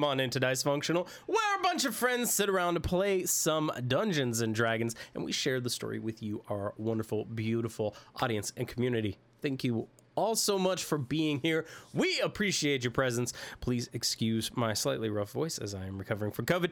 [0.00, 3.70] Welcome on into Dice Functional, where a bunch of friends sit around to play some
[3.86, 8.66] Dungeons and Dragons, and we share the story with you, our wonderful, beautiful audience and
[8.66, 9.18] community.
[9.42, 11.66] Thank you all so much for being here.
[11.92, 13.34] We appreciate your presence.
[13.60, 16.70] Please excuse my slightly rough voice as I am recovering from COVID.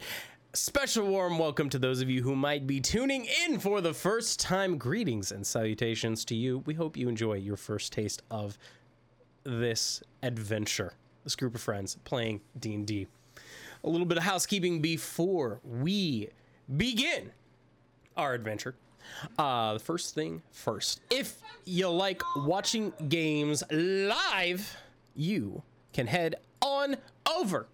[0.54, 4.40] Special warm welcome to those of you who might be tuning in for the first
[4.40, 4.78] time.
[4.78, 6.60] Greetings and salutations to you.
[6.60, 8.56] We hope you enjoy your first taste of
[9.44, 10.94] this adventure
[11.28, 13.06] this group of friends playing d&d
[13.84, 16.28] a little bit of housekeeping before we
[16.76, 17.30] begin
[18.16, 18.74] our adventure.
[19.38, 24.76] Uh the first thing first if you like watching games live
[25.14, 25.62] you
[25.94, 26.96] can head on
[27.26, 27.66] over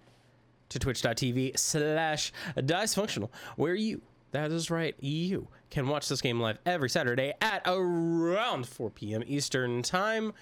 [0.68, 4.00] to twitch.tv slash dicefunctional where you
[4.30, 9.22] that is right you can watch this game live every saturday at around 4 p.m
[9.26, 10.32] eastern time.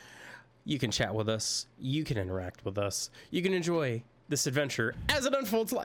[0.65, 4.94] You can chat with us, you can interact with us, you can enjoy this adventure
[5.10, 5.84] as it unfolds live.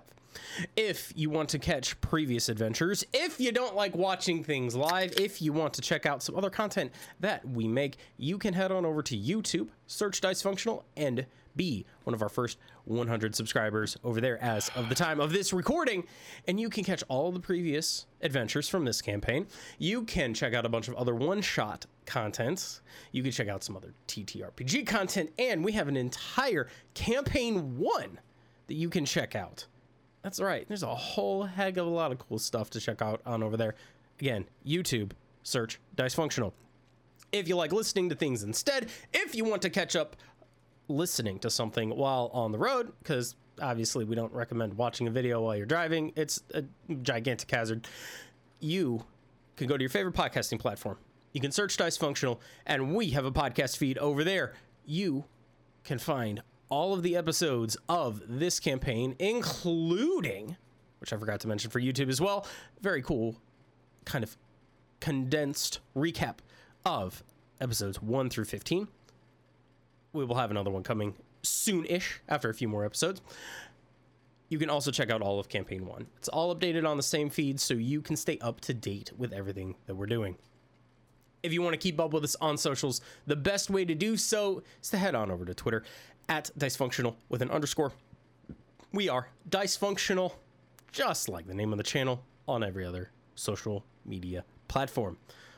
[0.78, 5.42] If you want to catch previous adventures, if you don't like watching things live, if
[5.42, 8.86] you want to check out some other content that we make, you can head on
[8.86, 11.26] over to YouTube, search Dice Functional, and
[11.58, 15.52] be one of our first 100 subscribers over there as of the time of this
[15.52, 16.06] recording.
[16.48, 19.48] And you can catch all the previous adventures from this campaign.
[19.78, 22.82] You can check out a bunch of other one shot contents.
[23.12, 25.32] You can check out some other TTRPG content.
[25.38, 28.20] And we have an entire campaign one
[28.68, 29.66] that you can check out.
[30.24, 30.68] That's right.
[30.68, 33.58] There's a whole heck of a lot of cool stuff to check out on over
[33.58, 33.76] there.
[34.20, 35.12] Again, YouTube,
[35.44, 36.54] search Dice Functional.
[37.32, 40.16] If you like listening to things instead, if you want to catch up
[40.88, 45.42] listening to something while on the road, because obviously we don't recommend watching a video
[45.42, 46.64] while you're driving, it's a
[47.02, 47.88] gigantic hazard.
[48.60, 49.06] You
[49.56, 50.98] can go to your favorite podcasting platform.
[51.34, 54.54] You can search Dice Functional, and we have a podcast feed over there.
[54.86, 55.26] You
[55.84, 60.58] can find all of the episodes of this campaign, including,
[61.00, 62.46] which I forgot to mention for YouTube as well,
[62.82, 63.36] very cool
[64.06, 64.38] kind of
[65.00, 66.38] condensed recap
[66.86, 67.24] of
[67.60, 68.88] episodes 1 through 15
[70.18, 71.14] we will have another one coming
[71.44, 73.22] soon-ish after a few more episodes.
[74.50, 76.08] You can also check out all of campaign 1.
[76.18, 79.34] It's all updated on the same feed so you can stay up to date with
[79.34, 80.38] everything that we're doing.
[81.44, 84.18] If you want to keep up with us on socials, the best way to do
[84.18, 85.84] so is to head on over to Twitter
[86.30, 87.94] at dicefunctional with an underscore.
[88.92, 90.34] We are dicefunctional,
[90.92, 95.18] just like the name of the channel, on every other social media platform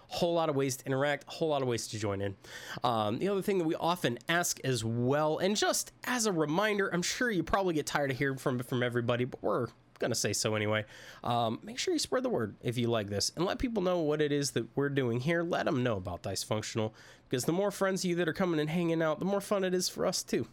[0.10, 2.36] whole lot of ways to interact, whole lot of ways to join in.
[2.84, 6.90] Um, the other thing that we often ask as well, and just as a reminder,
[6.92, 9.68] I'm sure you probably get tired of hearing from from everybody, but we're
[10.00, 10.86] gonna say so anyway.
[11.24, 14.00] Um, make sure you spread the word if you like this, and let people know
[14.00, 15.44] what it is that we're doing here.
[15.44, 16.94] Let them know about Dice Functional,
[17.30, 19.64] because the more friends of you that are coming and hanging out, the more fun
[19.64, 20.48] it is for us too.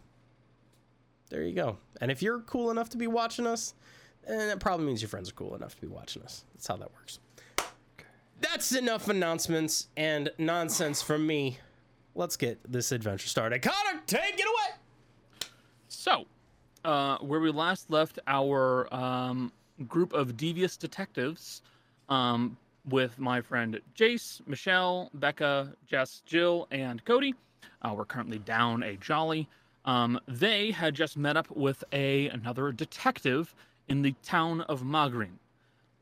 [1.29, 1.77] There you go.
[2.01, 3.73] And if you're cool enough to be watching us,
[4.27, 6.45] then it probably means your friends are cool enough to be watching us.
[6.53, 7.19] That's how that works
[8.39, 11.59] that's enough announcements and nonsense from me.
[12.15, 13.61] Let's get this adventure started.
[13.61, 15.49] Connor, take it away.
[15.87, 16.25] So,
[16.83, 19.51] uh, where we last left our um,
[19.87, 21.61] group of devious detectives,
[22.09, 22.57] um,
[22.89, 27.35] with my friend Jace, Michelle, Becca, Jess, Jill, and Cody.
[27.81, 29.47] Uh, we're currently down a jolly.
[29.87, 33.55] Um, they had just met up with a another detective
[33.87, 35.39] in the town of Magrin.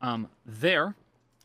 [0.01, 0.95] Um, there,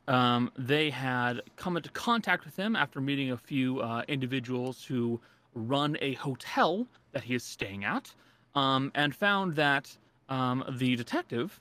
[0.08, 5.20] um, they had come into contact with him after meeting a few uh, individuals who
[5.54, 8.12] run a hotel that he is staying at,
[8.54, 9.94] um, and found that
[10.30, 11.60] um, the detective,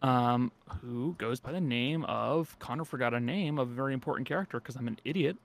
[0.00, 0.50] um,
[0.80, 4.60] who goes by the name of Connor, forgot a name of a very important character
[4.60, 5.36] because I'm an idiot.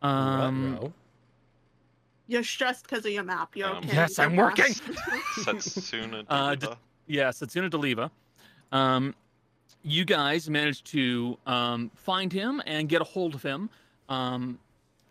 [0.00, 0.94] Um.
[2.30, 3.56] You're stressed because of your map.
[3.56, 3.92] You're Um, okay.
[3.94, 4.72] Yes, You're I'm working.
[4.72, 4.82] fast.
[5.46, 6.78] Satsuna Uh, Diva.
[7.08, 8.08] yeah, Satsuna Deliva.
[8.70, 9.14] Um,
[9.82, 13.68] you guys managed to um, find him and get a hold of him.
[14.08, 14.60] Um,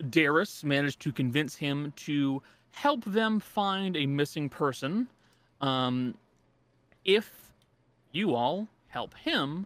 [0.09, 5.09] Darius managed to convince him to help them find a missing person.
[5.59, 6.15] Um,
[7.03, 7.51] if
[8.13, 9.65] you all help him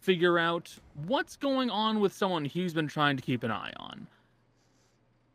[0.00, 0.74] figure out
[1.06, 4.06] what's going on with someone he's been trying to keep an eye on.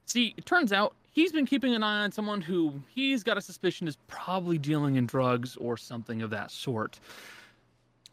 [0.07, 3.42] See, it turns out he's been keeping an eye on someone who he's got a
[3.42, 7.00] suspicion is probably dealing in drugs or something of that sort.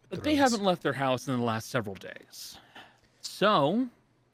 [0.08, 2.58] But they haven't left their house in the last several days.
[3.20, 3.88] So,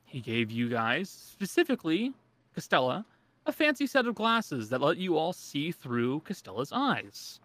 [0.05, 2.13] he gave you guys, specifically
[2.57, 3.05] Castella,
[3.47, 7.41] a fancy set of glasses that let you all see through Castella's eyes.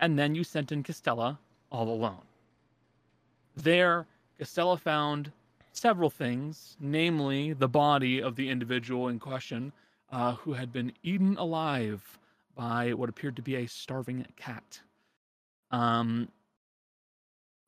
[0.00, 1.38] And then you sent in Castella
[1.70, 2.22] all alone.
[3.56, 4.06] There,
[4.40, 5.32] Costella found
[5.72, 9.72] several things, namely the body of the individual in question
[10.10, 12.18] uh, who had been eaten alive
[12.54, 14.80] by what appeared to be a starving cat.
[15.70, 16.28] Um,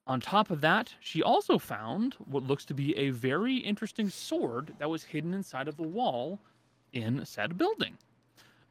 [0.07, 4.75] on top of that, she also found what looks to be a very interesting sword
[4.79, 6.41] that was hidden inside of the wall
[6.93, 7.97] in said building.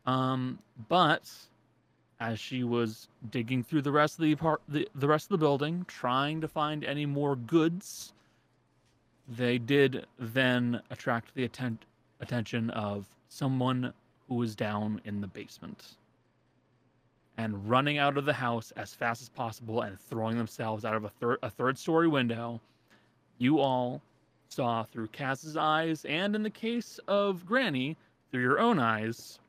[0.06, 1.32] Um, but
[2.20, 5.46] as she was digging through the rest of the part, the, the rest of the
[5.46, 8.14] building, trying to find any more goods,
[9.30, 11.80] they did then attract the atten-
[12.20, 13.94] attention of someone
[14.28, 15.96] who was down in the basement
[17.38, 21.06] and running out of the house as fast as possible and throwing themselves out of
[21.06, 22.60] a third a third story window.
[23.38, 24.02] You all
[24.50, 27.96] saw through Kaz's eyes, and in the case of Granny,
[28.30, 29.40] through your own eyes,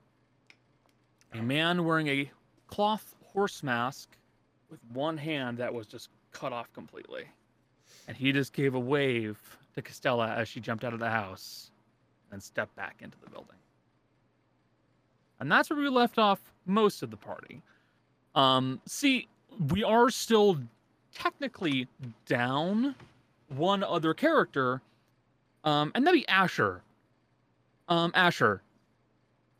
[1.32, 2.30] a man wearing a
[2.68, 4.10] cloth horse mask
[4.70, 7.24] with one hand that was just cut off completely.
[8.06, 9.38] And he just gave a wave
[9.74, 11.70] to Castella as she jumped out of the house
[12.30, 13.56] and stepped back into the building.
[15.40, 17.62] And that's where we left off most of the party.
[18.34, 19.26] Um, see,
[19.72, 20.60] we are still
[21.14, 21.88] technically
[22.26, 22.94] down
[23.48, 24.80] one other character,
[25.64, 26.82] um, and that'd be Asher.
[27.88, 28.62] Um, Asher,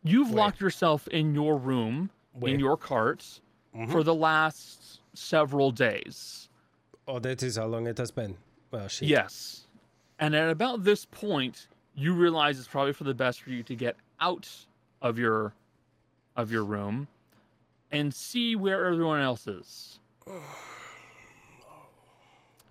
[0.05, 0.37] you've Wait.
[0.37, 2.55] locked yourself in your room Wait.
[2.55, 3.41] in your cart
[3.75, 3.91] Mhm.
[3.91, 6.49] for the last several days.
[7.09, 8.37] Oh, that is how long it has been.
[8.71, 9.09] Well, shit.
[9.09, 9.67] Yes.
[10.21, 11.67] And at about this point,
[11.97, 14.49] you realize it's probably for the best for you to get out
[15.03, 15.53] of your
[16.41, 17.07] of your room
[17.93, 19.99] and see where everyone else is.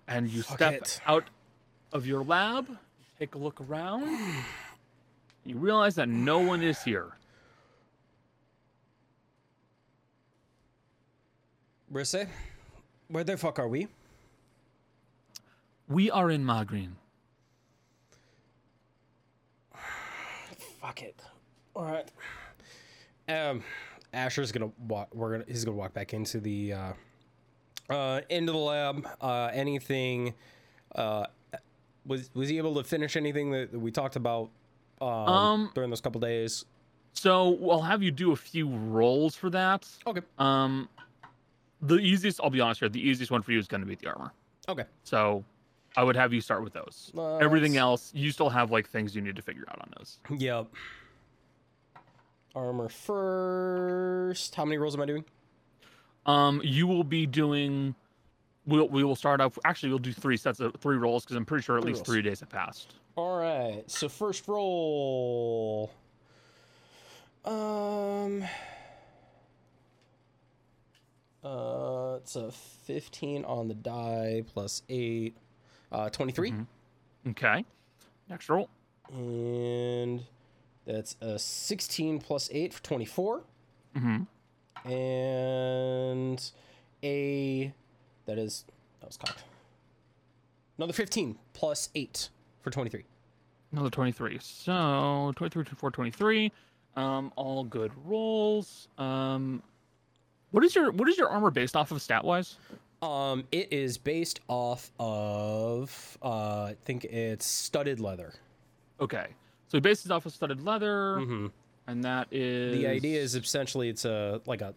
[0.08, 1.00] And you Fuck step it.
[1.06, 1.24] out
[1.92, 2.66] of your lab,
[3.18, 4.18] take a look around.
[5.44, 7.12] You realize that no one is here.
[11.92, 12.26] Risse,
[13.08, 13.88] where the fuck are we?
[15.88, 16.90] We are in Magrin.
[20.80, 21.20] Fuck it.
[21.74, 22.08] All right.
[23.30, 23.62] Um,
[24.12, 25.14] Asher's gonna walk.
[25.14, 25.44] We're gonna.
[25.46, 26.92] He's gonna walk back into the uh,
[27.88, 29.06] uh, into the lab.
[29.20, 30.34] Uh, anything.
[30.94, 31.26] Uh,
[32.06, 34.50] was was he able to finish anything that, that we talked about
[35.00, 36.64] um, Um, during those couple days?
[37.12, 39.86] So I'll have you do a few rolls for that.
[40.06, 40.22] Okay.
[40.38, 40.88] Um,
[41.82, 43.96] the easiest, I'll be honest here, the easiest one for you is going to be
[43.96, 44.32] the armor.
[44.68, 44.84] Okay.
[45.02, 45.44] So
[45.96, 47.10] I would have you start with those.
[47.16, 49.92] Uh, Everything let's- else, you still have like things you need to figure out on
[49.98, 50.18] those.
[50.38, 50.68] Yep.
[52.54, 54.54] Armor first.
[54.54, 55.24] How many rolls am I doing?
[56.26, 57.94] Um, you will be doing.
[58.66, 59.58] We'll we will start off.
[59.64, 62.00] Actually, we'll do three sets of three rolls because I'm pretty sure at Three least
[62.00, 62.08] rolls.
[62.08, 62.94] three days have passed.
[63.16, 63.82] All right.
[63.90, 65.90] So first roll.
[67.44, 68.44] Um.
[71.42, 75.34] Uh, it's a 15 on the die plus 8.
[75.90, 76.50] Uh, 23.
[76.52, 76.66] Mhm.
[77.30, 77.64] Okay.
[78.28, 78.68] Next roll.
[79.10, 80.22] And
[80.92, 83.42] that's a 16 plus 8 for 24.
[83.96, 84.90] Mm-hmm.
[84.90, 86.52] And
[87.02, 87.72] a.
[88.26, 88.64] That is.
[89.00, 89.44] That was cocked.
[90.78, 92.30] Another 15 plus 8
[92.62, 93.04] for 23.
[93.72, 94.38] Another 23.
[94.40, 96.52] So 23, 24, 23.
[96.96, 98.88] Um, all good rolls.
[98.98, 99.62] Um,
[100.50, 102.56] what is your what is your armor based off of stat wise?
[103.02, 108.34] Um, it is based off of uh, I think it's studded leather.
[109.00, 109.28] Okay.
[109.70, 111.46] So he bases off of studded leather, hmm
[111.86, 114.74] and that is The idea is essentially it's a like a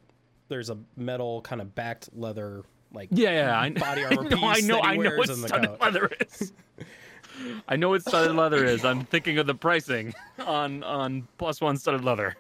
[0.49, 4.61] there's a metal kind of backed leather like Yeah, yeah, I body armor no, I
[4.61, 6.53] know, I know what studded leather is.
[7.67, 8.85] I know what studded leather is.
[8.85, 12.35] I'm thinking of the pricing on on plus one studded leather.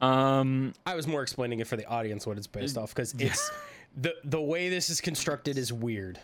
[0.00, 3.50] Um, I was more explaining it for the audience what it's based off because it's
[3.96, 6.18] the the way this is constructed is weird.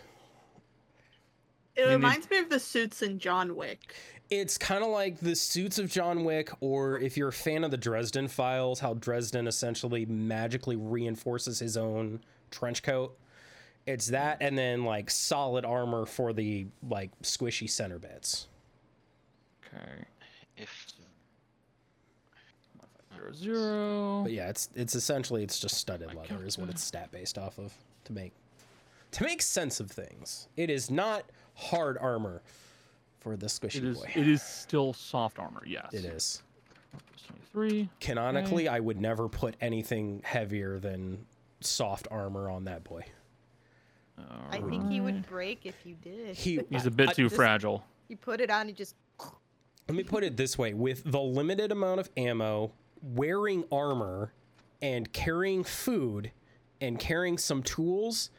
[1.77, 3.95] It Maybe- reminds me of the suits in John Wick.
[4.29, 7.71] It's kind of like the suits of John Wick, or if you're a fan of
[7.73, 12.21] the Dresden Files, how Dresden essentially magically reinforces his own
[12.53, 13.19] trench coat.
[13.87, 18.47] It's that, and then like solid armor for the like squishy center bits.
[19.75, 20.05] okay,
[20.57, 20.87] If
[23.17, 24.23] zero zero.
[24.23, 27.59] But yeah, it's it's essentially it's just studded leather is what it's stat based off
[27.59, 27.73] of
[28.05, 28.33] to make
[29.13, 30.47] to make sense of things.
[30.57, 31.25] It is not
[31.61, 32.43] hard armor
[33.21, 33.99] for the squishy It is.
[33.99, 34.11] boy.
[34.15, 35.63] It is still soft armor.
[35.67, 35.93] Yes.
[35.93, 36.43] it is.
[37.27, 37.89] Twenty-three.
[38.01, 41.27] Canonically, I would never put anything heavier than
[41.61, 43.05] soft armor on that boy.
[44.51, 46.37] I think he would break if you did.
[46.37, 47.85] He He's a bit I- too just- fragile.
[48.09, 48.95] You put it on, you just.
[49.89, 54.33] Let me put it this way: with the limited amount of ammo, wearing armor,
[54.83, 56.33] and carrying food,
[56.81, 58.31] and carrying some tools,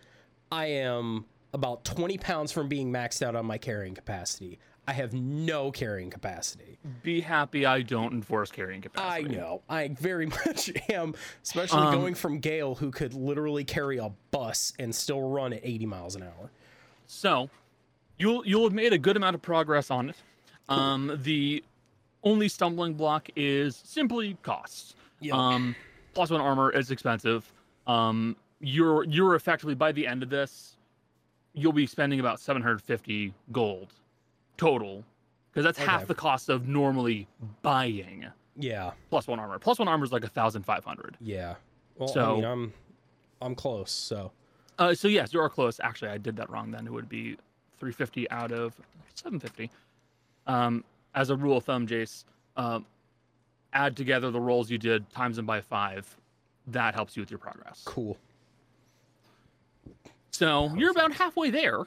[0.52, 4.60] I am about 20 pounds from being maxed out on my carrying capacity.
[4.88, 6.80] I have no carrying capacity.
[7.04, 9.26] Be happy I don't enforce carrying capacity.
[9.26, 9.62] I know.
[9.70, 14.74] I very much am, especially Um, going from Gale, who could literally carry a bus
[14.80, 16.50] and still run at 80 miles an hour.
[17.06, 17.50] So,
[18.18, 20.16] you'll you'll have made a good amount of progress on it.
[20.70, 21.64] Um, the
[22.24, 24.96] only stumbling block is simply costs.
[25.20, 25.36] Yep.
[25.36, 25.76] Um,
[26.14, 27.52] plus one armor is expensive.
[27.88, 30.71] Um, you're you're effectively by the end of this,
[31.54, 33.94] you'll be spending about 750 gold
[34.58, 35.04] total,
[35.52, 35.90] because that's Okay.
[35.90, 37.28] half the cost of normally
[37.62, 39.60] buying Yeah, plus one armor.
[39.60, 41.18] Plus one armor is like a thousand five hundred.
[41.20, 41.56] yeah.
[41.98, 42.74] Well, I So- mean, I'm,
[43.42, 43.92] I'm close.
[43.92, 44.32] So
[44.80, 45.80] Uh, so yes, you are close.
[45.80, 46.72] Actually, I did that wrong.
[46.72, 47.36] Then it would be
[47.80, 48.74] 350 out of
[49.16, 49.70] 750.
[50.48, 52.24] Um, as a rule of thumb, Jace,
[52.58, 52.86] um,
[53.74, 56.18] add together the rolls you did, times them by five.
[56.68, 57.82] That helps you with your progress.
[57.86, 58.18] cool.
[60.32, 61.84] So you're about halfway there.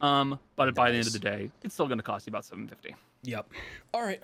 [0.00, 2.44] Um, but by the end of the day, it's still going to cost you about
[2.44, 2.96] 750.
[3.22, 3.46] Yep.
[3.94, 4.20] All right.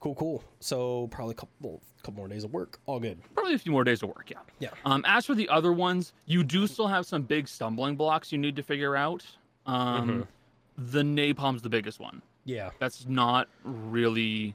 [0.00, 0.44] Cool, cool.
[0.60, 2.78] So probably a couple, couple more days of work.
[2.86, 3.18] All good.
[3.34, 4.26] Probably a few more days of work.
[4.30, 4.38] Yeah.
[4.58, 4.68] Yeah.
[4.84, 8.38] Um, as for the other ones, you do still have some big stumbling blocks you
[8.38, 9.24] need to figure out.
[9.66, 10.28] Um,
[10.76, 12.20] the napalm's the biggest one.
[12.44, 12.70] Yeah.
[12.78, 14.54] that's not really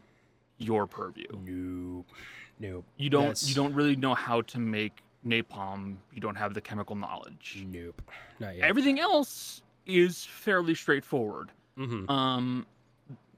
[0.59, 1.25] your purview.
[1.43, 2.05] Nope.
[2.59, 2.86] Nope.
[2.98, 5.97] You don't That's- you don't really know how to make napalm.
[6.13, 7.63] You don't have the chemical knowledge.
[7.67, 8.01] Nope.
[8.39, 8.65] Not yet.
[8.65, 11.51] Everything else is fairly straightforward.
[11.77, 12.65] hmm Um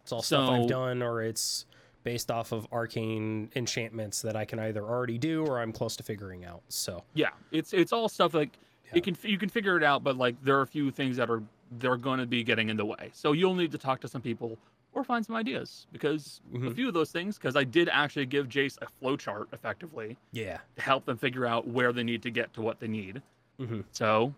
[0.01, 1.65] It's all stuff I've done, or it's
[2.03, 6.03] based off of arcane enchantments that I can either already do or I'm close to
[6.03, 6.61] figuring out.
[6.69, 8.91] So yeah, it's it's all stuff like Yeah.
[8.97, 11.29] it can you can figure it out, but like there are a few things that
[11.29, 11.43] are
[11.79, 13.09] they're going to be getting in the way.
[13.13, 14.57] So you'll need to talk to some people
[14.93, 16.75] or find some ideas because a Mhm.
[16.75, 20.59] few of those things because I did actually give Jace a flow chart effectively yeah.
[20.75, 23.21] to help them figure out where they need to get to what they need.
[23.59, 23.83] Mhm.
[23.91, 24.33] So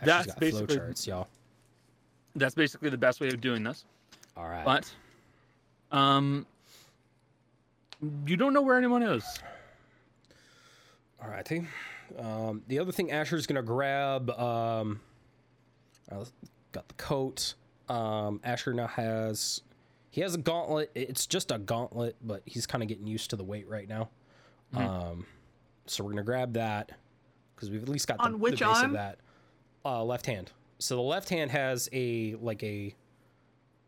[0.00, 1.28] Ashley's That's basically- flowcharts, y'all.
[2.36, 3.84] that's basically the best way of doing this.
[4.36, 4.64] All right.
[4.64, 4.94] But
[5.90, 6.46] um
[8.26, 9.24] you don't know where anyone is.
[11.22, 11.66] All righty.
[12.18, 14.28] Um, the other thing Asher's gonna grab.
[14.30, 15.00] Um,
[16.10, 17.54] got the coat.
[17.88, 19.60] Um, Asher now has.
[20.10, 20.90] He has a gauntlet.
[20.94, 24.08] It's just a gauntlet, but he's kind of getting used to the weight right now.
[24.74, 25.26] Um,
[25.86, 26.92] so we're gonna grab that
[27.54, 29.18] because we've at least got the, On the which base of that.
[29.84, 30.50] Uh, left hand.
[30.78, 32.94] So the left hand has a like a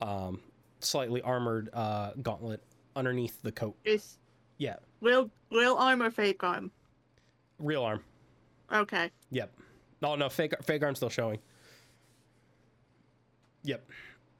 [0.03, 0.41] um,
[0.81, 2.61] slightly armored uh, gauntlet
[2.95, 3.76] underneath the coat.
[3.85, 4.19] Is
[4.59, 6.71] Yeah, real real arm or fake arm?
[7.59, 8.03] real arm.
[8.73, 9.11] Okay.
[9.31, 9.50] Yep.
[10.03, 11.38] Oh no, fake fake arm still showing.
[13.67, 13.91] Yep.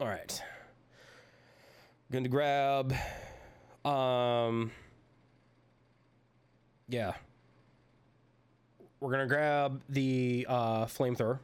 [0.01, 0.43] All right.
[2.11, 2.95] Going to grab.
[3.85, 4.71] Um.
[6.89, 7.13] Yeah.
[9.01, 11.39] We're gonna grab the uh, flamethrower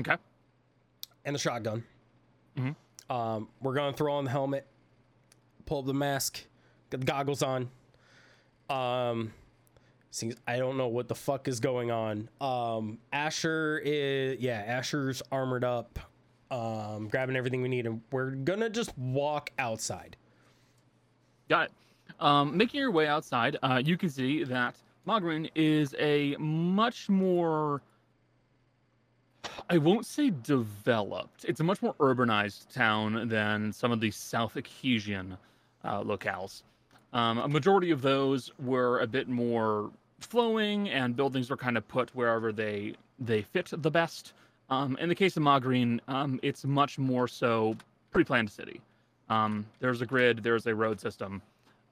[0.00, 0.16] Okay.
[1.24, 1.84] and the shotgun.
[2.56, 3.12] Mm-hmm.
[3.14, 4.66] Um, we're gonna throw on the helmet,
[5.66, 6.42] pull up the mask,
[6.90, 7.68] get the goggles on.
[8.70, 9.32] Um,
[10.10, 12.30] seems I don't know what the fuck is going on.
[12.40, 15.98] Um, Asher is yeah, Asher's armored up,
[16.54, 20.16] um, grabbing everything we need, and we're gonna just walk outside.
[21.48, 21.72] Got it.
[22.20, 27.82] Um, making your way outside, uh, you can see that Magrin is a much more
[29.68, 31.44] I won't say developed.
[31.44, 35.36] It's a much more urbanized town than some of the South Ecesian
[35.84, 36.62] uh, locales.
[37.12, 41.86] Um, a majority of those were a bit more flowing, and buildings were kind of
[41.88, 44.32] put wherever they they fit the best.
[44.74, 47.76] Um, in the case of Magreen, um, it's much more so
[48.10, 48.80] pre-planned city.
[49.28, 51.42] Um, there's a grid, there's a road system.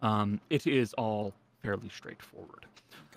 [0.03, 2.67] Um, it is all fairly straightforward.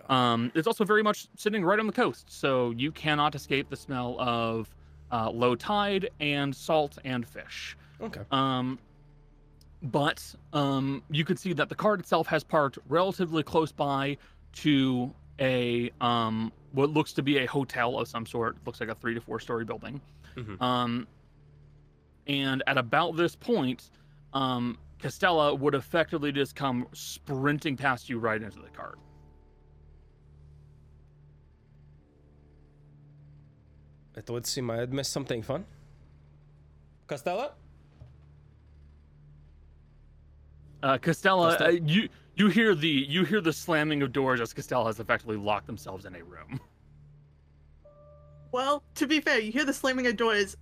[0.07, 3.75] Um, it's also very much sitting right on the coast, so you cannot escape the
[3.75, 4.69] smell of
[5.11, 7.75] uh, low tide and salt and fish.
[7.99, 8.21] Okay.
[8.31, 8.77] Um,
[9.81, 14.17] but um, you can see that the cart itself has parked relatively close by
[14.53, 18.57] to a um, what looks to be a hotel of some sort.
[18.65, 20.01] Looks like a three to four story building.
[20.35, 20.61] Mhm.
[20.61, 21.07] Um,
[22.27, 23.89] and at about this point,
[24.33, 28.97] um, Castella would effectively just come sprinting past you right into the cart.
[34.15, 35.65] It would seem I had missed something fun.
[37.07, 37.51] Costella?
[40.81, 41.61] Uh, Castella, Castella.
[41.67, 45.37] uh, you you hear the you hear the slamming of doors as Castella has effectively
[45.37, 46.59] locked themselves in a room.
[48.51, 50.55] Well, to be fair, you hear the slamming of doors.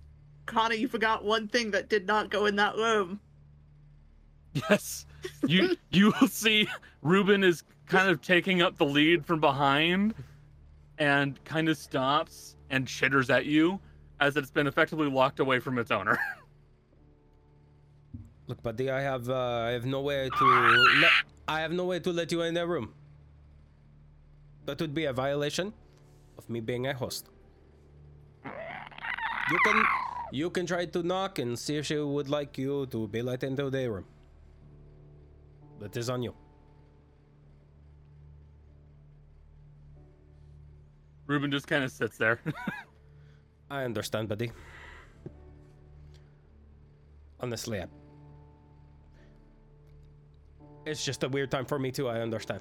[0.46, 3.20] Connor, you forgot one thing that did not go in that room.
[4.52, 5.06] Yes,
[5.46, 6.68] you you will see
[7.02, 10.14] Ruben is kind of taking up the lead from behind,
[10.98, 13.80] and kind of stops and chitters at you
[14.20, 16.18] as it's been effectively locked away from its owner.
[18.46, 20.44] Look, buddy, I have uh, I have no way to
[21.00, 21.12] let
[21.46, 22.94] I have no way to let you in the room.
[24.66, 25.74] That would be a violation
[26.38, 27.28] of me being a host.
[28.44, 29.84] You can
[30.32, 33.44] you can try to knock and see if she would like you to be let
[33.44, 34.06] into the room.
[35.80, 36.34] That is on you.
[41.26, 42.40] Ruben just kind of sits there.
[43.70, 44.50] I understand, buddy.
[47.40, 47.86] Honestly, I...
[50.86, 52.08] it's just a weird time for me too.
[52.08, 52.60] I understand.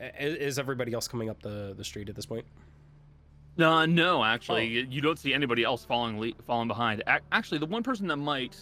[0.00, 2.44] I- i- Is everybody else coming up the, the street at this point?
[3.56, 7.02] No, no, actually, you- you don't see anybody else falling le- falling behind.
[7.06, 8.56] Ac- actually, the one person that might,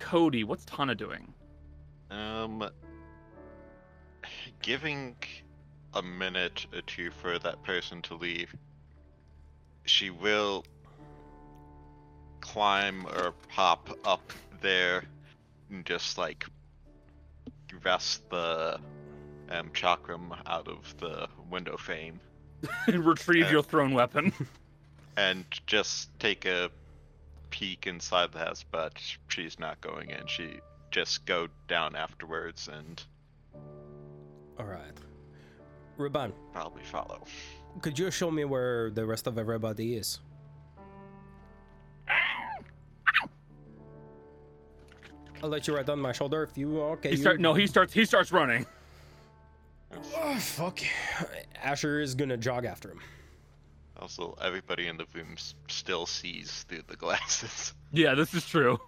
[0.00, 0.42] Cody.
[0.44, 1.32] What's Tana doing?
[2.10, 2.68] Um,
[4.62, 5.16] giving
[5.94, 8.54] a minute or two for that person to leave,
[9.84, 10.64] she will
[12.40, 15.04] climb or pop up there
[15.70, 16.44] and just like
[17.84, 18.78] wrest the
[19.50, 22.20] um, chakram out of the window frame
[22.88, 24.32] Retrieve Uh, your thrown weapon.
[25.16, 26.70] and just take a
[27.50, 28.92] peek inside the house, but
[29.28, 30.26] she's not going in.
[30.26, 33.02] She just go down afterwards and
[34.58, 34.96] All right.
[35.98, 37.24] Ruben, probably follow.
[37.82, 40.20] could you show me where the rest of everybody is?
[45.42, 47.10] I'll let you right on my shoulder if you okay.
[47.10, 48.64] he you- start no, he starts he starts running.
[50.16, 50.80] Oh, fuck.
[51.62, 53.00] Asher is gonna jog after him.
[54.00, 55.36] Also, everybody in the room
[55.68, 57.74] still sees through the glasses.
[57.94, 58.80] Yeah, this is true.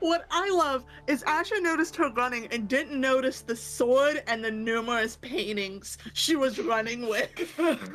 [0.00, 4.50] What I love is Asher noticed her running and didn't notice the sword and the
[4.50, 7.30] numerous paintings she was running with.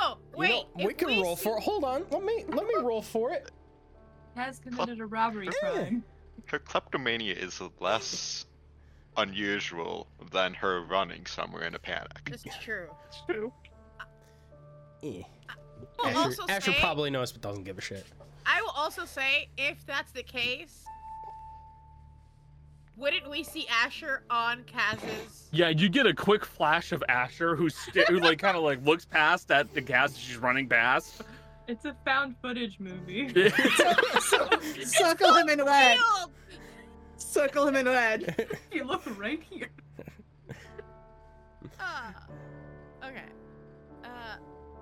[0.00, 0.50] No, wait.
[0.50, 1.64] you know, we can we roll see- for it.
[1.64, 2.04] Hold on.
[2.12, 3.50] Let me let me roll for it.
[4.40, 6.02] Has committed a robbery crime.
[6.46, 8.46] Her kleptomania is less
[9.18, 12.22] unusual than her running somewhere in a panic.
[12.24, 12.88] That's true.
[12.88, 13.02] Eh.
[13.10, 13.52] It's True.
[15.02, 18.06] I'll Asher, also Asher say, probably knows but doesn't give a shit.
[18.46, 20.84] I will also say, if that's the case,
[22.96, 25.48] wouldn't we see Asher on Kaz's?
[25.52, 28.82] Yeah, you get a quick flash of Asher who's sti- who like kind of like
[28.86, 31.22] looks past at the gas she's running past.
[31.70, 33.28] It's a found footage movie.
[34.84, 35.98] Circle him in red.
[35.98, 36.32] Field!
[37.16, 38.48] Circle him in red.
[38.72, 39.68] you look right here.
[41.78, 42.12] Ah,
[43.04, 43.22] okay.
[44.02, 44.36] Uh,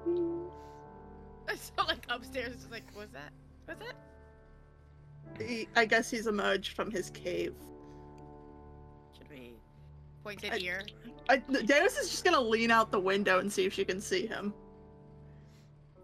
[1.54, 3.32] so like upstairs, it's like, what's that?
[3.66, 5.46] What's that?
[5.46, 7.54] He- I guess he's emerged from his cave.
[9.18, 9.52] Should we
[10.24, 10.86] point it I- here?
[11.28, 14.26] I, Darius is just gonna lean out the window and see if she can see
[14.26, 14.54] him.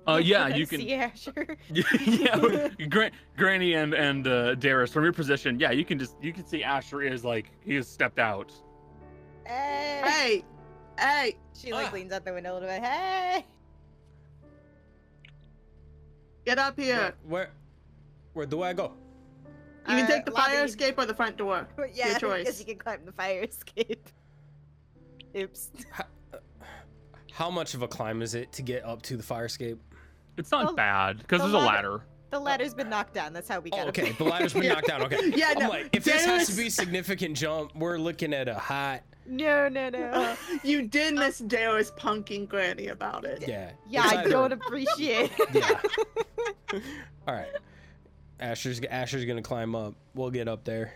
[0.07, 0.81] Uh, yeah, you can.
[0.81, 1.57] see Asher.
[1.71, 5.59] yeah, Gran- Granny and and uh, Darius from your position.
[5.59, 8.53] Yeah, you can just you can see Asher is like he has stepped out.
[9.47, 10.01] Hey.
[10.05, 10.45] Hey,
[10.99, 11.95] hey, She like Ah.
[11.95, 12.83] leans out the window a little bit.
[12.83, 13.45] Hey.
[16.45, 16.97] get up here.
[16.97, 17.51] Where, where
[18.35, 18.93] where do I go?
[19.89, 21.69] You can Uh, take the fire escape or the front door.
[21.95, 22.45] Yeah, Your I choice.
[22.47, 24.09] guess you can climb the fire escape.
[25.37, 25.71] Oops.
[27.33, 29.81] How much of a climb is it to get up to the fire escape?
[30.37, 32.05] It's not Well, bad because the there's a ladder- ladder.
[32.31, 33.33] The ladder's been knocked down.
[33.33, 34.11] That's how we got Oh, okay.
[34.13, 35.03] The ladder's been knocked down.
[35.03, 35.33] Okay.
[35.37, 38.49] Yeah, I'm no, like, if this has to Darius- be significant jump, we're looking at
[38.49, 39.03] a hot.
[39.27, 40.03] No, no, no.
[40.07, 43.45] Uh, you did miss Darius punking Granny about it.
[43.47, 43.71] Yeah.
[43.89, 45.31] yeah, I either- don't appreciate.
[45.53, 45.81] Yeah.
[47.29, 47.53] All right.
[48.41, 49.95] Asher's Asher's gonna climb up.
[50.15, 50.93] We'll get up there.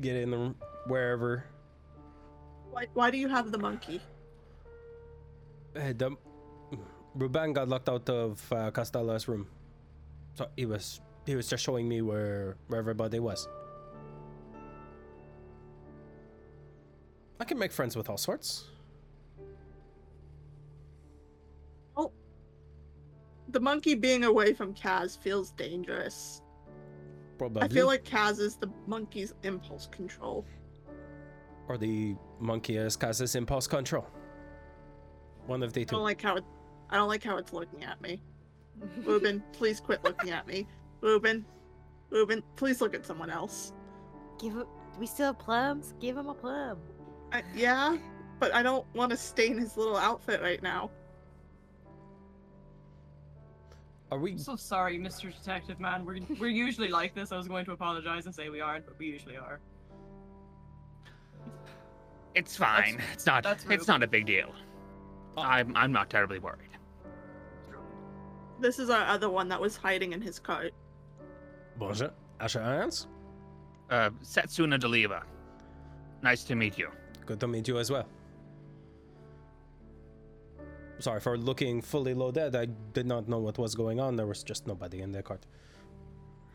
[0.00, 0.54] Get in the
[0.86, 1.44] wherever.
[2.70, 4.00] Why, why do you have the monkey?
[5.74, 6.16] Hey, the,
[7.14, 9.46] Ruben got locked out of uh, Castella's room,
[10.34, 13.48] so he was he was just showing me where where everybody was.
[17.40, 18.64] I can make friends with all sorts.
[21.96, 22.12] Oh.
[23.48, 26.42] The monkey being away from Kaz feels dangerous.
[27.38, 27.62] Probably.
[27.62, 30.44] I feel like Kaz is the monkey's impulse control.
[31.68, 34.06] or the monkey is Kaz's impulse control.
[35.46, 35.96] One of the I two.
[35.96, 36.44] don't like how it.
[36.90, 38.20] I don't like how it's looking at me.
[39.04, 40.66] Ruben, please quit looking at me.
[41.00, 41.44] Ruben,
[42.10, 43.72] Ruben, please look at someone else.
[44.38, 44.60] Give him.
[44.60, 45.94] Do we still have plums?
[46.00, 46.78] Give him a plum.
[47.32, 47.96] I, yeah,
[48.38, 50.90] but I don't want to stain his little outfit right now.
[54.12, 54.32] Are we?
[54.32, 55.34] I'm so sorry, Mr.
[55.34, 56.04] Detective Man.
[56.04, 57.32] We're we're usually like this.
[57.32, 59.58] I was going to apologize and say we aren't, but we usually are.
[62.34, 63.00] It's fine.
[63.12, 63.44] it's not.
[63.68, 64.54] It's not a big deal.
[65.36, 65.76] I'm.
[65.76, 66.73] I'm not terribly worried.
[68.60, 70.72] This is our other one that was hiding in his cart.
[71.76, 72.10] Bonjour.
[72.40, 73.06] Asher Irons.
[73.90, 75.22] Uh, Setsuna Deliva.
[76.22, 76.88] Nice to meet you.
[77.26, 78.06] Good to meet you as well.
[81.00, 82.54] Sorry for looking fully loaded.
[82.54, 84.16] I did not know what was going on.
[84.16, 85.44] There was just nobody in the cart.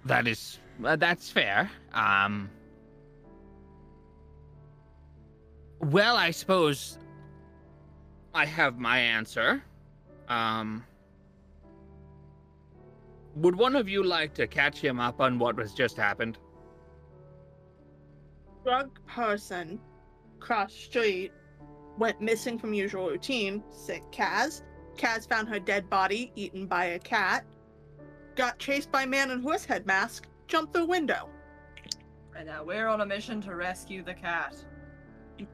[0.05, 0.59] That is.
[0.83, 1.69] Uh, that's fair.
[1.93, 2.49] Um.
[5.79, 6.97] Well, I suppose
[8.33, 9.62] I have my answer.
[10.29, 10.85] Um.
[13.35, 16.37] Would one of you like to catch him up on what has just happened?
[18.63, 19.79] Drug person
[20.39, 21.31] cross street,
[21.97, 24.63] went missing from usual routine, sick Kaz.
[24.97, 27.45] Kaz found her dead body eaten by a cat.
[28.35, 31.29] Got chased by man in horse head mask, jumped the window.
[32.35, 34.55] And now we're on a mission to rescue the cat.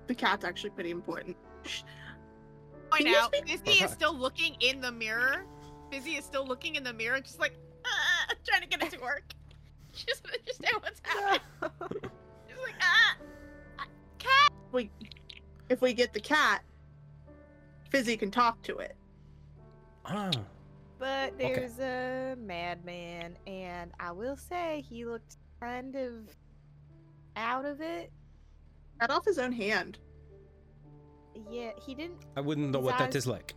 [0.08, 1.36] The cat's actually pretty important.
[2.92, 5.46] Point Can out, speak- Fizzy is still looking in the mirror.
[5.92, 7.54] Fizzy is still looking in the mirror, just like
[8.48, 9.24] trying to get it to work.
[9.94, 12.12] She doesn't understand what's happening.
[12.50, 13.16] She's like ah.
[14.20, 14.52] cat.
[14.74, 14.92] We,
[15.70, 16.64] if we get the cat,
[17.92, 18.98] Fizzy can talk to it.
[20.04, 20.32] Ah.
[21.00, 21.54] But Okay.
[21.54, 26.14] there's a madman, and I will say he looked kind of
[27.38, 28.12] out of it.
[29.00, 29.98] Cut off his own hand.
[31.50, 32.26] Yeah, he didn't.
[32.36, 33.54] I wouldn't know what that eyes- is like.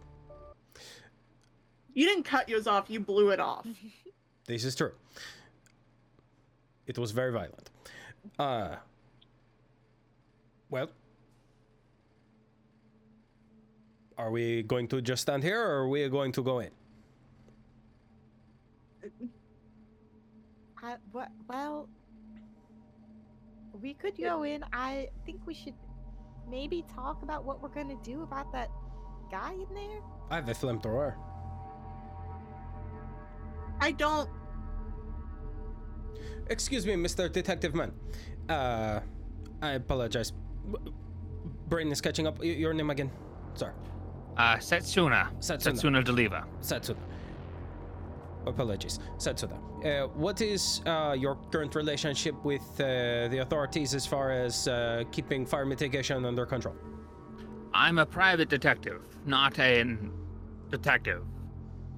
[1.95, 3.67] You didn't cut yours off, you blew it off.
[4.49, 4.93] This is true.
[6.87, 7.71] It was very violent.
[8.39, 8.77] Uh.
[10.71, 10.89] Well.
[14.17, 16.71] Are we going to just stand here or are we going to go in?
[20.83, 21.89] I, what, well,
[23.83, 24.65] we could go in.
[24.73, 25.75] I think we should
[26.49, 28.71] maybe talk about what we're gonna do about that
[29.31, 30.01] guy in there.
[30.31, 31.15] I have a flamethrower.
[33.81, 34.29] I don't.
[36.49, 37.31] Excuse me, Mr.
[37.31, 37.93] Detective Man.
[38.49, 39.01] Uh,
[39.63, 40.33] I apologize.
[41.69, 42.43] Brain is catching up.
[42.43, 43.11] Your name again?
[43.55, 43.73] Sorry.
[44.37, 45.29] Uh, Setsuna.
[45.41, 45.73] Setsuna.
[45.73, 46.45] Setsuna Deliva.
[46.61, 46.97] Satsuna.
[48.47, 49.01] Apologies.
[49.19, 49.59] Satsuna.
[49.85, 55.05] Uh, what is uh, your current relationship with uh, the authorities as far as uh,
[55.13, 56.75] keeping fire mitigation under control?
[57.75, 59.85] I'm a private detective, not a
[60.71, 61.25] detective.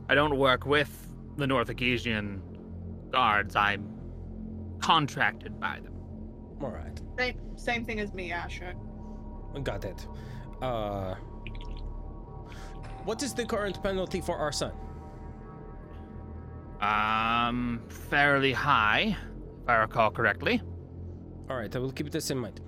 [0.09, 2.41] I don't work with the North Acasian
[3.11, 3.55] guards.
[3.55, 4.00] I'm
[4.81, 5.95] contracted by them.
[6.61, 7.01] All right.
[7.19, 8.75] Same, same thing as me, Asher.
[9.63, 10.07] Got it.
[10.61, 11.15] Uh,
[13.05, 14.73] what is the current penalty for arson?
[16.81, 19.17] Um, fairly high,
[19.63, 20.63] if I recall correctly.
[21.49, 22.61] All right, I will keep this in mind.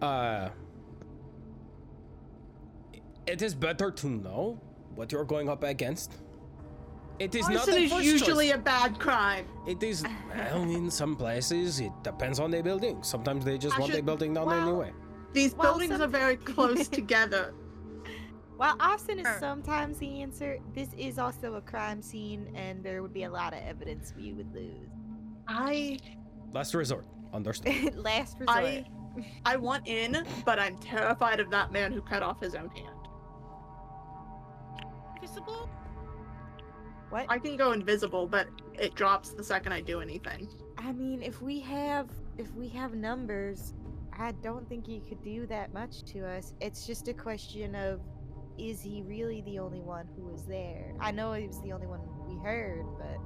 [0.00, 0.50] Uh,
[3.26, 4.60] it is better to know
[4.94, 6.16] what you're going up against.
[7.20, 8.54] It is not Arson the is usually choice.
[8.54, 9.46] a bad crime.
[9.66, 10.02] It is
[10.34, 11.78] well in some places.
[11.78, 13.02] It depends on the building.
[13.02, 14.92] Sometimes they just want the building down well, anyway.
[15.34, 17.52] These Well, buildings some- are very close together.
[18.56, 19.38] While arson is Sure.
[19.38, 23.52] sometimes the answer, this is also a crime scene, and there would be a lot
[23.54, 24.88] of evidence we would lose.
[25.46, 25.98] I
[26.52, 27.06] Last resort.
[27.32, 27.94] Understood.
[28.10, 28.56] Last resort.
[28.58, 28.84] I
[29.44, 32.96] I want in, but I'm terrified of that man who cut off his own hand.
[35.20, 35.68] visible?
[37.10, 37.26] What?
[37.28, 40.48] I can go invisible, but it drops the second I do anything.
[40.78, 43.74] I mean, if we have if we have numbers,
[44.16, 46.54] I don't think he could do that much to us.
[46.60, 48.00] It's just a question of
[48.58, 50.94] is he really the only one who was there?
[51.00, 53.18] I know he was the only one we heard, but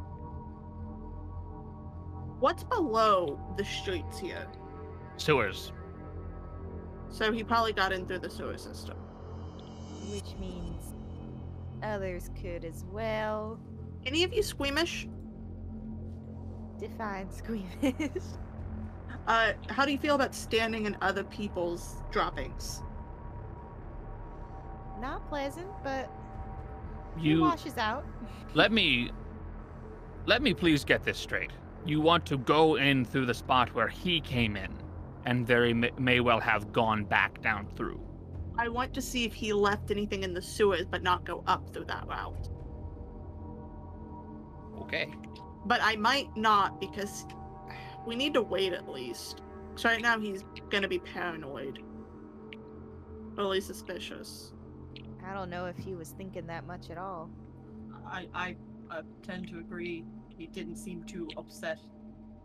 [2.41, 4.47] What's below the streets here?
[5.17, 5.73] Sewers.
[7.09, 8.97] So he probably got in through the sewer system.
[10.11, 10.93] which means
[11.83, 13.59] others could as well.
[14.07, 15.09] Any of you squeamish?
[16.79, 17.95] Define squeamish.
[19.27, 22.83] Uh, how do you feel about standing in other people's droppings?
[25.01, 26.11] Not pleasant, but
[27.17, 28.05] it You washes out.
[28.55, 29.11] let me
[30.27, 31.53] let me please get this straight.
[31.87, 34.73] You want to go in through the spot where he came in,
[35.25, 38.01] and very may, may well have gone back down through.
[38.59, 41.73] I want to see if he left anything in the sewers, but not go up
[41.73, 42.49] through that route.
[44.85, 45.13] Okay.
[45.67, 47.27] But I might not because
[48.07, 49.41] we need to wait at least.
[49.77, 51.81] So right now he's gonna be paranoid.
[53.37, 54.53] Or at least suspicious.
[55.27, 57.31] I don't know if he was thinking that much at all.
[58.07, 58.57] I, I
[58.91, 60.05] uh, tend to agree.
[60.37, 61.79] He didn't seem too upset.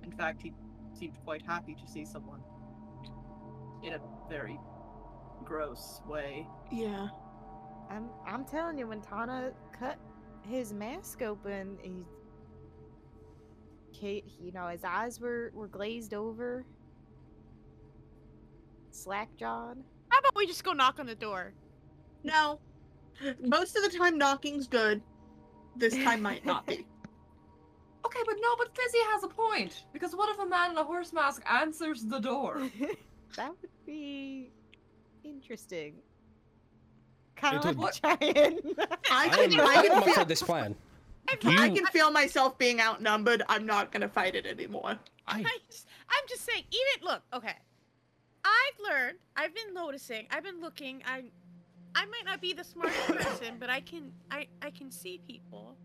[0.04, 0.54] In fact, he
[0.97, 2.39] seemed quite happy to see someone.
[3.84, 3.99] In a
[4.30, 4.60] very
[5.43, 6.47] gross way.
[6.71, 7.10] Yeah.
[7.89, 9.97] I'm I'm telling you, when Tana cut
[10.47, 12.06] his mask open, he,
[14.00, 16.66] Kate, you know, his eyes were were glazed over,
[18.92, 19.78] slack jawed.
[20.10, 21.54] How about we just go knock on the door?
[22.24, 22.60] No.
[23.42, 25.02] Most of the time knocking's good.
[25.76, 26.86] This time might not be.
[28.06, 29.84] Okay, but no, but Fizzy has a point.
[29.94, 32.68] Because what if a man in a horse mask answers the door?
[33.36, 34.50] that would be
[35.24, 35.96] interesting.
[37.36, 38.80] Kind of It like would- a giant.
[39.12, 40.76] I I can, am, I I am can up for feel, this plan.
[41.39, 43.44] Do I can feel myself being outnumbered.
[43.50, 44.98] I'm not gonna fight it anymore.
[45.28, 47.56] I, I just, I'm just saying, even look, okay.
[48.44, 51.26] I've learned, I've been noticing, I've been looking, I
[51.96, 55.76] I might not be the smartest person, but I can I I can see people.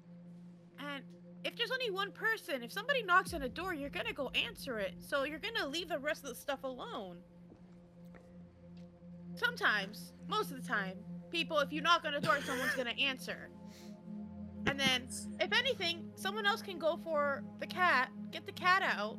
[0.79, 1.05] And
[1.45, 4.79] if there's only one person, if somebody knocks on a door, you're gonna go answer
[4.79, 4.95] it.
[4.99, 7.19] So you're gonna leave the rest of the stuff alone.
[9.35, 10.97] Sometimes, most of the time,
[11.31, 13.51] people if you knock on a door, someone's gonna answer.
[14.67, 15.09] And then,
[15.41, 19.19] if anything, someone else can go for the cat, get the cat out.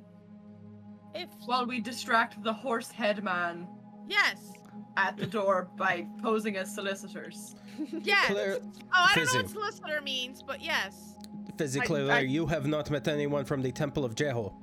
[1.13, 3.67] If While we distract the horse head man
[4.07, 4.51] yes,
[4.97, 7.55] at the door by posing as solicitors.
[8.01, 8.27] yes.
[8.27, 11.15] Claire, oh, I don't know what solicitor means, but yes.
[11.57, 14.53] physically, I- you have not met anyone from the Temple of Jeho.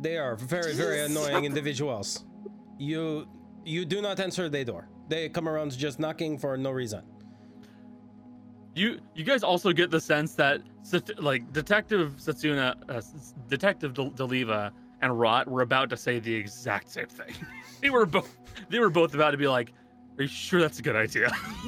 [0.00, 2.24] They are very, very annoying individuals.
[2.78, 3.26] You,
[3.64, 4.88] you do not answer their door.
[5.08, 7.02] They come around just knocking for no reason.
[8.80, 10.62] You you guys also get the sense that
[11.18, 13.02] like Detective Satsuna, uh,
[13.46, 17.34] Detective Del- Deliva, and Rot were about to say the exact same thing.
[17.82, 18.34] they were both
[18.70, 19.74] they were both about to be like,
[20.16, 21.28] "Are you sure that's a good idea?"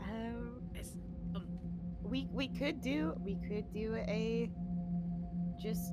[0.00, 0.60] um,
[1.34, 1.48] um,
[2.04, 4.48] we we could do we could do a
[5.60, 5.92] just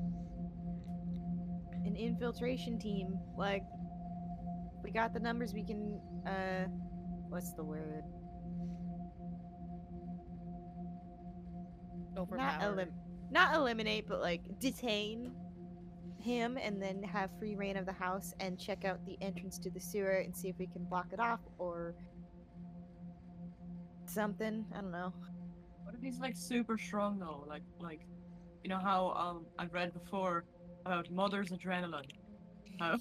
[1.84, 3.63] an infiltration team like
[4.83, 6.65] we got the numbers we can uh
[7.29, 8.03] what's the word
[12.31, 12.93] not elim-
[13.31, 15.31] not eliminate but like detain
[16.19, 19.69] him and then have free reign of the house and check out the entrance to
[19.69, 21.95] the sewer and see if we can block it off or
[24.05, 25.13] something i don't know
[25.83, 27.45] What if he's like super strong though?
[27.47, 28.01] Like like
[28.63, 30.45] you know how um I've read before
[30.85, 32.09] about mother's adrenaline.
[32.79, 32.97] How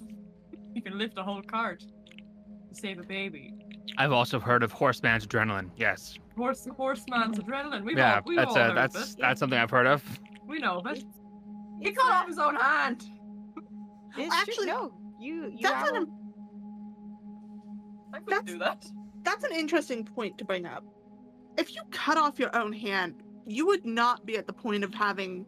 [0.75, 3.55] you can lift a whole cart to save a baby.
[3.97, 5.71] I've also heard of Horseman's adrenaline.
[5.77, 7.85] Yes, Horse horseman's adrenaline.
[7.85, 9.17] We've yeah, all we've that's all uh, heard that's of it.
[9.19, 10.03] that's something I've heard of.
[10.47, 11.05] We know of it.
[11.81, 13.05] He cut off his own hand.
[14.17, 14.93] It's Actually, no.
[15.21, 16.07] You you That's are, an,
[18.15, 18.87] I That's- do that.
[19.23, 20.85] that's an interesting point to bring up.
[21.57, 23.15] If you cut off your own hand,
[23.47, 25.45] you would not be at the point of having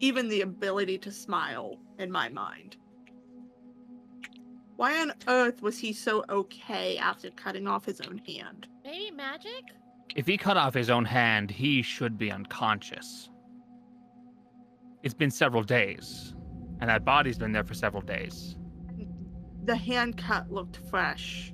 [0.00, 2.76] even the ability to smile, in my mind.
[4.76, 8.66] Why on earth was he so okay after cutting off his own hand?
[8.84, 9.64] Maybe magic?
[10.16, 13.30] If he cut off his own hand, he should be unconscious.
[15.02, 16.34] It's been several days,
[16.80, 18.56] and that body's been there for several days.
[19.64, 21.52] The hand cut looked fresh.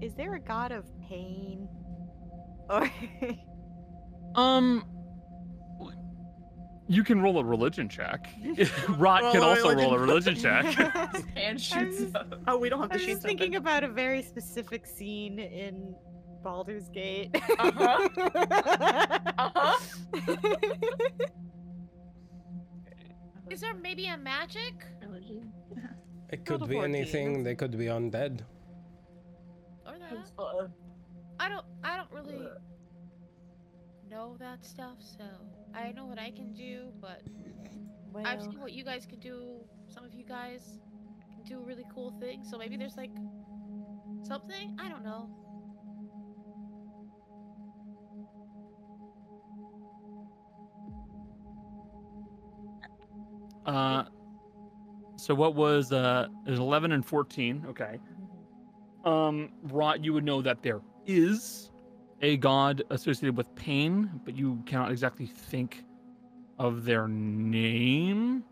[0.00, 1.68] is there a god of pain?
[2.68, 2.90] Or
[4.34, 4.84] Um,
[6.92, 8.28] You can roll a religion check.
[8.98, 10.72] Rot can Roll a also roll a religion religion.
[10.74, 11.24] check.
[11.36, 12.34] And shoots was- up.
[12.46, 13.62] Oh, we don't have I the was thinking open.
[13.66, 15.94] about a very specific scene in
[16.42, 17.30] Baldur's Gate.
[17.58, 18.08] Uh-huh.
[19.38, 19.78] Uh-huh.
[23.48, 24.84] Is there maybe a magic?
[26.28, 27.42] It could be 14, anything.
[27.42, 28.40] They could be undead.
[29.86, 30.70] Or that?
[31.40, 31.64] I don't.
[31.82, 32.38] I don't really
[34.12, 34.98] know that stuff.
[35.00, 35.24] So
[35.74, 37.22] I know what I can do, but
[38.12, 39.64] well, I've seen what you guys can do.
[39.88, 40.78] Some of you guys
[41.34, 42.50] can do really cool things.
[42.50, 43.10] So maybe there's like
[44.22, 44.76] something.
[44.78, 45.30] I don't know.
[53.64, 54.04] Uh,
[55.16, 56.26] so what was uh?
[56.46, 57.64] It was eleven and fourteen.
[57.68, 57.98] Okay.
[59.04, 61.71] Um, Rot, you would know that there is
[62.22, 65.84] a god associated with pain, but you cannot exactly think
[66.58, 68.44] of their name.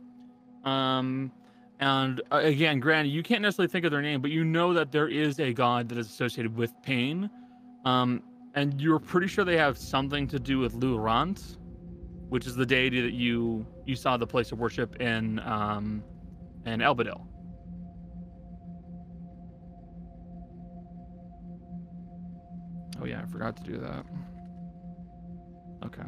[0.64, 1.32] Um,
[1.78, 4.92] and uh, again, granted, you can't necessarily think of their name, but you know that
[4.92, 7.30] there is a god that is associated with pain.
[7.84, 8.22] Um,
[8.54, 11.56] and you're pretty sure they have something to do with Lurant,
[12.28, 16.02] which is the deity that you you saw the place of worship in um,
[16.66, 17.26] in Elbadil.
[23.00, 24.04] Oh yeah, I forgot to do that.
[25.86, 26.02] Okay.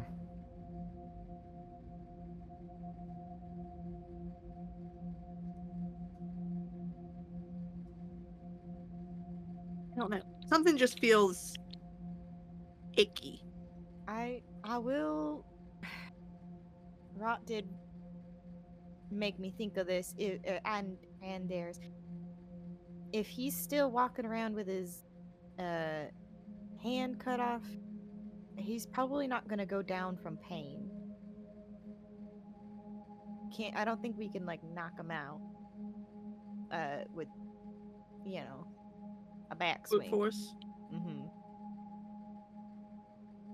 [9.94, 10.20] I don't know.
[10.48, 11.54] Something just feels
[12.96, 13.42] icky.
[14.08, 15.44] I I will.
[17.16, 17.68] Rot did
[19.10, 21.78] make me think of this, i uh, and and there's
[23.12, 25.04] if he's still walking around with his
[25.58, 26.04] uh
[26.82, 27.62] hand cut off,
[28.56, 30.90] he's probably not gonna go down from pain.
[33.56, 35.40] Can't I don't think we can like knock him out.
[36.72, 37.28] Uh, with
[38.24, 38.66] you know
[39.50, 40.10] a Brute backswing.
[40.10, 40.54] force.
[40.92, 41.26] Mm-hmm.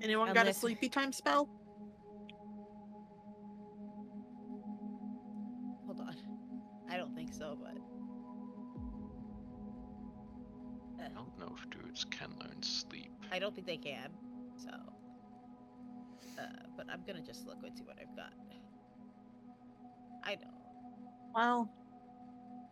[0.02, 1.48] Anyone got a sleepy time spell?
[5.86, 6.14] Hold on.
[6.88, 7.76] I don't think so, but
[11.04, 13.17] I don't know if druids can learn sleep.
[13.30, 14.10] I don't think they can.
[14.56, 14.70] So,
[16.38, 16.42] uh,
[16.76, 18.32] but I'm gonna just look and see what I've got.
[20.24, 20.50] I know.
[21.34, 21.70] Well,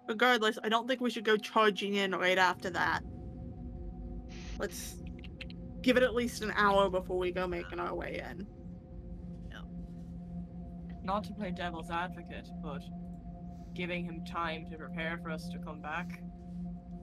[0.09, 3.03] regardless, I don't think we should go charging in right after that.
[4.59, 4.97] Let's
[5.83, 8.47] give it at least an hour before we go making our way in.
[9.51, 9.63] No.
[11.03, 12.83] Not to play devil's advocate, but
[13.75, 16.23] giving him time to prepare for us to come back.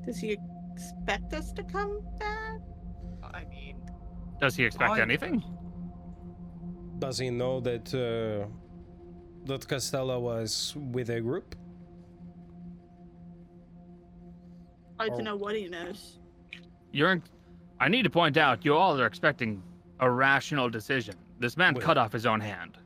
[0.06, 0.38] Does he
[0.74, 2.60] expect us to come back?
[3.34, 3.78] I mean,
[4.40, 5.44] Does he expect I- anything?
[7.00, 8.48] Does he know that uh,
[9.46, 11.56] that Castella was with a group?
[15.00, 15.18] Hard Oh.
[15.18, 16.20] to know what he knows.
[16.92, 17.22] You're.
[17.80, 19.62] I need to point out, you all are expecting
[20.00, 21.16] a rational decision.
[21.40, 22.78] This man Well- cut off his own hand.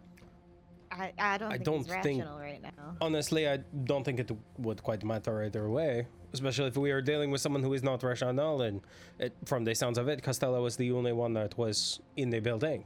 [0.92, 2.96] I I don't I think don't he's think- rational right now.
[3.02, 6.08] Honestly, I don't think it would quite matter either way.
[6.34, 8.82] Especially if we are dealing with someone who is not rational, and
[9.20, 12.40] it, from the sounds of it, Castella was the only one that was in the
[12.40, 12.86] building.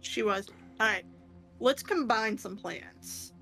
[0.00, 0.48] She was.
[0.80, 1.04] Alright,
[1.60, 3.32] let's combine some plans.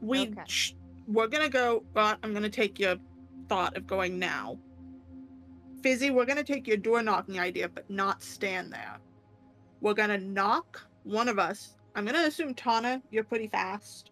[0.00, 0.42] We Okay.
[0.48, 0.74] sh-
[1.06, 1.84] we're gonna go.
[1.94, 2.96] Rot, I'm gonna take your
[3.48, 4.58] thought of going now.
[5.82, 8.98] Fizzy, we're gonna take your door knocking idea, but not stand there.
[9.80, 11.76] We're gonna knock one of us.
[11.94, 14.10] I'm gonna assume Tana, you're pretty fast.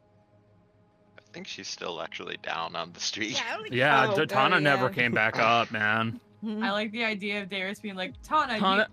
[1.33, 3.31] I think she's still actually down on the street.
[3.33, 3.67] Yeah, I.
[3.71, 4.93] Yeah, Oh, Tana never yeah.
[4.93, 6.21] came back up, man.
[6.47, 8.89] I like the idea of Darius being like, Tana, Tana,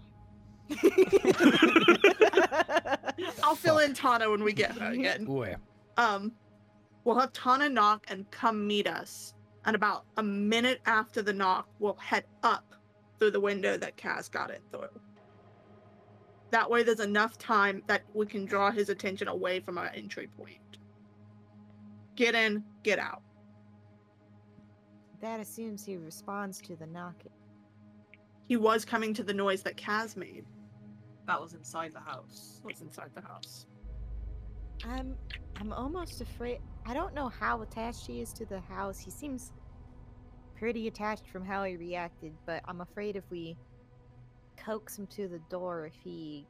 [3.43, 5.25] I'll fill in Tana when we get her again.
[5.25, 5.57] Where?
[5.97, 6.31] Um,
[7.03, 9.33] we'll have Tana knock and come meet us.
[9.65, 12.73] And about a minute after the knock, we'll head up
[13.19, 14.87] through the window that Kaz got it through.
[16.51, 20.29] That way, there's enough time that we can draw his attention away from our entry
[20.37, 20.68] point.
[22.19, 23.21] Get in, get out.
[25.21, 27.31] that assumes he responds to the knocking.
[28.45, 30.43] He was coming to the noise that Kaz made.
[31.27, 32.59] that was inside the house.
[32.65, 33.67] Was inside the house.
[34.83, 35.15] I'm
[35.55, 36.59] I'm almost afraid.
[36.85, 38.99] I don't know how attached he is to the house.
[38.99, 39.53] He seems
[40.57, 43.55] pretty attached from how he reacted, but I'm afraid if we
[44.57, 46.45] coax him to the door, if he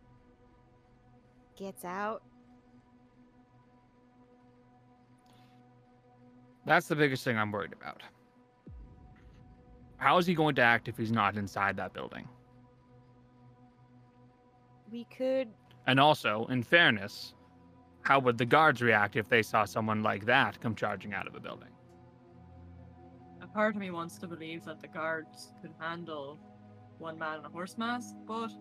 [1.55, 2.23] gets out,
[6.65, 8.01] that's the biggest thing I'm worried about.
[9.97, 12.27] How is he going to act if he's not inside that building?
[14.91, 15.47] we could.
[15.87, 17.33] And also, in fairness,
[18.01, 21.35] how would the guards react if they saw someone like that come charging out of
[21.35, 21.69] a building?
[23.41, 26.39] A part of me wants to believe that the guards could handle
[26.97, 28.51] one man in a horse mask, but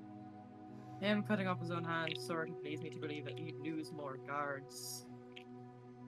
[1.01, 3.93] him cutting off his own hand sort of leads me to believe that he'd lose
[3.93, 5.07] more guards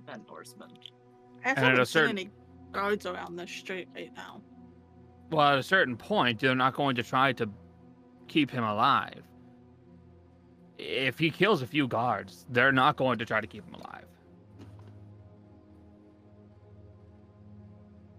[0.06, 0.70] than horsemen.
[1.44, 2.30] I at a haven't seen certain- any
[2.72, 4.40] guards around the street right now.
[5.30, 7.48] Well, at a certain point, they're not going to try to
[8.28, 9.22] keep him alive.
[10.78, 14.06] If he kills a few guards, they're not going to try to keep him alive.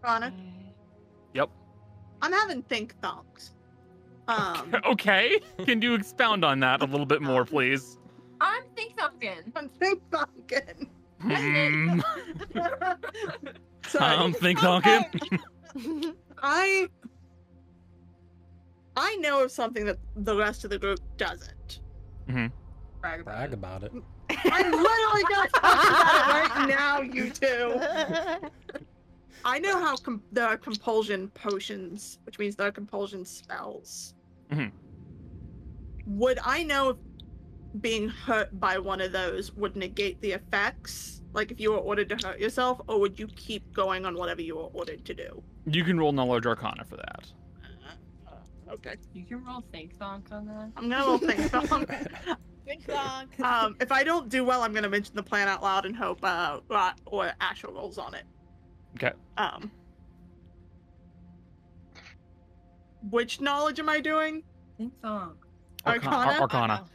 [0.04, 0.34] Rana,
[1.34, 1.50] Yep.
[2.22, 3.52] I'm having think thonks.
[4.28, 5.40] Um, okay.
[5.66, 7.98] Can you expound on that a little bit more, please?
[8.40, 9.52] I'm think thinking.
[9.56, 10.88] I'm think thonking.
[13.88, 14.16] Sorry.
[14.16, 15.04] I'm think talking.
[16.44, 16.88] I
[18.98, 21.80] I know of something that the rest of the group doesn't.
[22.28, 23.54] Brag about Brag it.
[23.54, 23.92] about it.
[24.52, 27.80] I'm literally gonna talk about it right now, you two.
[29.44, 34.14] I know how com- there are compulsion potions, which means there are compulsion spells.
[34.52, 34.72] Mhm.
[36.06, 36.98] Would I know if
[37.80, 41.22] being hurt by one of those would negate the effects?
[41.34, 44.42] Like if you were ordered to hurt yourself, or would you keep going on whatever
[44.42, 45.42] you were ordered to do?
[45.66, 47.26] You can roll knowledge arcana for that.
[48.70, 50.72] Okay, You can roll think thonk on that.
[50.78, 51.86] I'm gonna roll think thong.
[52.66, 53.28] Think long.
[53.44, 56.20] um, if I don't do well, I'm gonna mention the plan out loud and hope
[56.24, 58.24] uh, Rot or Asher rolls on it.
[58.96, 59.12] Okay.
[59.38, 59.70] Um,
[63.10, 64.44] which knowledge am I doing?
[64.78, 65.34] Think thonk.
[65.86, 66.42] Arca- Arcana?
[66.42, 66.86] Arcana.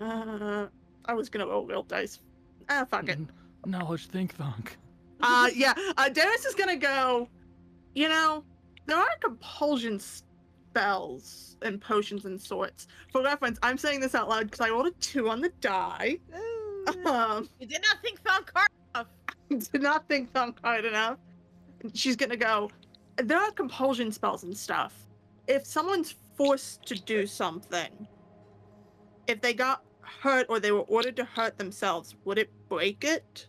[0.00, 0.66] Uh,
[1.04, 2.20] I was gonna roll real dice.
[2.68, 3.18] Ah, fuck it.
[3.64, 4.76] Knowledge think thunk.
[5.20, 5.74] Uh, yeah.
[5.96, 7.28] Uh, Darius is gonna go.
[7.94, 8.44] You know,
[8.86, 12.86] there are compulsion spells and potions and sorts.
[13.10, 16.18] For reference, I'm saying this out loud because I rolled a two on the die.
[17.04, 19.06] Um, You did not think thong hard enough.
[19.72, 21.18] did not think thunk hard enough.
[21.94, 22.70] She's gonna go.
[23.16, 24.94] There are compulsion spells and stuff.
[25.48, 28.06] If someone's forced to do something,
[29.26, 33.46] if they got hurt or they were ordered to hurt themselves, would it break it?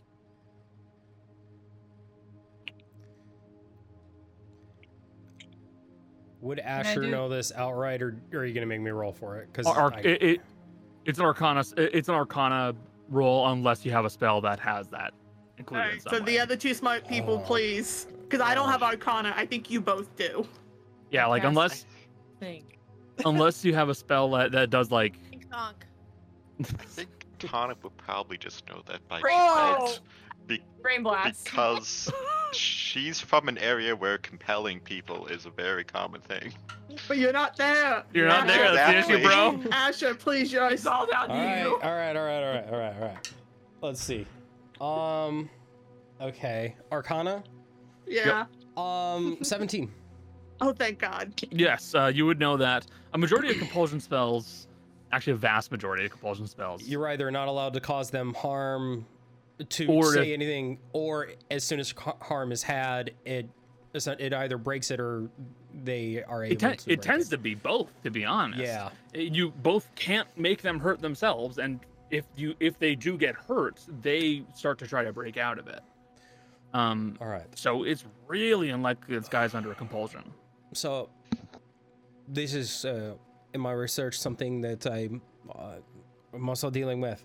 [6.40, 9.48] Would Asher know this outright, or, or are you gonna make me roll for it?
[9.52, 10.40] Because Ar- ar- it, it,
[11.04, 11.64] it's an arcana.
[11.76, 12.74] It's an arcana
[13.08, 15.14] roll unless you have a spell that has that
[15.58, 15.82] included.
[15.82, 17.46] in Alright, some so the other two smart people, Oh.
[17.46, 18.06] please.
[18.22, 19.32] Because I don't have Arcana.
[19.34, 20.46] I think you both do.
[21.10, 21.48] yeah, like Yes.
[21.48, 21.86] unless
[22.38, 22.78] Think.
[23.24, 25.72] unless you have a spell that, that does like Think thong.
[26.60, 30.00] I think Tonic would probably just know that by Brain default.
[30.82, 31.44] Brain blast.
[31.44, 32.10] Because
[32.52, 36.52] she's from an area where compelling people is a very common thing.
[37.06, 38.04] But you're not there.
[38.14, 38.72] you're not Asher, there.
[38.74, 39.48] That's the issue, bro.
[39.48, 39.72] Exactly.
[39.72, 40.72] Asher, please, yours.
[40.72, 41.80] It's all down all to you.
[41.82, 43.32] all right, all right, all right, all right, all right.
[43.82, 44.26] Let's see.
[44.80, 45.50] Um,
[46.20, 47.42] okay, Arcana.
[48.06, 48.46] Yeah.
[48.76, 49.92] Um, seventeen.
[50.60, 51.32] Oh, thank God.
[51.50, 54.67] Yes, uh, you would know that a majority of compulsion spells,
[55.12, 59.06] actually a vast majority of compulsion spells, You're either not allowed to cause them harm,
[59.68, 63.48] to Or say if- anything, or as soon as harm is had, it
[63.94, 65.28] it either breaks it or
[65.82, 66.92] they are able it, ten- to.
[66.92, 68.60] it tends to be both, to be honest.
[68.60, 68.90] Yeah.
[69.14, 71.80] Uh, you both can't make them hurt themselves, and
[72.10, 75.66] if you if they do get hurt, they start to try to break out of
[75.68, 75.80] it.
[76.74, 77.46] Um, All right.
[77.58, 80.22] so it's really unlikely this guy's under a compulsion.
[80.74, 81.08] So,
[82.28, 83.14] this is uh,
[83.58, 85.20] in my research something that I'm,
[85.54, 85.80] uh,
[86.32, 87.20] I'm also dealing with.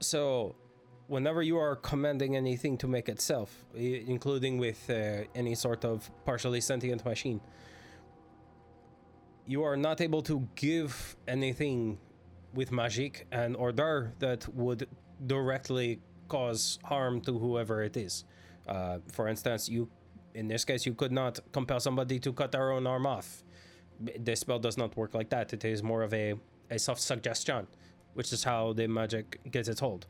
[0.00, 0.56] So,
[1.06, 3.50] whenever you are commanding anything to make itself,
[4.14, 4.94] including with uh,
[5.34, 7.40] any sort of partially sentient machine,
[9.46, 11.98] you are not able to give anything
[12.54, 14.88] with magic an order that would
[15.26, 18.24] directly cause harm to whoever it is.
[18.68, 19.88] Uh, for instance, you
[20.34, 23.44] in this case, you could not compel somebody to cut their own arm off.
[24.18, 25.52] The spell does not work like that.
[25.52, 26.34] It is more of a,
[26.70, 27.66] a soft suggestion,
[28.14, 30.06] which is how the magic gets its hold.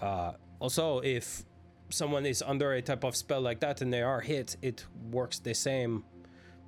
[0.00, 1.44] Uh, also, if
[1.90, 5.38] someone is under a type of spell like that and they are hit, it works
[5.38, 6.04] the same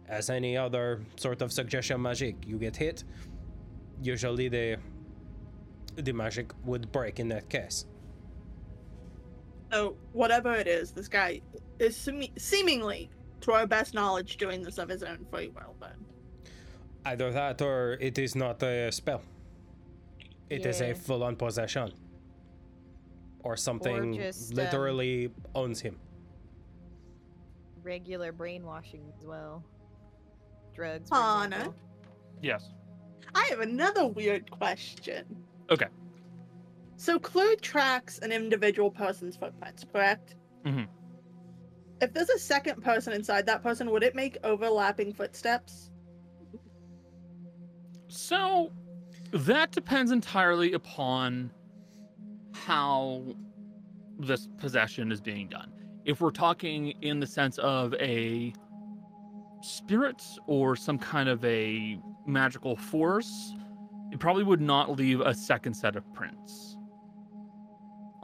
[0.09, 2.37] as any other sort of suggestion magic.
[2.47, 3.05] You get hit,
[4.03, 4.77] usually the
[5.97, 7.85] the magic would break in that case.
[9.73, 11.41] So, whatever it is, this guy
[11.79, 11.97] is
[12.39, 13.11] seemingly,
[13.43, 16.05] to our best knowledge, doing this of his own free will, then.
[17.05, 19.23] Either that or it is not a spell.
[20.49, 20.89] It is Yeah.
[20.89, 21.93] a full on possession.
[23.43, 25.99] Or something just, um, literally owns him.
[27.83, 29.65] Regular brainwashing as well.
[30.75, 31.09] Drugs.
[31.09, 31.57] for Hana?
[31.57, 31.75] example.
[32.43, 32.71] Yes.
[33.35, 35.25] I have another weird question.
[35.71, 35.87] Okay.
[36.97, 40.35] So Clue tracks an individual person's footprints, correct?
[40.65, 40.85] Mm-hmm.
[42.03, 45.90] If there's a second person inside that person, would it make overlapping footsteps?
[48.11, 48.73] So
[49.31, 51.53] that depends entirely upon
[52.53, 53.23] how
[54.19, 55.73] this possession is being done.
[56.05, 58.53] If we're talking in the sense of a
[59.63, 63.55] spirit or some kind of a magical force,
[64.11, 66.77] it probably would not leave a second set of prints.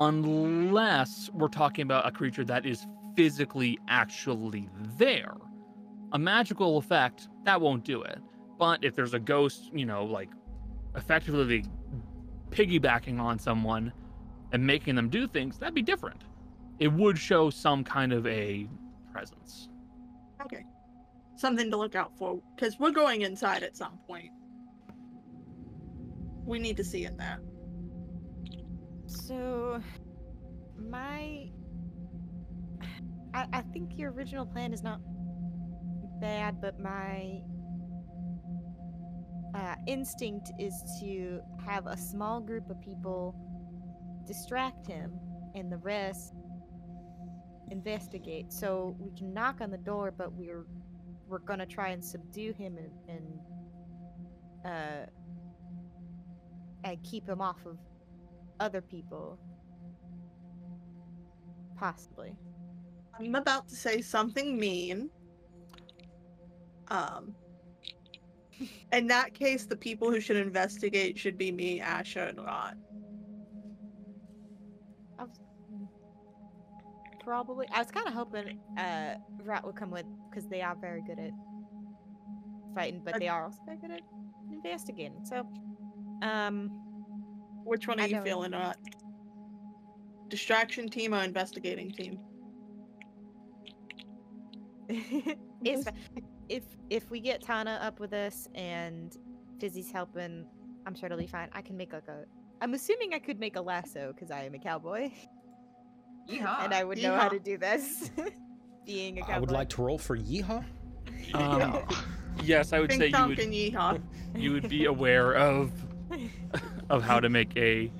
[0.00, 2.84] Unless we're talking about a creature that is
[3.14, 4.68] physically actually
[4.98, 5.36] there.
[6.12, 8.18] A magical effect, that won't do it.
[8.58, 10.30] But if there's a ghost, you know, like
[10.94, 11.64] effectively
[12.50, 13.92] piggybacking on someone
[14.52, 16.22] and making them do things, that'd be different.
[16.78, 18.66] It would show some kind of a
[19.12, 19.68] presence.
[20.42, 20.64] Okay.
[21.36, 24.30] Something to look out for, because we're going inside at some point.
[26.44, 27.40] We need to see in there.
[29.06, 29.82] So,
[30.78, 31.50] my.
[33.34, 35.00] I, I think your original plan is not
[36.20, 37.42] bad, but my
[39.56, 43.34] uh, instinct is to have a small group of people
[44.26, 45.18] distract him
[45.54, 46.34] and the rest
[47.70, 48.52] investigate.
[48.52, 50.66] So we can knock on the door, but we're
[51.26, 53.40] we're gonna try and subdue him and, and
[54.64, 55.06] uh
[56.84, 57.78] and keep him off of
[58.60, 59.38] other people.
[61.76, 62.36] Possibly.
[63.18, 65.08] I'm about to say something mean.
[66.88, 67.34] Um.
[68.92, 72.74] In that case, the people who should investigate should be me, Asher, and Rot.
[75.18, 75.38] I was,
[77.22, 77.66] probably.
[77.72, 81.18] I was kind of hoping uh Rat would come with because they are very good
[81.18, 81.30] at
[82.74, 84.00] fighting, but they are also very good at
[84.52, 85.24] investigating.
[85.24, 85.46] So,
[86.22, 86.70] um,
[87.64, 88.76] Which one are I you feeling, Rot?
[90.28, 92.18] Distraction team or investigating team?
[94.88, 95.86] it's
[96.48, 99.16] if if we get Tana up with us and
[99.60, 100.46] Fizzy's helping,
[100.86, 101.48] I'm sure it'll be fine.
[101.52, 102.24] I can make like a.
[102.60, 105.10] I'm assuming I could make a lasso because I am a cowboy
[106.28, 106.64] Yeehaw.
[106.64, 108.10] and I would know how to do this.
[108.86, 109.32] Being a cowboy.
[109.34, 110.64] I would like to roll for yeehaw.
[111.34, 111.82] Um,
[112.42, 114.00] yes, I would Ping say you Pong would and Yeehaw.
[114.36, 115.72] you would be aware of
[116.88, 117.90] of how to make a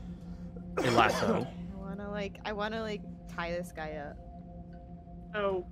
[0.78, 1.47] a lasso.
[1.74, 3.03] I wanna like I wanna like
[3.34, 4.16] tie this guy up.
[5.34, 5.66] So,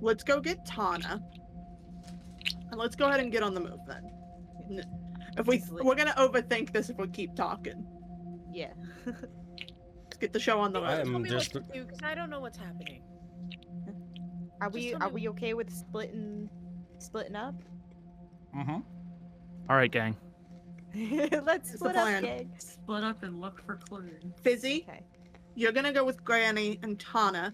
[0.00, 1.22] let's go get Tana.
[2.74, 4.82] And let's go ahead and get on the move then.
[5.38, 7.84] If we we're gonna overthink this if we keep talking.
[8.52, 8.72] Yeah.
[9.06, 11.00] Let's get the show on the I road.
[11.06, 13.02] am Tell me just- what to do because I don't know what's happening.
[14.60, 16.48] Are Just we are me we okay with splitting
[16.98, 17.54] splitting up?
[18.56, 18.78] Mm-hmm.
[19.70, 20.16] All right, gang.
[20.94, 22.22] Let's It's the split up, plan.
[22.22, 22.50] gang.
[22.58, 24.22] Split up and look for clues.
[24.42, 25.02] Fizzy, Okay.
[25.56, 27.52] you're gonna go with Granny and Tana.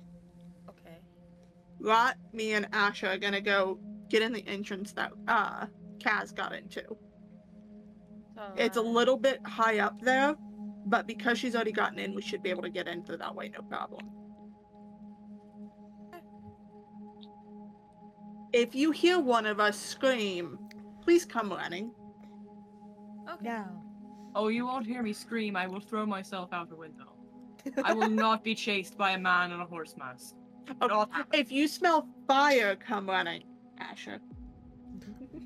[0.69, 0.99] Okay.
[1.79, 3.79] Rot, me, and Asher are gonna go
[4.11, 5.67] get in the entrance that uh
[5.99, 6.83] Kaz got into.
[8.37, 10.35] So, It's a uh, little bit high up there,
[10.87, 13.35] but because she's already gotten in, we should be able to get in through that
[13.35, 14.07] way, no problem.
[18.53, 20.59] If you hear one of us scream,
[21.03, 21.93] please come running.
[23.31, 23.45] Okay.
[23.45, 23.83] No.
[24.35, 25.55] Oh, you won't hear me scream.
[25.57, 27.13] I will throw myself out the window.
[27.85, 30.35] I will not be chased by a man in a horse mask.
[30.81, 31.41] Oh, Not happen.
[31.41, 33.43] if you smell fire, come running,
[33.81, 34.19] Asher.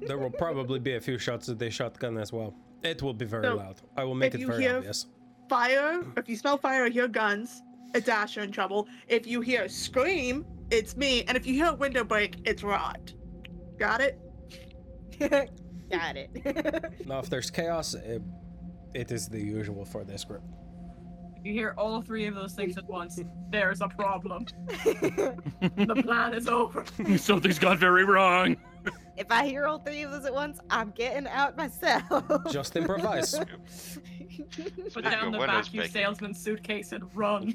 [0.06, 2.54] There will probably be a few shots of the shotgun as well.
[2.82, 3.80] It will be very So, loud.
[3.96, 5.06] I will make it very hear- obvious.
[5.48, 7.62] Fire, if you smell fire or hear guns,
[7.94, 8.88] it's Asher in trouble.
[9.08, 11.22] If you hear a scream, it's me.
[11.24, 13.12] And if you hear a window break, it's Rot.
[13.78, 14.18] Got it?
[15.90, 16.92] Got it.
[17.06, 18.22] Now, if there's chaos, it,
[18.94, 20.42] it is the usual for this group.
[21.44, 23.20] If you hear all three of those things at once,
[23.50, 24.46] there's a problem.
[25.76, 26.86] The plan is over.
[27.18, 28.56] Something's gone very wrong.
[29.18, 32.24] if I hear all three of those at once, I'm getting out myself.
[32.50, 33.34] Just improvise.
[34.94, 35.92] Put down the window's vacuum big.
[35.92, 37.54] salesman's suitcase and run.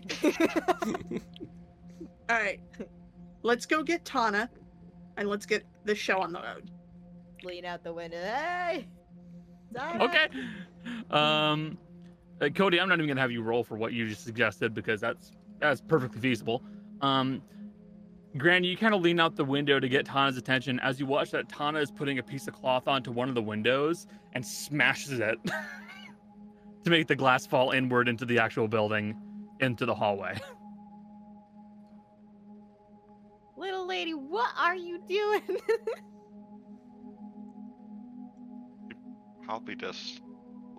[2.29, 2.59] All right.
[3.41, 4.51] Let's go get Tana
[5.17, 6.69] and let's get the show on the road.
[7.43, 8.21] Lean out the window.
[8.21, 8.87] Hey.
[9.73, 10.03] Donna.
[10.05, 10.27] Okay.
[11.09, 11.79] Um,
[12.41, 15.01] uh, Cody, I'm not even gonna have you roll for what you just suggested because
[15.01, 16.63] that's that's perfectly feasible.
[17.01, 17.41] Um,
[18.37, 21.31] Granny, you kind of lean out the window to get Tana's attention as you watch
[21.31, 25.19] that Tana is putting a piece of cloth onto one of the windows and smashes
[25.19, 25.37] it
[26.83, 29.19] to make the glass fall inward into the actual building,
[29.59, 30.39] into the hallway.
[33.57, 35.41] Little lady, what are you doing?
[39.43, 40.21] Probably just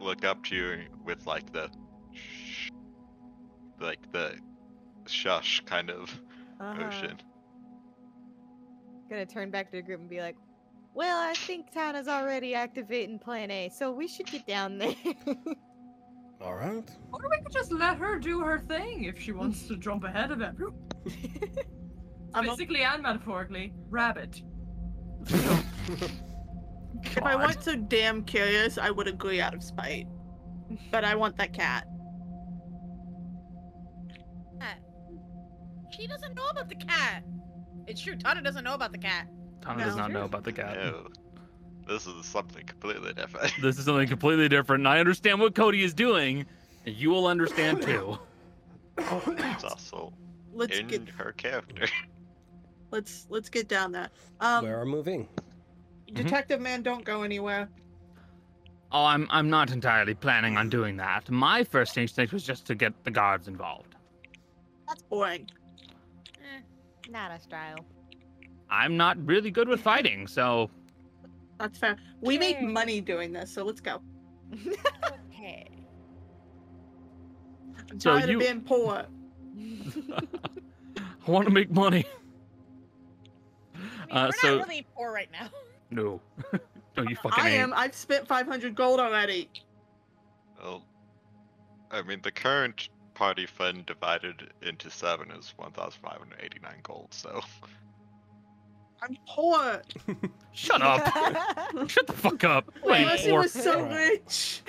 [0.00, 1.70] look up to you with like the
[2.12, 2.70] shh
[3.80, 4.34] like the
[5.06, 6.10] shush kind of
[6.60, 6.74] Uh-huh.
[6.84, 7.16] motion.
[9.08, 10.36] Gonna turn back to the group and be like,
[10.94, 14.94] "Well, I think Tana's already activating Plan A, so we should get down there."
[16.40, 16.88] All right.
[17.12, 20.30] Or we could just let her do her thing if she wants to jump ahead
[20.30, 20.74] of everyone.
[22.34, 24.40] I'm Physically and metaphorically, rabbit.
[27.02, 30.06] if I weren't so damn curious, I would agree out of spite.
[30.90, 31.86] But I want that cat.
[35.90, 37.24] She doesn't know about the cat.
[37.86, 38.16] It's true.
[38.16, 39.28] Tana doesn't know about the cat.
[39.60, 40.76] Tana does not know about the cat.
[40.76, 41.08] No,
[41.86, 43.52] this is something completely different.
[43.60, 46.46] This is something completely different, and I understand what Cody is doing,
[46.86, 48.18] and you will understand too.
[48.96, 50.12] it's also
[50.52, 51.86] Let's in get her character.
[52.90, 54.08] let's let's get down there.
[54.40, 55.28] Um, we are moving.
[56.14, 57.68] Detective man, don't go anywhere.
[58.92, 61.30] Oh, I'm I'm not entirely planning on doing that.
[61.30, 63.94] My first instinct was just to get the guards involved.
[64.88, 65.48] That's boring.
[66.40, 66.60] Eh,
[67.08, 67.78] Not a style.
[68.68, 70.70] I'm not really good with fighting, so
[71.58, 71.96] That's fair.
[72.20, 74.00] We make money doing this, so let's go.
[75.32, 75.68] okay.
[77.90, 79.06] I'm So tired you- of being poor.
[81.26, 82.04] I want to make money.
[83.74, 85.48] I mean, Uh, we're so- not really poor right now.
[85.90, 86.20] No,
[86.96, 87.62] no, you fucking I ain't.
[87.62, 87.72] am.
[87.74, 89.48] I've spent 500 gold already.
[90.62, 90.82] well,
[91.90, 97.40] I mean, the current party fund divided into seven is 1,589 gold, so.
[99.02, 99.82] I'm poor.
[100.52, 101.06] Shut up!
[101.88, 102.72] Shut the fuck up!
[102.84, 104.62] You Mercy was so rich.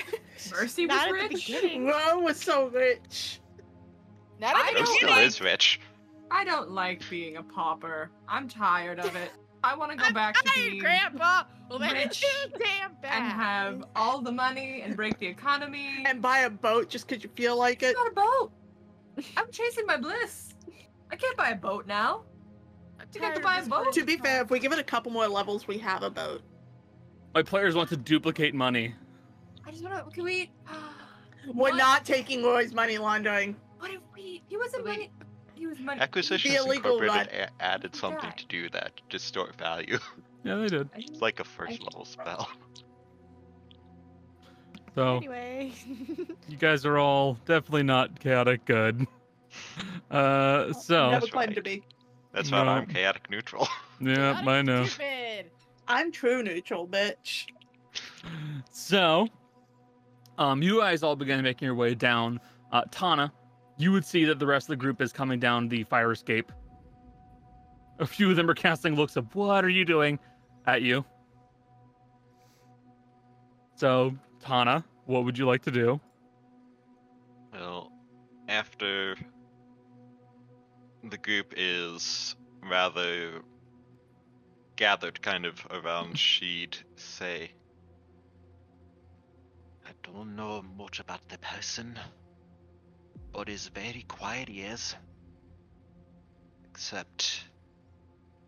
[0.52, 1.48] Mercy was at rich.
[1.48, 1.86] beginning.
[1.86, 3.40] Ro was so rich.
[4.40, 5.80] Not I at the don't Rose still is rich.
[6.32, 8.10] I don't like being a pauper.
[8.28, 9.32] I'm tired of it.
[9.64, 11.44] I want to go I'm back to tired, being Grandpa.
[11.70, 13.22] Well, then it's rich too damn bad.
[13.22, 16.04] and have all the money and break the economy.
[16.06, 17.96] And buy a boat just because you feel like it.
[17.96, 18.52] Not a boat.
[19.38, 20.54] I'm chasing my bliss.
[21.12, 22.24] I can't buy a boat now.
[23.00, 23.94] I'm You get to buy a boat.
[23.94, 26.42] To be fair, if we give it a couple more levels, we have a boat.
[27.36, 28.96] My players want to duplicate money.
[29.66, 30.12] I just want to.
[30.12, 30.52] Can we?
[31.48, 31.76] We're What?
[31.76, 33.56] not taking Roy's money laundering.
[33.80, 34.44] What if we?
[34.48, 34.92] He wasn't Wait.
[34.92, 35.12] money.
[35.62, 36.02] He was money.
[36.02, 38.36] Acquisitions Incorporated a- added something Die.
[38.36, 40.00] to do that, to distort value.
[40.44, 40.90] Yeah, they did.
[40.96, 42.50] It's like a first level spell.
[44.96, 45.72] So anyway.
[46.50, 49.06] you guys are all definitely not chaotic good.
[50.10, 51.84] Uh, so Never That's claimed to be.
[52.34, 52.72] That's why No.
[52.72, 53.68] I'm chaotic neutral.
[54.02, 54.86] yeah, Not I know.
[54.86, 55.52] Stupid.
[55.88, 57.46] I'm true neutral, bitch.
[58.72, 59.28] So,
[60.40, 62.40] um, you guys all began making your way down.
[62.72, 63.32] Uh, Tana,
[63.82, 66.52] you would see that the rest of the group is coming down the fire escape.
[68.00, 70.20] A few of them are casting looks of "What are you doing?"
[70.66, 71.04] at you.
[73.76, 76.00] So, Tana, what would you like to do?
[77.52, 77.92] Well,
[78.48, 79.16] after
[81.04, 82.36] the group is
[82.70, 83.42] rather
[84.76, 87.52] gathered kind of around, she'd say,
[89.86, 92.00] I don't know much about the person,
[93.34, 94.96] but he's very quiet, he is.
[96.70, 97.46] Except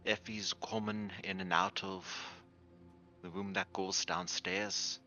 [0.05, 2.05] if he's coming in and out of
[3.21, 4.99] the room that goes downstairs,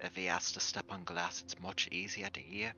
[0.00, 2.72] if he has to step on glass, it's much easier to hear.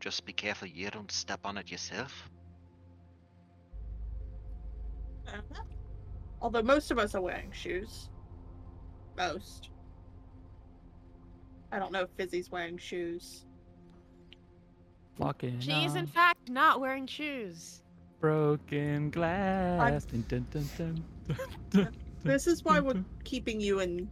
[0.00, 2.28] Just be careful you don't step on it yourself.
[5.28, 5.62] Uh-huh.
[6.40, 8.10] Although most of us are wearing shoes.
[9.16, 9.70] Most.
[11.70, 13.46] I don't know if Fizzy's wearing shoes.
[15.18, 17.82] Walking She is in fact not wearing shoes.
[18.20, 20.04] broken glass.
[20.04, 20.46] Dun, dun,
[20.78, 21.88] dun,
[22.24, 24.08] This is why we're keeping you in.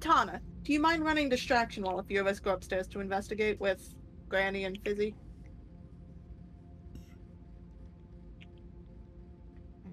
[0.00, 3.60] Tana, do you mind running distraction while a few of us go upstairs to investigate
[3.60, 3.94] with
[4.28, 5.14] Granny and Fizzy?
[9.84, 9.90] Hmm.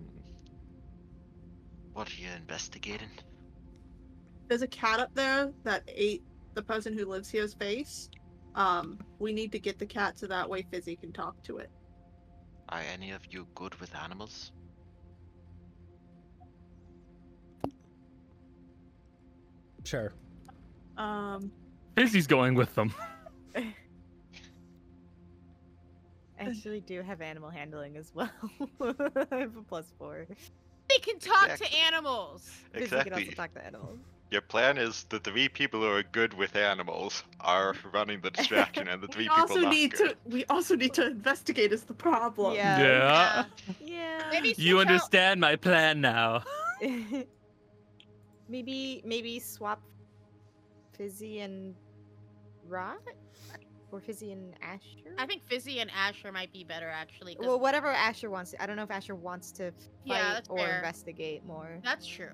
[1.93, 3.09] What are you investigating?
[4.47, 6.23] There's a cat up there that ate
[6.55, 8.09] the person who lives here's face.
[8.55, 11.69] Um, we need to get the cat so that way Fizzy can talk to it.
[12.69, 14.51] Are any of you good with animals?
[19.83, 20.13] Sure.
[20.97, 21.51] Um,
[21.95, 22.93] Fizzy's going with them.
[23.55, 23.73] I
[26.39, 28.29] actually do have animal handling as well.
[28.81, 30.27] I have a plus four.
[30.89, 31.79] They can talk to Exactly.
[31.79, 32.49] animals.
[32.73, 33.35] Fizzy can also Exactly.
[33.35, 33.99] talk to animals.
[34.31, 38.87] Your plan is the three people who are good with animals are running the distraction,
[38.87, 40.11] and the we three people also not need good.
[40.11, 40.15] to.
[40.29, 41.73] We also need to investigate.
[41.73, 42.55] Is the problem?
[42.55, 42.79] Yeah.
[42.79, 43.45] Yeah.
[43.81, 44.27] Yeah.
[44.31, 46.43] Maybe You switch out- understand my plan now.
[48.49, 49.81] maybe maybe swap
[50.97, 51.75] Fizzy and
[52.67, 52.97] Rot.
[53.91, 55.13] or Fizzy and Asher.
[55.17, 57.35] I think Fizzy and Asher might be better actually.
[57.39, 58.55] Well, whatever Asher wants.
[58.59, 59.73] I don't know if Asher wants to fight
[60.05, 60.77] Yeah, or fair.
[60.77, 61.79] investigate more.
[61.83, 62.31] that's true.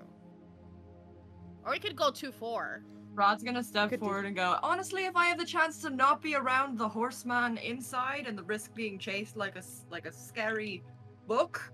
[1.67, 2.81] Or we could go two four.
[3.13, 5.89] Rot's gonna step Could do- forward and go, honestly, if I have the chance to
[5.89, 10.05] not be around the horseman inside and the risk being chased like a, s- like
[10.05, 10.83] a scary
[11.27, 11.73] book,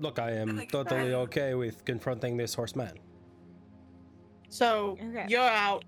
[0.00, 2.98] Look, I am Like, totally uh, okay with confronting this horseman.
[4.48, 5.26] So Okay.
[5.28, 5.84] you're out.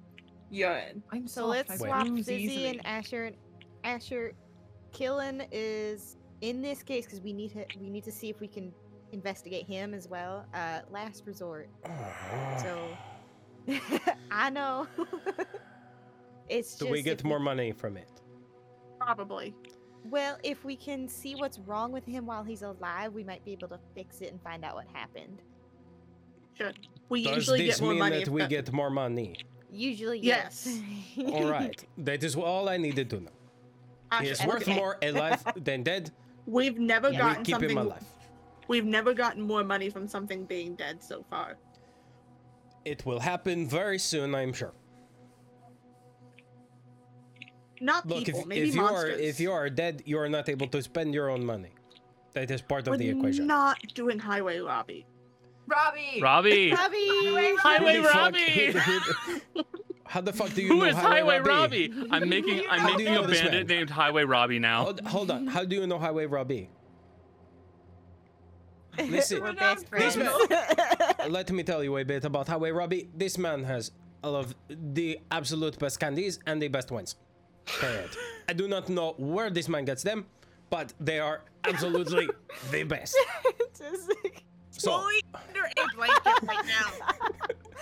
[0.49, 1.03] You're in.
[1.11, 2.67] I'm So soft, let's I swap bruise Fizzy easily.
[2.69, 3.33] and Asher.
[3.83, 4.33] Asher,
[4.93, 7.67] Killen is in this case because we need to.
[7.81, 8.73] We need to see if we can
[9.13, 10.45] investigate him as well.
[10.55, 11.69] Uh, last resort.
[12.63, 12.89] So
[14.31, 14.87] I know.
[16.49, 18.09] it's Do just we get if more money from it?
[19.01, 19.55] Probably.
[20.05, 23.53] Well, if we can see what's wrong with him while he's alive, we might be
[23.53, 25.43] able to fix it and find out what happened.
[26.55, 26.73] Sure.
[27.09, 28.17] We Does usually this get more mean money.
[28.17, 29.37] that if we that- get more money?
[29.71, 30.67] Usually, Yes.
[31.17, 31.33] yes.
[31.35, 33.31] All right, that is all I needed to know.
[34.21, 34.75] He is worth okay.
[34.77, 36.13] more alive than dead.
[36.47, 37.77] We've never We gotten keep him something.
[37.79, 38.05] alive.
[38.69, 41.57] We've never gotten more money from something being dead so far.
[42.85, 44.73] It will happen very soon, I'm sure.
[47.81, 49.21] Not Look, people, if, maybe if you are monsters.
[49.21, 51.71] if you are dead, you are not able to spend your own money.
[52.33, 53.47] That is part of We're the equation.
[53.47, 55.07] not doing highway lobby.
[55.67, 56.21] Robbie!
[56.23, 56.73] Robbie.
[56.73, 57.57] Robbie!
[57.59, 58.73] Highway the fuck- Robbie.
[58.73, 59.63] who- who-
[60.07, 61.93] how the fuck do you Who know is Highway Robbie?
[62.11, 63.77] I'm making I'm How making you a know this bandit man?
[63.79, 64.85] named Highway Robbie now.
[64.85, 65.47] Hold, hold on.
[65.49, 66.71] How do you know Highway Robbie?
[69.11, 71.29] Listen, We're We're best not friends.
[71.29, 72.55] let me tell you a bit about how.
[72.55, 73.09] Highway Robbie.
[73.15, 73.91] This man has
[74.25, 77.17] all of the absolute best candies and the best wines.
[77.67, 78.11] Period.
[78.49, 80.25] I do not know where this man gets them,
[80.71, 82.29] but they are absolutely
[82.71, 83.17] the best.
[83.81, 86.91] Like- So, Fully under a blanket right now.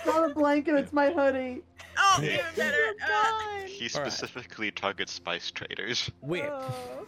[0.05, 1.61] Not a blanket, it's my hoodie.
[1.97, 2.93] Oh, even better.
[3.03, 4.11] Uh, He All right.
[4.11, 6.09] specifically targets spice traders.
[6.21, 7.05] we Oh.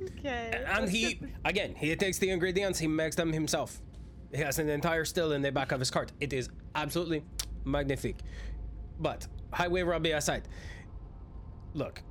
[0.00, 0.64] Okay.
[0.66, 3.80] and he again he takes the ingredients, he makes them himself.
[4.32, 6.12] He has an entire still in the back of his cart.
[6.20, 7.22] It is absolutely
[7.64, 8.18] magnifique.
[8.98, 10.48] But Highway Robbie aside,
[11.74, 12.02] look,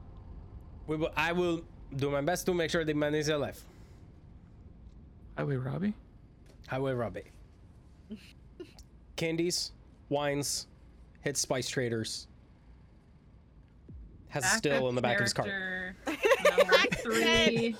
[0.88, 1.62] we will, I will
[1.96, 3.64] do my best to make sure the man is alive.
[5.38, 5.94] Highway Robbie.
[6.68, 7.32] Highway Robbie.
[9.16, 9.72] Candies,
[10.10, 10.68] wines,
[11.22, 12.28] hit spice traders.
[14.32, 15.48] Has a still in the back of his cart.
[15.50, 15.96] character
[16.58, 17.76] Number three.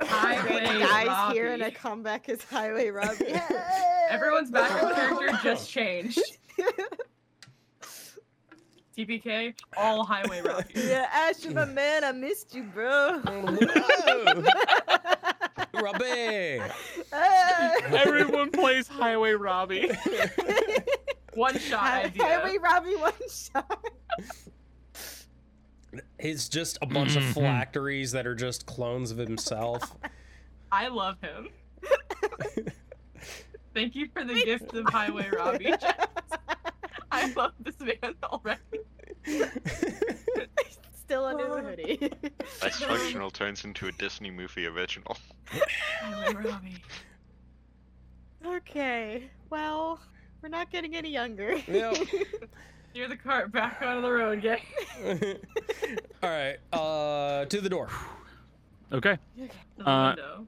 [0.00, 3.26] Highway guys here and a comeback is Highway Robbie.
[4.10, 6.20] Everyone's backup character just changed.
[8.96, 10.66] TPK, all Highway Robbie.
[10.74, 13.20] yeah, Asher, my man, I missed you, bro.
[13.26, 14.44] Oh,
[15.72, 15.80] Whoa!
[15.82, 16.60] Robbie!
[17.96, 19.90] Everyone plays Highway Robbie.
[21.34, 22.22] One shot Hi- idea.
[22.24, 23.84] Highway Robbie one shot.
[26.18, 27.34] It's just a bunch of Mhm.
[27.34, 29.94] phylacteries that are just clones of himself.
[30.72, 31.48] I love him.
[33.74, 35.72] Thank you for the gift of Highway Robbie.
[37.12, 38.60] I love this man already.
[40.94, 42.10] Still under the hoodie.
[42.60, 45.16] Dice Functional turns into a Disney movie original.
[46.00, 46.82] Highway Robbie.
[48.44, 50.00] okay, well,
[50.42, 51.56] we're not getting any younger.
[51.68, 51.96] Yep.
[52.94, 54.60] Steer the cart back onto the road, gang.
[56.22, 57.88] All right, uh, to the door.
[58.92, 59.18] Okay.
[59.36, 60.46] To the Uh, window.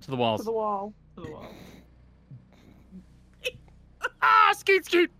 [0.00, 0.40] To the walls.
[0.40, 0.94] To the wall.
[1.16, 1.46] To the wall.
[4.22, 5.10] Ah, skeet skeet.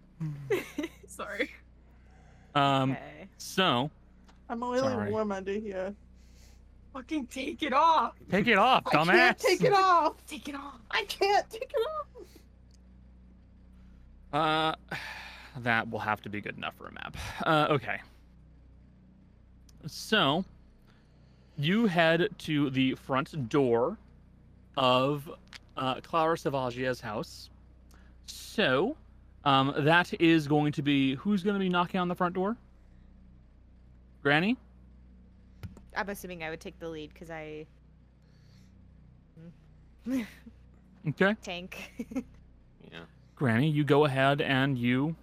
[1.06, 1.50] Sorry.
[2.54, 2.92] Um.
[2.92, 3.28] okay.
[3.36, 3.90] So
[4.48, 5.10] I'm really Sorry.
[5.12, 5.94] warm under here.
[6.94, 8.14] Fucking take it off.
[8.30, 9.38] take it off, I can't dumbass.
[9.38, 10.14] take it off.
[10.26, 10.80] Take it off.
[10.90, 11.86] I can't take it
[14.32, 14.76] off.
[14.90, 14.96] Uh,
[15.62, 17.16] that will have to be good enough for a map.
[17.44, 18.00] Uh, okay.
[19.86, 20.44] So,
[21.56, 23.96] you head to the front door
[24.76, 25.30] of
[25.76, 27.50] uh, Clara Savagia's house.
[28.26, 28.96] So,
[29.44, 32.56] um, that is going to be who's going to be knocking on the front door?
[34.22, 34.56] Granny.
[35.96, 37.66] I'm assuming I would take the lead because I
[41.08, 41.36] Okay.
[41.42, 41.92] tank.
[42.92, 43.00] Yeah.
[43.34, 45.16] Granny, you go ahead and you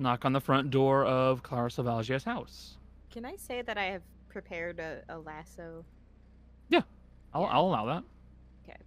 [0.00, 2.76] knock on the front door of Clara Savagia's house.
[3.10, 5.84] Can I say that I have prepared a, a lasso?
[7.32, 7.48] I'll, Yeah.
[7.48, 8.04] I'll allow that.
[8.68, 8.80] Okay.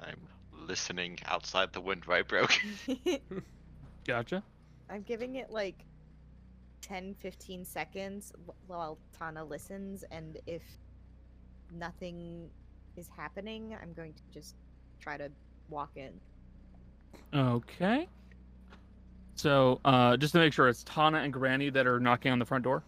[0.00, 0.20] I'm
[0.66, 2.54] listening outside the window I broke.
[4.06, 4.42] Gotcha.
[4.90, 5.84] I'm giving it like
[6.80, 8.32] 10 15 seconds
[8.66, 10.62] while Tana listens, and if
[11.72, 12.48] nothing
[12.96, 14.54] is happening, I'm going to just
[15.00, 15.30] try to
[15.68, 16.12] walk in.
[17.34, 18.08] Okay.
[19.34, 22.44] So, uh, just to make sure, it's Tana and Granny that are knocking on the
[22.44, 22.82] front door.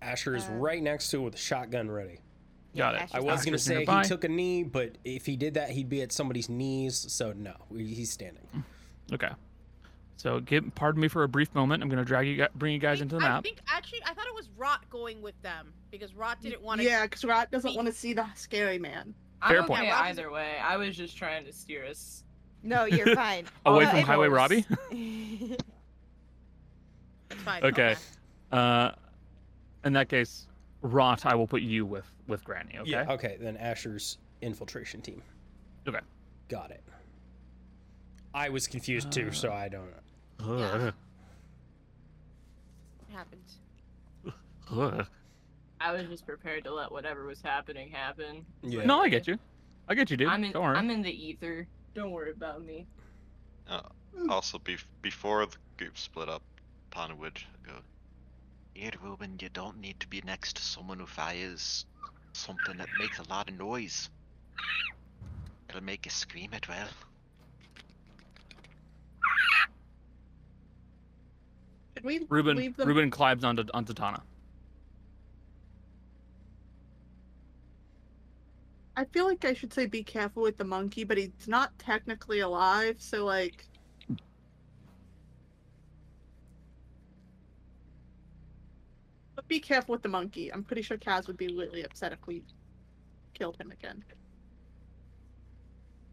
[0.00, 2.20] Asher is Uh, right next to it with a shotgun ready.
[2.76, 3.00] Got it.
[3.02, 4.02] Asher's I was gonna Asher's say nearby.
[4.02, 6.96] he took a knee, but if he did that, he'd be at somebody's knees.
[7.12, 8.46] So no, he's standing.
[9.12, 9.30] Okay.
[10.16, 11.80] So, give, pardon me for a brief moment.
[11.80, 13.44] I'm going to drag you, gu- bring you guys I- into the I map.
[13.44, 16.84] think actually I thought it was Rot going with them because Rot didn't want to.
[16.86, 19.14] Yeah, because Rot doesn't want to see the scary man.
[19.46, 19.80] Fair I'm point.
[19.80, 20.56] okay Yeah, Rob is- either way.
[20.62, 22.24] I was just trying to steer us.
[22.62, 23.44] No, you're fine.
[23.66, 24.66] Away Uh, from Highway was- Robbie.
[27.30, 27.62] Fine.
[27.64, 27.94] Okay.
[28.50, 28.92] Uh,
[29.84, 30.46] in that case,
[30.82, 32.78] Rot, I will put you with with Granny.
[32.78, 32.90] Okay.
[32.90, 33.06] Yeah.
[33.12, 33.36] Okay.
[33.40, 35.22] Then Asher's infiltration team.
[35.86, 36.00] Okay.
[36.48, 36.82] Got it.
[38.34, 39.92] I was confused too, so I don't.
[40.40, 40.92] Ugh.
[43.08, 43.58] It happens.
[44.72, 45.06] Ugh.
[45.80, 48.44] I was just prepared to let whatever was happening happen.
[48.62, 48.84] Yeah.
[48.84, 49.38] No, I get you.
[49.88, 50.28] I get you, dude.
[50.28, 50.52] I'm in.
[50.52, 50.76] Don't worry.
[50.76, 51.66] I'm in the ether.
[51.94, 52.86] Don't worry about me.
[53.68, 53.80] Uh,
[54.28, 56.42] also, bef- before the group split up,
[56.90, 57.72] Tana would go,
[58.74, 61.86] Here, Ruben, you don't need to be next to someone who fires
[62.32, 64.10] something that makes a lot of noise.
[65.68, 66.88] It'll make you scream it well.
[71.96, 72.56] Should we Ruben.
[72.56, 72.88] leave them?
[72.88, 74.22] Ruben climbs onto onto Tana.
[78.98, 82.40] I feel like I should say be careful with the monkey, but he's not technically
[82.40, 83.64] alive, so like.
[89.36, 90.52] But be careful with the monkey.
[90.52, 92.42] I'm pretty sure Kaz would be really upset if we
[93.34, 94.02] killed him again.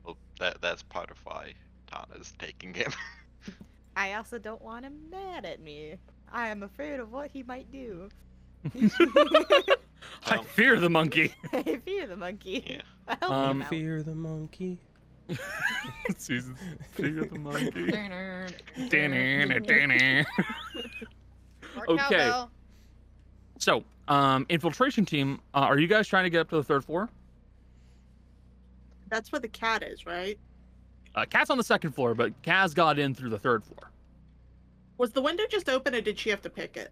[0.03, 1.53] well, that that's part of why
[1.87, 2.93] Tana's taking him.
[3.95, 5.95] I also don't want him mad at me.
[6.31, 8.09] I am afraid of what he might do.
[10.39, 11.33] I fear the monkey.
[11.53, 12.63] I fear the monkey.
[12.67, 12.81] Yeah.
[13.07, 13.67] I help Um, him.
[13.69, 14.79] Fear the monkey.
[16.17, 16.55] Susan,
[16.91, 17.91] fear the monkey.
[17.91, 18.47] Turner.
[21.77, 22.31] Or Okay.
[23.57, 26.85] so, um, infiltration team, uh, are you guys trying to get up to the third
[26.85, 27.09] floor?
[29.09, 30.37] That's where the cat is, right?
[31.15, 33.89] Uh, Cat's on the second floor, but Kaz got in through the third floor.
[34.97, 36.91] Was the window just open or did she have to pick it?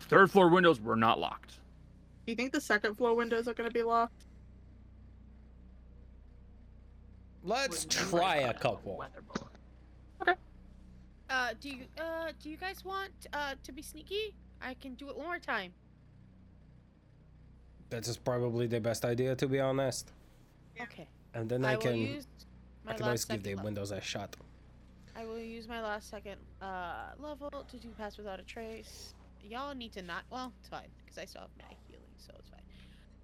[0.00, 1.58] Third floor windows were not locked.
[2.24, 4.26] Do you think the second floor windows are going to be locked?
[7.42, 8.96] Let's Wouldn't try a couple.
[8.98, 9.48] Weather balloon.
[11.28, 14.34] Uh, do you uh do you guys want uh to be sneaky?
[14.60, 15.72] I can do it one more time.
[17.88, 20.12] That is probably the best idea, to be honest.
[20.80, 21.08] Okay.
[21.34, 22.20] And then I, I, can.
[22.86, 24.36] I can always give the second le- windows a shot.
[25.16, 29.14] I will use my last second uh level to do pass without a trace.
[29.42, 30.24] Y'all need to not.
[30.30, 31.91] Well, it's fine because I still have my healing,
[32.26, 32.60] so it's fine.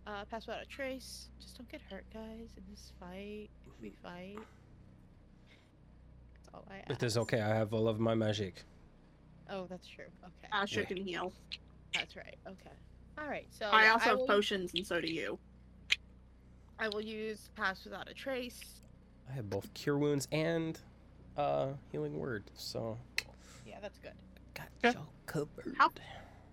[0.06, 1.28] Uh, pass without a trace.
[1.40, 2.48] Just don't get hurt, guys.
[2.56, 4.38] In this fight, if we fight,
[6.34, 6.90] that's all I ask.
[6.90, 7.40] It is okay.
[7.40, 8.62] I have all of my magic.
[9.50, 10.04] Oh, that's true.
[10.22, 10.86] Okay, Asher Yeah.
[10.86, 11.32] can heal.
[11.94, 12.36] that's right.
[12.46, 12.70] Okay.
[13.18, 13.46] All right.
[13.50, 15.38] So I yeah, also have will, potions, and so do you.
[16.78, 18.60] I will use pass without a trace.
[19.28, 20.78] I have both cure wounds and
[21.36, 22.98] uh healing word, so
[23.66, 24.12] Yeah, that's good.
[24.54, 24.98] got Okay.
[24.98, 25.74] you covered.
[25.78, 25.90] How-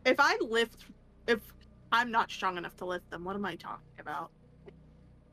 [0.06, 0.86] If I lift,
[1.28, 1.40] if
[1.96, 4.30] I'm not strong enough to lift them, what am I talking about?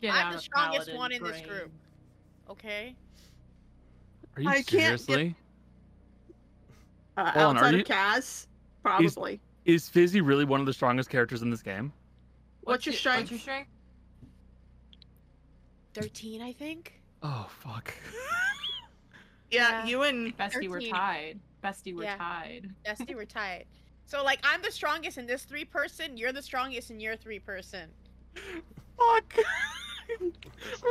[0.01, 1.73] Get I'm the strongest paladin one in this group.
[2.49, 2.95] Okay.
[4.37, 5.35] Are you I can't get- seriously?
[7.17, 8.47] Uh, Hold on, are outside you- of Kaz,
[8.83, 9.41] probably.
[9.65, 11.93] Is Fizzy really one of the strongest characters in this game?
[12.63, 13.23] What's your strength?
[13.23, 13.71] What's your strength?
[15.95, 17.01] Thirteen, I think.
[17.23, 17.93] Oh fuck.
[19.51, 19.87] Yeah, Yeah.
[19.87, 20.91] you and Bestie, we're 13.
[20.95, 21.41] tied.
[21.63, 22.17] Bestie, we're Yeah.
[22.17, 22.75] tied.
[22.87, 23.67] Dusty, we're tied.
[24.07, 26.17] So like, I'm the strongest in this three person.
[26.17, 27.89] You're the strongest in your three person.
[28.35, 29.35] fuck.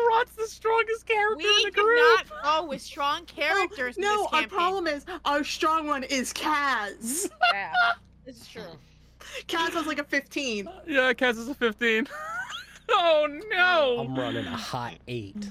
[0.10, 2.00] Rot's the strongest character We in the do group.
[2.32, 3.98] not go with strong characters.
[3.98, 7.30] in No, this our problem is our strong one is Kaz.
[7.54, 7.72] Yeah,
[8.26, 8.64] this is true.
[9.48, 10.68] Kaz has like a 15.
[10.88, 12.08] Yeah, Kaz is a 15.
[12.90, 13.98] oh no.
[14.00, 15.50] I'm running a hot eight.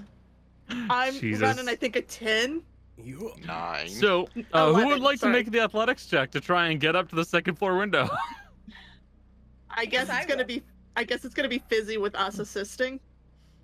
[0.68, 1.40] I'm Jesus.
[1.42, 2.62] running, I think, a 10.
[3.04, 3.88] You Nine.
[3.88, 5.32] So, uh, who would like sorry.
[5.32, 8.08] to make the athletics check to try and get up to the second floor window?
[9.70, 10.62] I guess I it's gonna be.
[10.96, 13.00] I guess it's gonna be fizzy with us assisting.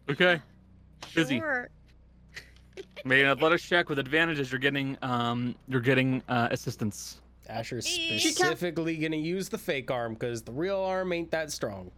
[0.08, 0.40] okay.
[1.06, 1.38] Fizzy.
[1.38, 1.68] Sure.
[3.04, 4.50] Make an athletics check with advantages.
[4.50, 7.20] You're getting um you're getting uh, assistance.
[7.48, 11.90] Asher's specifically gonna use the fake arm because the real arm ain't that strong.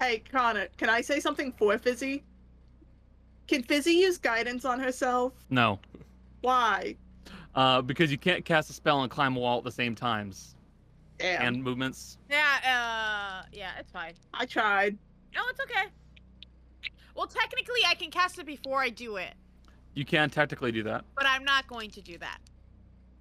[0.00, 2.24] Hey, Connor, can I say something for Fizzy?
[3.46, 5.32] Can Fizzy use guidance on herself?
[5.50, 5.78] No.
[6.42, 6.96] Why?
[7.54, 10.54] Uh, because you can't cast a spell and climb a wall at the same times.
[11.18, 12.18] Damn, And movements.
[12.30, 13.42] Yeah.
[13.42, 13.46] Uh.
[13.52, 13.70] Yeah.
[13.78, 14.14] It's fine.
[14.34, 14.96] I tried.
[15.34, 15.88] No, it's okay.
[17.14, 19.34] Well, technically, I can cast it before I do it,
[19.94, 21.04] You can technically do that.
[21.14, 22.38] but I'm not going to do that.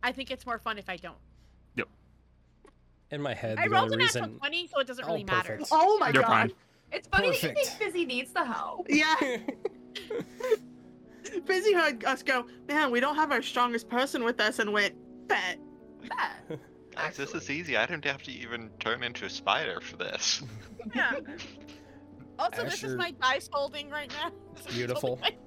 [0.01, 1.17] I think it's more fun if I don't.
[1.75, 1.87] Yep.
[3.11, 5.23] In my head, I the rolled only a natural 20, so it doesn't Oh, really
[5.25, 5.59] matter.
[5.71, 6.29] Oh my You're god.
[6.29, 6.51] fine.
[6.93, 8.87] It's funny that you think Fizzy needs the help.
[8.89, 9.15] Yeah.
[11.45, 14.95] Fizzy heard us go, man, we don't have our strongest person with us, and went,
[15.27, 15.59] bet.
[16.03, 16.55] Yeah.
[16.95, 17.77] Guys, this is easy.
[17.77, 20.41] I don't have to even turn into a spider for this.
[20.95, 21.13] Yeah.
[22.39, 24.31] Also, this is my dice holding right now.
[24.55, 25.19] This Beautiful.
[25.21, 25.37] holding.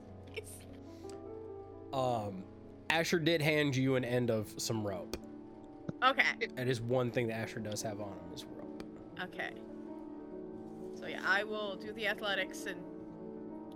[1.93, 2.45] Um,
[2.91, 5.17] Asher did hand you an end of some rope.
[6.05, 6.23] Okay.
[6.55, 8.85] That is one thing that Asher does have on him is rope.
[9.25, 9.51] Okay.
[10.95, 12.81] So yeah, I will do the athletics and.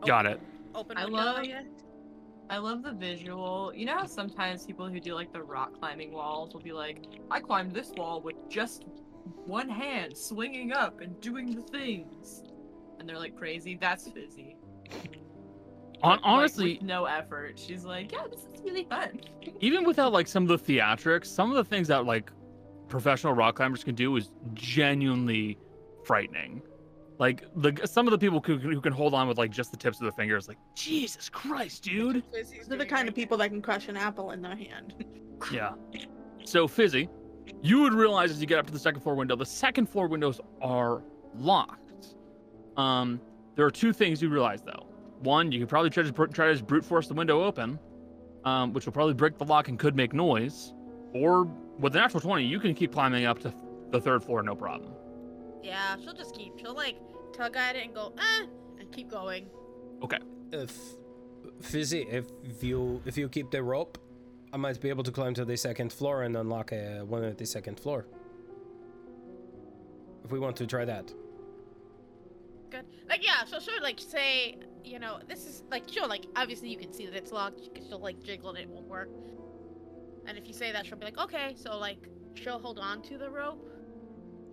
[0.07, 0.40] Got it.
[0.76, 1.62] Open I love- yeah.
[2.51, 3.72] I love the visual.
[3.74, 7.05] You know how sometimes people who do like the rock climbing walls will be like,
[7.30, 8.84] I climbed this wall with just
[9.44, 12.42] one hand swinging up and doing the things.
[12.99, 13.76] And they're like crazy.
[13.80, 14.57] That's Fizzy.
[16.03, 17.59] On, Like, honestly, with no effort.
[17.59, 19.20] She's like, yeah, this is really fun.
[19.61, 22.30] even without like some of the theatrics, some of the things that like
[22.88, 25.59] professional rock climbers can do is genuinely
[26.05, 26.62] frightening.
[27.19, 29.77] Like the some of the people who, who can hold on with like just the
[29.77, 32.23] tips of the fingers, like Jesus Christ, dude.
[32.33, 35.05] Fizzy's They're the kind of people that can crush an apple in their hand.
[35.53, 35.75] Yeah.
[36.45, 37.09] So Fizzy,
[37.62, 40.09] you would realize as you get up to the second floor window, the second floor
[40.09, 41.01] windows are
[41.37, 42.16] locked.
[42.77, 43.21] Um,
[43.55, 44.87] there are two things you realize though.
[45.21, 47.79] One, you could probably try to try to just brute force the window open,
[48.45, 50.73] um, which will probably break the lock and could make noise.
[51.14, 51.45] Or
[51.79, 53.55] with an natural twenty, you can keep climbing up to
[53.91, 54.93] the third floor, no problem.
[55.62, 56.59] Yeah, she'll just keep.
[56.59, 56.97] She'll like
[57.39, 58.47] tug at it and go, eh,
[58.80, 59.47] and keep going.
[60.03, 60.18] Okay.
[60.53, 60.72] If
[61.61, 62.26] Fizzy, if
[62.62, 63.99] you if you keep the rope,
[64.53, 67.39] I might be able to climb to the second floor and unlock a, one at
[67.39, 68.07] the second floor.
[70.24, 71.12] If we want to try that.
[72.70, 72.84] Good.
[73.09, 76.76] Like yeah, so she'll like say, you know, this is like she'll like obviously you
[76.76, 77.61] can see that it's locked.
[77.64, 79.11] She can, she'll like jiggle and it won't work.
[80.26, 81.55] And if you say that, she'll be like, okay.
[81.57, 83.64] So like she'll hold on to the rope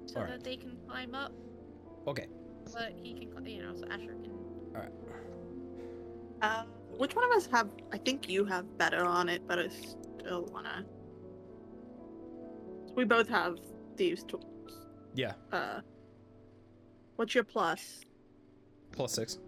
[0.06, 0.34] so Alright.
[0.34, 1.34] that they can climb up.
[2.08, 2.28] Okay.
[2.74, 4.32] But he can, cl- you know, so Asher can.
[4.76, 4.92] All right.
[6.42, 7.70] Um, which one of us have?
[7.92, 10.86] I think you have better on it, but I still wanna.
[12.96, 13.58] We both have
[13.98, 14.46] these tools.
[15.14, 15.34] Yeah.
[15.52, 15.82] Uh,
[17.16, 18.02] what's your plus?
[18.92, 19.40] Plus six.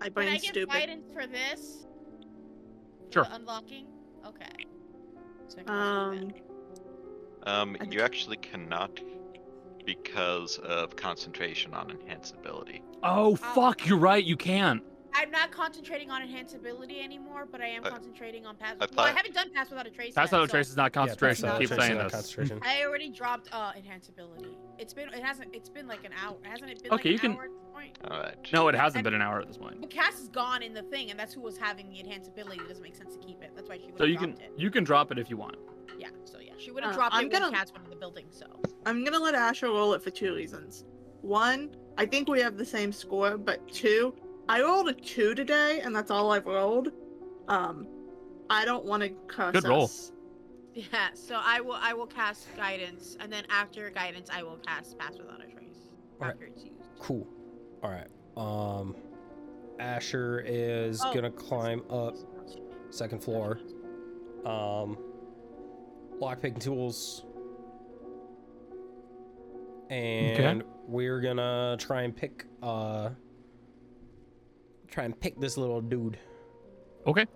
[0.00, 0.72] My Can brain's I get stupid.
[0.72, 1.86] guidance for this?
[3.12, 3.24] Sure.
[3.24, 3.86] The unlocking.
[4.26, 4.46] Okay.
[5.48, 6.32] So I can do Um,
[7.46, 9.00] Um, I you actually cannot
[9.84, 12.82] because of concentration on enhanced ability.
[13.02, 14.22] Oh fuck, you're right.
[14.24, 14.78] You can.
[14.78, 14.84] that.
[15.14, 18.76] I'm not concentrating on enhanceability anymore, but I am I- concentrating on pass.
[18.80, 20.14] I well, I haven't done pass without a trace.
[20.14, 20.68] That's yet, not a so trace.
[20.68, 21.46] Is not concentration.
[21.48, 22.12] not Keep saying not this.
[22.12, 22.60] concentration.
[22.64, 24.54] I already dropped uh enhanceability.
[24.78, 26.36] It's been it hasn't it's been like an hour.
[26.42, 27.98] Hasn't it been like Okay, an you can- hour at this point?
[28.10, 28.36] All right.
[28.52, 29.80] No, it hasn't been an hour at this point.
[29.80, 32.60] But Cass is gone in the thing, and that's who was having the enhanceability.
[32.60, 33.52] It doesn't make sense to keep it.
[33.56, 34.52] That's why she would So you can it.
[34.58, 35.56] you can drop it if you want.
[35.98, 37.96] Yeah, so yeah, she would have Uh, dropped I'm it gonna- Cass went in the
[37.96, 38.26] building.
[38.30, 38.46] So
[38.86, 40.84] I'm gonna let Asher roll it for two reasons.
[41.22, 44.14] One, I think we have the same score, but two,
[44.48, 46.92] I rolled a two today, and that's all I've rolled.
[47.48, 47.86] Um,
[48.48, 49.84] I don't want to curse Good roll.
[49.84, 50.12] us.
[50.74, 54.96] yeah, so I will I will cast guidance, and then after guidance, I will cast
[54.98, 55.88] pass without a trace
[56.20, 56.34] Alright.
[56.34, 56.76] after it's used.
[57.00, 57.26] Cool.
[57.82, 58.06] All right.
[58.36, 58.94] Um,
[59.80, 62.16] Asher is Oh, gonna climb up
[62.90, 63.58] second floor.
[64.46, 64.96] Um,
[66.20, 67.24] lockpicking tools.
[69.90, 73.10] And we're gonna try and pick uh
[74.90, 76.18] try and pick this little dude.
[77.06, 77.26] Okay.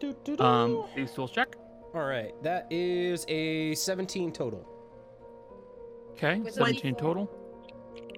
[0.00, 0.42] Doo-doo-doo.
[0.42, 1.56] Um, these tools check.
[1.94, 4.66] All right, that is a 17 total.
[6.12, 7.30] Okay, With 17 total.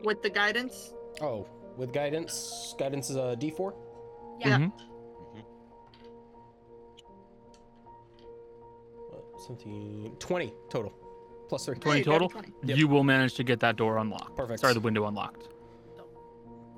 [0.02, 3.74] With the guidance, Oh, with guidance, guidance is a D4.
[4.40, 4.58] Yeah.
[4.58, 4.72] Mhm.
[9.46, 10.92] 17, 20 total,
[11.48, 11.76] plus three.
[11.76, 12.28] 20 you got a total.
[12.28, 12.52] 20.
[12.64, 12.78] Yep.
[12.78, 14.36] You will manage to get that door unlocked.
[14.36, 14.60] Perfect.
[14.60, 15.48] Sorry, the window unlocked.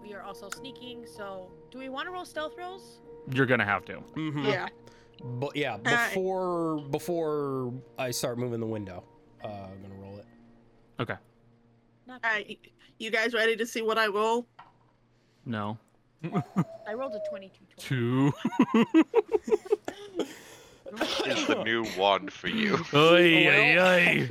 [0.03, 1.07] We are also sneaking.
[1.07, 3.01] So do we want to roll stealth rolls?
[3.33, 3.95] You're gonna have to.
[4.17, 4.45] Mm-hmm.
[4.45, 4.69] Yeah.
[5.23, 6.11] But yeah, Alright.
[6.11, 9.05] before before I start moving the window,
[9.43, 10.27] uh, I'm gonna roll it.
[11.01, 11.17] Okay.
[12.07, 12.21] Not.
[12.25, 12.59] All right,
[12.99, 14.47] you guys ready to see what I roll?
[15.45, 15.79] No.
[16.87, 17.65] I rolled a 22.
[17.77, 18.33] total.
[18.75, 20.25] Two.
[21.27, 22.75] Is the new one for you?
[22.95, 24.31] Oy, oy, oy.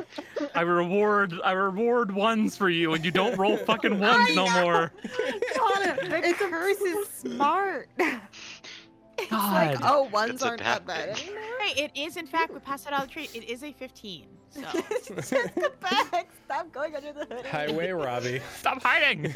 [0.55, 4.91] I reward I reward ones for you, and you don't roll fucking ones no more.
[5.55, 7.89] Connor, The it's a curse is smart.
[7.97, 9.75] it's God.
[9.75, 11.41] like, oh, ones It's aren't that bad anymore.
[11.61, 13.29] Hey, it is in fact we passed it out of the tree.
[13.33, 14.25] It is a 15.
[14.49, 14.61] So
[15.15, 16.29] Just go back.
[16.45, 17.45] Stop going under the hood.
[17.45, 18.41] Highway Robbie.
[18.59, 19.33] Stop hiding.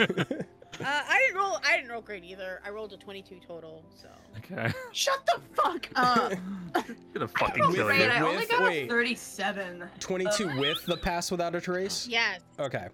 [0.80, 1.60] I didn't roll.
[1.64, 2.62] I didn't roll great either.
[2.66, 3.84] I rolled a 22 total.
[3.96, 4.08] So.
[4.38, 4.72] Okay.
[4.94, 6.34] Shut the fuck up.
[6.76, 8.06] You're gonna fucking With- kill Great, you.
[8.08, 8.86] I only got wait.
[8.86, 9.84] a 37.
[10.00, 12.08] 22 with the pass without a trace?
[12.08, 12.42] Yes.
[12.60, 12.88] Okay.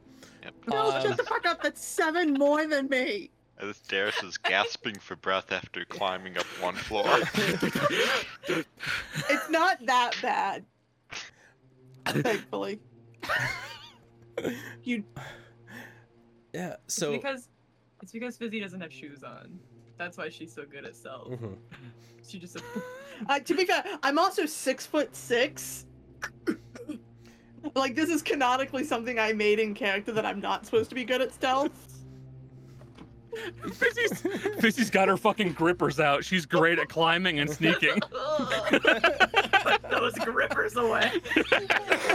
[0.44, 0.54] Yep.
[0.68, 1.62] no, Um, shut the fuck up.
[1.62, 3.30] That's seven more than me.
[3.60, 7.06] As Darius is gasping for breath after climbing up one floor.
[8.48, 10.64] It's not that bad.
[12.06, 12.80] Thankfully.
[14.84, 15.04] You
[16.54, 16.76] Yeah.
[16.86, 17.12] It's So.
[17.12, 17.50] because
[18.02, 19.60] it's because Fizzy doesn't have shoes on.
[19.98, 21.30] That's why she's so good at stealth.
[21.30, 21.56] Mhm.
[22.28, 22.58] She just
[23.30, 25.86] uh, to be fair, I'm also six foot six.
[27.76, 31.04] like this is canonically something I made in character that I'm not supposed to be
[31.04, 31.72] good at stealth.
[33.74, 34.22] Fizzy's,
[34.60, 36.24] Fizzy's got her fucking grippers out.
[36.24, 38.00] She's great at climbing and sneaking.
[38.72, 41.12] put those grippers away.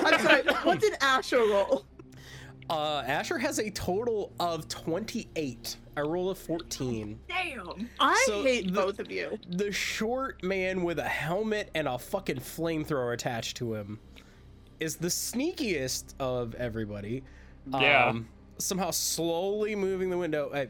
[0.04, 0.42] I'm sorry.
[0.64, 1.84] What did Asher roll?
[2.72, 5.76] Uh, Asher has a total of 28.
[5.94, 7.20] I roll a 14.
[7.28, 7.90] Damn.
[8.00, 9.38] I So hate the- both of you.
[9.46, 13.98] The short man with a helmet and a fucking flamethrower attached to him
[14.80, 17.22] is the sneakiest of everybody.
[17.70, 18.06] Yeah.
[18.06, 20.50] Um, somehow slowly moving the window.
[20.54, 20.68] I,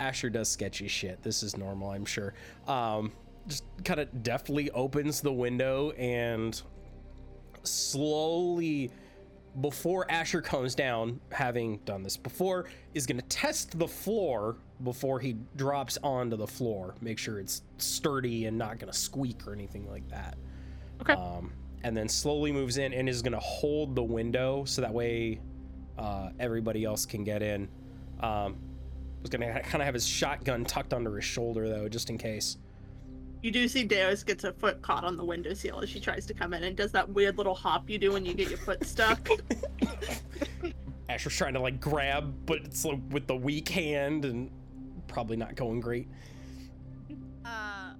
[0.00, 1.22] Asher does sketchy shit.
[1.22, 2.32] This is normal, I'm sure.
[2.66, 3.12] Um,
[3.46, 6.60] just kind of deftly opens the window and
[7.62, 8.90] slowly,
[9.60, 15.18] before Asher comes down, having done this before, is going to test the floor before
[15.18, 16.94] he drops onto the floor.
[17.00, 20.36] Make sure it's sturdy and not going to squeak or anything like that.
[21.00, 21.14] Okay.
[21.14, 21.52] Um,
[21.84, 25.40] and then slowly moves in and is going to hold the window so that way
[25.96, 27.68] uh, everybody else can get in.
[28.20, 28.56] Um,
[29.22, 32.18] was going to kind of have his shotgun tucked under his shoulder though, just in
[32.18, 32.58] case.
[33.42, 36.26] You do see Darius gets her foot caught on the window windowsill as she tries
[36.26, 38.58] to come in and does that weird little hop you do when you get your
[38.58, 39.28] foot stuck.
[41.08, 44.50] Asher's trying to like grab, but it's like with the weak hand and
[45.06, 46.08] probably not going great.
[47.44, 47.92] Uh,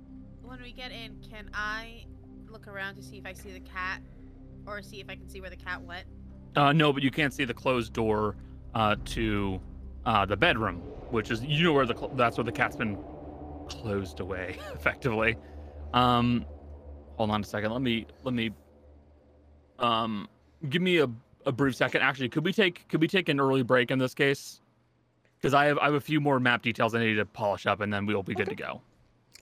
[0.42, 2.04] when we get in, can I
[2.50, 4.02] look around to see if I see the cat,
[4.66, 6.06] or see if I can see where the cat went?
[6.56, 8.36] Uh, no, but you can't see the closed door
[8.74, 9.60] uh, to
[10.04, 10.76] uh, the bedroom,
[11.10, 12.98] which is you know where the cl- that's where the cat's been
[13.68, 15.36] closed away effectively.
[15.94, 16.44] Um,
[17.16, 17.72] hold on a second.
[17.72, 18.50] Let me let me
[19.78, 20.28] um
[20.68, 21.08] give me a,
[21.46, 22.02] a brief second.
[22.02, 24.60] Actually, could we take could we take an early break in this case?
[25.38, 27.80] Because I have I have a few more map details I need to polish up,
[27.80, 28.80] and then we'll be good to go.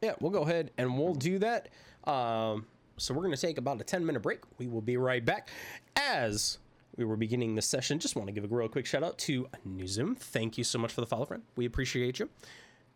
[0.03, 1.69] Yeah, we'll go ahead and we'll do that.
[2.05, 2.67] Um,
[2.99, 4.41] so we're going to take about a 10 minute break.
[4.59, 5.49] We will be right back.
[5.97, 6.59] As
[6.97, 9.49] we were beginning this session, just want to give a real quick shout out to
[9.69, 10.17] Newsum.
[10.17, 11.43] Thank you so much for the follow, friend.
[11.57, 12.29] We appreciate you.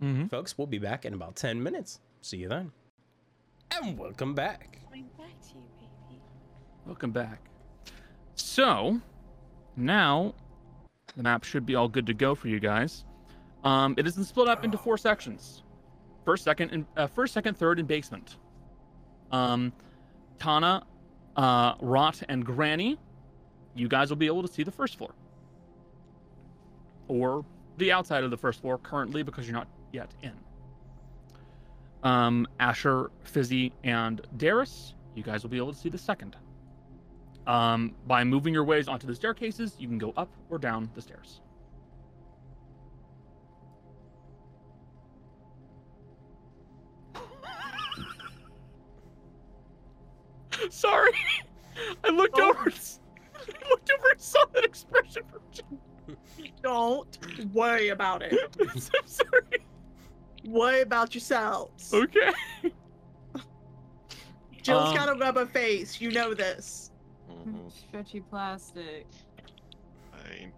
[0.00, 0.30] Mhm.
[0.30, 2.00] Folks, we'll be back in about 10 minutes.
[2.22, 2.72] See you then.
[3.70, 4.78] And welcome back.
[4.84, 5.62] Coming back to you,
[6.08, 6.20] baby.
[6.86, 7.48] Welcome back.
[8.34, 9.00] So,
[9.76, 10.34] now
[11.16, 13.04] the map should be all good to go for you guys.
[13.62, 15.62] Um, it is split up into four sections:
[16.24, 18.36] first, second, and uh, first, second, third, and basement.
[19.30, 19.72] Um,
[20.38, 20.86] Tana,
[21.36, 22.98] uh, Rot, and Granny,
[23.74, 25.14] you guys will be able to see the first floor,
[27.08, 27.44] or
[27.76, 30.32] the outside of the first floor currently because you're not yet in.
[32.02, 36.36] Um, Asher, Fizzy, and Darius, you guys will be able to see the second.
[37.46, 41.02] Um, by moving your ways onto the staircases, you can go up or down the
[41.02, 41.40] stairs.
[50.70, 51.12] Sorry,
[52.04, 52.50] I looked Oh.
[52.50, 52.70] over.
[52.70, 55.78] I looked over and saw that expression from Jim.
[56.62, 57.18] Don't
[57.54, 58.34] worry about it.
[58.60, 59.64] I'm so sorry.
[60.44, 61.92] Worry about yourselves.
[61.92, 62.32] Okay.
[64.62, 66.00] Jill's Um, got a rubber face.
[66.00, 66.90] You know this.
[67.30, 69.06] Mhm, Stretchy plastic.
[70.12, 70.52] fine.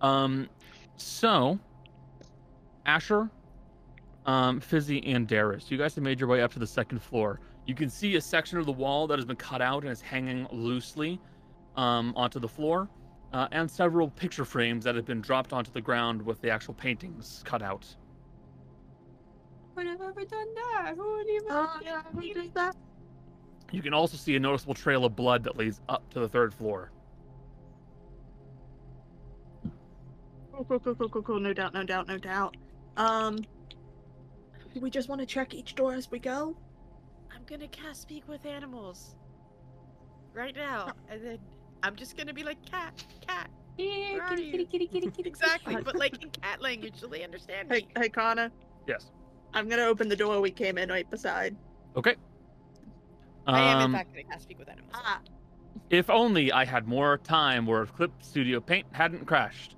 [0.00, 0.48] Um,
[0.96, 1.58] so
[2.84, 3.28] Asher,
[4.26, 7.40] um, Fizzy, and Darius, you guys have made your way up to the second floor.
[7.66, 10.00] You can see a section of the wall that has been cut out and is
[10.00, 11.20] hanging loosely
[11.76, 12.88] um, onto the floor,
[13.32, 16.74] uh, and several picture frames that have been dropped onto the ground with the actual
[16.74, 17.84] paintings cut out.
[19.76, 20.94] Would have ever done that?
[20.96, 21.48] Who would even?
[21.50, 22.74] Oh, yeah, who did that?
[23.72, 26.54] You can also see a noticeable trail of blood that leads up to the third
[26.54, 26.90] floor.
[30.52, 31.40] Cool, cool, cool, cool, cool, cool.
[31.40, 32.56] No doubt, no doubt, no doubt.
[32.96, 33.36] Um,
[34.72, 36.56] do we just want to check each door as we go?
[37.34, 39.14] I'm gonna cast speak with animals
[40.32, 41.38] right now, and then
[41.82, 43.50] I'm just gonna be like cat, cat.
[43.76, 45.28] Here, Where kitty, kitty, kitty, kitty, kitty.
[45.28, 47.88] Exactly, but like in cat language, so they understand Hey, me.
[47.98, 48.50] hey, Connor.
[48.86, 49.10] Yes.
[49.56, 51.56] I'm gonna open the door we came in right beside.
[51.96, 52.14] Okay.
[53.46, 54.92] I am in Um, fact gonna cast speak with animals.
[54.94, 55.20] Ah,
[55.88, 59.76] If only I had more time where Clip Studio Paint hadn't crashed.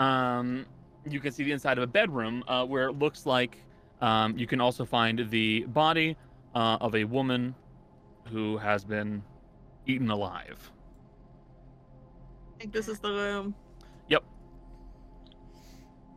[0.00, 0.66] Um,
[1.08, 3.58] you can see the inside of a bedroom uh, where it looks like
[4.00, 6.16] um, you can also find the body
[6.56, 7.54] uh, of a woman
[8.32, 9.22] who has been
[9.86, 10.72] eaten alive.
[12.56, 13.54] I think this is the room.
[14.08, 14.24] Yep.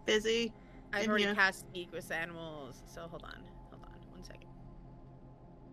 [0.07, 0.51] Fizzy.
[0.93, 1.35] I've already here.
[1.35, 4.47] cast speak with animals, so hold on, hold on, one second.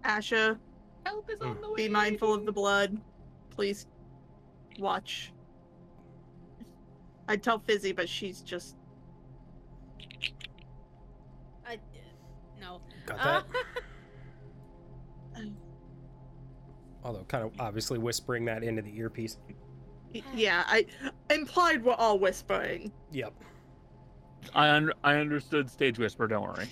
[0.05, 0.59] Asher,
[1.07, 1.77] Help is on the way.
[1.87, 2.99] be mindful of the blood.
[3.51, 3.87] Please
[4.79, 5.33] watch.
[7.29, 8.77] I'd tell Fizzy, but she's just
[11.67, 11.77] I, uh,
[12.61, 12.81] no.
[13.07, 13.43] Got Uh,
[15.35, 15.45] that?
[17.05, 19.39] Although, kind of obviously whispering that into the earpiece.
[20.35, 20.65] yeah.
[20.67, 20.85] I
[21.31, 22.93] implied we're all whispering.
[23.13, 23.33] Yep.
[24.55, 26.27] I un- I understood stage whisper.
[26.27, 26.69] Don't worry.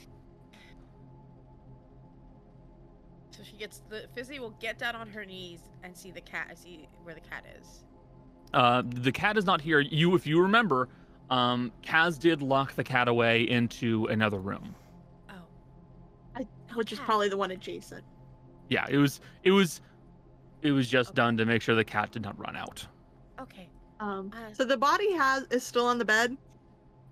[3.30, 6.58] so she gets the Fizzy will get down on her knees and see the cat.
[6.58, 7.84] See where the cat is.
[8.54, 9.80] Uh, the cat is not here.
[9.80, 10.88] You, if you remember,
[11.30, 14.74] um, Kaz did lock the cat away into another room.
[15.30, 18.04] Oh, Which is probably the one adjacent.
[18.70, 19.80] Yeah, it was it was
[20.62, 21.16] it was just Okay.
[21.16, 22.86] done to make sure the cat did not run out.
[23.40, 23.68] okay.
[24.00, 26.36] Um, Uh, so the body has is still on the bed.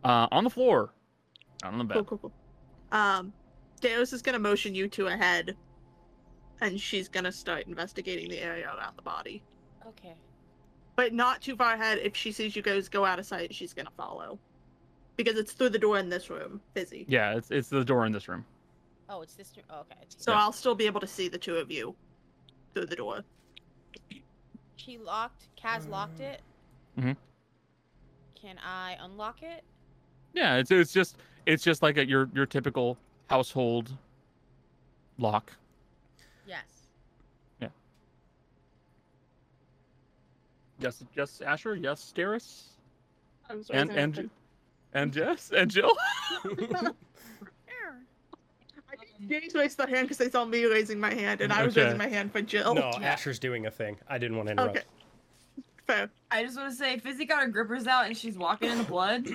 [0.05, 0.90] Uh, on the floor,
[1.62, 2.06] not on the bed.
[2.06, 2.32] cool, cool.
[2.93, 3.32] Um,
[3.81, 5.56] Deus is gonna motion you two ahead,
[6.60, 9.43] and she's gonna start investigating the area around the body.
[9.86, 10.14] Okay.
[10.94, 11.98] But not too far ahead.
[11.98, 14.39] If she sees you guys go out of sight, she's gonna follow,
[15.16, 16.60] because it's through the door in this room.
[16.74, 17.05] Fizzy.
[17.09, 18.44] Yeah, it's it's the door in this room.
[19.09, 19.52] Oh, it's this.
[19.70, 20.01] Oh, okay.
[20.09, 20.40] So Yeah.
[20.40, 21.94] I'll still be able to see the two of you
[22.74, 23.24] through the door.
[24.77, 25.48] She locked.
[25.56, 26.43] Kaz locked it.
[26.98, 27.12] Mm-hmm.
[28.35, 29.64] Can I unlock it?
[30.32, 31.16] Yeah, it's it's just
[31.47, 32.98] it's just like a, your your typical
[33.28, 33.90] household
[35.19, 35.53] lock.
[36.47, 36.62] Yes.
[37.61, 37.69] Yeah.
[40.78, 41.74] Yes, yes, Asher.
[41.74, 42.65] Yes, Steris,
[43.48, 43.81] I'm sorry.
[43.81, 44.31] and and
[44.93, 45.93] and Jess and Jill.
[49.28, 51.85] James raised their hand because they saw me raising my hand, and I was Okay.
[51.85, 52.74] raising my hand for Jill.
[52.74, 53.97] no, Asher's doing a thing.
[54.09, 54.77] I didn't want to interrupt.
[54.77, 54.86] Okay.
[55.86, 56.10] Fair.
[56.30, 58.84] I just want to say, Fizzy got her grippers out and she's walking in the
[58.84, 59.26] blood.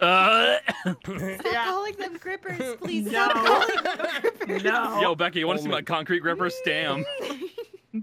[0.00, 0.96] uh, Stop
[1.44, 1.64] Yeah.
[1.66, 3.06] calling them grippers, please.
[3.06, 3.10] No.
[3.28, 4.62] Stop calling them grippers.
[4.64, 5.00] No.
[5.00, 6.50] yo, Becky, you want to see my concrete gripper?
[6.50, 7.04] Stam.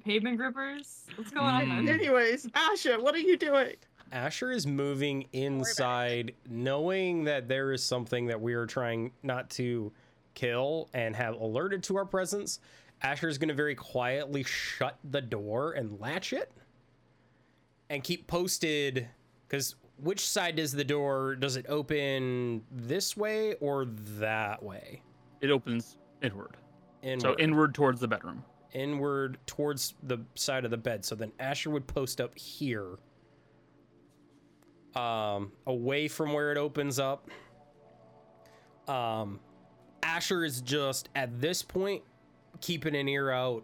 [0.05, 1.03] Pavement grippers.
[1.15, 1.65] What's going on?
[1.65, 1.85] Mm.
[1.85, 1.95] then?
[1.95, 3.73] Anyways, Asher, what are you doing?
[4.11, 9.91] Asher is moving inside, knowing that there is something that we are trying not to
[10.33, 12.59] kill and have alerted to our presence.
[13.01, 16.51] Asher is going to very quietly shut the door and latch it
[17.89, 19.07] and keep posted.
[19.47, 21.35] Because which side does the door?
[21.35, 25.01] Does it open this way or that way?
[25.41, 26.57] It opens inward,
[27.03, 27.21] Inward.
[27.21, 28.43] so inward towards the bedroom.
[28.73, 31.05] inward towards the side of the bed.
[31.05, 32.97] So then Asher would post up here,
[34.95, 37.29] um, away from where it opens up.
[38.87, 39.39] Um,
[40.03, 42.03] Asher is just at this point
[42.61, 43.63] keeping an ear out,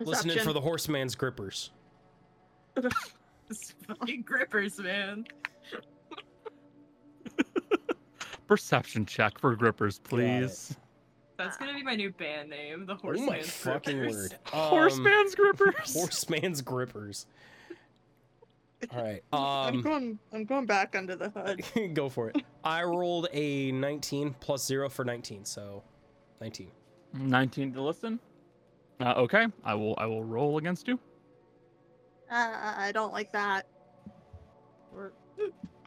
[0.00, 1.70] listening for the horseman's grippers.
[3.48, 5.24] It's fucking grippers, man.
[8.46, 10.76] Perception check for grippers, please.
[11.36, 13.26] That's gonna be my new band name, the Oh Horseman.
[13.26, 14.30] my fucking Grippers.
[14.30, 14.38] word!
[14.52, 15.92] Um, Horseman's grippers.
[15.94, 17.26] Horseman's grippers.
[18.94, 19.22] All right.
[19.32, 20.18] I'm Um, going.
[20.32, 21.94] I'm going back under the hood.
[21.94, 22.36] go for it.
[22.62, 25.82] I rolled a 19 plus zero for 19, so
[26.40, 26.70] 19.
[27.14, 28.20] 19 to listen.
[29.00, 30.98] Uh, okay, I will I will roll against you.
[32.30, 33.66] Uh, I don't like that.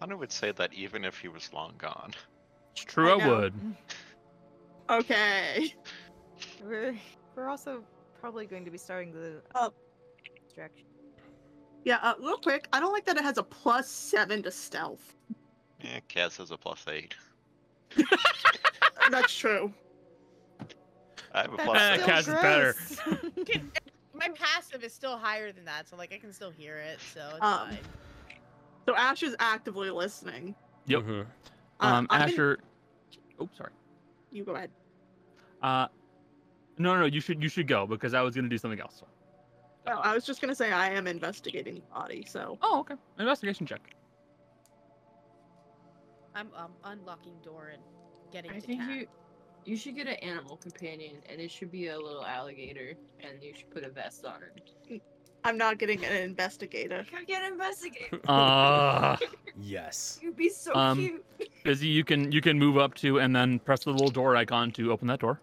[0.01, 2.11] Anna would say that even if he was long gone.
[2.71, 3.53] It's true, I I, would.
[4.89, 5.73] Okay.
[6.63, 6.95] We're,
[7.35, 7.83] we're also
[8.21, 9.73] probably going to be starting the Oh.
[10.45, 10.85] distraction.
[11.83, 11.97] Yeah.
[12.01, 15.15] Uh, real quick, I don't like that it has a plus seven to stealth.
[15.81, 17.13] Yeah, Kaz has a plus eight.
[19.11, 19.73] That's true.
[21.33, 22.75] I have a plus still Cass is better.
[23.45, 23.71] Can-
[24.13, 26.99] my passive is still higher than that, so like I can still hear it.
[27.13, 27.77] So it's Um, fine.
[28.85, 30.55] So Ash is actively listening.
[30.87, 31.01] Yep.
[31.03, 31.21] Mhm.
[31.21, 31.25] Uh,
[31.79, 32.57] Um, I'm gonna- Asher.
[33.39, 33.71] Oh, sorry.
[34.31, 34.71] You go ahead.
[35.61, 35.87] Uh,
[36.77, 39.03] no, no, you should you should go because I was gonna do something else.
[39.85, 42.25] Well, I was just gonna say I am investigating the body.
[42.27, 42.95] So Oh, okay.
[43.19, 43.81] Investigation check.
[46.35, 47.81] I'm um, unlocking door and
[48.31, 48.89] getting I to think cat.
[48.91, 49.07] you
[49.65, 53.53] you should get an animal companion, and it should be a little alligator, and you
[53.55, 55.01] should put a vest on it.
[55.45, 57.05] I'm not getting an investigator.
[57.09, 58.19] Go get an investigator.
[58.27, 59.15] Uh,
[59.61, 60.19] Yes.
[60.21, 61.25] You'd be so Um, cute.
[61.63, 61.87] busy.
[61.87, 64.91] You can you can move up to and then press the little door icon to
[64.91, 65.41] open that door.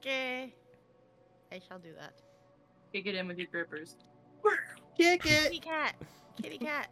[0.00, 0.54] Okay.
[1.52, 2.14] I shall do that.
[2.92, 3.96] Kick it in with your grippers.
[4.96, 5.44] Kick it.
[5.44, 5.94] Kitty cat.
[6.42, 6.88] Kitty cat.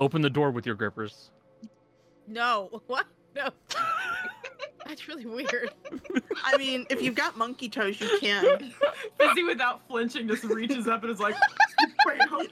[0.00, 1.30] Open the door with your grippers.
[2.26, 2.80] No.
[2.86, 3.06] What?
[3.36, 3.50] No.
[4.88, 5.70] That's really weird.
[6.44, 8.72] I mean, if you've got monkey toes, you can.
[9.18, 11.34] Fizzy, without flinching, just reaches up and is like,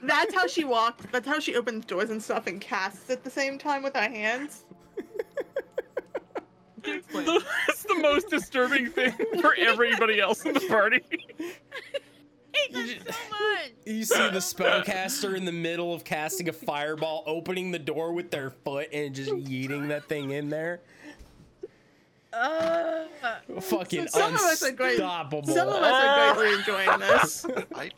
[0.03, 1.03] That's how she walks.
[1.11, 4.07] That's how she opens doors and stuff and casts at the same time with her
[4.07, 4.65] hands.
[6.83, 7.25] explain.
[7.65, 11.01] That's the most disturbing thing for everybody else in the party.
[11.09, 13.71] hate that so much.
[13.85, 18.29] You see the spellcaster in the middle of casting a fireball, opening the door with
[18.29, 20.81] their foot and just yeeting that thing in there.
[22.37, 23.05] Uh,
[23.61, 25.47] Fucking Some of us are great- unstoppable.
[25.53, 27.45] Some of us are greatly enjoying this.
[27.75, 27.91] I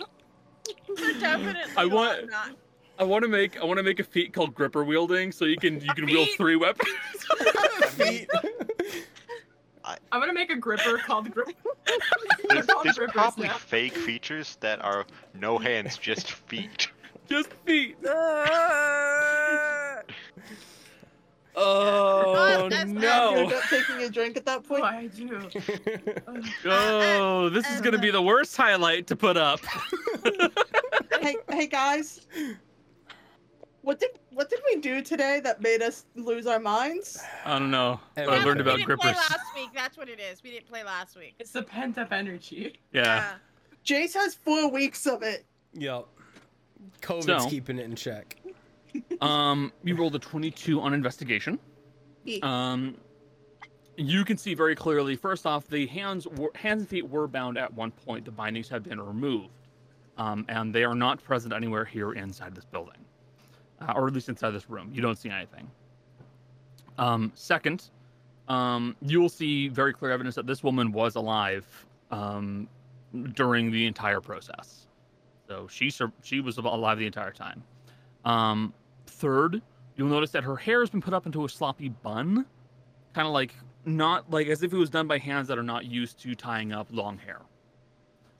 [1.20, 2.52] definitely I want- not.
[2.98, 5.56] I want to make I want to make a feat called gripper wielding, so you
[5.56, 6.90] can you can wield three weapons.
[7.92, 8.30] Feet.
[9.86, 11.54] I'm gonna make a gripper called Gripper.
[12.50, 13.54] there's, called there's grippers probably now.
[13.54, 16.90] fake features that are no hands, just feet.
[17.30, 17.96] Just feet.
[18.06, 18.10] Uh,
[21.62, 23.34] Oh that's You no!
[23.36, 24.84] end up taking a drink at that Oh, point.
[24.84, 25.42] I do.
[26.28, 26.36] Oh.
[26.66, 29.60] Uh, uh, oh, this is gonna be the worst highlight to put up.
[31.22, 32.28] hey, hey guys.
[33.82, 37.22] What did what did we do today that made us lose our minds?
[37.46, 38.00] I don't know.
[38.16, 39.02] And But I we learned we about didn't grippers.
[39.02, 39.70] play last week.
[39.74, 40.44] That's what it is.
[40.44, 41.36] We didn't play last week.
[41.40, 42.80] It's the pent up energy.
[42.94, 43.34] Yeah.
[43.86, 45.46] Jace has four weeks of it.
[45.74, 46.06] Yep.
[47.02, 48.36] COVID's So- keeping it in check.
[49.22, 51.60] Um, you rolled a 22 on investigation.
[52.42, 52.96] Um,
[53.98, 55.16] you can see very clearly.
[55.16, 58.24] First off, the hands were, hands and feet were bound at one point.
[58.24, 59.50] The bindings have been removed,
[60.18, 63.06] um, and they are not present anywhere here inside this building,
[63.82, 64.90] uh, or at least inside this room.
[64.94, 65.70] You don't see anything.
[66.98, 67.90] Um, second,
[68.48, 71.66] um, you will see very clear evidence that this woman was alive
[72.12, 72.68] um,
[73.34, 74.88] during the entire process.
[75.48, 77.64] So she sur- she was alive the entire time.
[78.24, 78.74] Um,
[79.20, 79.62] third,
[79.96, 82.46] you'll notice that her hair has been put up into a sloppy bun,
[83.14, 83.54] kind of like
[83.86, 86.72] not like as if it was done by hands that are not used to tying
[86.72, 87.42] up long hair.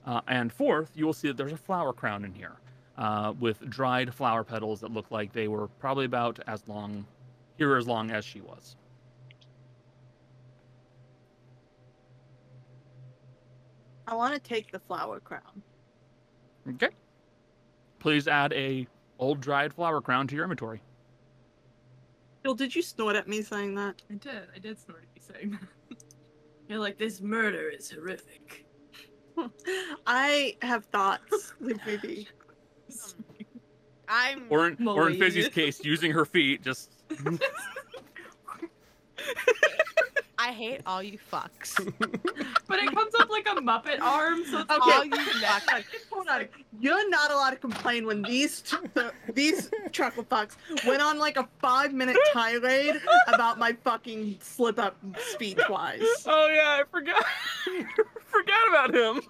[0.06, 2.56] Uh, and fourth, you will see that there's a flower crown in here
[2.96, 7.06] uh, with dried flower petals that look like they were probably about as long,
[7.58, 8.76] here as long as she was.
[14.06, 15.62] I want to take the flower crown.
[16.68, 16.88] Okay.
[18.00, 18.86] Please add a
[19.20, 20.82] old dried flower crown to your inventory.
[22.42, 24.02] Jill, did you snort at me saying that?
[24.10, 24.42] I did.
[24.54, 26.02] I did snort at you saying that.
[26.68, 28.64] You're like, this murder is horrific.
[30.06, 32.28] I have thoughts, Vivi.
[34.08, 34.46] I'm.
[34.48, 36.90] Or in, or in Fizzy's case, using her feet, just
[40.42, 41.76] I hate all you fucks.
[42.66, 45.84] But it comes up like a Muppet arm, so it's Okay, all you hold on,
[46.12, 46.48] hold on.
[46.78, 50.52] You're not allowed to complain when these t- the, these chuckle fucks
[50.86, 54.96] went on like a five minute tirade about my fucking slip up
[55.32, 56.00] speech wise.
[56.26, 57.24] Oh yeah, I forgot.
[58.26, 59.22] forgot about him.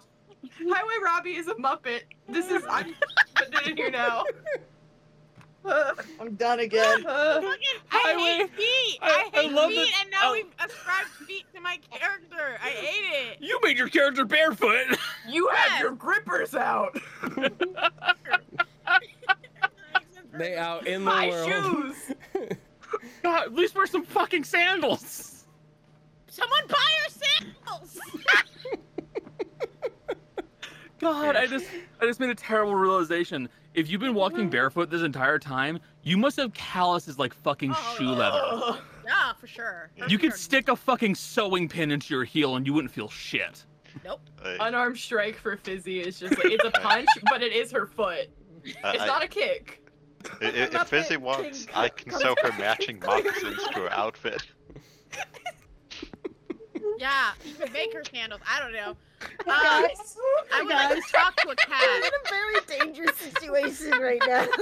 [0.59, 2.03] Highway Robbie is a Muppet.
[2.29, 2.95] This is I'm
[3.35, 4.25] putting it in here now.
[5.65, 7.05] I'm done again.
[7.07, 7.51] Uh, Fucking,
[7.91, 8.99] I Highway- hate feet.
[9.03, 10.33] I- I, I hate love feet, that- and now oh.
[10.33, 12.59] we've ascribed feet to my character.
[12.63, 13.39] I hate it.
[13.41, 14.87] You made your character barefoot.
[15.29, 15.81] you have Yes.
[15.81, 16.97] your grippers out.
[20.33, 21.95] They out in the My world.
[21.95, 22.15] shoes.
[23.23, 25.45] God, at least wear some fucking sandals.
[26.29, 27.99] Someone buy her sandals.
[31.01, 31.67] God, I just
[32.01, 33.49] I just made a terrible realization.
[33.75, 34.51] If you've been walking mm.
[34.51, 38.79] barefoot this entire time, you must have calluses like fucking Oh, shoe leather.
[39.07, 39.91] Yeah, for sure.
[39.99, 43.09] For You could stick a fucking sewing pin into your heel and you wouldn't feel
[43.09, 43.65] shit.
[44.05, 44.21] Nope.
[44.45, 47.87] I, Unarmed strike for Fizzy is just like it's a punch, but it is her
[47.87, 48.31] foot.
[48.85, 49.83] I- It's I- not a kick.
[50.41, 54.47] i- i- if Fizzy wants, I can sew her matching moccasins to her outfit.
[56.99, 58.43] Yeah, you could make her sandals.
[58.49, 58.95] I don't know.
[59.23, 60.17] Um, Guys,
[60.53, 62.05] I would like to talk to a I'm cat.
[62.05, 64.47] in a very dangerous situation right now.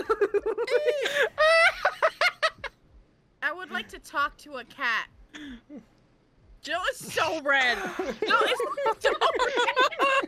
[3.42, 5.08] I would like to talk to a cat.
[6.62, 7.78] Jill is so red.
[7.96, 8.58] Jill is
[9.00, 9.10] so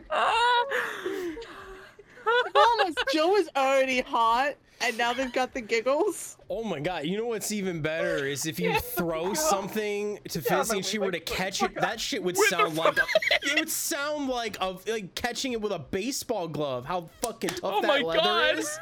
[0.09, 1.37] red.
[2.53, 6.37] Thomas, Joe is already hot, and now they've got the giggles.
[6.53, 10.75] Oh my god, you know what's even better is if you throw something to Fizzy
[10.75, 13.03] and she were to catch oh it, that shit would sound like a,
[13.43, 16.85] it would sound like a like catching it with a baseball glove.
[16.85, 18.59] How fucking tough Oh that my leather God.
[18.59, 18.79] is.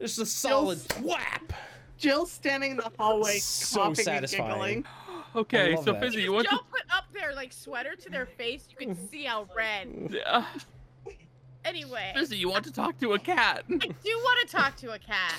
[0.00, 1.52] Just a solid whap.
[1.96, 4.50] Jill standing in the hallway, So coughing satisfying.
[4.50, 4.84] and giggling.
[5.34, 6.00] Okay, so that.
[6.02, 9.08] Fizzy, you want Jill to put up their like sweater to their face, you can
[9.08, 10.10] see how red.
[10.10, 10.44] Yeah.
[11.64, 13.64] Anyway, Fizzy, you want to talk to a cat.
[13.70, 15.32] I do want to talk to a cat.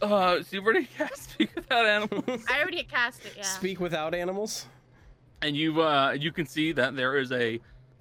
[0.00, 2.44] Uh, so you've already cast Speak Without Animals.
[2.48, 3.32] I already had cast it.
[3.36, 3.42] Yeah.
[3.42, 4.66] Speak without animals.
[5.42, 7.60] and you uh you can see that there is a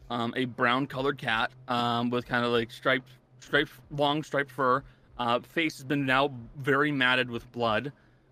[0.10, 3.10] um a brown colored cat um with kind of like striped
[3.40, 4.84] striped long striped fur
[5.20, 7.92] uh face has been now very matted with blood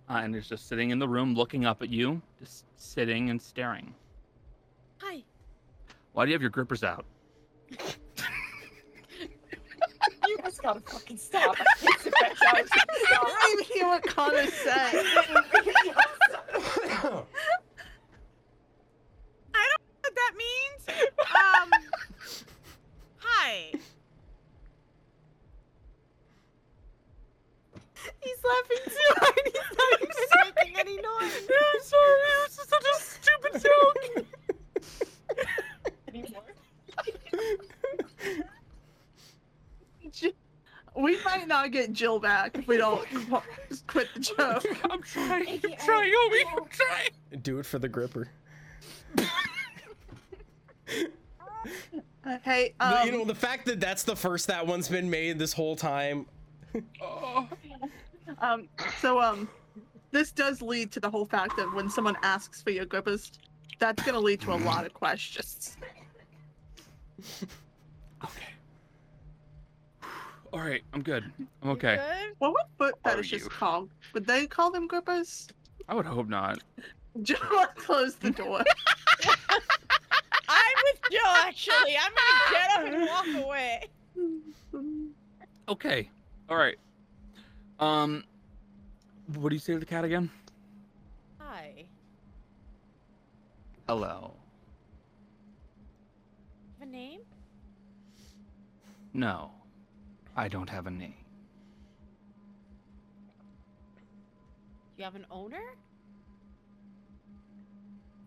[0.09, 3.39] uh, and is just sitting in the room looking up at you just sitting and
[3.41, 3.93] staring
[5.01, 5.21] Hi.
[6.13, 7.05] why do you have your grippers out
[10.45, 11.55] You just gotta fucking stop.
[11.59, 12.67] I can't sit back down.
[12.67, 12.83] Stop.
[13.25, 14.75] I didn't even hear what Connor said.
[14.75, 15.01] I
[16.93, 17.25] don't know
[20.01, 20.81] what that means.
[21.19, 21.69] Um.
[23.17, 23.71] hi.
[28.21, 29.39] He's laughing too hard.
[29.45, 31.49] He's not even making any noise.
[31.49, 34.25] i'm sorry it was just such a stupid joke
[36.07, 36.53] Anymore.
[40.95, 43.05] we might not get Jill back if we don't
[43.87, 44.65] quit the joke.
[44.89, 46.43] i'm trying i'm trying Obi.
[46.57, 48.27] i'm trying Do it for the gripper.
[49.17, 49.23] Uh,
[52.43, 55.53] hey, um, you know the fact that that's the first that one's been made this
[55.53, 56.25] whole time.
[57.01, 57.47] oh.
[58.39, 58.67] um,
[58.99, 59.47] so um,
[60.11, 63.31] this does lead to the whole fact that when someone asks for your grippers,
[63.79, 65.77] that's gonna lead to a lot of questions.
[68.23, 68.54] okay
[70.55, 71.23] all right i'm good
[71.61, 72.35] i'm okay Good?
[72.39, 73.49] What would foot Are fetishes you?
[73.49, 73.89] called?
[74.13, 75.47] Would they call them grippers?
[75.89, 76.59] i would hope not
[77.21, 77.37] Jill
[77.75, 78.63] closed the door.
[80.49, 81.21] I'm with Jill.
[81.27, 83.83] Actually, I'm gonna get up and walk away.
[85.69, 86.09] Okay.
[86.49, 86.75] All right.
[87.79, 88.25] Um,
[89.35, 90.29] what do you say to the cat again?
[91.39, 91.85] Hi.
[93.87, 94.33] Hello.
[96.79, 97.21] Have a name?
[99.13, 99.51] No,
[100.35, 101.13] I don't have a name.
[104.97, 105.61] You have an owner?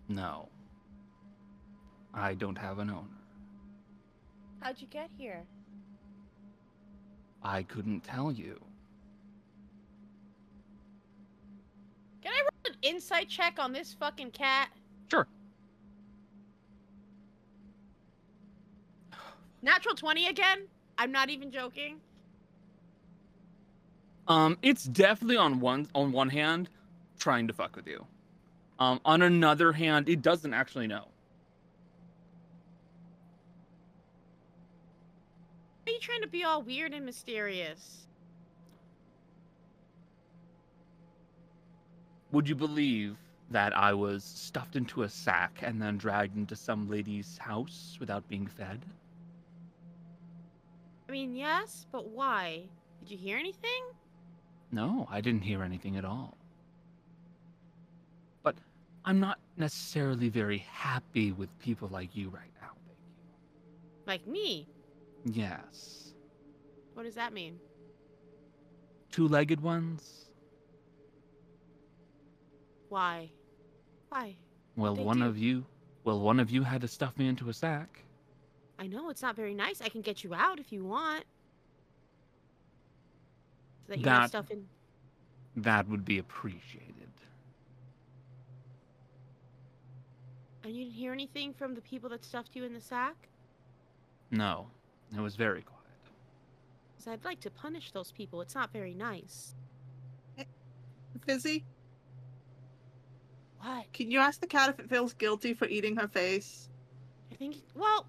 [0.09, 0.48] No,
[2.14, 3.02] I don't have an owner.
[4.60, 5.44] How'd you get here?
[7.43, 8.59] I couldn't tell you.
[12.22, 14.70] Can I roll an insight check on this fucking cat?
[15.10, 15.26] Sure.
[19.62, 20.66] Natural 20 again?
[20.99, 22.01] I'm not even joking.
[24.27, 26.69] Um, it's definitely on one on one hand,
[27.19, 28.05] trying to fuck with you.
[28.79, 31.07] Um, on another hand, it doesn't actually know.
[35.85, 38.07] Why are you trying to be all weird and mysterious?
[42.33, 43.16] Would you believe
[43.51, 48.29] that I was stuffed into a sack and then dragged into some lady's house without
[48.29, 48.85] being fed?
[51.09, 52.68] I mean, yes, but why?
[53.01, 53.85] Did you hear anything?
[54.70, 56.36] No, I didn't hear anything at all.
[58.43, 58.56] But
[59.05, 64.05] I'm not necessarily very happy with people like you right now, thank you.
[64.06, 64.68] Like me?
[65.24, 66.12] Yes.
[66.93, 67.59] What does that mean?
[69.10, 70.26] Two legged ones?
[72.90, 73.30] Why?
[74.10, 74.36] Why?
[74.76, 75.24] Well, one do.
[75.24, 75.64] of you.
[76.05, 78.02] Well, one of you had to stuff me into a sack.
[78.78, 79.80] I know it's not very nice.
[79.80, 81.24] I can get you out if you want.
[83.86, 84.64] So that you have stuff in.
[85.56, 86.84] That would be appreciated.
[90.62, 93.16] And you didn't hear anything from the people that stuffed you in the sack?
[94.30, 94.68] No,
[95.16, 95.78] it was very quiet.
[96.96, 98.40] Because I'd like to punish those people.
[98.42, 99.55] It's not very nice.
[101.26, 101.64] Fizzy,
[103.60, 103.92] What?
[103.92, 106.68] can you ask the cat if it feels guilty for eating her face?
[107.32, 107.56] I think.
[107.74, 108.06] Well.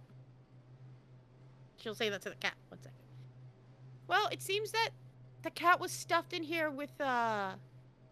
[1.79, 2.53] She'll say that to the cat.
[2.69, 2.97] One second.
[4.07, 4.89] Well, it seems that
[5.43, 7.51] the cat was stuffed in here with, uh.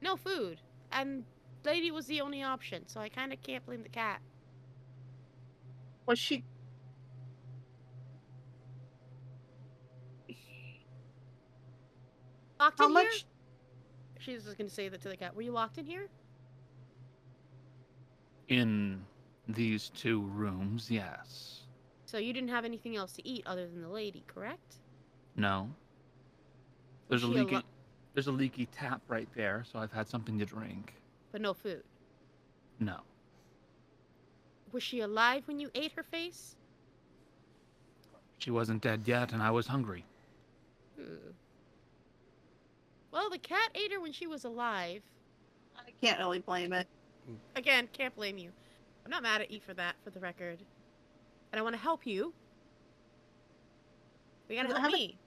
[0.02, 0.60] No food.
[0.92, 1.24] And
[1.66, 4.22] lady was the only option, so I kind of can't blame the cat.
[6.06, 6.44] Was she?
[12.60, 13.06] Locked How in much?
[13.06, 13.14] here?
[14.20, 15.36] She's just gonna say that to the cat.
[15.36, 16.08] Were you locked in here?
[18.48, 19.04] In
[19.48, 21.67] these two rooms, yes.
[22.08, 24.76] So you didn't have anything else to eat other than the lady, correct?
[25.36, 25.70] No.
[27.10, 27.56] There's a she a leaky.
[27.56, 27.62] lo-
[28.14, 30.94] There's a leaky tap right there, so I've had something to drink.
[31.34, 31.84] But no food.
[32.80, 33.02] No.
[34.72, 36.56] Was she alive when you ate her face?
[38.38, 40.06] She wasn't dead yet, and I was hungry.
[40.98, 41.14] Hmm.
[43.12, 45.02] Well, the cat ate her when she was alive.
[45.78, 46.88] I can't really blame it.
[47.58, 48.52] Again, can't blame you.
[49.04, 50.60] I'm not mad at you for that, for the record.
[51.52, 52.34] And I want to help you.
[54.50, 55.18] We gotta Well, help have a- me.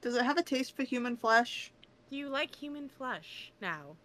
[0.00, 1.72] Does it have a taste for human flesh?
[2.10, 3.96] Do you like human flesh now?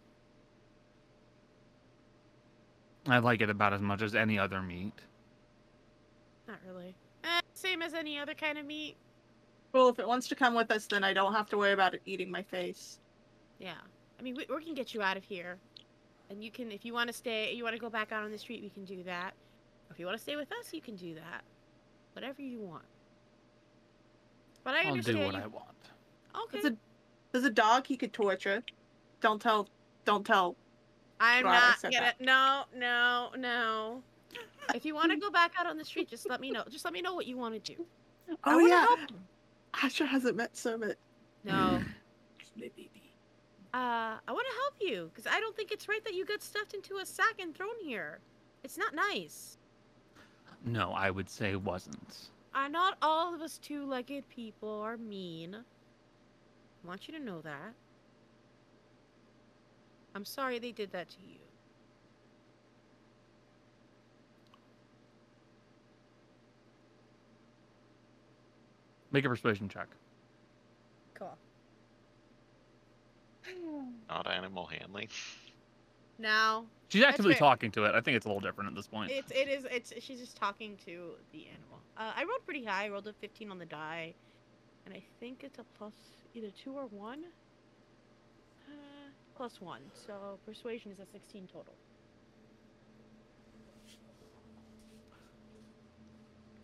[3.08, 4.94] I like it about as much as any other meat.
[6.48, 6.96] Not really.
[7.24, 8.96] Eh, same as any other kind of meat.
[9.74, 11.94] Well, if it wants to come with us, then I don't have to worry about
[11.94, 13.00] it eating my face.
[13.60, 13.78] Yeah.
[14.20, 15.58] I mean, we, we can get you out of here.
[16.30, 18.32] And you can, if you want to stay, you want to go back out on
[18.32, 19.34] the street, we can do that.
[19.92, 21.44] Or if you want to stay with us, you can do that.
[22.14, 22.86] Whatever you want.
[24.64, 25.18] But I I'll understand.
[25.18, 25.42] do what you...
[25.42, 25.66] I want.
[26.46, 26.62] Okay.
[26.62, 26.78] There's a
[27.34, 28.64] there's a dog he could torture.
[29.20, 29.68] Don't tell.
[30.06, 30.56] Don't tell.
[31.20, 32.00] I'm Right, not gonna.
[32.00, 32.22] that.
[32.22, 34.02] No, no, no.
[34.74, 36.64] If you want to go back out on the street, just let me know.
[36.70, 37.86] Just let me know what you want to do.
[38.46, 38.82] I Oh wanna yeah.
[38.82, 39.00] help
[39.84, 40.98] Asher hasn't met Summit.
[41.44, 41.82] No.
[42.56, 42.90] My baby.
[43.74, 46.42] Uh, I want to help you because I don't think it's right that you got
[46.42, 48.20] stuffed into a sack and thrown here.
[48.64, 49.58] It's not nice.
[50.64, 52.30] No, I would say wasn't.
[52.54, 55.56] Uh, not all of us two-legged people are mean.
[55.56, 57.74] I want you to know that.
[60.14, 61.38] I'm sorry they did that to you.
[69.12, 69.88] Make a persuasion check.
[71.14, 71.38] Cool.
[74.10, 75.10] Not animal handling.
[76.18, 77.96] Now, She's actively talking to it.
[77.96, 79.12] I think it's a little different at this point.
[79.12, 81.80] It's it is it's she's just talking to the animal.
[81.98, 82.86] Uh, I rolled pretty high.
[82.86, 84.14] I rolled a 15 on the die,
[84.86, 85.94] and I think it's a plus
[86.34, 87.24] either two or one.
[88.68, 88.74] Uh,
[89.38, 89.80] plus one.
[89.94, 91.74] So persuasion is a 16 total.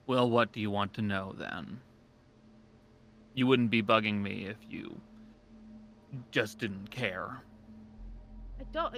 [0.08, 1.80] Well, what do you want to know then?
[3.34, 5.00] You wouldn't be bugging me if you
[6.32, 7.44] just didn't care.
[8.60, 8.96] I don't.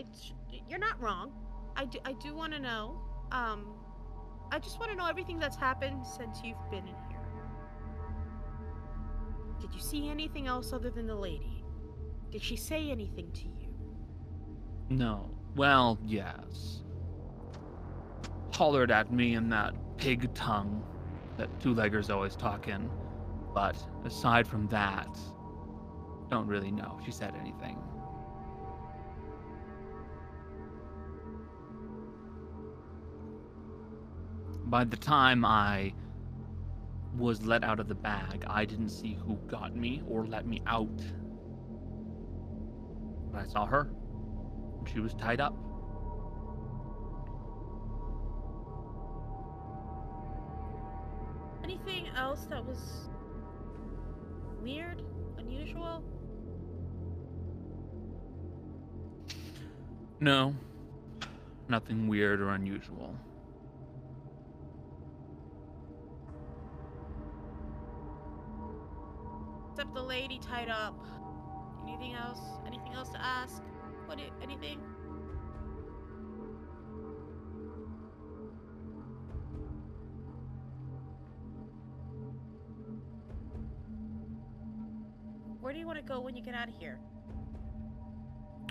[0.68, 1.32] You're not wrong.
[1.76, 2.00] I do.
[2.06, 3.02] I do want to know.
[3.32, 3.68] Um,
[4.52, 7.20] I just want to know everything that's happened since you've been in here.
[9.60, 11.64] Did you see anything else other than the lady?
[12.32, 13.74] Did she say anything to you?
[14.90, 15.30] No.
[15.56, 16.84] Well, yes.
[18.54, 20.84] Hollered at me in that pig tongue
[21.38, 22.90] that two leggers always talk in.
[23.54, 23.76] But
[24.06, 25.18] aside from that,
[26.30, 27.78] don't really know if she said anything.
[34.70, 35.94] By the time I
[37.18, 40.62] was let out of the bag, I didn't see who got me or let me
[40.68, 40.96] out.
[43.32, 43.90] But I saw her.
[44.94, 45.56] She was tied up.
[51.64, 53.10] Anything else that was
[54.62, 55.02] weird,
[55.40, 56.04] unusual?
[60.20, 60.54] No,
[61.68, 63.16] nothing weird or unusual.
[69.80, 70.94] Except the lady tied up.
[71.88, 72.42] Anything else?
[72.68, 73.64] Anything else to ask?
[74.08, 74.20] What?
[74.44, 74.80] Anything?
[85.62, 87.00] Where do you want to go when you get out of here?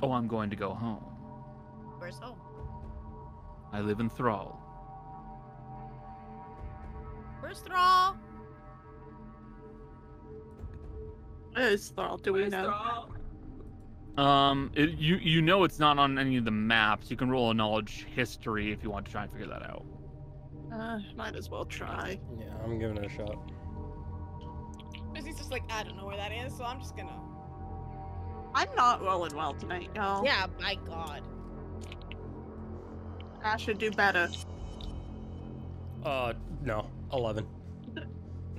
[0.03, 1.05] Oh, I'm going to go home.
[1.97, 2.39] Where's home?
[3.73, 4.61] I live in Thrall.
[7.41, 8.19] Where's Thrall?
[11.59, 12.17] Is Thrall?
[12.19, 12.65] Do we Where's know?
[12.65, 13.11] Thrall?
[14.17, 17.11] Um, it, you you know it's not on any of the maps.
[17.11, 19.85] You can roll a knowledge history if you want to try and figure that out.
[20.73, 22.19] Uh, might as well try.
[22.39, 23.37] Yeah, I'm giving it a shot.
[25.25, 27.21] He's just like, I don't know where that is, so I'm just gonna.
[28.55, 30.25] I'm not rolling well tonight, y'all.
[30.25, 31.23] Yeah, my god.
[33.45, 34.29] I should do better.
[36.05, 36.33] Uh,
[36.65, 37.47] no, eleven.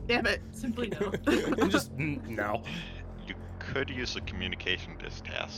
[0.10, 0.42] Damn it.
[0.52, 1.12] Simply no.
[1.70, 2.64] Just n- no.
[3.28, 5.54] You could use a communication distaff.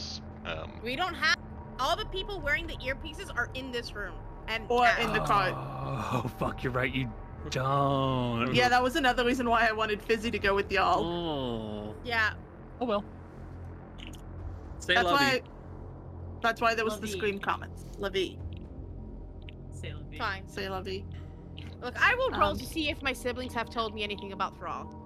[0.45, 1.37] Um, We don't have.
[1.79, 4.13] All the people wearing the earpieces are in this room.
[4.47, 4.99] And Or Cat.
[5.01, 5.51] in the car.
[5.55, 6.93] Oh fuck, you're right.
[6.93, 7.09] You
[7.49, 8.53] don't.
[8.53, 11.03] Yeah, that was another reason why I wanted Fizzy to go with y'all.
[11.05, 11.95] Oh.
[12.03, 12.33] Yeah.
[12.81, 13.05] Oh well.
[14.79, 15.23] Say That's lovey.
[15.25, 15.41] why.
[16.41, 17.11] That's why there was the Lovey.
[17.17, 17.85] scream comments.
[17.99, 18.37] Lovey,
[19.71, 20.17] Sailor V.
[20.17, 20.47] Fine.
[20.47, 21.05] say Lovey.
[21.81, 24.57] Look, I will roll Um, to see if my siblings have told me anything about
[24.57, 24.97] Thrall.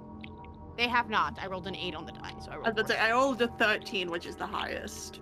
[0.78, 1.40] They have not.
[1.42, 3.42] I rolled an 8 on the die, so I I rolled was say, I rolled
[3.42, 5.22] a 13, which is the highest.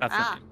[0.00, 0.38] That's Ah.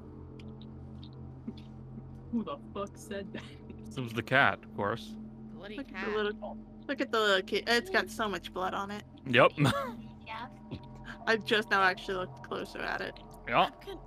[2.32, 3.42] Who the fuck said that?
[3.68, 3.96] it.
[3.96, 5.14] It was the cat, of course.
[5.54, 6.06] Bloody Look at cat.
[6.10, 6.58] the little.
[6.88, 7.64] Look at the little kid.
[7.68, 9.04] It's got so much blood on it.
[9.26, 9.52] Yep.
[10.26, 10.46] yeah.
[11.28, 13.14] I've just now actually looked closer at it.
[13.48, 13.56] yep.
[13.56, 14.00] I'm gonna-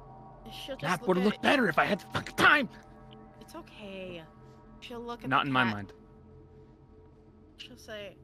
[0.51, 2.69] She'll just That would have looked better if I had the fucking time.
[3.57, 4.23] Okay.
[4.79, 5.93] She'll look at Not in my mind.
[7.57, 8.15] She'll say,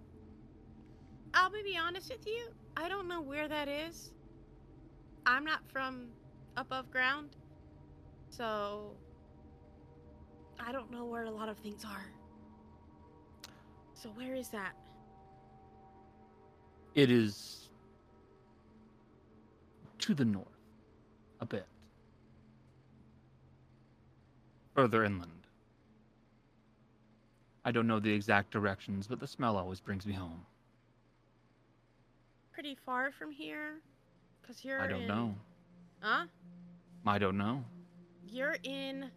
[1.34, 2.50] I'll be honest with you.
[2.78, 4.12] I don't know where that is.
[5.26, 6.10] I'm not from
[6.58, 7.30] above ground,
[8.30, 8.92] so
[10.60, 12.06] I don't know where a lot of things are.
[13.94, 14.74] So where is that?
[16.94, 17.70] It is
[20.00, 20.46] to the north,
[21.40, 21.66] a bit.
[24.76, 25.32] Further inland.
[27.66, 30.46] I don't know the exact directions, but the smell always brings me home.
[32.52, 33.80] Pretty far from here,
[34.46, 34.82] cause you're.
[34.82, 35.08] I don't in...
[35.08, 35.36] know.
[36.02, 36.26] Huh?
[37.06, 37.64] I don't know.
[38.28, 39.10] You're in.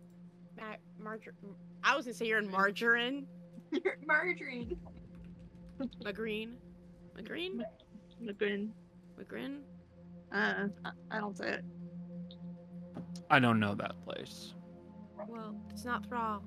[0.59, 1.33] Ma- Margar-
[1.83, 3.27] I was gonna say you're in Margarine.
[3.85, 4.77] You're margarine.
[6.05, 6.53] Magreen.
[7.19, 7.63] Magreen?
[8.21, 8.73] Lagoon.
[9.19, 9.59] Magrin?
[10.33, 11.65] Uh, I- I don't say it.
[13.29, 14.55] I don't know that place.
[15.29, 16.43] Well, it's not Thrall.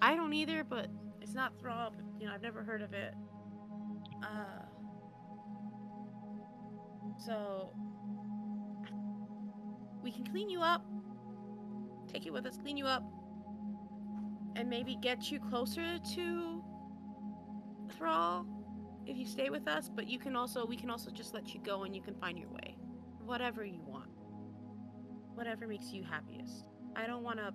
[0.00, 0.88] I don't either, but
[1.20, 1.92] it's not Thrall.
[1.94, 3.14] But, you know, I've never heard of it.
[4.22, 4.64] Uh.
[7.24, 7.72] So.
[10.02, 10.84] We can clean you up.
[12.12, 13.04] Take you with us, clean you up.
[14.56, 16.64] And maybe get you closer to
[17.96, 18.46] Thrall
[19.06, 21.60] if you stay with us, but you can also we can also just let you
[21.60, 22.76] go and you can find your way.
[23.24, 24.10] Whatever you want.
[25.34, 26.66] Whatever makes you happiest.
[26.96, 27.52] I don't want to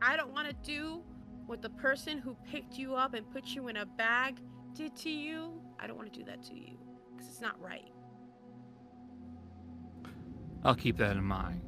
[0.00, 1.02] I don't want to do
[1.46, 4.40] what the person who picked you up and put you in a bag
[4.74, 5.60] did to you.
[5.80, 6.78] I don't want to do that to you
[7.16, 7.90] cuz it's not right.
[10.64, 11.62] I'll keep that in mind.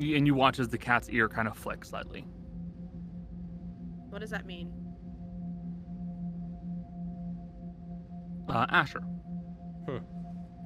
[0.00, 2.26] And you watch as the cat's ear kind of flicks slightly.
[4.08, 4.72] What does that mean?
[8.48, 9.00] Uh, Asher.
[9.00, 9.98] Hmm.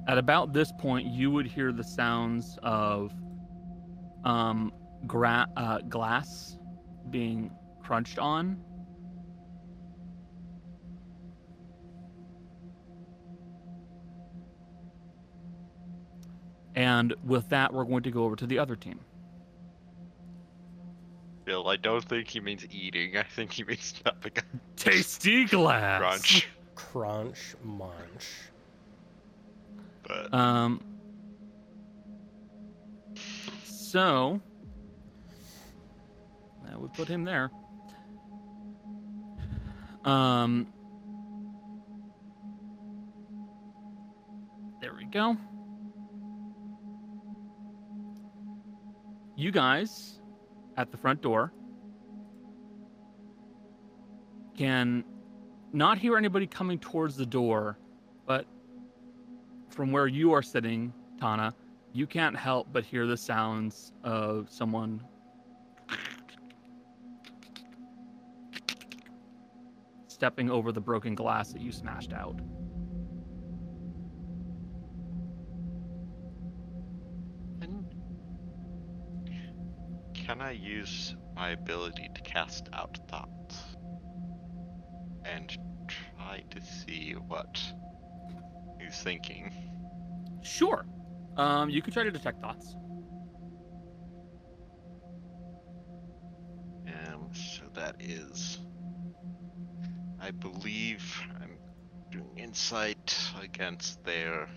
[0.07, 3.11] At about this point, you would hear the sounds of
[4.25, 4.73] um,
[5.07, 6.57] gra- uh, glass
[7.09, 7.51] being
[7.83, 8.59] crunched on.
[16.75, 18.99] And with that, we're going to go over to the other team.
[21.45, 23.15] Bill, I don't think he means eating.
[23.17, 24.43] I think he means chopping up
[24.75, 25.99] Tasty glass.
[26.01, 26.47] crunch.
[26.75, 28.27] Crunch munch.
[30.07, 30.81] But Um.
[33.95, 34.41] So
[36.65, 37.49] that would put him there.
[40.03, 40.67] Um.
[44.81, 45.37] There we go.
[49.37, 50.19] You guys
[50.75, 51.53] at the front door
[54.57, 55.05] can
[55.71, 57.79] not hear anybody coming towards the door,
[58.25, 58.45] but
[59.69, 61.55] from where you are sitting, Tana,
[61.95, 65.01] you can't help but hear the sounds of someone
[70.07, 72.37] stepping over the broken glass that you smashed out.
[77.61, 77.85] can,
[80.13, 83.77] can I use my ability to cast out thoughts
[85.23, 85.49] and
[85.87, 87.57] try to see what
[88.81, 89.53] he's thinking?
[90.43, 90.85] Sure.
[91.37, 92.75] Um, you can try to detect thoughts.
[96.87, 98.59] Um, so that is,
[100.19, 101.03] I believe
[101.41, 101.57] I'm
[102.11, 104.47] doing insight against their.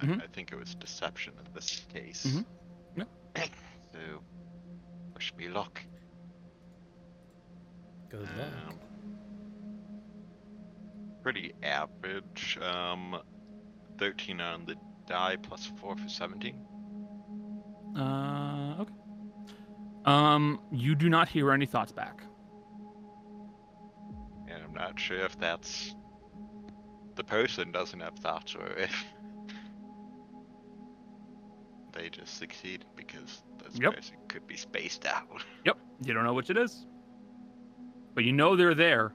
[0.00, 0.22] I- Mhm.
[0.22, 2.26] I, think it was deception in this case.
[2.26, 2.46] Mhm.
[2.96, 3.08] Yep.
[3.92, 4.22] so,
[5.14, 5.80] wish me luck.
[8.10, 8.52] Good luck.
[8.68, 8.80] Um,
[11.22, 12.58] pretty average.
[12.60, 13.20] Um,
[13.98, 14.76] 13 on the
[15.06, 16.56] die plus 4 for 17.
[17.96, 18.92] Uh, okay.
[20.04, 22.22] Um, you do not hear any thoughts back.
[24.48, 25.94] And I'm not sure if that's
[27.16, 28.92] the person doesn't have thoughts or if
[31.92, 33.94] they just succeed because this Yep.
[33.94, 35.42] person could be spaced out.
[35.64, 35.78] Yep.
[36.02, 36.86] You don't know which it is.
[38.14, 39.12] But you know they're there.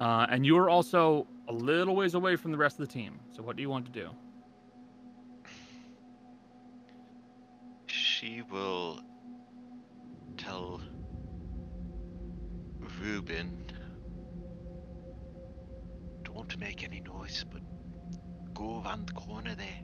[0.00, 3.20] Uh, and you're also a little ways away from the rest of the team.
[3.30, 4.10] So what do you want to do?
[8.20, 9.00] She will
[10.36, 10.80] tell
[13.02, 13.72] Ruben,
[16.22, 17.62] don't make any noise, but
[18.54, 19.80] go around the corner there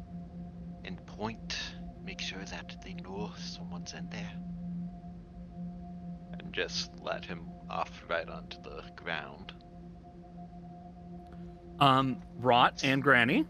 [0.85, 1.59] and point.
[2.05, 4.32] Make sure that they know someone's in there.
[6.32, 9.55] And just let him off right onto the ground.
[11.81, 13.44] Um, Rot and Granny.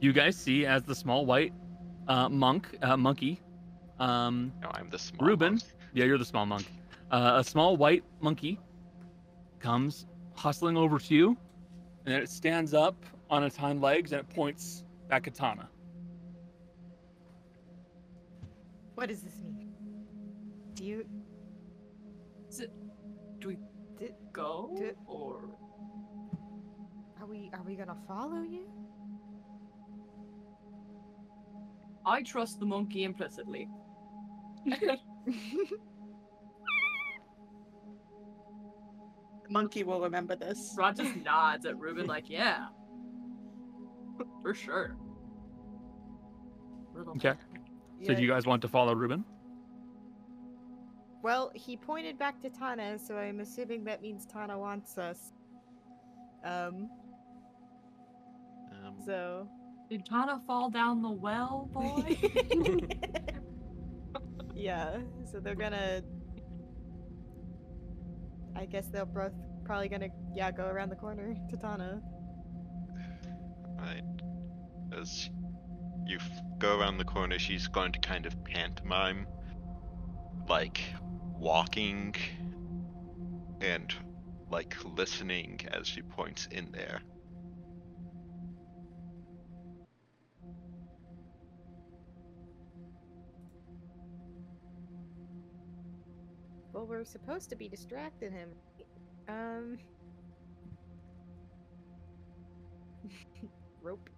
[0.00, 1.52] You guys see as the small white
[2.08, 3.40] uh, monk, uh, monkey.
[3.98, 5.52] Um, No, I'm the small Ruben.
[5.54, 5.62] monk.
[5.92, 6.66] yeah, you're the small monk.
[7.10, 8.58] Uh, a small white monkey
[9.60, 10.06] comes
[10.36, 11.28] hustling over to you,
[12.04, 12.96] and then it stands up
[13.30, 15.68] on its hind legs and it points back at Tana.
[18.94, 19.72] What does this mean?
[20.74, 21.06] Do you
[22.48, 22.72] Is it?
[23.40, 23.58] Do we
[23.98, 25.50] Did- go did- or?
[27.20, 28.66] are we are we gonna follow you?
[32.08, 33.68] I trust the monkey implicitly.
[34.66, 34.98] The
[39.50, 40.74] monkey will remember this.
[40.76, 42.66] Rot just nods at Ruben like, yeah,
[44.42, 44.96] for sure.
[46.94, 47.30] Little Okay.
[47.30, 47.38] man.
[48.06, 49.24] So do you guys want to follow Ruben?
[51.22, 55.32] Well, he pointed back to Tana, so I'm assuming that means Tana wants us.
[56.44, 56.88] Um,
[58.72, 59.48] Um, so.
[59.88, 62.18] Did Tana fall down the well, boy?
[64.54, 64.98] yeah,
[65.30, 66.02] so they're gonna.
[68.54, 69.32] I guess they'll both
[69.64, 72.02] probably gonna, yeah, go around the corner to Tana.
[73.78, 74.02] Right.
[74.98, 75.30] As
[76.06, 76.18] you
[76.58, 79.26] go around the corner, she's going to kind of pantomime,
[80.48, 80.80] like
[81.38, 82.14] walking
[83.60, 83.94] and
[84.50, 87.00] like listening as she points in there.
[96.78, 98.50] Well, we're supposed to be distracting him.
[99.28, 99.78] Um.
[103.82, 104.08] Rope.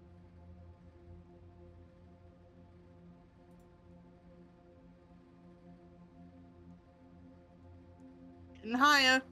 [8.62, 9.22] And higher.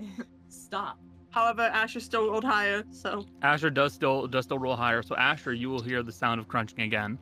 [0.48, 0.98] Stop.
[1.30, 5.04] However, Asher still rolled higher, so Asher does still does still roll higher.
[5.04, 7.16] So Asher, you will hear the sound of crunching again.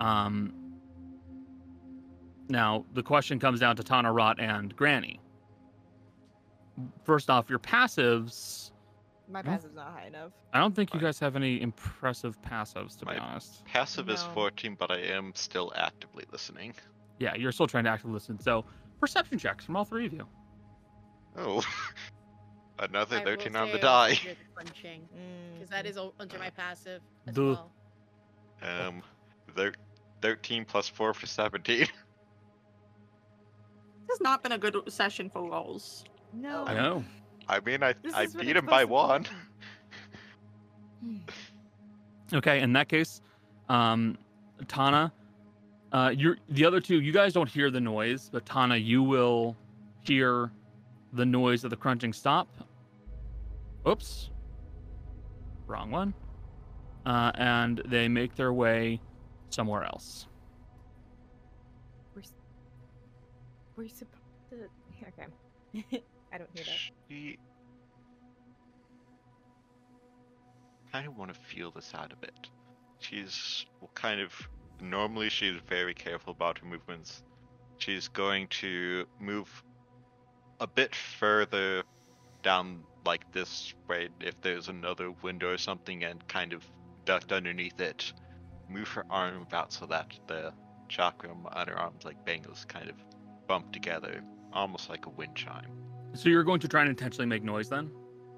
[0.00, 0.65] Um.
[2.48, 5.20] Now the question comes down to Tana, Rot, and Granny.
[7.04, 8.70] First off, your passives.
[9.28, 10.30] My passive's not high enough.
[10.52, 13.64] I don't think you guys have any impressive passives, to be My- honest.
[13.64, 16.74] Passive is 14, but I am still actively listening.
[17.18, 18.38] Yeah, you're still trying to actively listen.
[18.38, 18.64] So
[19.00, 20.26] perception checks from all three of you.
[21.36, 21.64] Oh,
[22.78, 24.10] another I 13 on the die.
[24.10, 25.08] also hear the crunching,
[25.54, 27.42] because that is Mm, is under my passive as Duh.
[27.42, 27.72] well.
[28.62, 29.02] Um,
[29.56, 29.74] thir-
[30.22, 31.88] 13 plus 4 for 17.
[34.06, 36.04] this has not been a good session for rolls.
[36.32, 36.64] No.
[36.66, 37.04] I know.
[37.48, 39.26] I mean, I This I beat him by one.
[42.34, 43.20] Okay, in that case,
[43.68, 44.18] um,
[44.66, 45.12] Tana,
[45.92, 47.00] uh, you're the other two.
[47.00, 49.56] You guys don't hear the noise, but Tana, you will
[50.02, 50.50] hear
[51.12, 52.48] the noise of the crunching stop.
[53.86, 54.30] Oops,
[55.68, 56.14] wrong one.
[57.04, 59.00] Uh, and they make their way
[59.50, 60.26] somewhere else.
[63.76, 64.68] We're supposed to.
[65.08, 66.02] Okay.
[66.32, 66.74] I don't hear that.
[67.08, 67.38] She...
[70.90, 72.48] kind of want to feel this out a bit.
[72.98, 74.32] She's well, kind of
[74.80, 77.22] normally she's very careful about her movements.
[77.78, 79.62] She's going to move
[80.60, 81.82] a bit further
[82.42, 86.64] down like this way if there's another window or something and kind of
[87.04, 88.12] ducked underneath it.
[88.68, 90.52] Move her arm out so that the
[90.88, 92.96] chakram on her arms like bangles kind of
[93.46, 95.70] bump together, almost like a wind chime.
[96.14, 97.90] So you're going to try and intentionally make noise then?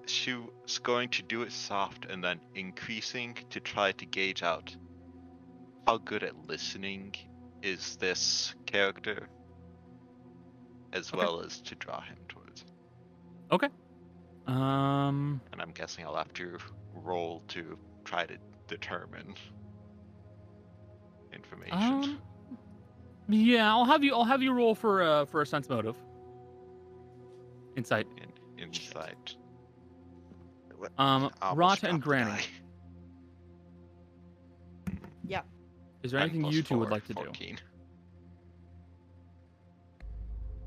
[0.07, 4.75] she was going to do it soft and then increasing to try to gauge out
[5.87, 7.15] how good at listening
[7.63, 9.29] is this character
[10.95, 11.19] as Okay.
[11.19, 12.65] well as to draw him towards
[13.53, 13.69] Okay.
[14.47, 16.57] Um, and i'm guessing i'll have to
[16.95, 17.77] roll to
[18.07, 19.35] try to determine
[21.35, 21.79] information
[23.29, 24.15] yeah, I'll have you.
[24.15, 25.97] I'll have you roll for uh for a sense motive.
[27.77, 28.07] Insight.
[28.17, 29.37] in insight
[30.99, 32.43] Um, Rata and Granny.
[35.29, 35.43] die.
[36.03, 37.25] Is there anything you two would like to do?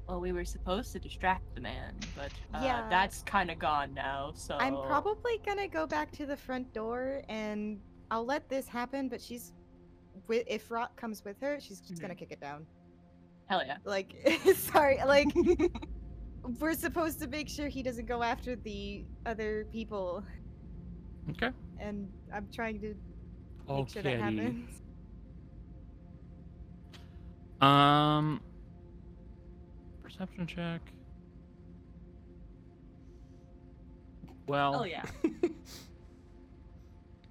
[0.07, 2.87] Well, we were supposed to distract the man, but uh, Yeah.
[2.89, 4.31] that's kind of gone now.
[4.35, 7.79] So I'm probably gonna go back to the front door and
[8.09, 9.53] I'll let this happen, but she's.
[10.27, 12.65] Wi- If Rot comes with her, she's just gonna kick it down.
[13.47, 13.77] hell yeah.
[13.85, 14.15] Like,
[14.55, 15.27] sorry, like.
[16.59, 20.23] We're supposed to make sure he doesn't go after the other people,
[21.29, 21.51] Okay.
[21.79, 22.95] and I'm trying to
[23.69, 24.19] make sure that Okay.
[24.19, 24.81] happens.
[27.61, 28.41] Um,
[30.01, 30.81] perception check.
[34.47, 35.05] Well, Oh yeah.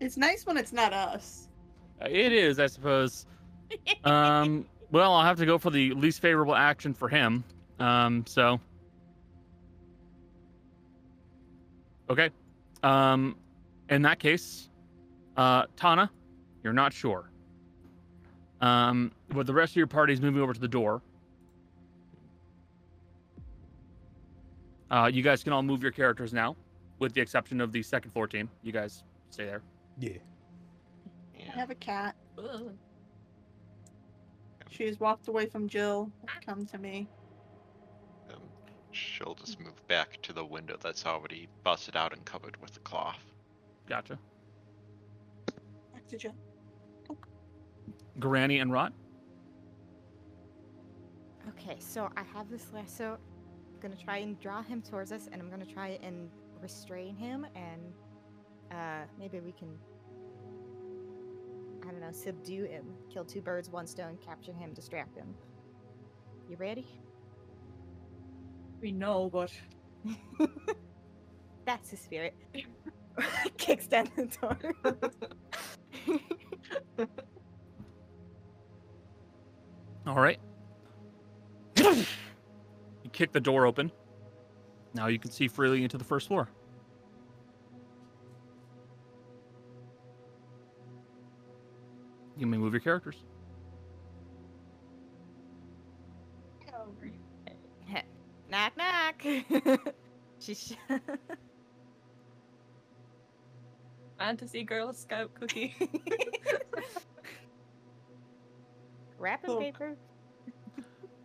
[0.00, 1.48] It's nice when it's not us.
[2.06, 3.26] It is, I suppose.
[4.02, 7.44] Um, well, I'll have to go for the least favorable action for him.
[7.78, 8.60] Um, so
[12.10, 12.30] Okay.
[12.82, 13.36] Um,
[13.88, 14.68] in that case,
[15.36, 16.10] uh, Tana,
[16.64, 17.30] you're not sure.
[18.60, 21.00] Um, but the rest of your party is moving over to the door.
[24.90, 26.56] Uh, you guys can all move your characters now,
[26.98, 28.50] with the exception of the second floor team.
[28.64, 29.62] You guys stay there.
[30.00, 30.18] Yeah.
[31.50, 32.14] I have a cat.
[32.38, 32.72] Ugh.
[34.70, 36.10] She's walked away from Jill.
[36.46, 37.08] Come to me.
[38.32, 38.40] Um,
[38.92, 42.80] she'll just move back to the window that's already busted out and covered with the
[42.80, 43.18] cloth.
[43.88, 44.16] Gotcha.
[45.92, 46.34] Back to Jill.
[48.20, 48.92] Granny and Rot.
[51.48, 53.18] Okay, so I have this lasso.
[53.74, 56.30] I'm gonna try and draw him towards us, and I'm gonna try and
[56.62, 57.92] restrain him, and
[58.70, 59.76] uh, maybe we can,
[61.90, 65.34] I don't know, subdue him, kill two birds, one stone, capture him, distract him.
[66.48, 66.86] You ready?
[68.80, 69.52] We know, but
[71.66, 72.36] That's the spirit.
[73.56, 74.56] Kicks down the door.
[80.06, 80.38] All right.
[81.76, 83.90] you kick the door open.
[84.94, 86.48] Now you can see freely into the first floor.
[92.40, 93.16] You may move your characters.
[98.50, 99.22] knock knock.
[100.40, 100.74] She's
[104.18, 105.76] fantasy Girl Scout cookie.
[109.18, 109.60] wrapping Cool.
[109.60, 109.96] paper.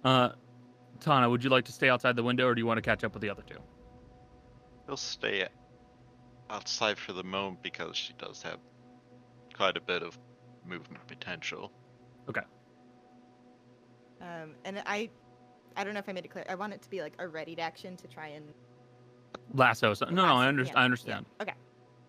[0.04, 0.32] Uh,
[1.00, 3.06] Tana, would you like to stay outside the window, or do you want to catch
[3.06, 3.60] up with the other two?
[4.86, 5.48] He'll stay
[6.50, 8.60] outside for the moment because she does have
[9.54, 10.20] quite a bit of
[10.68, 11.72] movement potential.
[12.30, 12.42] Okay.
[14.22, 15.10] Um, and I,
[15.76, 16.46] I don't know if I made it clear.
[16.50, 18.54] I want it to be like a readied action to try and.
[19.54, 19.94] Lasso.
[19.94, 21.26] So, no, no, I, Lasso, under- yeah, I yeah, understand.
[21.42, 21.54] Okay.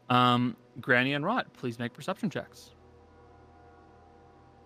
[0.09, 2.71] Um, Granny and Rot, please make perception checks.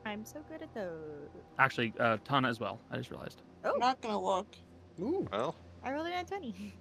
[0.04, 1.28] I'm so good at those.
[1.58, 2.80] Actually, uh, Tana as well.
[2.90, 3.42] I just realized.
[3.64, 4.46] Oh, not gonna look.
[5.00, 5.26] Ooh.
[5.32, 5.54] Well,
[5.84, 6.74] I rolled a twenty.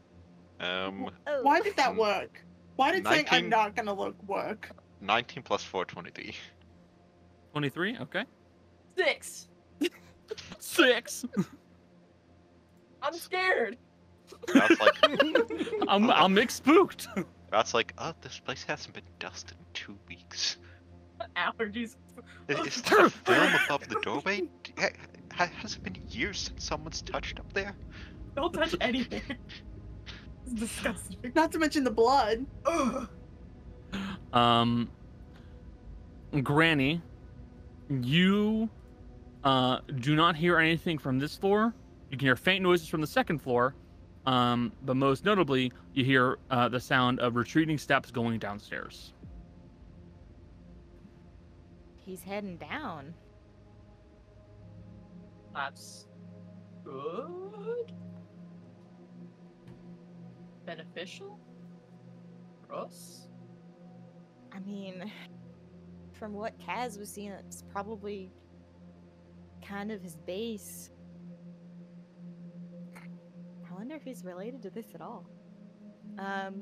[0.59, 1.41] um, Oh.
[1.43, 2.41] Why did that work?
[2.75, 4.69] Why did saying I'm not gonna look work?
[5.01, 6.33] 19 plus 4, 23.
[7.59, 7.97] 23.
[8.03, 8.23] Okay.
[8.97, 9.49] Six.
[10.59, 11.25] Six.
[13.01, 13.77] I'm scared.
[14.53, 14.93] That's like,
[15.89, 17.09] I'm I'm spooked.
[17.51, 20.55] that's like, oh, this place hasn't been dusted in two weeks.
[21.35, 21.97] Allergies.
[22.47, 24.43] Is, is there a film above the doorway?
[24.63, 24.87] D- ha-
[25.33, 27.75] ha- Has it been years since someone's touched up there?
[28.37, 29.21] Don't touch anything.
[30.45, 31.33] It's disgusting.
[31.35, 32.45] Not to mention the blood.
[32.65, 33.09] Ugh.
[34.31, 34.89] Um,
[36.43, 37.01] Granny,
[37.89, 38.69] you
[39.43, 41.73] uh, do not hear anything from this floor.
[42.09, 43.75] You can hear faint noises from the second floor,
[44.25, 49.13] um, but most notably, you hear uh, the sound of retreating steps going downstairs.
[51.95, 53.13] He's heading down.
[55.53, 56.07] That's
[56.83, 57.91] good.
[60.65, 61.39] Beneficial?
[62.67, 63.27] For us?
[64.51, 65.11] I mean,
[66.19, 68.31] from what Kaz was seeing, it's probably
[69.65, 70.91] kind of his base.
[72.95, 75.25] I wonder if he's related to this at all.
[76.19, 76.61] Um,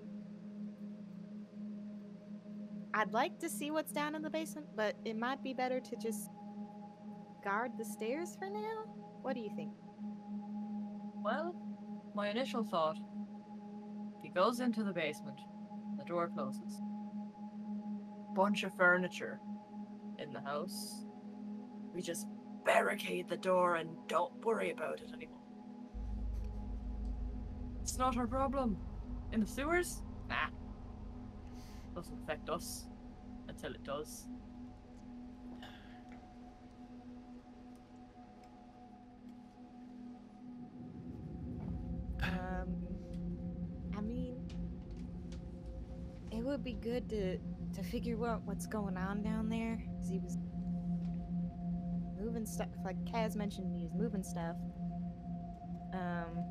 [2.93, 5.95] I'd like to see what's down in the basement, but it might be better to
[5.95, 6.29] just
[7.43, 8.85] guard the stairs for now.
[9.21, 9.71] What do you think?
[11.23, 11.55] Well,
[12.15, 12.97] my initial thought
[14.21, 15.39] he goes into the basement,
[15.97, 16.81] the door closes.
[18.37, 19.39] Bunch of furniture
[20.19, 21.07] in the house.
[21.91, 22.27] We just
[22.63, 25.39] barricade the door and don't worry about it anymore.
[27.81, 28.77] It's not our problem.
[29.31, 30.03] In the sewers?
[30.29, 30.49] Nah.
[31.95, 32.85] Doesn't affect us
[33.47, 34.27] until it does.
[42.19, 42.96] Um,
[46.47, 47.37] would be good to
[47.73, 49.77] to figure out what's going on down there.
[49.97, 50.37] 'cause he was
[52.19, 52.69] moving stuff.
[52.83, 54.55] Like Kaz mentioned, he was moving stuff.
[55.93, 56.43] Um,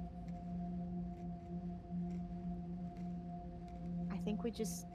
[4.12, 4.86] I think we just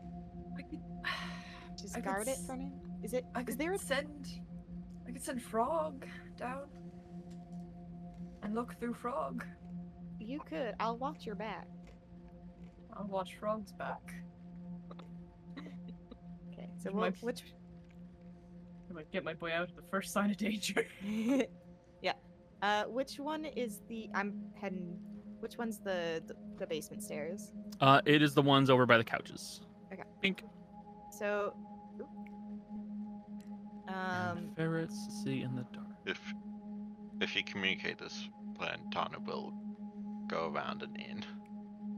[0.58, 0.80] I could,
[1.82, 2.72] just I guard it for now.
[3.04, 3.26] Is it?
[3.36, 4.28] I Is could there a send.
[5.08, 6.06] I could send Frog
[6.38, 6.68] down.
[8.44, 9.46] And look through Frog.
[10.20, 10.76] You could.
[10.80, 11.68] I'll watch your back.
[12.94, 14.14] I'll watch Frog's back.
[16.86, 16.90] Okay.
[16.90, 17.44] So You we'll, which?
[18.90, 20.86] I might get my boy out at the first sign of danger.
[22.02, 22.14] yeah.
[22.62, 24.10] Uh, which one is the?
[24.14, 25.00] I'm heading
[25.40, 27.52] Which one's the, the the basement stairs?
[27.80, 29.62] Uh, it is the ones over by the couches.
[29.94, 30.04] Okay.
[30.22, 30.44] Pink.
[31.12, 31.54] So.
[33.88, 34.52] Um.
[34.56, 35.88] Ferrets see in the dark.
[36.06, 36.20] If
[37.22, 39.54] if you communicate this plan, Tana will
[40.28, 41.26] go around and in.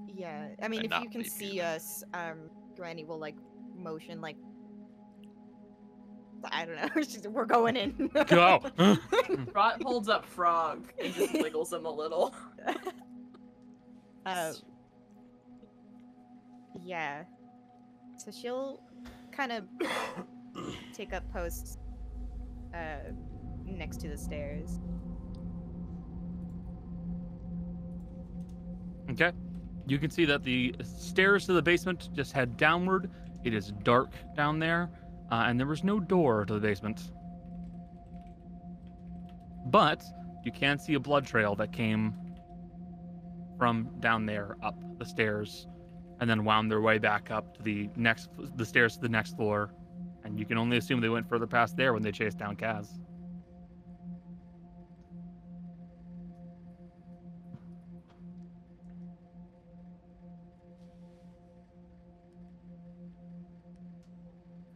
[0.08, 0.50] Yeah.
[0.62, 3.36] I mean, if you can leave you see us, um, Granny will like
[3.76, 4.38] motion like.
[6.52, 6.90] I don't know.
[7.04, 8.10] she's- We're going in.
[8.28, 8.62] Go.
[9.54, 12.34] Rot holds up Frog and just wiggles him a little.
[14.26, 14.54] Uh,
[16.84, 17.24] yeah.
[18.18, 18.82] So she'll
[19.32, 19.64] kind of
[20.94, 21.78] take up posts
[22.74, 23.12] uh,
[23.66, 24.80] next to the stairs.
[29.12, 29.32] Okay.
[29.88, 33.10] You can see that the stairs to the basement just head downward.
[33.44, 34.90] It is dark down there,
[35.34, 37.12] uh, and there was no door to the basement.
[39.66, 40.04] But
[40.46, 42.14] you can see a blood trail that came
[43.58, 45.68] from down there up the stairs,
[46.20, 49.36] and then wound their way back up to the next the stairs to the next
[49.36, 49.74] floor.
[50.24, 53.00] And you can only assume they went further past there when they chased down Kaz.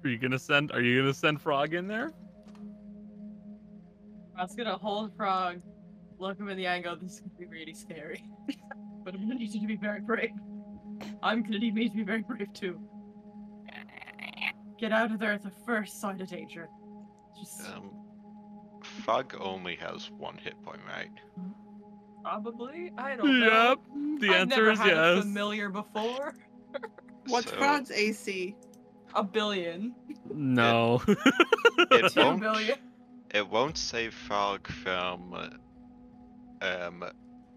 [0.08, 0.72] Are you gonna send?
[0.72, 2.14] Are you gonna send Frog in there?
[4.38, 5.62] Rot's gonna hold Frog,
[6.18, 8.24] look him in the eye, and go, "This is gonna be really scary,
[9.04, 10.32] but I'm gonna need you to be very brave.
[11.22, 12.80] I'm gonna need me to be very brave too.
[14.80, 16.70] Get out of there at the first sign of danger.
[17.38, 17.92] Just Um,
[19.04, 21.12] Frog only has one hit point, right?
[22.24, 22.94] probably.
[22.98, 23.70] I don't know.
[23.72, 23.80] Yep.
[24.22, 25.24] The I've answer never is had a yes.
[25.24, 26.34] familiar before.
[27.28, 28.56] What's So, Frog's AC?
[29.18, 29.96] A billion.
[30.34, 31.02] No.
[31.08, 32.40] It Two won't.
[32.42, 32.78] billion.
[33.34, 35.34] It won't save Frog from
[36.62, 37.04] um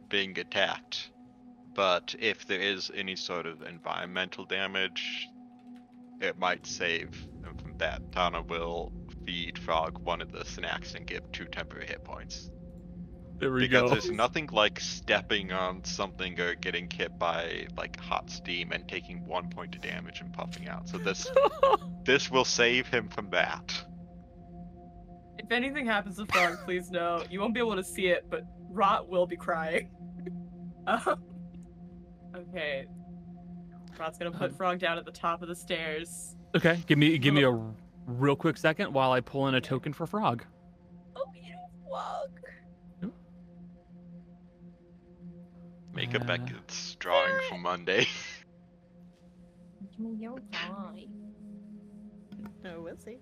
[0.08, 1.10] being attacked,
[1.74, 5.28] but if there is any sort of environmental damage,
[6.20, 7.14] it might save
[7.44, 8.10] him from that.
[8.10, 8.90] Tana will
[9.26, 12.50] feed Frog one of the snacks and give two temporary hit points.
[13.40, 13.88] There we because go.
[13.90, 19.26] there's nothing like stepping on something or getting hit by like hot steam and taking
[19.26, 20.88] one point of damage and puffing out.
[20.88, 21.26] So this
[22.04, 23.84] this will save him from that.
[25.38, 28.42] If anything happens to Frog, please know you won't be able to see it, but
[28.68, 29.90] Rot will be crying.
[30.86, 31.22] Um,
[32.34, 32.86] okay.
[33.98, 36.36] Rot's gonna put Um, Frog down at the top of the stairs.
[36.56, 37.60] okay, give me give me a r-
[38.06, 40.42] real quick second while I pull in a token for Frog.
[41.16, 41.54] Oh, you
[41.86, 42.30] Frog.
[46.00, 48.06] Make a Uh, Beckett's drawing for Monday.
[49.98, 51.12] You're fine.
[52.64, 53.18] No, we'll see.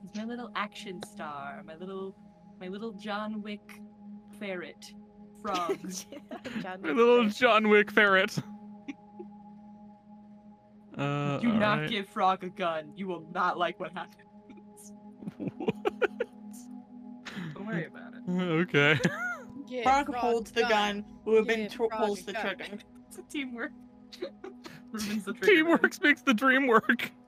[0.00, 2.14] He's my little action star, my little,
[2.60, 3.80] my little John Wick
[4.38, 4.92] ferret,
[5.42, 5.76] frog.
[6.62, 7.34] John My Wick little Ferret.
[7.36, 8.38] John Wick ferret.
[10.96, 11.90] Uh, Do not alright.
[11.90, 12.92] give Frog a gun.
[12.94, 14.92] You will not like what happens.
[17.52, 18.30] Don't worry about it.
[18.30, 19.00] okay.
[19.68, 21.04] Give Frog holds the gun.
[21.24, 22.42] Ruben Give tw- Frog pulls the gun.
[22.42, 22.64] trigger.
[23.08, 23.70] It's a teamwork.
[24.92, 25.46] Ruben's the trigger.
[25.54, 27.10] Teamwork makes the dream work.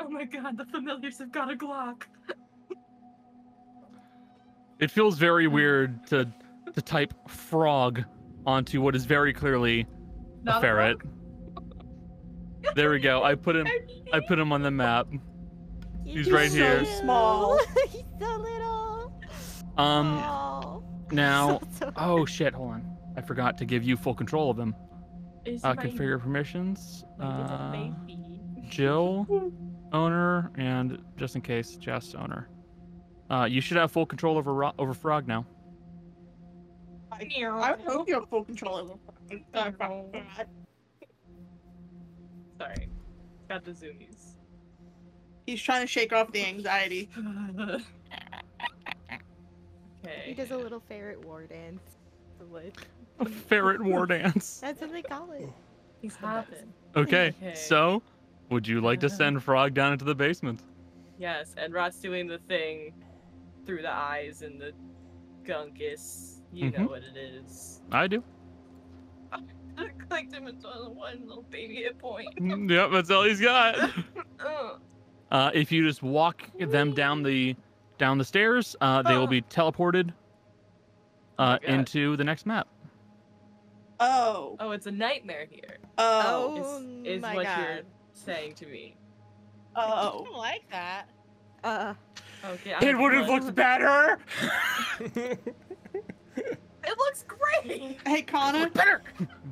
[0.00, 2.02] Oh my god, the familiars have got a Glock.
[4.78, 6.32] It feels very weird to
[6.72, 8.04] to type frog
[8.46, 9.86] onto what is very clearly
[10.44, 10.98] Not a ferret.
[11.02, 12.74] frog.
[12.76, 13.24] There we go.
[13.24, 13.66] I put him.
[14.12, 15.08] I put him on the map.
[16.04, 16.84] He's He's right so here.
[16.84, 17.58] small.
[17.88, 19.20] He's so little.
[19.76, 20.18] Um.
[20.18, 20.80] Aw.
[21.12, 21.60] Now.
[21.72, 22.54] So- so- Oh shit!
[22.54, 22.96] Hold on.
[23.16, 24.74] I forgot to give you full control of them.
[25.44, 27.04] Is Uh, configure permissions.
[27.18, 27.90] my Uh.
[28.68, 29.26] Jill,
[29.92, 32.48] owner, and just in case, Jess, owner.
[33.30, 35.46] Uh, you should have full control over Ro- over Frog now.
[37.10, 38.94] I, I would hope you have full control over
[39.76, 40.14] Frog.
[42.60, 42.88] Sorry.
[43.48, 44.34] Got the zoomies.
[45.46, 47.08] He's trying to shake off the anxiety.
[50.24, 51.80] He does a little ferret war dance.
[52.38, 52.72] The wood.
[53.20, 54.58] A ferret war dance.
[54.62, 55.48] That's what they call it.
[56.00, 56.72] He's happen.
[56.94, 57.54] Okay, Okay.
[57.54, 58.00] so
[58.50, 60.60] would you like to send Frog down into the basement?
[61.18, 62.94] Yes, and Rot's doing the thing
[63.66, 64.72] through the eyes and the
[65.44, 66.36] gunkus.
[66.52, 66.88] You know Mhm.
[66.90, 67.80] what it is.
[67.90, 68.22] I do.
[69.32, 72.34] I clicked him into one little baby hit point.
[72.36, 73.76] Mm, yep, that's all he's got.
[75.30, 77.54] Uh, if you just walk them down the
[77.98, 80.12] down the stairs, uh, they will be teleported
[81.38, 81.64] Oh uh, God.
[81.70, 82.66] into the next map.
[84.00, 84.56] Oh.
[84.60, 85.78] Oh, it's a nightmare here.
[85.98, 86.54] Oh.
[86.64, 87.58] Oh Is, is my what god.
[87.68, 87.80] you're
[88.12, 88.96] saying to me.
[89.76, 90.24] I Oh.
[90.24, 91.04] don't like that.
[91.64, 91.94] Uh,
[92.44, 92.72] Okay.
[92.72, 94.18] I have looked better.
[96.84, 97.98] It looks great.
[98.06, 99.02] Hey Connor, Better.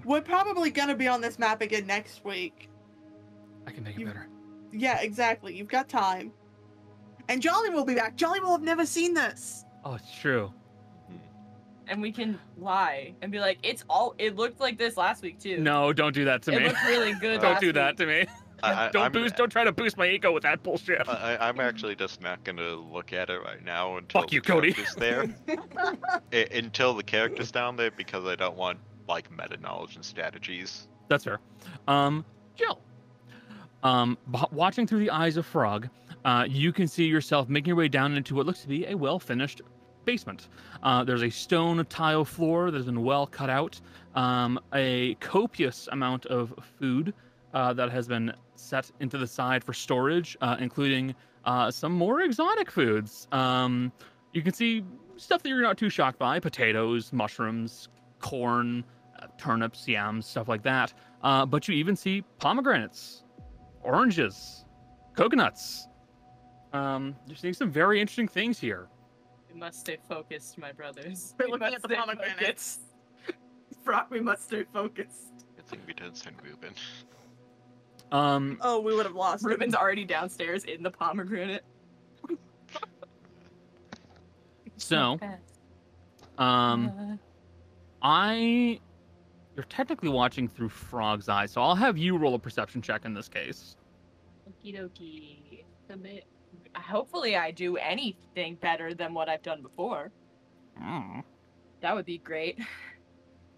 [0.05, 2.70] we're probably gonna be on this map again next week.
[3.66, 4.28] I can make it You- better.
[4.73, 5.55] Yeah, exactly.
[5.55, 6.32] You've got time.
[7.28, 8.16] And Jolly will be back.
[8.16, 9.64] Jolly will have never seen this.
[9.84, 10.52] Oh, it's true.
[11.88, 14.14] And we can lie and be like, it's all.
[14.18, 15.58] It looked like this last week too.
[15.58, 16.68] No, don't do that to it me.
[16.68, 17.40] looked really good.
[17.40, 17.96] Don't last do that week.
[17.98, 18.26] to me.
[18.62, 19.36] I, I, don't I'm, boost.
[19.36, 21.08] Don't try to boost my ego with that bullshit.
[21.08, 24.42] I, I'm actually just not gonna look at it right now until Fuck the you,
[24.42, 24.72] Cody.
[24.72, 25.36] character's there.
[26.32, 28.78] I- until the character's down there, because I don't want
[29.08, 30.88] like meta knowledge and strategies.
[31.08, 31.38] That's fair.
[31.86, 32.24] Um,
[32.56, 32.80] Jill.
[33.84, 35.88] Um, b- watching through the eyes of Frog,
[36.26, 38.94] uh, you can see yourself making your way down into what looks to be a
[38.94, 39.62] well-finished
[40.04, 40.48] basement.
[40.82, 43.80] Uh, there's a stone tile floor that has been well cut out.
[44.16, 47.14] Um, a copious amount of food
[47.54, 52.20] uh, that has been set into the side for storage, uh, including uh, some more
[52.22, 53.28] exotic foods.
[53.30, 53.92] Um,
[54.32, 54.84] you can see
[55.16, 57.88] stuff that you're not too shocked by: potatoes, mushrooms,
[58.20, 58.84] corn,
[59.22, 60.92] uh, turnips, yams, stuff like that.
[61.22, 63.22] But you even see pomegranates,
[63.82, 64.64] oranges,
[65.14, 65.86] coconuts.
[66.76, 68.88] Um, you're seeing some very interesting things here.
[69.52, 71.34] We must stay focused, my brothers.
[71.38, 72.38] We're looking at the pomegranates.
[72.38, 72.80] focused.
[73.84, 75.44] Brock, we must stay focused.
[75.58, 76.74] I think we did send Ruben.
[78.12, 79.44] Um, Oh, we would have lost.
[79.44, 81.64] Ruben's already downstairs in the pomegranate.
[84.76, 85.18] so,
[86.38, 87.18] um,
[88.02, 88.78] I,
[89.56, 93.14] you're technically watching through Frog's eyes, so I'll have you roll a perception check in
[93.14, 93.76] this case.
[94.48, 95.64] Okie dokie.
[95.88, 96.24] Submit.
[96.76, 100.12] Hopefully, I do anything better than what I've done before.
[100.80, 101.22] Mm.
[101.80, 102.58] That would be great.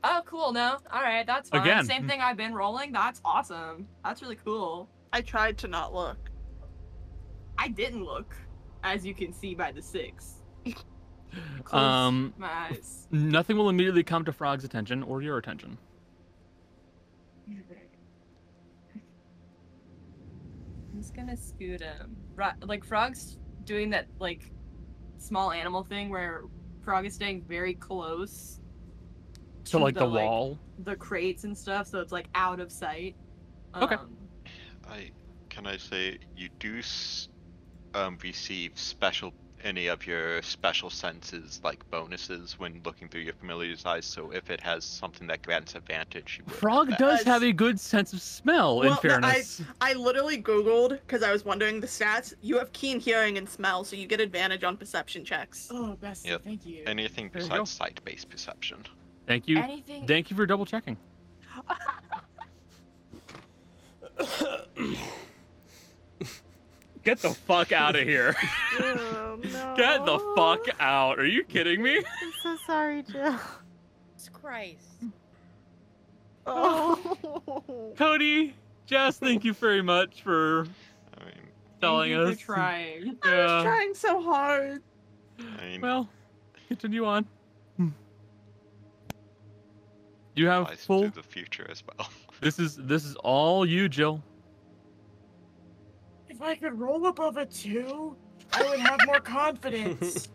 [0.04, 0.52] Oh, cool.
[0.52, 1.62] No, all right, that's fine.
[1.62, 1.84] Again.
[1.84, 2.92] Same thing I've been rolling.
[2.92, 3.88] That's awesome.
[4.04, 4.88] That's really cool.
[5.12, 6.30] I tried to not look.
[7.58, 8.36] I didn't look,
[8.84, 10.34] as you can see by the six.
[11.72, 13.06] Um, my eyes.
[13.10, 15.76] nothing will immediately come to Frog's attention or your attention.
[17.50, 17.60] I'm
[20.96, 22.16] just gonna scoot him.
[22.38, 24.52] Ro- like Frog's doing that like
[25.18, 26.42] small animal thing where
[26.84, 28.60] Frog is staying very close
[29.64, 30.58] So, to like the, like, wall.
[30.84, 33.16] the crates and stuff, so it's like out of sight.
[33.76, 33.96] Okay.
[33.96, 34.16] Um,
[34.88, 35.10] I
[35.50, 36.80] can I say you do
[37.94, 43.84] um, receive special any of your special senses like bonuses when looking through your familiar's
[43.84, 44.04] eyes.
[44.06, 48.12] So if it has something that grants advantage, you Frog does have a good sense
[48.12, 49.62] of smell, in Well, no, I- fairness.
[49.80, 52.34] I literally Googled because I was wondering the stats.
[52.40, 55.68] You have keen hearing and smell, so you get advantage on perception checks.
[55.70, 56.42] Oh, Bessie, Yep.
[56.44, 56.82] thank you.
[56.86, 58.84] anything There besides sight-based perception.
[59.26, 59.58] Thank you.
[59.58, 60.06] Anything.
[60.06, 60.96] Thank you for double checking.
[67.08, 68.36] Get the fuck out of here.
[68.78, 69.74] Oh, no.
[69.78, 71.18] Get the fuck oh, out.
[71.18, 71.96] Are you kidding me?
[71.96, 73.34] I'm so sorry, Jill.
[74.14, 75.04] Jesus Christ.
[76.46, 77.94] Oh.
[77.96, 78.54] Cody,
[78.84, 80.66] Jess, thank you very much for
[81.18, 81.34] I mean,
[81.80, 82.40] telling Thank you us.
[82.40, 83.16] for trying.
[83.22, 84.82] I was trying so hard.
[85.38, 86.10] I mean, Well,
[86.68, 87.26] continue on.
[90.34, 91.04] You have applies full.
[91.04, 92.10] to the future as well.
[92.42, 94.22] This is this is all you, Jill.
[96.38, 98.14] If I could roll above a two,
[98.52, 100.28] I would have more confidence.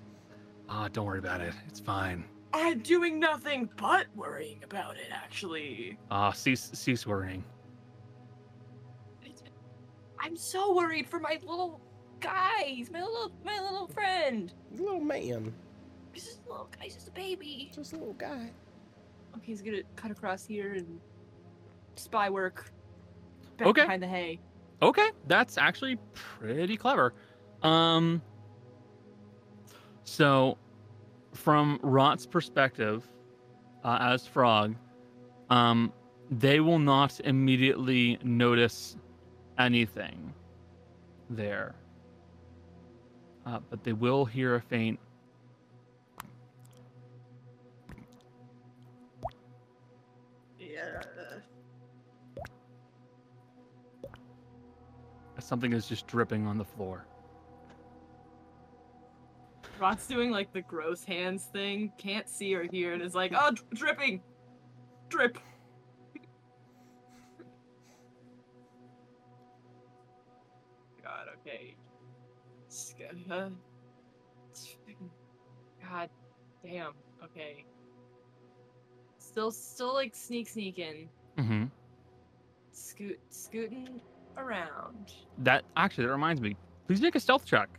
[0.68, 1.54] Ah, don't worry about it.
[1.70, 2.26] It's fine.
[2.52, 5.98] I'm doing nothing but worrying about it, actually.
[6.12, 7.42] Ah, cease cease worrying.
[10.20, 11.80] I'm so worried for my little
[12.20, 14.52] guys, my little my little friend.
[14.76, 15.54] Little man,
[16.12, 17.46] He's just a little guy, he's just a baby.
[17.46, 18.52] He's just a little guy.
[19.38, 21.00] Okay, he's gonna cut across here and
[21.96, 22.72] spy work.
[23.56, 23.82] Back Okay.
[23.84, 24.40] behind the hay.
[24.84, 27.14] Okay, that's actually pretty clever.
[27.62, 28.22] Um
[30.04, 30.58] so
[31.34, 33.10] from Rot's perspective
[33.86, 34.76] uh, as Frog,
[35.50, 35.94] um
[36.30, 38.98] they will not immediately notice
[39.58, 40.34] anything
[41.30, 41.76] there.
[43.46, 45.00] Uh, but they will hear a faint
[55.54, 57.06] something is just dripping on the floor.
[59.80, 63.52] Rot's doing like the gross hands thing, can't see or hear, and is like, oh,
[63.52, 64.22] dri- dripping!
[65.10, 65.38] Drip!
[71.04, 71.76] God, okay.
[72.66, 73.04] It's g-
[74.52, 75.12] it's fucking-
[75.88, 76.10] God
[76.64, 76.94] damn,
[77.24, 77.66] okay.
[79.20, 81.66] Still, still like sneak sneaking, Mm-hmm.
[82.72, 84.02] scoot, scooting
[84.38, 85.14] around.
[85.40, 86.56] That actually that reminds me.
[86.88, 87.70] Please make a stealth check.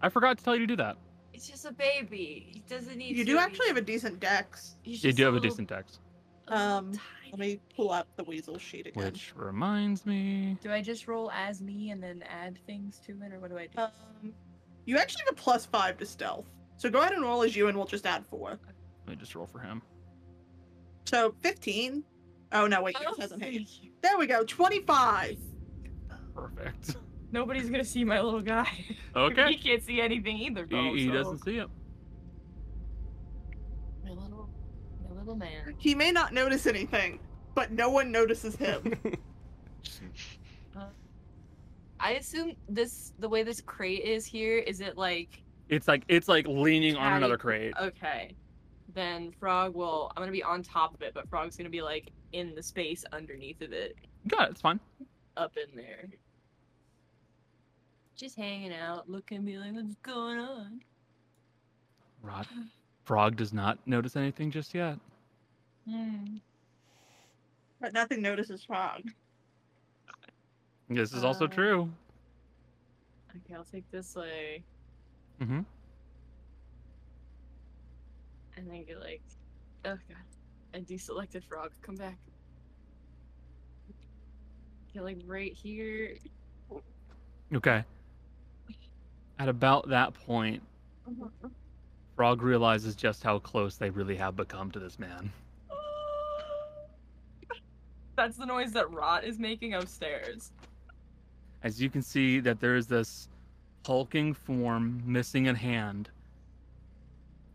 [0.00, 0.96] I forgot to tell you to do that.
[1.32, 2.46] It's just a baby.
[2.52, 3.16] He doesn't need.
[3.16, 4.76] You to do be- actually have a decent dex.
[4.84, 5.98] You just do have a little- decent dex.
[6.48, 6.92] Um,
[7.30, 9.04] Let me pull up the weasel sheet again.
[9.04, 10.58] Which reminds me.
[10.60, 13.58] Do I just roll as me and then add things to it, or what do
[13.58, 13.80] I do?
[13.80, 14.34] Um,
[14.84, 16.46] you actually have a plus five to stealth.
[16.76, 18.58] So go ahead and roll as you, and we'll just add four.
[19.06, 19.80] Let me just roll for him.
[21.04, 22.02] So 15.
[22.52, 23.62] Oh, no, wait, yours Oh, hasn't hit.
[24.02, 25.38] There we go, 25.
[26.34, 26.96] Perfect.
[27.32, 28.68] Nobody's gonna see my little guy.
[29.16, 29.52] Okay.
[29.52, 30.66] he can't see anything either.
[30.66, 31.68] Bro, he, he so- doesn't see it.
[34.04, 34.48] My little,
[35.08, 35.74] my little man.
[35.78, 37.18] He may not notice anything,
[37.54, 38.94] but no one notices him.
[40.76, 40.84] Uh,
[42.00, 46.28] I assume this, the way this crate is here, is it like It's like it's
[46.28, 47.74] like leaning on another crate.
[47.80, 48.34] okay?
[48.94, 50.10] Then Frog will.
[50.16, 53.04] I'm gonna be on top of it, but Frog's gonna be like in the space
[53.12, 53.96] underneath of it,
[54.28, 54.50] Got it.
[54.52, 54.80] It's fine.
[55.36, 56.04] Up in there.
[58.16, 60.80] Just hanging out, looking at me like, what's going on?
[62.22, 62.46] Rod.
[63.04, 64.98] Frog does not notice anything just yet.
[65.88, 66.36] Hmm.
[67.80, 69.02] but nothing notices Frog.
[70.88, 71.90] This is also Uh, true.
[73.34, 74.62] Okay, I'll take this way,
[75.40, 75.60] Mm-hmm.
[78.56, 79.22] and then get like,
[79.86, 80.24] oh god,
[80.74, 82.16] and deselected Frog, come back.
[84.94, 86.16] Like right here.
[87.54, 87.84] Okay.
[89.38, 90.62] At about that point,
[92.16, 95.32] Frog realizes just how close they really have become to this man.
[98.16, 100.52] That's the noise that Rot is making upstairs.
[101.62, 103.28] As you can see, that there is this
[103.86, 106.10] hulking form missing a hand.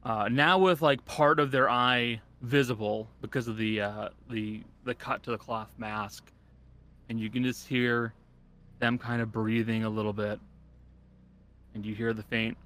[0.03, 4.93] Uh, now with like part of their eye visible because of the uh, the the
[4.93, 6.31] cut to the cloth mask,
[7.09, 8.13] and you can just hear
[8.79, 10.39] them kind of breathing a little bit,
[11.73, 12.57] and you hear the faint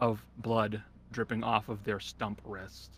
[0.00, 2.90] of blood dripping off of their stump wrist.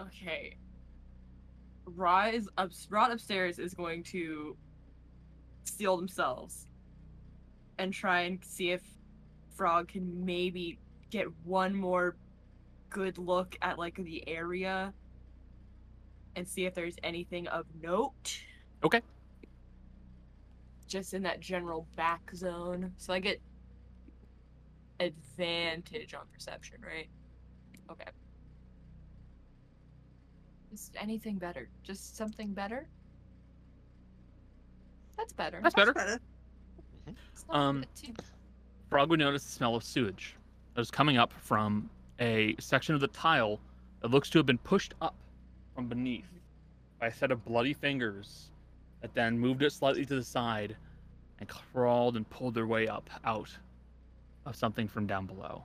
[0.00, 0.56] Okay.
[2.32, 2.70] Is up.
[2.90, 4.56] Rot upstairs is going to
[5.64, 6.66] steal themselves
[7.78, 8.82] and try and see if
[9.56, 10.78] Frog can maybe
[11.10, 12.16] get one more
[12.90, 14.92] good look at like the area
[16.36, 18.38] and see if there's anything of note.
[18.84, 19.00] Okay.
[20.86, 22.92] Just in that general back zone.
[22.98, 23.40] So I get
[25.00, 27.08] advantage on perception, right?
[27.90, 28.10] Okay.
[30.70, 31.68] Just anything better.
[31.82, 32.86] Just something better.
[35.16, 35.60] That's better.
[35.62, 35.94] That's better.
[35.94, 36.20] Better.
[37.32, 38.12] It's not Um, good, too.
[38.88, 40.36] Frog would notice the smell of sewage
[40.74, 41.90] that was coming up from
[42.20, 43.58] a section of the tile
[44.00, 45.14] that looks to have been pushed up
[45.74, 46.28] from beneath
[47.00, 48.50] by a set of bloody fingers
[49.02, 50.76] that then moved it slightly to the side
[51.40, 53.50] and crawled and pulled their way up out
[54.46, 55.64] of something from down below.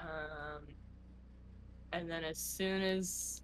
[0.00, 0.66] Um,
[1.92, 3.42] and then as soon as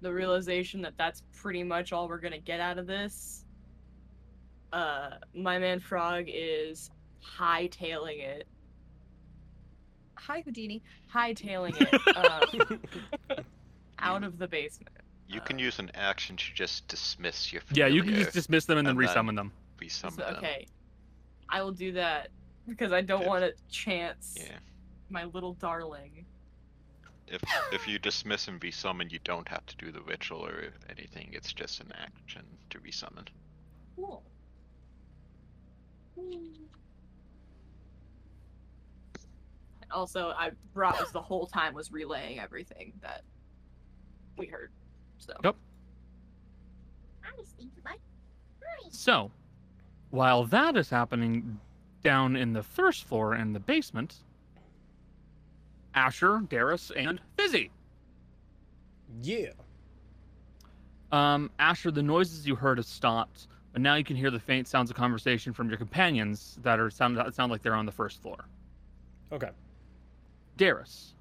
[0.00, 3.44] the realization that that's pretty much all we're gonna get out of this,
[4.72, 6.90] uh, my man Frog is
[7.24, 8.46] hightailing it.
[10.16, 10.82] Hi, Houdini.
[11.12, 12.16] Hightailing it
[13.30, 13.44] um,
[13.98, 14.90] out of the basement.
[15.28, 18.64] You can Uh, use an action to just dismiss your Yeah, you can just dismiss
[18.64, 19.52] them and then and then- resummon them.
[19.78, 20.34] resummon So, them.
[20.36, 20.66] okay,
[21.48, 22.28] I will do that
[22.68, 24.58] because I don't If- want to chance Yeah.
[25.08, 26.26] my little darling.
[27.28, 27.42] If
[27.72, 31.30] if you dismiss and resummon, you don't have to do the ritual or anything.
[31.32, 33.28] It's just an action to resummon.
[33.94, 34.24] Cool.
[39.90, 43.22] Also, I brought was the whole time was relaying everything that
[44.36, 44.70] we heard.
[45.18, 45.56] So Yep.
[48.90, 49.30] So,
[50.10, 51.58] while that is happening
[52.02, 54.16] down in the first floor in the basement,
[55.94, 57.70] Asher, Darius, and Fizzy.
[59.22, 59.50] Yeah.
[61.12, 64.66] Um, Asher, the noises you heard have stopped, but now you can hear the faint
[64.66, 67.92] sounds of conversation from your companions that are sound that sound like they're on the
[67.92, 68.44] first floor.
[69.32, 69.50] Okay.
[70.56, 71.14] Darius,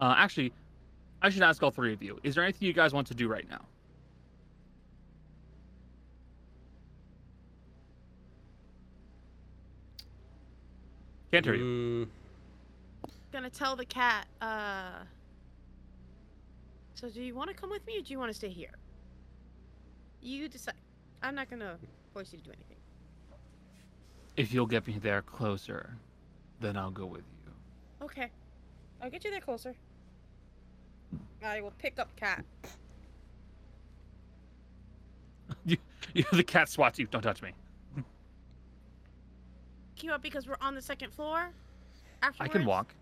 [0.00, 0.52] uh, actually,
[1.22, 3.28] I should ask all three of you: Is there anything you guys want to do
[3.28, 3.60] right now?
[11.32, 11.64] Can't hear you.
[11.64, 12.08] Mm,
[13.32, 15.02] Gonna tell the cat, uh.
[16.94, 18.70] So do you want to come with me or do you want to stay here?
[20.22, 20.74] You decide.
[21.26, 21.76] I'm not gonna
[22.12, 22.76] force you to do anything.
[24.36, 25.96] If you'll get me there closer,
[26.60, 27.52] then I'll go with you.
[28.04, 28.30] Okay.
[29.02, 29.74] I'll get you there closer.
[31.44, 32.44] I will pick up cat.
[35.64, 35.76] You,
[36.14, 37.06] you, the cat swats you.
[37.06, 37.50] Don't touch me.
[39.94, 41.50] Pick you up because we're on the second floor.
[42.22, 42.50] Afterwards.
[42.50, 42.94] I can walk.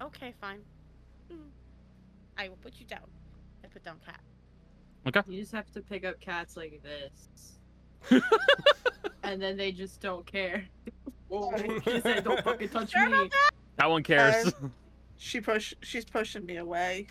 [0.00, 0.60] Okay, fine.
[2.38, 3.08] I will put you down.
[3.62, 4.20] I put down cat.
[5.06, 5.20] Okay.
[5.28, 7.57] You just have to pick up cats like this.
[9.22, 10.64] and then they just don't care.
[11.30, 11.80] Sorry.
[11.84, 13.28] Just say, don't fucking touch Sorry me.
[13.28, 13.50] that.
[13.76, 14.52] That one cares.
[15.18, 15.74] She push.
[15.82, 17.06] She's pushing me away.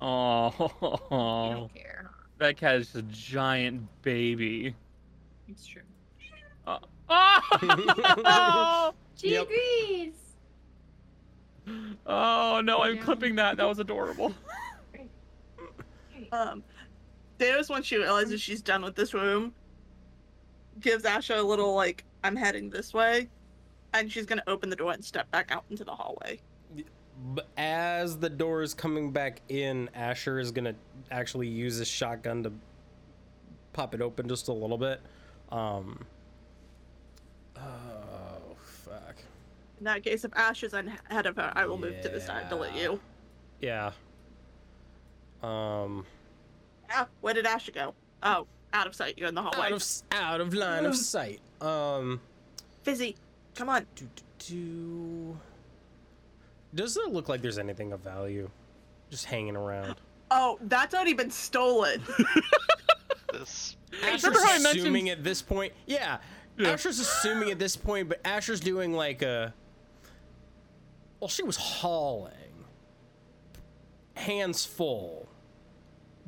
[0.00, 0.52] You Oh,
[1.10, 2.10] don't care.
[2.38, 4.74] that cat is a giant baby.
[5.48, 5.82] It's true.
[7.10, 8.92] Oh!
[9.16, 9.46] She Yep.
[9.46, 10.14] agrees.
[12.06, 13.02] oh no, I'm Yeah.
[13.02, 13.56] clipping that.
[13.56, 14.34] That was adorable.
[16.30, 16.62] Um,
[17.38, 19.54] Theos, once she realizes she's done with this room,
[20.80, 23.28] gives Asher a little like, "I'm heading this way,"
[23.94, 26.40] and she's gonna open the door and step back out into the hallway.
[27.56, 30.74] As the door is coming back in, Asher is gonna
[31.10, 32.52] actually use his shotgun to
[33.72, 35.00] pop it open just a little bit.
[35.50, 36.06] Um.
[37.56, 39.16] Oh fuck.
[39.78, 42.48] In that case, if Ash is ahead of her, I will move to the side
[42.50, 43.00] to let you.
[43.60, 43.92] Yeah.
[45.42, 46.06] Um.
[46.90, 47.94] Ah, where did Asher go?
[48.22, 49.14] Oh, out of sight.
[49.16, 49.66] You're in the hallway.
[49.66, 51.40] Out of out of line of sight.
[51.60, 52.20] Um.
[52.82, 53.16] Fizzy,
[53.54, 53.86] come on.
[53.94, 54.22] Do, do,
[54.54, 55.38] do.
[56.74, 58.48] Does it look like there's anything of value
[59.10, 59.96] just hanging around?
[60.30, 62.02] Oh, that's already been stolen.
[63.32, 66.18] This Asher's Remember how I mentioned- assuming at this point, yeah,
[66.58, 66.68] Yeah.
[66.72, 69.54] Asher's assuming at this point, but Asher's doing like a.
[71.20, 72.32] Well, she was hauling,
[74.14, 75.28] hands full,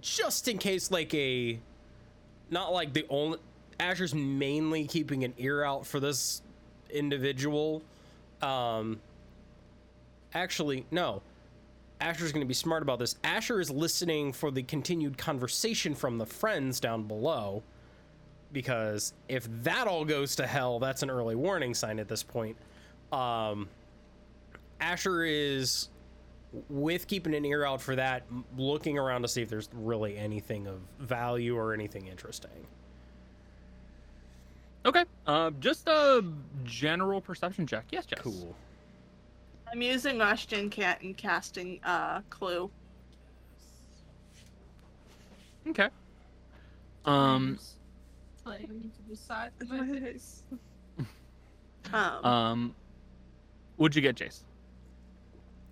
[0.01, 1.61] just in case, like a,
[2.51, 3.39] not like the only.
[3.79, 6.43] Asher's mainly keeping an ear out for this
[6.91, 7.83] individual.
[8.43, 9.01] Um.
[10.33, 11.23] Actually, no.
[12.01, 13.17] Asher's going to be smart about this.
[13.23, 17.63] Asher is listening for the continued conversation from the friends down below.
[18.53, 22.57] Because if that all goes to hell, that's an early warning sign at this point.
[23.13, 23.69] Um,
[24.81, 25.90] Asher is,
[26.69, 28.25] with keeping an ear out for that,
[28.57, 32.67] looking around to see if there's really anything of value or anything interesting.
[34.85, 35.05] Okay.
[35.27, 36.25] Uh, just a
[36.65, 37.85] general perception check.
[37.91, 38.19] Yes, Jess.
[38.21, 38.57] Cool.
[39.71, 42.71] I'm using Rushton Cat and casting uh Clue.
[45.69, 45.89] Okay.
[47.05, 47.57] Um.
[47.57, 47.77] Just
[48.43, 50.43] Playing to the side of my face.
[51.93, 52.75] Um, Um.
[53.77, 54.41] What'd you get, Jace?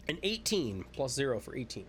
[0.08, 1.84] An 18 plus zero for 18.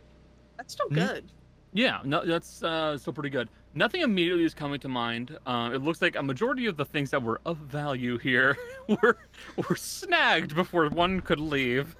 [0.57, 0.95] that's still hmm?
[0.95, 1.31] good.
[1.73, 3.47] Yeah, no, that's uh, still pretty good.
[3.75, 5.37] Nothing immediately is coming to mind.
[5.45, 9.17] Uh, it looks like a majority of the things that were of value here were
[9.55, 11.95] were snagged before one could leave.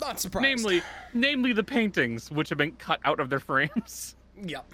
[0.00, 0.42] Not surprised.
[0.42, 0.82] Namely,
[1.14, 4.16] namely the paintings, which have been cut out of their frames.
[4.42, 4.66] Yep.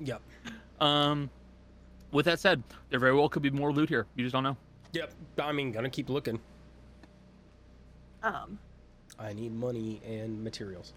[0.00, 0.22] Yep.
[0.80, 1.28] Um,
[2.10, 4.06] with that said, there very well could be more loot here.
[4.16, 4.56] You just don't know.
[4.94, 5.12] Yep.
[5.42, 6.40] I mean, gonna keep looking.
[8.22, 8.58] Um,
[9.18, 10.92] I need money and materials.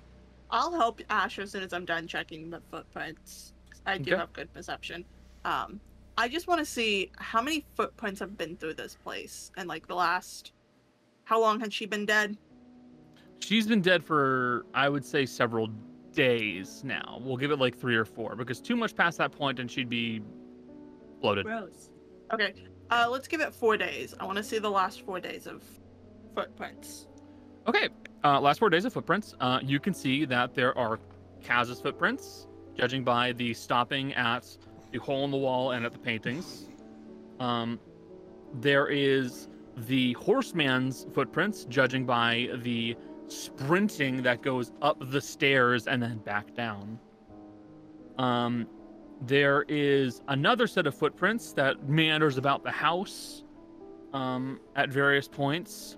[0.49, 3.53] I'll help Ash as soon as I'm done checking the footprints.
[3.85, 4.19] I do Okay.
[4.19, 5.05] have good perception.
[5.45, 5.79] Um,
[6.17, 9.87] I just want to see how many footprints have been through this place and like
[9.87, 10.51] the last.
[11.23, 12.37] How long had she been dead?
[13.39, 15.67] She's been dead for, I would say, several
[16.13, 17.19] days now.
[17.23, 19.89] We'll give it like three or four because too much past that point and she'd
[19.89, 20.21] be
[21.21, 21.45] bloated.
[21.45, 21.89] Gross.
[22.33, 22.53] Okay,
[22.91, 24.13] uh, let's give it four days.
[24.19, 25.63] I want to see the last four days of
[26.35, 27.07] footprints.
[27.67, 27.89] Okay,
[28.23, 29.35] uh, last four days of footprints.
[29.39, 30.99] Uh, you can see that there are
[31.43, 34.57] Kaz's footprints, judging by the stopping at
[34.91, 36.69] the hole in the wall and at the paintings.
[37.39, 37.79] Um,
[38.55, 42.95] there is the horseman's footprints, judging by the
[43.27, 46.99] sprinting that goes up the stairs and then back down.
[48.17, 48.67] Um,
[49.21, 53.43] there is another set of footprints that meanders about the house
[54.13, 55.97] um, at various points.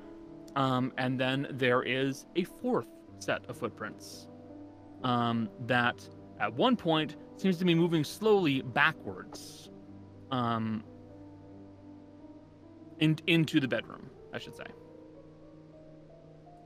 [0.55, 2.87] Um, and then there is a fourth
[3.19, 4.27] set of footprints
[5.03, 6.07] um, that
[6.39, 9.69] at one point seems to be moving slowly backwards
[10.31, 10.83] um,
[12.99, 14.65] in, into the bedroom, I should say.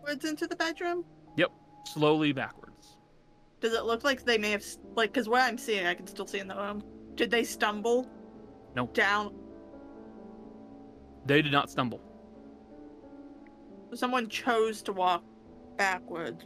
[0.03, 1.05] Words into the bedroom.
[1.37, 1.51] Yep,
[1.85, 2.97] slowly backwards.
[3.59, 4.63] Does it look like they may have
[4.95, 5.11] like?
[5.11, 6.83] Because what I'm seeing, I can still see in the room.
[7.15, 8.07] Did they stumble?
[8.75, 8.87] No.
[8.93, 9.33] Down.
[11.25, 11.99] They did not stumble.
[13.93, 15.23] Someone chose to walk
[15.77, 16.45] backwards.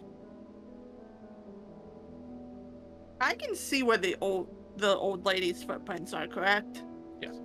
[3.19, 6.27] I can see where the old the old lady's footprints are.
[6.27, 6.83] Correct.
[7.21, 7.35] Yes.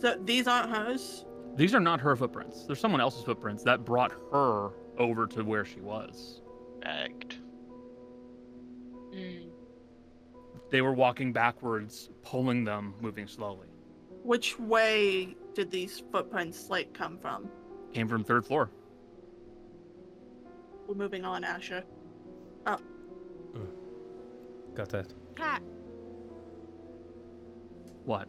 [0.00, 1.24] So these aren't hers.
[1.56, 2.64] These are not her footprints.
[2.64, 6.42] They're someone else's footprints that brought her over to where she was.
[6.80, 7.36] bagged.
[9.14, 9.48] Mm.
[10.70, 13.66] They were walking backwards, pulling them, moving slowly.
[14.22, 17.50] Which way did these footprints like come from?
[17.92, 18.70] Came from third floor.
[20.90, 21.84] We're moving on, Asher.
[22.66, 22.76] Oh.
[24.74, 25.14] Got that.
[25.36, 25.62] Cat.
[28.04, 28.28] What?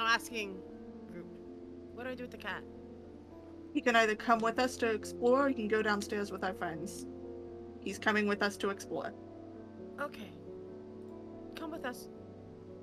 [0.00, 0.58] I'm asking.
[1.12, 1.26] Group.
[1.94, 2.64] What do I do with the cat?
[3.72, 6.54] He can either come with us to explore or he can go downstairs with our
[6.54, 7.06] friends.
[7.78, 9.12] He's coming with us to explore.
[10.00, 10.32] Okay.
[11.54, 12.08] Come with us.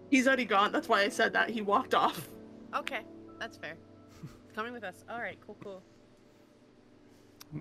[0.09, 1.49] He's already gone, that's why I said that.
[1.49, 2.29] He walked off.
[2.73, 3.01] Okay,
[3.37, 3.75] that's fair.
[4.55, 5.03] Coming with us.
[5.09, 5.83] All right, cool, cool.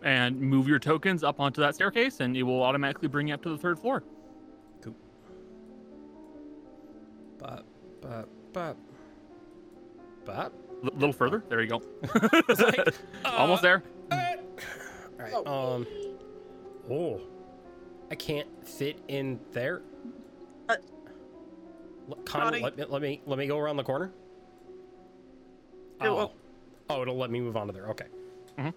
[0.03, 3.43] And move your tokens up onto that staircase, and it will automatically bring you up
[3.43, 4.03] to the third floor.
[7.39, 7.65] Bop,
[8.01, 8.77] bop, bop.
[10.25, 10.53] Bop.
[10.83, 11.45] A little further.
[11.49, 11.83] There you go.
[12.49, 12.95] like,
[13.25, 13.83] Almost uh, there.
[15.21, 15.87] Alright, um.
[16.91, 17.21] Oh.
[18.11, 19.83] I can't fit in there.
[20.69, 20.77] Uh,
[22.09, 22.63] L- Connie, Connie.
[22.63, 24.13] let me, let me let me go around the corner.
[26.01, 26.31] Oh.
[26.89, 27.89] Oh, it'll let me move on to there.
[27.89, 28.07] Okay.
[28.59, 28.73] Mhm.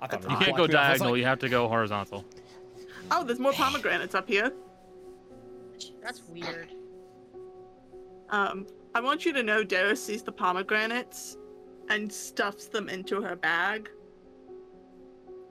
[0.00, 0.80] I thought it You can't go me off.
[0.80, 1.12] I was diagonal.
[1.12, 2.24] like, You have to go horizontal.
[3.10, 4.52] Oh, there's more pomegranates up here.
[6.02, 6.68] That's weird.
[8.30, 11.36] Um, I want you to know Darius sees the pomegranates
[11.88, 13.88] and stuffs them into her bag,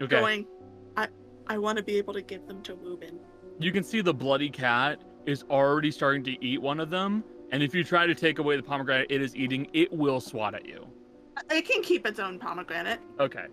[0.01, 0.19] Okay.
[0.19, 0.45] going,
[0.95, 1.07] I
[1.47, 3.19] I want to be able to give them to Ruben.
[3.59, 7.63] You can see the bloody cat is already starting to eat one of them, and
[7.63, 10.65] if you try to take away the pomegranate it is eating, it will swat at
[10.67, 10.85] you.
[11.49, 12.99] It can keep its own pomegranate.
[13.19, 13.45] Okay.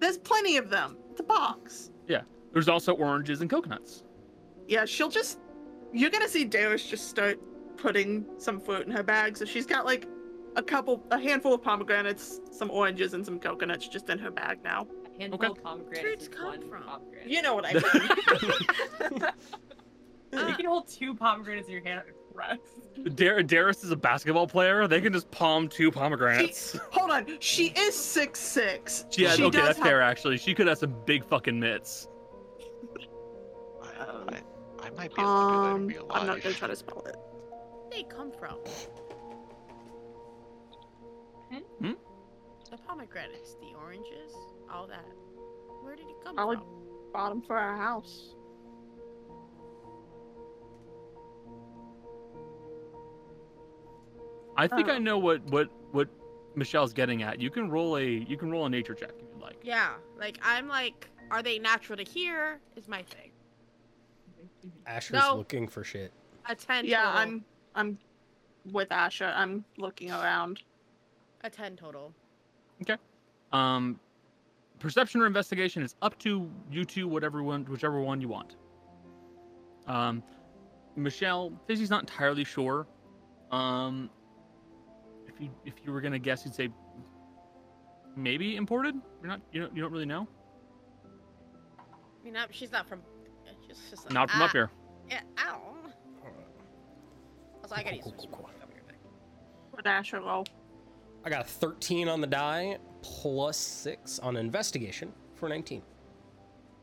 [0.00, 0.96] There's plenty of them.
[1.10, 1.90] It's a box.
[2.06, 2.22] Yeah.
[2.52, 4.04] There's also oranges and coconuts.
[4.66, 5.38] Yeah, she'll just.
[5.92, 7.40] You're gonna see Darius just start
[7.76, 9.36] putting some fruit in her bag.
[9.36, 10.06] So she's got like
[10.56, 14.58] a couple, a handful of pomegranates, some oranges, and some coconuts just in her bag
[14.64, 14.86] now.
[15.16, 15.46] A handful Okay.
[15.58, 16.82] of pomegranates Fruits is come one from?
[16.84, 17.28] pomegranate.
[17.28, 17.72] You know what I
[19.10, 19.22] mean.
[20.48, 22.06] you can hold two pomegranates in your hand at
[22.38, 22.60] rest.
[23.16, 24.86] Dar- Darius is a basketball player.
[24.88, 26.76] They can just palm two pomegranates.
[26.92, 29.04] Hold on, she is six six.
[29.10, 30.38] She has, she okay, does that's have- fair actually.
[30.38, 32.08] She could have some big fucking mitts.
[33.82, 36.40] I, Um, I, I might be able to do that in Um, real I'm not
[36.42, 37.16] gonna try to spell it.
[37.16, 38.58] Where they come from?
[41.80, 41.92] Hmm?
[42.70, 44.32] The pomegranates, the oranges,
[44.72, 45.06] all that.
[45.82, 46.66] Where did it come Probably from?
[47.12, 48.34] bottom for our house.
[54.58, 54.98] I think I Oh.
[54.98, 56.08] know what what what
[56.56, 57.40] Michelle's getting at.
[57.40, 59.58] You can roll a you can roll a nature check if you'd like.
[59.62, 62.60] Yeah, like I'm like, are they natural to hear?
[62.76, 63.30] Is my thing.
[64.86, 65.36] Asher's No.
[65.36, 66.12] looking for shit.
[66.46, 66.84] A ten.
[66.84, 67.18] Yeah, total.
[67.20, 67.44] I'm
[67.76, 67.98] I'm
[68.72, 69.32] with Asher.
[69.34, 70.62] I'm looking around.
[71.44, 72.12] a ten total.
[72.82, 72.96] Okay.
[73.52, 74.00] Um,
[74.80, 78.56] perception or investigation is up to you two, whatever one, whichever one you want.
[79.86, 80.22] Um,
[80.96, 82.86] Michelle, Fizzy's not entirely sure.
[83.52, 84.17] Um, if
[85.40, 86.68] you if you were gonna guess, you'd say
[88.16, 88.94] maybe imported.
[89.20, 89.40] You're not.
[89.52, 89.76] You don't.
[89.76, 90.26] You don't really know.
[91.78, 93.00] I mean, not, she's not from.
[93.66, 94.70] She's just like, Not from up "Ah, here.
[95.08, 95.60] Yeah, ow.
[97.62, 100.44] Also, I gotta use Cool, cool, cool, support over here, but- With Asher roll.
[101.24, 105.82] I got a 13 on the die plus 6 on investigation for 19.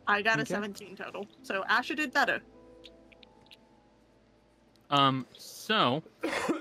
[0.07, 1.25] I got a 17 total.
[1.41, 2.41] So Asher did better.
[4.89, 5.25] Um,
[5.65, 6.03] so,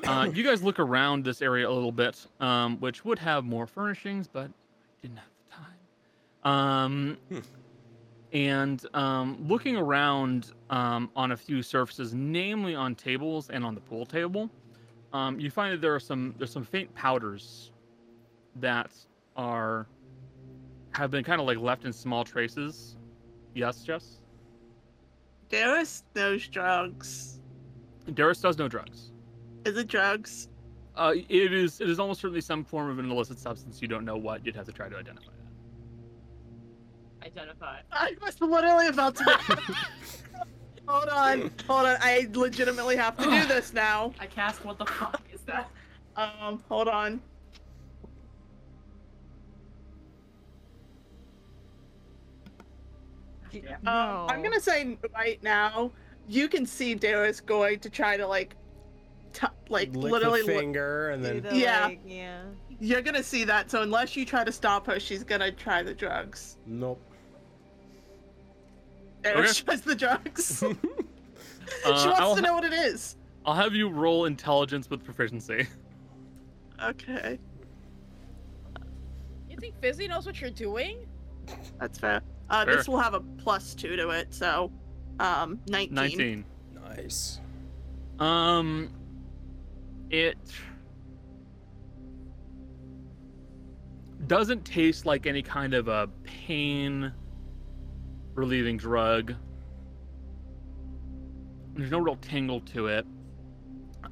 [0.05, 3.66] uh, you guys look around this area a little bit, um, which would have more
[3.66, 5.28] furnishings, but I didn't have
[6.43, 7.18] the time.
[7.32, 7.43] Um,
[8.32, 13.81] and um, looking around um, on a few surfaces, namely on tables and on the
[13.81, 14.51] pool table,
[15.12, 17.70] um, you find that there are some there's some faint powders
[18.56, 18.90] that
[19.36, 19.86] are
[20.93, 22.97] have been kind of like left in small traces.
[23.55, 24.20] Yes, Jess.
[25.48, 27.40] Darius knows drugs.
[28.12, 29.12] Darius does no drugs.
[29.64, 30.48] Is it drugs?
[30.97, 31.81] Uh, it is.
[31.81, 33.81] It is almost certainly some form of an illicit substance.
[33.82, 34.44] You don't know what.
[34.44, 35.31] You'd have to try to identify
[37.22, 37.26] that.
[37.26, 37.78] Identify.
[37.90, 39.24] I was literally about to.
[40.86, 41.97] hold on, hold on.
[42.01, 44.12] I legitimately have to do this now.
[44.20, 45.68] I cast what the fuck is that?
[46.16, 47.20] Um, hold on.
[53.52, 53.76] Yeah.
[53.86, 55.93] Um, I'm gonna say right now,
[56.28, 58.56] you can see Darius going to try to like,
[59.32, 60.42] t- like Lick literally.
[60.42, 61.86] the li- finger and then the, Yeah.
[61.86, 62.42] like, yeah.
[62.80, 63.70] you're gonna see that.
[63.70, 66.56] So unless you try to stop her, she's gonna try the drugs.
[66.66, 67.01] nope.
[69.22, 70.59] Darius tries the drugs.
[70.62, 73.16] she Uh, wants I'll, to ha- know what it is.
[73.46, 75.66] I'll have you roll intelligence with proficiency.
[76.82, 77.38] Okay,
[79.48, 81.06] You think Fizzy knows what you're doing?
[81.78, 82.20] that's fair.
[82.51, 84.70] Uh, this will have a plus two to it, so
[85.20, 85.94] Um, 19.
[85.94, 86.44] 19.
[86.88, 87.40] Nice.
[88.18, 88.90] Um,
[90.10, 90.36] it
[94.26, 97.12] doesn't taste like any kind of a pain
[98.34, 99.34] relieving drug.
[101.74, 103.06] There's no real tingle to it.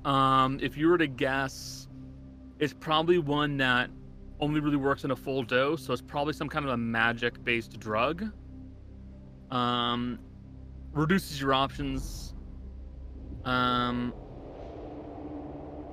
[0.04, 1.88] Um, if you were to guess,
[2.58, 3.90] it's probably one that
[4.40, 7.42] only really works in a full dose, so it's probably some kind of a magic
[7.44, 8.30] based drug.
[9.50, 10.18] Um,
[10.93, 12.35] reduces your options.
[13.44, 14.14] Um,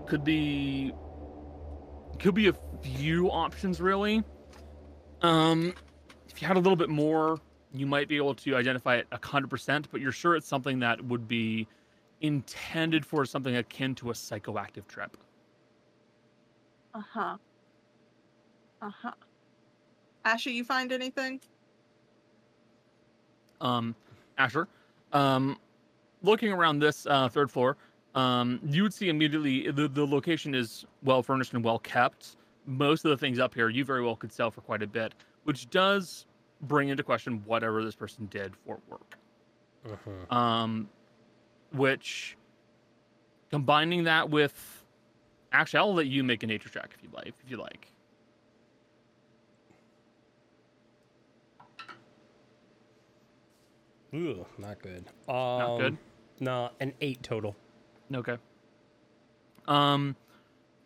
[0.05, 0.93] could be
[2.19, 4.23] could be a few options really.
[5.21, 5.73] Um,
[6.29, 7.39] if you had a little bit more,
[7.73, 10.79] you might be able to identify it a hundred percent, but you're sure it's something
[10.79, 11.67] that would be
[12.21, 15.17] intended for something akin to a psychoactive trip.
[16.93, 17.37] Uh huh.
[18.81, 19.11] Uh huh.
[20.25, 21.39] Asher, you find anything?
[23.61, 23.95] um,
[24.37, 24.67] Asher.
[25.13, 25.57] Um,
[26.21, 27.77] looking around this uh, third floor,
[28.15, 32.37] um, you would see immediately the, the location is well furnished and well kept.
[32.65, 35.13] Most of the things up here you very well could sell for quite a bit,
[35.43, 36.25] which does
[36.63, 39.17] bring into question whatever this person did for work.
[39.85, 40.35] Uh-huh.
[40.35, 40.89] Um,
[41.73, 42.35] which
[43.49, 44.83] combining that with
[45.51, 47.33] actually, I'll let you make a nature check if you like.
[47.43, 47.91] If you like.
[54.13, 55.05] Ooh, not good.
[55.27, 55.97] Um, Not good.
[56.39, 57.55] No, an eight total.
[58.13, 58.37] Okay.
[59.67, 60.15] Um,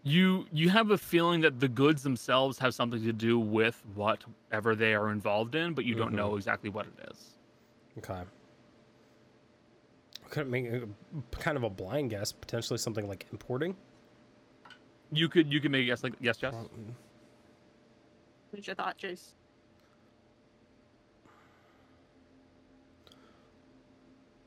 [0.03, 4.75] you you have a feeling that the goods themselves have something to do with whatever
[4.75, 7.37] they are involved in, but you don't know exactly what it is.
[7.99, 8.21] Okay.
[10.29, 10.87] Couldn't make a,
[11.39, 12.31] kind of a blind guess.
[12.31, 13.75] Potentially something like importing.
[15.11, 16.55] You could you could make a guess like yes, Jess.
[18.49, 19.33] What's your thought, Jace?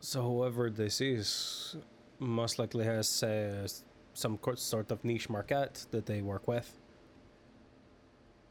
[0.06, 1.74] So whoever this is,
[2.20, 3.66] most likely has uh,
[4.14, 6.78] some sort of niche market that they work with.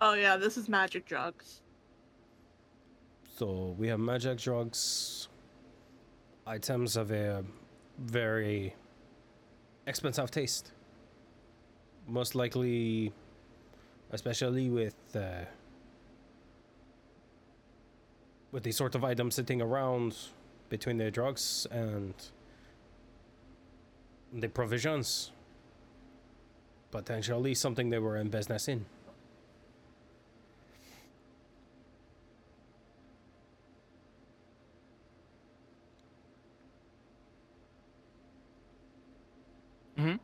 [0.01, 1.61] Oh yeah, this is magic drugs.
[3.37, 5.29] So we have magic drugs,
[6.45, 7.45] items of a
[7.99, 8.75] very
[9.87, 10.73] expensive taste.
[12.05, 13.13] Most likely,
[14.11, 15.45] especially with uh,
[18.51, 20.17] with these sort of items sitting around
[20.69, 22.13] between the drugs and
[24.33, 25.31] the provisions.
[26.91, 28.85] Potentially something they were in business in.
[39.97, 40.15] Mm-hmm.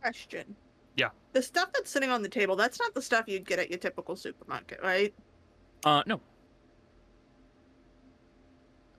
[0.00, 0.56] Question.
[0.96, 1.10] Yeah.
[1.32, 3.78] The stuff that's sitting on the table, that's not the stuff you'd get at your
[3.78, 5.14] typical supermarket, right?
[5.84, 6.20] Uh, no.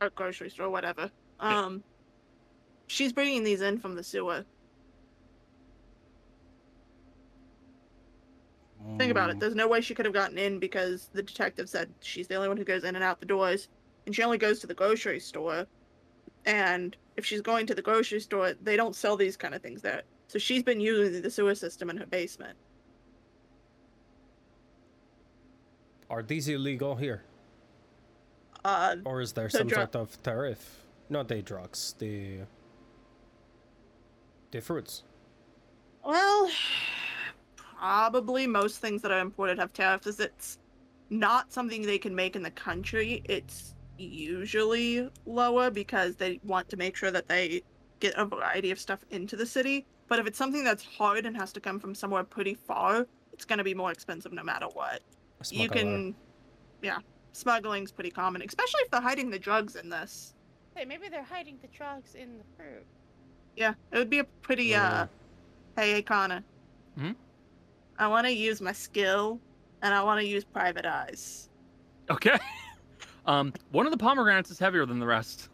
[0.01, 1.09] Or grocery store, whatever.
[1.39, 1.83] Um,
[2.87, 4.45] she's bringing these in from the sewer.
[8.97, 9.39] Think about it.
[9.39, 12.47] There's no way she could have gotten in because the detective said she's the only
[12.47, 13.67] one who goes in and out the doors,
[14.05, 15.67] and she only goes to the grocery store.
[16.45, 19.81] And if she's going to the grocery store, they don't sell these kind of things
[19.81, 20.03] there.
[20.27, 22.57] So she's been using the sewer system in her basement.
[26.09, 27.23] Are these illegal here?
[28.67, 30.83] Uh, Or is there So some dru- sort of tariff?
[31.09, 32.39] Not the drugs, the
[34.51, 35.03] the fruits.
[36.03, 36.49] Well,
[37.55, 40.05] probably most things that are imported have tariffs.
[40.07, 40.57] Is it's
[41.09, 43.21] not something they can make in the country.
[43.25, 47.61] It's usually lower because they want to make sure that they
[48.01, 49.85] get a variety of stuff into the city.
[50.09, 53.45] But if it's something that's hard and has to come from somewhere pretty far, it's
[53.45, 55.01] going to be more expensive no matter what.
[55.51, 56.15] You can,
[56.81, 56.99] yeah,
[57.33, 60.33] smuggling's pretty common, especially if they're hiding the drugs in this.
[60.75, 62.85] Hey, maybe they're hiding the drugs in the fruit.
[63.55, 65.09] Yeah, it would be a pretty uh Mm.
[65.77, 66.43] hey hey Connor.
[66.99, 67.15] Mhm.
[67.97, 69.39] I wanna use my skill
[69.81, 71.49] and I wanna use private eyes.
[72.09, 72.37] Okay.
[73.25, 75.49] um, one of the pomegranates is heavier than the rest.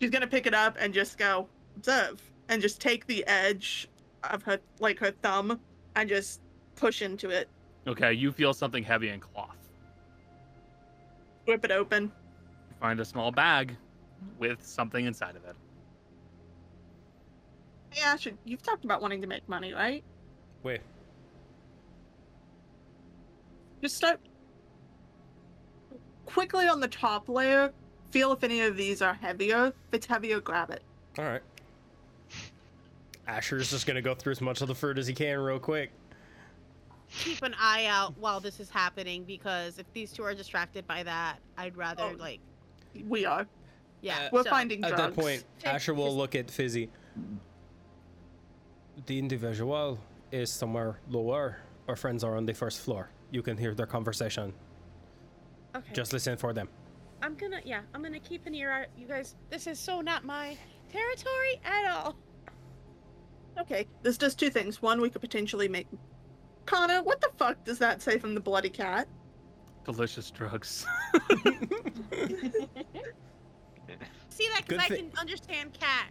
[0.00, 2.20] She's gonna pick it up and just go, observe.
[2.50, 3.88] And just take the edge
[4.24, 5.58] of her like her thumb
[5.96, 6.40] and just
[6.76, 7.48] push into it.
[7.86, 9.63] Okay, you feel something heavy in cloth.
[11.46, 12.04] Rip it open.
[12.04, 13.76] You find a small bag
[14.38, 15.56] with something inside of it.
[17.90, 20.02] Hey Asher, you've talked about wanting to make money, right?
[20.62, 20.80] Wait,
[23.82, 24.18] Just start
[26.24, 27.70] quickly on the top layer.
[28.10, 29.66] Feel if any of these are heavier.
[29.66, 30.82] If it's heavier, grab it.
[31.18, 31.42] all right.
[33.26, 35.90] Asher's just gonna go through as much of the fruit as he can real quick.
[37.20, 41.02] Keep an eye out while this is happening because if these two are distracted by
[41.04, 42.16] that, I'd rather Oh.
[42.18, 42.40] like
[43.08, 43.46] We are.
[44.02, 46.90] Yeah, uh, We're so- finding At that point, Asher will look at Fizzy.
[49.06, 49.98] The individual
[50.30, 51.58] is somewhere lower.
[51.88, 53.10] Our friends are on the first floor.
[53.30, 54.52] You can hear their conversation.
[55.74, 55.92] Okay.
[55.92, 56.68] Just listen for them.
[57.22, 58.86] I'm gonna yeah, I'm gonna keep an ear out.
[58.96, 60.56] You guys, this is so not my
[60.92, 62.16] territory at all.
[63.58, 64.82] Okay, this does two things.
[64.82, 65.86] One, we could potentially make.
[66.66, 69.08] Connor, what the fuck does that say from the bloody cat?
[69.84, 70.86] Delicious drugs.
[74.30, 74.66] See that?
[74.66, 76.08] Good Because I can understand cat.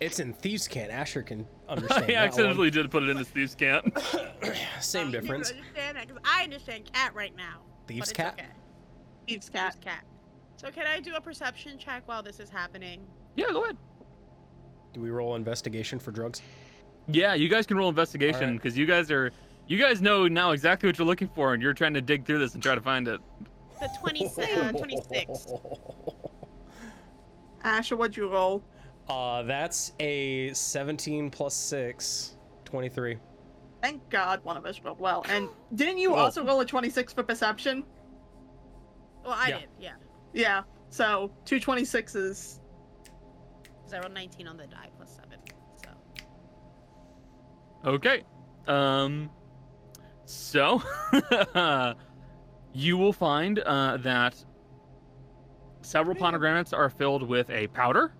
[0.00, 0.90] It's in Thieves' Cant.
[0.90, 2.04] Asher can understand.
[2.04, 2.24] I that one.
[2.28, 3.96] accidentally did put it in the Thieves' Cant.
[4.80, 5.50] Same I difference.
[5.52, 7.60] Understand that because I understand cat right now.
[7.86, 8.34] Thieves' cat.
[8.38, 8.48] Okay.
[9.28, 9.74] Thieves' cat.
[9.74, 10.04] Thieves' cat.
[10.56, 13.06] So can I do a perception check while this is happening?
[13.36, 13.76] yeah, go ahead.
[14.92, 16.40] Do we roll investigation for drugs?
[17.08, 18.56] Yeah, you guys can roll investigation Alright.
[18.62, 19.30] because you guys are,
[19.66, 22.38] you guys know now exactly what you're looking for, and you're trying to dig through
[22.38, 23.20] this and try to find it.
[23.80, 24.56] The 26.
[24.56, 25.46] Uh, 26.
[27.64, 28.62] Asher, what'd you roll?
[29.08, 33.18] Uh, that's a 17 plus 6, 23.
[33.82, 35.24] Thank God one of us rolled well.
[35.28, 37.84] And didn't you Well- also roll a 26 for perception?
[39.24, 39.58] Well, I Yeah.
[39.60, 39.92] did, yeah.
[40.32, 40.62] Yeah.
[40.88, 42.60] So two 26s.
[43.62, 44.93] Because I rolled 19 on the die plus 7.
[44.93, 44.93] So.
[47.84, 48.22] Okay.
[48.66, 49.30] Um.
[50.26, 50.82] So,
[52.72, 54.42] you will find uh, that
[55.82, 58.14] several pomegranates are filled with a powder.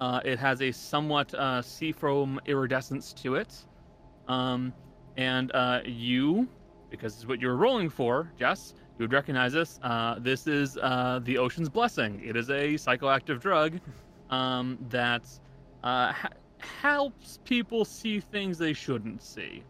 [0.00, 3.66] Uh, it has a somewhat uh, seafoam iridescence to it.
[4.28, 4.72] Um,
[5.16, 6.48] and uh, you,
[6.88, 9.80] because it's what you're rolling for, Jess, you would recognize this.
[9.82, 12.22] Uh, this is uh, the Ocean's Blessing.
[12.24, 13.80] It is a psychoactive drug
[14.30, 15.24] um, that
[15.82, 16.28] uh, ha-
[16.60, 19.62] helps people see things they shouldn't see.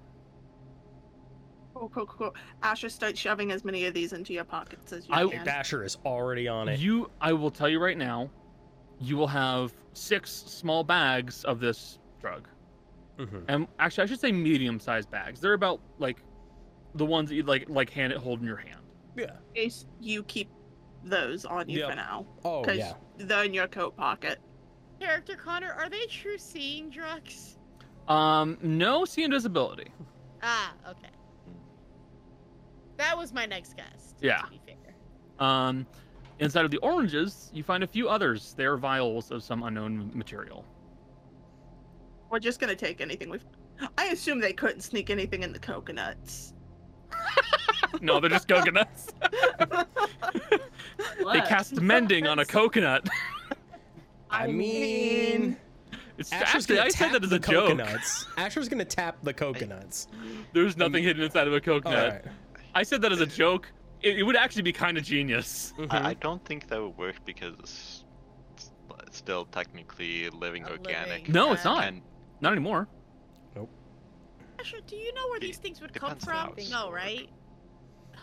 [1.74, 2.34] Cool, cool, cool, cool.
[2.62, 5.48] Asher, start shoving as many of these into your pockets as you I- can.
[5.48, 6.78] Asher is already on it.
[6.78, 8.28] You, I will tell you right now,
[9.00, 12.48] you will have six small bags of this drug.
[13.18, 13.44] Mhm.
[13.48, 15.40] And actually, I should say medium-sized bags.
[15.40, 16.22] They're about like
[16.96, 18.80] the ones that you like, like hand it, hold in your hand.
[19.16, 19.36] Yeah.
[19.54, 20.50] In case you keep
[21.04, 21.90] those on you Yep.
[21.90, 22.26] for now.
[22.44, 22.94] Oh, Because yeah.
[23.16, 24.38] they're in your coat pocket.
[25.00, 27.56] Character Connor, are they true seeing drugs?
[28.08, 29.88] Um, no see invisibility.
[30.42, 31.08] Ah, okay.
[32.98, 34.14] That was my next guess.
[34.20, 34.42] to- Yeah.
[34.42, 34.76] To be fair.
[35.38, 35.86] Um,
[36.38, 38.52] inside of the oranges, you find a few others.
[38.56, 40.64] They're vials of some unknown material.
[42.30, 43.44] We're just gonna take anything we've.
[43.96, 46.52] I assume they couldn't sneak anything in the coconuts.
[48.00, 49.08] No, they're just coconuts.
[51.32, 53.06] they cast mending on a coconut.
[54.30, 55.56] I mean,
[56.18, 57.68] It's Asher's actually, gonna I said tap that as the a joke.
[57.78, 58.26] coconuts.
[58.36, 60.06] Asher's gonna tap the coconuts.
[60.52, 62.24] There's nothing hidden inside of a coconut.
[62.24, 62.34] right.
[62.74, 63.70] I said that as a joke.
[64.02, 65.72] It, it would actually be kind of genius.
[65.78, 65.88] Mhm.
[65.92, 68.04] I, I don't think that would work because it's
[69.06, 71.20] it's still technically living A organic.
[71.20, 71.84] living- No, it's not.
[71.84, 72.00] And
[72.40, 72.86] Not anymore.
[73.56, 73.68] Nope.
[74.60, 76.70] Asher, do you know where It these things would come depends on how from?
[76.70, 77.28] No, right?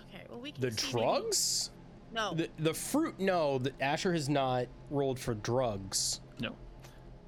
[0.10, 1.72] Okay, well we can The see maybe- drugs?
[2.14, 2.34] No.
[2.34, 3.19] The, the fruit?
[3.19, 6.22] No, the, Asher has not rolled for drugs.
[6.40, 6.56] No.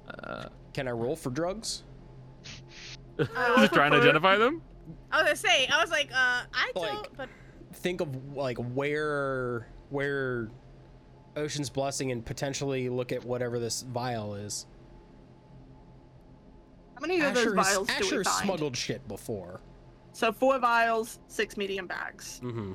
[0.08, 1.84] Uh, Can I roll for drugs?
[3.18, 4.62] is it trying to identify them?
[5.12, 7.28] I was gonna say, I was like, uh, I Like- don't, but
[7.72, 10.48] Think of like where where
[11.36, 14.66] Ocean's Blessing and potentially look at whatever this vial is.
[16.94, 18.44] How many of those Asher has, vials do we Asher find?
[18.44, 19.60] smuggled shit before.
[20.12, 22.40] So four vials, six medium bags.
[22.42, 22.72] Mm-hmm.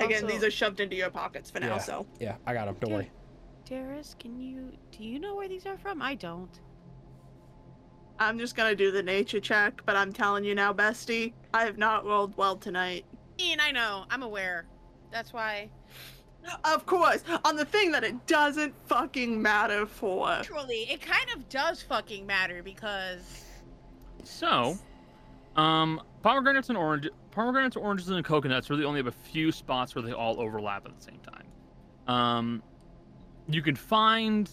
[0.00, 1.74] Again, Also- these are shoved into your pockets for now.
[1.74, 1.78] Yeah.
[1.78, 2.76] So Yeah, I got them.
[2.80, 3.10] Don't worry.
[3.64, 6.02] Darius, can you do you know where these are from?
[6.02, 6.60] I don't.
[8.18, 9.82] I'm just gonna do the nature check.
[9.86, 13.04] But I'm telling you now, bestie, I have not rolled well tonight.
[13.40, 14.66] Ian, I know, I'm aware.
[15.10, 15.70] That's why.
[16.64, 20.28] Of course, on the thing that it doesn't fucking matter for.
[20.30, 23.44] Actually, it kind of does fucking matter because
[24.24, 24.76] So,
[25.56, 30.02] um, pomegranates and orange, pomegranates, oranges, and coconuts really only have a few spots where
[30.02, 31.46] they all overlap at the same time.
[32.06, 32.62] Um,
[33.48, 34.50] you can find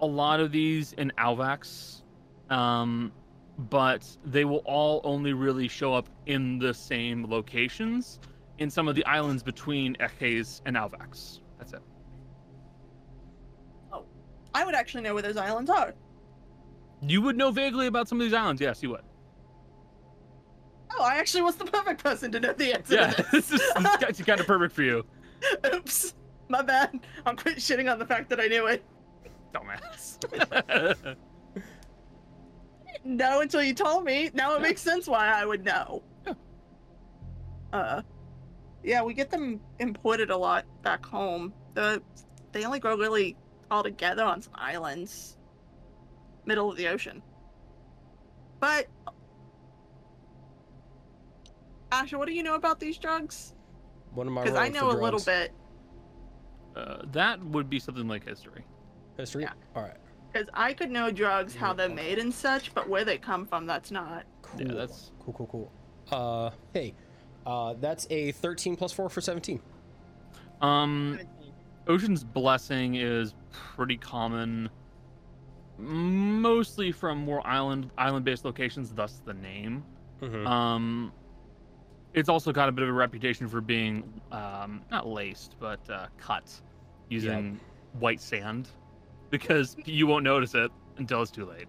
[0.00, 2.02] a lot of these in Alvax,
[2.50, 3.12] um,
[3.58, 8.18] but they will all only really show up in the same locations
[8.58, 11.40] in some of the islands between Eches and Alvax.
[11.58, 11.82] That's it.
[13.92, 14.04] Oh,
[14.54, 15.94] I would actually know where those islands are.
[17.06, 18.60] You would know vaguely about some of these islands.
[18.60, 19.02] Yes, you would.
[20.98, 23.60] Oh, I actually was the perfect person to know the answer Yeah, to this this.
[23.60, 25.04] is it's kind of perfect for you.
[25.74, 26.14] Oops,
[26.48, 27.00] my bad.
[27.26, 28.84] I'm quit shitting on the fact that I knew it.
[29.54, 31.16] Dumbass.
[33.04, 34.30] No, until you told me.
[34.32, 36.02] Now it makes sense why I would know.
[36.26, 36.34] Yeah.
[37.72, 38.02] Uh,
[38.84, 41.52] yeah, we get them imported a lot back home.
[41.74, 42.02] The
[42.52, 43.36] they only grow really
[43.70, 45.36] all together on some islands,
[46.44, 47.22] middle of the ocean.
[48.60, 48.86] But
[51.92, 53.54] Asher, what do you know about these drugs?
[54.14, 55.52] What am I Because I know a little bit.
[56.74, 58.64] Uh, that would be something like history.
[59.18, 59.42] History.
[59.42, 59.52] Yeah.
[59.76, 59.96] All right.
[60.32, 63.66] Because I could know drugs, how they're made and such, but where they come from,
[63.66, 64.24] that's not.
[64.40, 64.62] Cool.
[64.62, 65.34] Yeah, that's- cool.
[65.34, 65.46] Cool.
[65.46, 65.72] Cool.
[66.10, 66.94] Uh, hey,
[67.44, 69.60] uh, that's a 13 plus four for 17.
[70.62, 71.18] Um,
[71.86, 74.70] Ocean's Blessing is pretty common,
[75.76, 79.84] mostly from more island island-based locations, thus the name.
[80.22, 80.46] Mm-hmm.
[80.46, 81.12] Um,
[82.14, 86.06] it's also got a bit of a reputation for being um, not laced, but uh,
[86.18, 86.50] cut
[87.08, 87.58] using
[87.98, 88.68] white sand,
[89.30, 91.66] because you won't notice it until it's too late.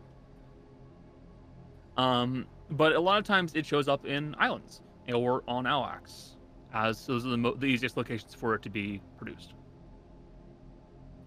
[1.97, 4.81] Um, but a lot of times it shows up in islands
[5.13, 6.35] or on Alvax,
[6.73, 9.53] as those are the, mo- the easiest locations for it to be produced.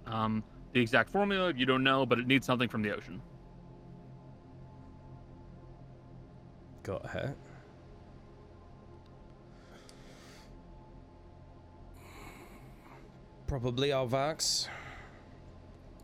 [0.06, 3.22] Um, the exact formula you don't know, but it needs something from the ocean.
[6.82, 7.36] Got ahead.
[13.46, 14.68] Probably Alvax.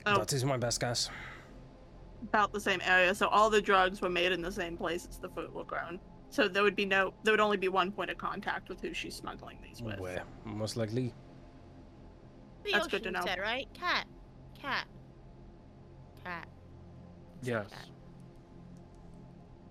[0.06, 0.18] Oh.
[0.18, 1.10] That is my best guess.
[2.22, 5.18] about the same area, so all the drugs were made in the same place as
[5.18, 5.98] the fruit were grown.
[6.30, 8.94] So there would be no, there would only be one point of contact with who
[8.94, 10.00] she's smuggling these with.
[10.00, 10.22] Where?
[10.44, 11.12] Most likely.
[12.64, 13.22] The That's good to know.
[13.24, 13.68] Said, right?
[13.74, 14.06] Cat.
[14.60, 14.86] Cat.
[16.24, 16.48] Cat.
[17.42, 17.68] Yes.
[17.70, 17.86] Cat.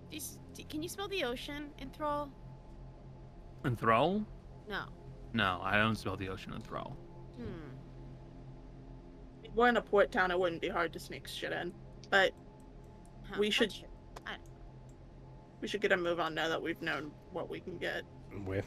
[0.09, 2.29] Do you Can you smell the ocean in Thrall?
[3.63, 4.25] And Thrall?
[4.69, 4.85] No.
[5.33, 6.97] No, I don't smell the ocean in Thrall.
[7.37, 7.69] Hmm.
[9.43, 11.73] If we're in a port town, it wouldn't be hard to sneak shit in.
[12.09, 12.33] But
[13.29, 13.69] Huh, We should-
[14.25, 14.39] gotcha.
[15.61, 18.03] we should get a move on now that we've known what we can get.
[18.45, 18.63] Where?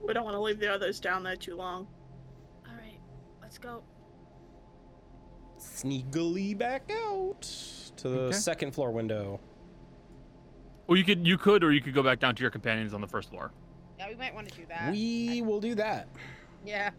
[0.00, 1.86] We don't want to leave the others down there too long.
[2.66, 2.98] All right.
[3.40, 3.84] Let's go.
[5.58, 7.42] Sneakily back out
[7.98, 8.36] to the Okay.
[8.36, 9.38] second floor window.
[10.88, 13.00] Well, you could, you could, or you could go back down to your companions on
[13.00, 13.52] the first floor.
[13.98, 14.90] Yeah, we might want to do that.
[14.90, 16.08] We will do that.
[16.64, 16.90] Yeah.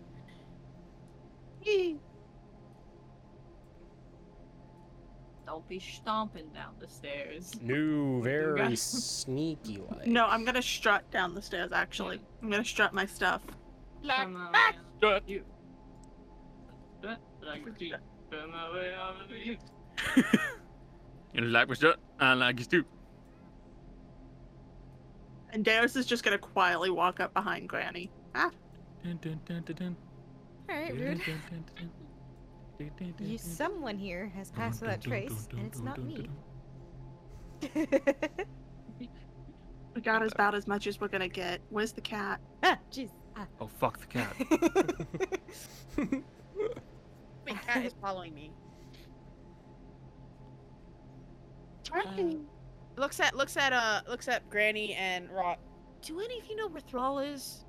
[5.46, 7.52] Don't be stomping down the stairs.
[7.62, 10.08] No, very sneaky like.
[10.08, 11.72] No, I'm gonna strut down the stairs.
[11.72, 13.42] Actually, I'm gonna strut my stuff.
[14.06, 15.24] From, uh, Strut.
[15.28, 15.44] you.
[17.00, 17.96] Strut, like a Jeep.
[18.30, 19.58] From my way out of the-
[21.34, 21.96] You like my shit?
[22.20, 22.86] I like you too.
[25.52, 28.12] And Darius is just gonna quietly walk up behind Granny.
[28.36, 28.50] Ah,
[29.04, 29.96] Dun, dun, dun, dun, dun.
[30.70, 31.18] All right, Dun, rude.
[31.26, 31.92] dun, dun, dun.
[32.80, 36.30] Dun, dun, dun, You, someone here has passed Dun, without trace, and it's not me.
[39.96, 41.60] we got about as much as we're gonna get.
[41.70, 42.40] Where's the cat?
[42.64, 43.10] ah, jeez.
[43.36, 43.46] Ah.
[43.60, 44.36] Oh, fuck the cat.
[47.46, 48.52] Wait, cat is following me.
[52.96, 55.60] Looks at looks at uh looks at Granny and Rock.
[56.02, 57.63] Do any of you know where Thrall is?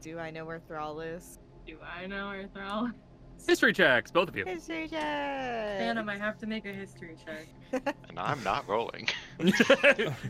[0.00, 1.38] Do I know where Thrall is?
[1.66, 2.90] Do I know where Thrall?
[3.46, 4.44] History checks, both of you.
[4.44, 5.00] History check.
[5.78, 7.46] Phantom, I have to make a history check.
[8.08, 9.08] And I'm not rolling.
[9.38, 9.54] Good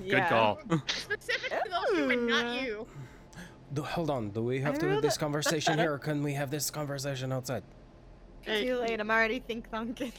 [0.04, 0.28] Yeah.
[0.28, 0.58] call.
[0.86, 2.86] Specifically those two and not you.
[3.72, 4.30] Do- hold on.
[4.30, 6.70] Do we have I to have this a- conversation here, or can we have this
[6.70, 7.62] conversation outside?
[8.42, 9.00] Hey, Too late.
[9.00, 10.12] I'm already think thunking.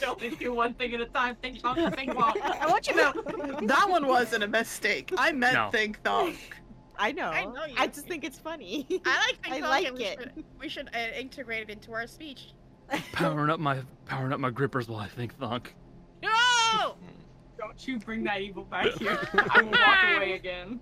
[0.00, 1.36] Don't do one thing at a time.
[1.40, 2.38] Think about think about.
[2.40, 5.12] I want you to know that one wasn't a mistake.
[5.16, 5.70] I meant No.
[5.70, 6.36] think thunk.
[7.00, 7.30] I know.
[7.30, 7.74] I know you.
[7.78, 8.86] I just think it's funny.
[9.06, 10.18] I like Think I Thunk, like and we it.
[10.20, 12.52] Should, we should uh, integrate it into our speech.
[13.12, 15.74] powering up my powering up my grippers while I think thunk.
[16.22, 16.94] No!
[17.58, 19.18] Don't you bring that evil back here.
[19.34, 20.80] I will walk away again.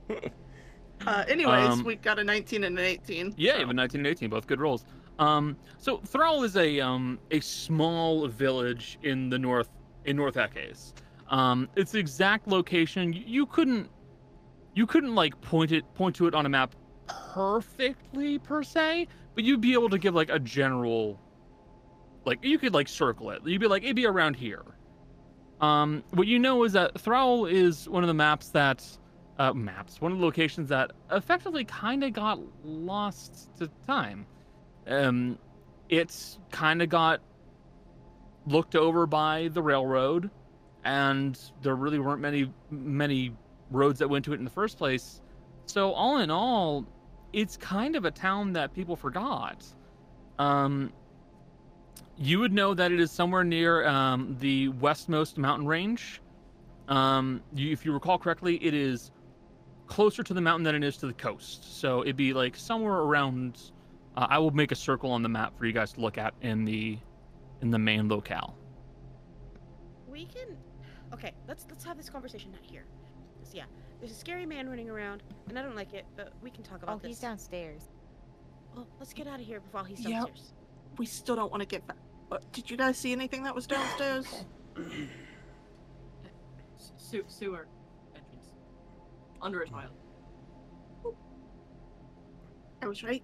[1.07, 3.35] Uh, anyways, Um, we got a 19 and an 18.
[3.37, 4.85] Yeah, so- even 19 and 18, both good rolls.
[5.21, 9.71] Um, so Thrall is a um a small village in the north
[10.05, 10.95] in North Ekes.
[11.29, 13.89] Um, its exact location you, you couldn't
[14.79, 16.73] you couldn't like point it point to it on a map
[17.35, 21.19] perfectly per se, but you'd be able to give like a general
[22.25, 23.43] like you could like circle it.
[23.45, 24.63] You'd be like it'd be around here.
[25.61, 28.87] Um, what you know is that Thrall is one of the maps that
[29.41, 34.27] uh, maps, one of the locations that effectively kind of got lost to time.
[34.87, 35.41] Um,
[35.89, 37.21] it's kind of got
[38.47, 40.31] looked over by the railroad,
[40.85, 43.33] and there really weren't many many
[43.71, 45.21] roads that went to it in the first place.
[45.67, 46.85] So all in all,
[47.33, 49.65] it's kind of a town that people forgot.
[50.39, 50.93] Um,
[52.17, 56.21] you would know that it is somewhere near um, the westmost mountain range.
[56.89, 59.11] Um, you, if you recall correctly, it is
[59.87, 61.81] closer to the mountain than it is to the coast.
[61.81, 63.61] So it'd be like somewhere around
[64.17, 66.35] Uh, I will make a circle on the map for you guys to look at
[66.43, 66.99] in the
[67.63, 68.57] in the main locale.
[70.09, 70.57] We can.
[71.13, 72.85] Okay, let's let's have this conversation not here.
[73.49, 73.65] 'Cause, yeah,
[73.99, 76.05] there's a scary man running around, and I don't like it.
[76.17, 77.07] But we can talk about Oh, this.
[77.07, 77.89] Oh, he's downstairs.
[78.75, 80.10] Well, let's get out of here before he's Yep.
[80.10, 80.52] downstairs.
[80.99, 81.97] We still don't want to get back.
[82.28, 84.44] But did you guys see anything that was downstairs?
[86.77, 87.68] Su- sewer
[88.15, 88.52] entrance.
[89.41, 89.75] Under a hmm.
[89.75, 91.17] toilet.
[92.83, 93.23] I was right.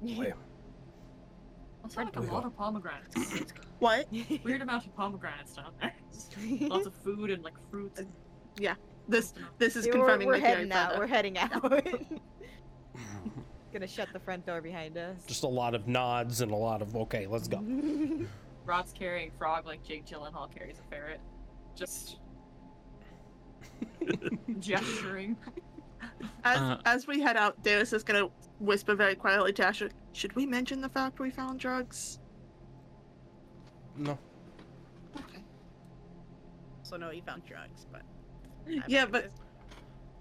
[0.00, 0.32] Wait,
[1.84, 3.52] Also, like a lot of pomegranates.
[3.78, 4.06] What?
[4.44, 5.94] Weird amount of pomegranates down there.
[6.68, 8.00] Lots of food and like fruits.
[8.00, 8.04] Uh,
[9.10, 10.98] This this is Yeah, we're, confirming we're my theory heading out.
[10.98, 11.62] We're heading out.
[13.72, 15.24] Gonna shut the front door behind us.
[15.26, 17.62] just a lot of nods and a lot of okay, let's go.
[18.64, 21.20] Rot's carrying frog like Jake Gyllenhaal carries a ferret.
[21.74, 22.18] Just
[24.60, 25.36] gesturing.
[26.44, 28.28] As Uh, as we head out, Darius is gonna
[28.60, 32.20] whisper very quietly to Asher, should we mention the fact we found drugs?
[33.96, 34.16] No.
[35.16, 35.42] Okay.
[36.84, 38.02] So no, he found drugs, but.
[38.78, 39.34] I'm Yeah, but gonna-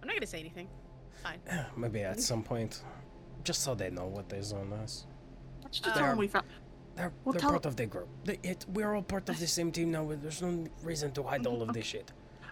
[0.01, 0.67] I'm not gonna say anything.
[1.23, 1.39] Fine.
[1.77, 2.83] Maybe at some point.
[3.43, 5.05] Just so they know what is on us.
[5.63, 6.45] let's just tell them we found
[6.95, 8.09] They're, Well, they're part of the group.
[8.25, 10.09] They, it, we're all part of the same team now.
[10.21, 12.11] There's no reason to hide all of this shit.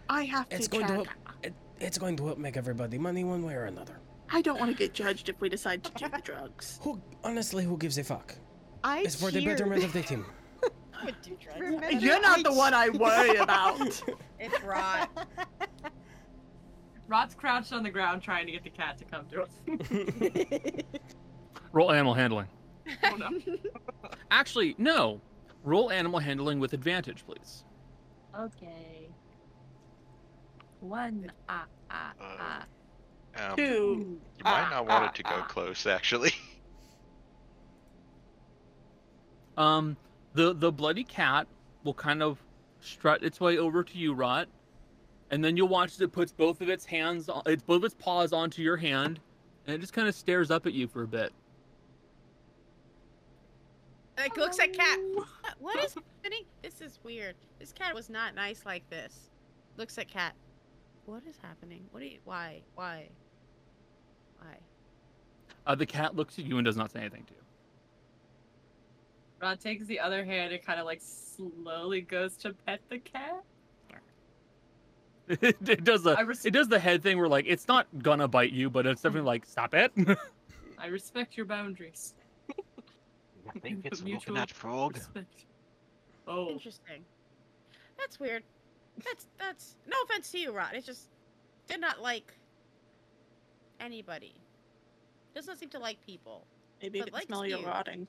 [0.09, 0.89] I have to It's going check.
[0.89, 1.07] to help.
[1.43, 3.99] It, it's going to help make everybody money one way or another.
[4.29, 6.79] I don't want to get judged if we decide to do the drugs.
[6.83, 8.35] Who, honestly, who gives a fuck?
[8.83, 10.25] I It's for the betterment of the team.
[11.99, 13.79] You're not the one I worry about.
[14.39, 15.09] It's rot.
[17.07, 20.81] Rot's crouched on the ground trying to get the cat to come to us.
[21.71, 22.47] Roll animal handling.
[23.03, 23.29] oh no.
[24.31, 25.21] Actually, no.
[25.63, 27.63] Roll animal handling with advantage, please.
[28.37, 29.09] Okay.
[30.79, 31.31] One.
[31.49, 32.65] Ah, ah, ah.
[33.39, 34.19] Um, Two.
[34.37, 35.45] you might Ah, not want ah, it to go ah.
[35.47, 36.31] close, actually.
[39.57, 39.97] Um,
[40.37, 41.47] the the bloody cat
[41.83, 42.37] will kind of
[42.79, 44.47] strut its way over to you, Rot,
[45.31, 47.85] and then you'll watch as it puts both of its hands, on, its both of
[47.85, 49.19] its paws onto your hand,
[49.65, 51.33] and it just kind of stares up at you for a bit.
[54.15, 54.99] Like looks at cat.
[55.13, 55.27] What,
[55.59, 56.43] what is happening?
[56.61, 57.35] This is weird.
[57.59, 59.31] This cat was not nice like this.
[59.75, 60.35] Looks at cat.
[61.05, 61.83] What is happening?
[61.91, 62.19] What do you?
[62.25, 62.61] Why?
[62.75, 63.07] Why?
[64.39, 64.57] Why?
[65.65, 67.46] Uh, the cat looks at you and does not say anything to you.
[69.41, 73.43] Rot takes the other hand and kind of like slowly goes to pet the cat.
[75.27, 78.27] it, it does the res- it does the head thing where like it's not gonna
[78.27, 79.91] bite you, but it's definitely like stop it.
[80.79, 82.13] I respect your boundaries.
[83.55, 84.95] I think it's Mutual looking at frog.
[84.95, 85.45] Respect.
[86.27, 87.03] Oh, Interesting.
[87.97, 88.43] That's weird.
[89.05, 90.73] That's that's no offense to you, Rot.
[90.73, 91.09] It's just
[91.67, 92.33] did not like
[93.79, 94.33] anybody.
[95.35, 96.45] Does not seem to like people.
[96.81, 97.65] Maybe But it can smell you you.
[97.67, 98.07] rotting.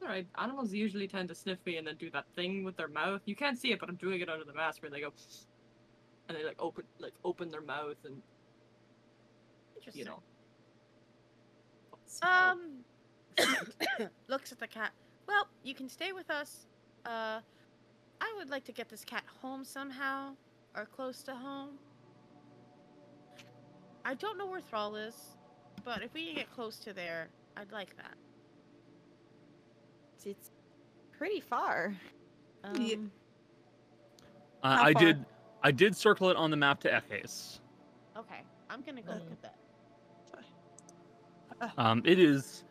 [0.00, 0.26] It's alright.
[0.38, 3.20] Animals usually tend to sniff me and then do that thing with their mouth.
[3.26, 5.12] You can't see it, but I'm doing it under the mask where they go,
[6.28, 8.22] and they like open like open their mouth and
[9.76, 10.00] Interesting.
[10.00, 10.22] you know.
[12.22, 12.84] Um,
[14.28, 14.92] looks at the cat.
[15.28, 16.66] Well, you can stay with us.
[17.04, 17.40] Uh,
[18.20, 20.32] I would like to get this cat home somehow,
[20.74, 21.78] or close to home.
[24.04, 25.14] I don't know where Thrall is,
[25.84, 28.14] but if we can get close to there, I'd like that.
[30.20, 30.50] It's, it's
[31.16, 31.94] pretty far.
[32.64, 32.96] Um, Yeah.
[34.62, 35.02] Uh, How I far?
[35.02, 35.24] did
[35.62, 37.60] I did circle it on the map to Ekes.
[38.16, 39.54] Okay, I'm gonna go look at that.
[41.76, 42.64] Um, it is,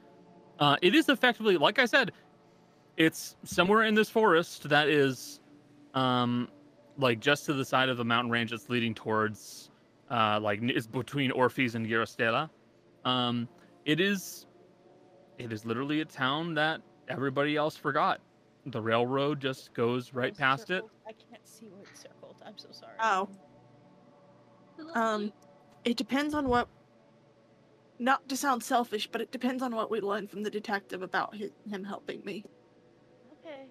[0.59, 2.11] uh, it is effectively, like I said,
[2.97, 5.39] it's somewhere in this forest that is,
[5.93, 6.49] um,
[6.97, 9.69] like just to the side of the mountain range that's leading towards,
[10.09, 12.49] uh, like n- it's between Orpheus and Girostela.
[13.05, 13.47] Um,
[13.85, 14.47] it is,
[15.37, 18.21] it is literally a town that everybody else forgot.
[18.65, 20.83] The railroad just goes right It's past it.
[21.07, 22.35] I can't see where it's circled.
[22.45, 22.93] I'm so sorry.
[22.99, 23.29] Oh.
[24.93, 25.33] Um,
[25.83, 26.67] it depends on what.
[28.01, 31.35] Not to sound selfish, but it depends on what we learn from the detective about
[31.35, 32.45] hi him helping me.
[33.33, 33.65] Okay.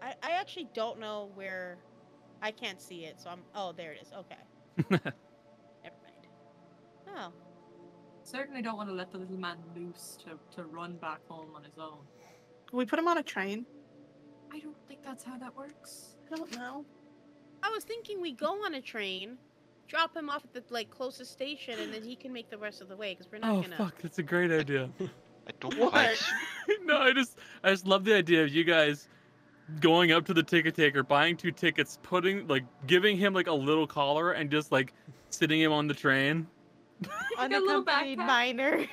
[0.00, 1.78] I, I actually don't know where.
[2.40, 3.42] I can't see it, so I'm.
[3.54, 4.12] Oh, there it is.
[4.12, 4.90] Okay.
[4.90, 6.26] Never mind.
[7.16, 7.32] Oh.
[8.24, 11.64] Certainly don't want to let the little man loose to, to run back home on
[11.64, 11.98] his own.
[12.72, 13.66] Can we put him on a train?
[14.50, 16.16] I don't think that's how that works.
[16.32, 16.86] I don't know.
[17.62, 19.36] I was thinking we go on a train,
[19.88, 22.80] drop him off at the like closest station, and then he can make the rest
[22.80, 23.76] of the way because we're not Oh gonna.
[23.78, 24.88] Oh fuck, that's a great idea.
[25.46, 25.90] I don't What?
[25.92, 26.16] quite.
[26.84, 29.06] no, I just I just love the idea of you guys
[29.80, 33.52] going up to the ticket taker, buying two tickets, putting like giving him like a
[33.52, 34.94] little collar and just like
[35.28, 36.46] sitting him on the train.
[37.38, 38.26] a little Unaccompanied backpack.
[38.26, 38.86] minor.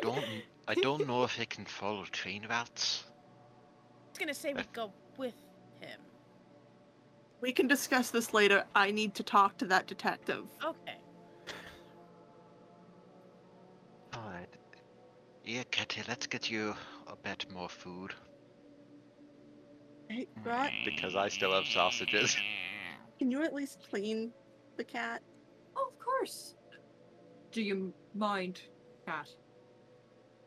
[0.00, 0.24] Don't
[0.66, 3.04] I don't know if it can follow train routes.
[4.22, 5.34] I was gonna say we go with
[5.80, 5.98] him.
[7.40, 8.64] We can discuss this later.
[8.72, 10.44] I need to talk to that detective.
[10.64, 10.98] Okay.
[14.14, 14.48] Alright.
[15.44, 16.76] Yeah, Kitty, let's get you
[17.08, 18.14] a bit more food.
[20.08, 22.36] Hey, Rot, Because I still have sausages.
[23.18, 24.30] can you at least clean
[24.76, 25.20] the cat?
[25.74, 26.54] Oh, of course.
[27.50, 28.60] Do you mind,
[29.04, 29.28] cat?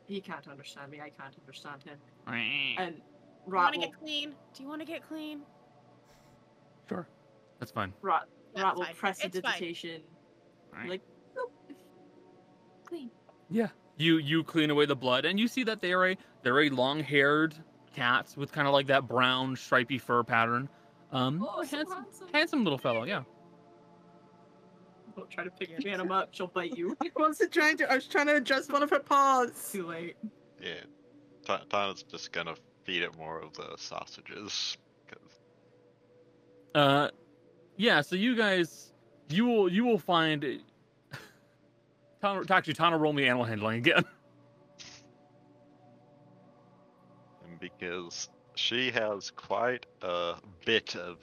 [0.06, 1.02] He can't understand me.
[1.02, 1.98] I can't understand him.
[2.78, 3.02] And
[3.46, 4.36] Do you want to get clean?
[4.54, 5.42] Do you want to get clean?
[6.90, 7.08] Sure.
[7.60, 7.94] That's fine.
[8.02, 8.96] Rot, That's Rot will fine.
[8.96, 9.42] press It's fine.
[9.44, 10.02] prestidigitation.
[10.88, 11.02] Like,
[11.36, 11.52] nope.
[12.86, 13.10] Clean.
[13.50, 13.68] Yeah.
[13.98, 17.56] You you clean away the blood, and you see that they're a they're a long-haired
[17.96, 20.68] cat with kind of like that brown stripy fur pattern.
[21.14, 22.28] Um, Oh, so handsome, handsome.
[22.34, 23.06] handsome little fellow.
[23.06, 23.24] Yeah.
[25.16, 26.30] Don't try to pick your him up.
[26.32, 26.98] She'll bite you.
[27.02, 27.90] I wasn't trying to.
[27.90, 29.70] I was trying to adjust one of her paws.
[29.72, 30.18] Too late.
[30.62, 30.74] Yeah.
[31.46, 34.78] Ta- Tana's just gonna feed it more of the sausages.
[35.08, 35.40] 'cause-
[36.74, 37.10] Uh,
[37.78, 38.02] yeah.
[38.02, 38.94] So you guys,
[39.30, 40.62] you will you will find.
[42.22, 44.04] Tana, actually, Tana, roll me animal handling again.
[47.44, 51.18] and because she has quite a bit of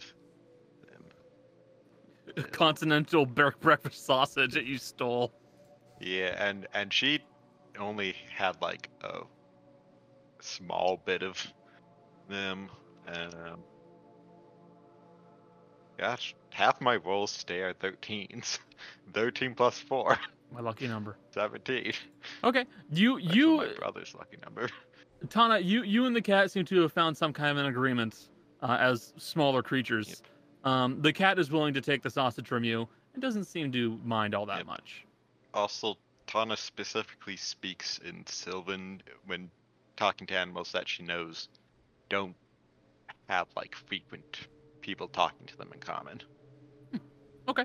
[0.86, 2.44] them.
[2.52, 5.32] Continental breakfast sausage that you stole.
[6.00, 7.20] Yeah, and and she
[7.78, 9.20] only had like a
[10.44, 11.44] small bit of
[12.28, 12.68] them.
[13.08, 13.58] Um,
[15.98, 18.58] gosh, half my rolls stay are 13s.
[19.12, 20.18] 13 plus 4,
[20.52, 21.16] My lucky number.
[21.32, 21.92] 17.
[22.44, 22.64] Okay.
[22.90, 24.68] You That's you my brother's lucky number.
[25.30, 28.28] Tana, you you and the cat seem to have found some kind of an agreement
[28.60, 30.22] uh, as smaller creatures.
[30.64, 34.00] Um, the cat is willing to take the sausage from you and doesn't seem to
[34.04, 34.66] mind all that Yep.
[34.66, 35.04] much.
[35.54, 35.96] Also,
[36.26, 39.48] Tana specifically speaks in Sylvan when
[39.96, 41.48] talking to animals that she knows
[42.08, 42.34] don't
[43.28, 44.40] have like frequent
[44.80, 46.20] people talking to them in common.
[47.48, 47.64] Okay.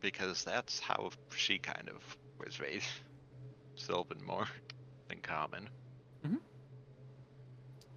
[0.00, 2.86] Because that's how she kind of was raised.
[3.74, 4.46] Sylvan more
[5.08, 5.68] than common.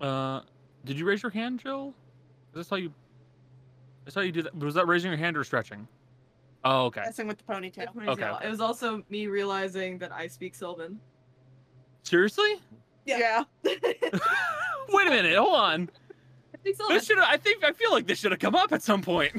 [0.02, 0.42] Uh,
[0.86, 1.94] did you raise your hand, Jill?
[2.56, 2.94] I saw you.
[4.08, 4.56] I saw you do that.
[4.58, 5.88] Was that raising your hand or stretching?
[6.64, 7.02] Oh, okay.
[7.02, 7.88] Messing with the ponytail.
[7.90, 8.36] Okay, Ponytail.
[8.38, 8.48] okay.
[8.48, 11.00] It was also me realizing that I speak Sylvan.
[12.04, 12.56] Seriously?
[13.06, 13.44] Yeah.
[13.64, 15.36] Wait a minute.
[15.38, 15.90] Hold on.
[16.54, 16.96] I speak Sylvan.
[16.96, 17.20] This should.
[17.20, 17.64] I think.
[17.64, 19.34] I feel like this should have come up at some point.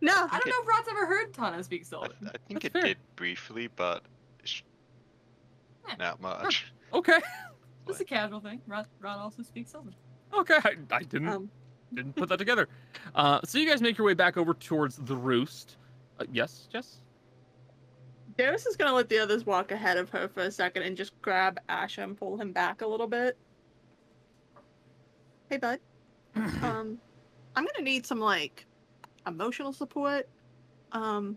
[0.00, 0.12] no.
[0.12, 2.12] I don't know if Rot's ever heard Tana speak I, Sylvan.
[2.22, 2.82] I think That's it fair.
[2.82, 4.02] did briefly, but
[4.44, 4.62] sh-
[5.88, 5.94] Eh.
[5.98, 6.72] not much.
[6.94, 7.18] Okay.
[7.86, 8.62] Just a casual thing.
[8.66, 9.94] Rot, Rod also speaks Sylvan.
[10.32, 10.56] Okay.
[10.64, 11.28] I, I didn't.
[11.28, 11.50] Um,
[11.92, 12.66] didn't put that together.
[13.14, 15.76] Uh, so you guys make your way back over towards the roost.
[16.18, 17.00] Uh, yes, Jess.
[18.38, 21.20] Darius is gonna let the others walk ahead of her for a second and just
[21.22, 23.36] grab Asher and pull him back a little bit.
[25.50, 25.80] Hey, bud.
[26.62, 26.98] Um,
[27.56, 28.64] I'm gonna need some like
[29.26, 30.28] emotional support.
[30.92, 31.36] Um,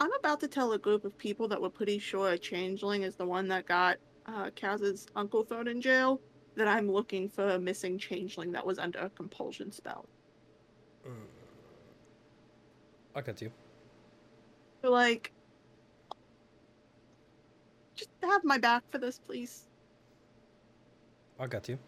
[0.00, 3.14] I'm about to tell a group of people that we're pretty sure a changeling is
[3.14, 6.20] the one that got uh, Kaz's uncle thrown in jail.
[6.56, 10.08] That I'm looking for a missing changeling that was under a compulsion spell.
[13.14, 13.52] I got you.
[14.82, 15.32] Like,
[18.00, 19.66] just have my back for this, please.
[21.38, 21.78] I got you.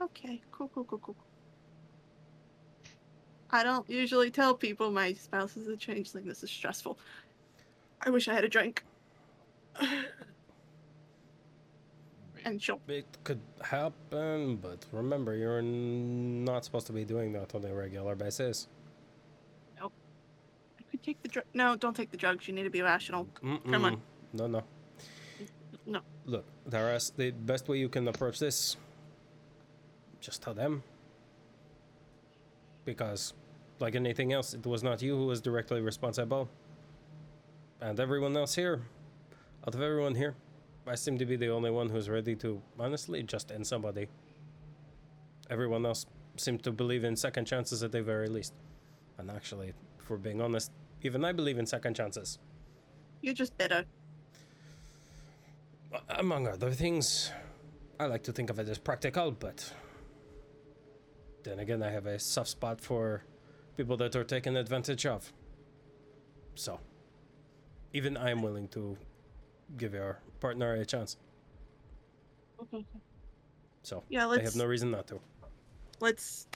[0.00, 1.16] Okay, cool, cool, cool, cool.
[3.50, 6.24] I don't usually tell people my spouse is a changeling.
[6.24, 6.98] This is stressful.
[8.00, 8.84] I wish I had a drink.
[12.44, 12.80] and she'll.
[12.88, 18.14] It could happen, but remember, you're not supposed to be doing that on a regular
[18.14, 18.68] basis.
[19.80, 19.92] Nope.
[20.78, 21.44] I could take the drug.
[21.54, 22.48] No, don't take the drugs.
[22.48, 23.26] You need to be rational.
[23.44, 23.70] Mm-mm.
[23.70, 24.02] Come on.
[24.32, 24.62] No, no.
[25.86, 26.00] No.
[26.24, 28.76] Look, Taras, the best way you can approach this,
[30.20, 30.82] just tell them.
[32.84, 33.34] Because,
[33.78, 36.48] like anything else, it was not you who was directly responsible.
[37.80, 38.82] And everyone else here,
[39.66, 40.34] out of everyone here,
[40.86, 44.08] I seem to be the only one who's ready to, honestly, just end somebody.
[45.48, 48.54] Everyone else seems to believe in second chances at the very least.
[49.18, 52.38] And actually, for being honest, even I believe in second chances.
[53.22, 53.84] You're just bitter.
[56.10, 57.32] Among other things,
[57.98, 59.72] I like to think of it as practical, but
[61.42, 63.24] then again, I have a soft spot for
[63.76, 65.32] people that are taken advantage of.
[66.54, 66.78] So,
[67.92, 68.96] even I am willing to
[69.76, 71.16] give your partner a chance.
[72.62, 72.84] Okay.
[73.82, 75.20] So, Yeah, I let's I have no reason not to.
[76.00, 76.46] let's.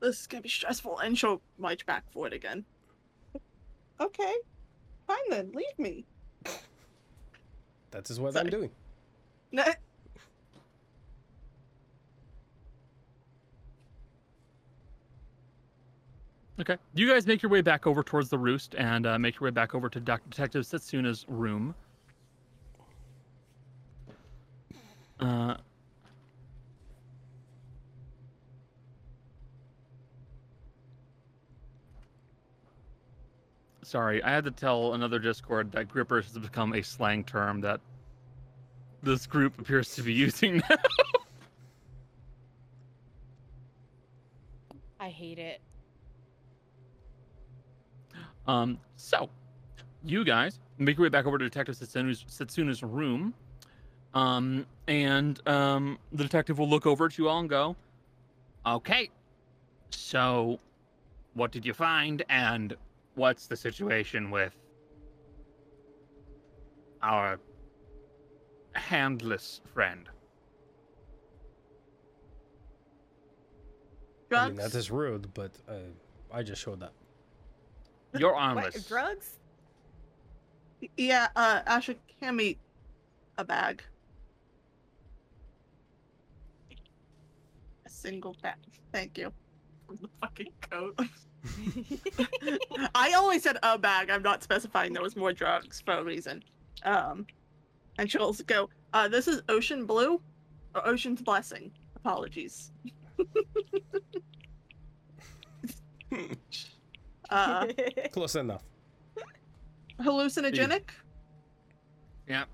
[0.00, 2.64] This is gonna be stressful, and she'll march back forward again.
[4.00, 4.34] Okay.
[5.06, 6.04] Fine then, leave me.
[7.90, 8.46] That is what Sorry.
[8.46, 8.70] I'm doing.
[9.52, 9.64] No,
[16.60, 16.76] Okay.
[16.94, 19.50] You guys make your way back over towards the roost and uh, make your way
[19.50, 21.74] back over to Doc- Detective Setsuna's room.
[25.18, 25.56] Uh,
[33.82, 37.80] sorry, I had to tell another Discord that grippers has become a slang term that
[39.02, 40.76] this group appears to be using now.
[45.00, 45.60] I hate it.
[48.46, 49.28] Um, so,
[50.04, 53.34] you guys make your way back over to Detective Setsuna's, Setsuna's room.
[54.14, 57.76] Um, and um, the detective will look over at you all and go,
[58.64, 59.10] Okay,
[59.90, 60.60] so
[61.34, 62.76] what did you find, and
[63.14, 64.54] what's the situation with
[67.02, 67.38] our
[68.74, 70.08] handless friend?
[74.30, 74.72] I mean, drugs.
[74.72, 75.74] that is rude, but uh,
[76.32, 76.94] I just showed up.
[78.16, 78.84] You're What, armless.
[78.88, 79.38] drugs?
[80.96, 82.58] Yeah, uh, Asher, hand me
[83.38, 83.82] a bag.
[87.86, 88.56] A single bag.
[88.92, 89.32] Thank you.
[89.86, 90.98] From The fucking coat.
[92.94, 94.10] I only said a bag.
[94.10, 96.42] I'm not specifying there was more drugs for a reason.
[96.84, 97.26] Um,
[97.98, 98.68] and she'll go.
[98.92, 100.20] Uh, this is Ocean Blue,
[100.74, 101.70] or Ocean's Blessing.
[101.96, 102.72] Apologies.
[107.30, 107.66] uh,
[108.12, 108.62] Close enough.
[110.00, 110.90] hallucinogenic.
[112.28, 112.44] Yeah.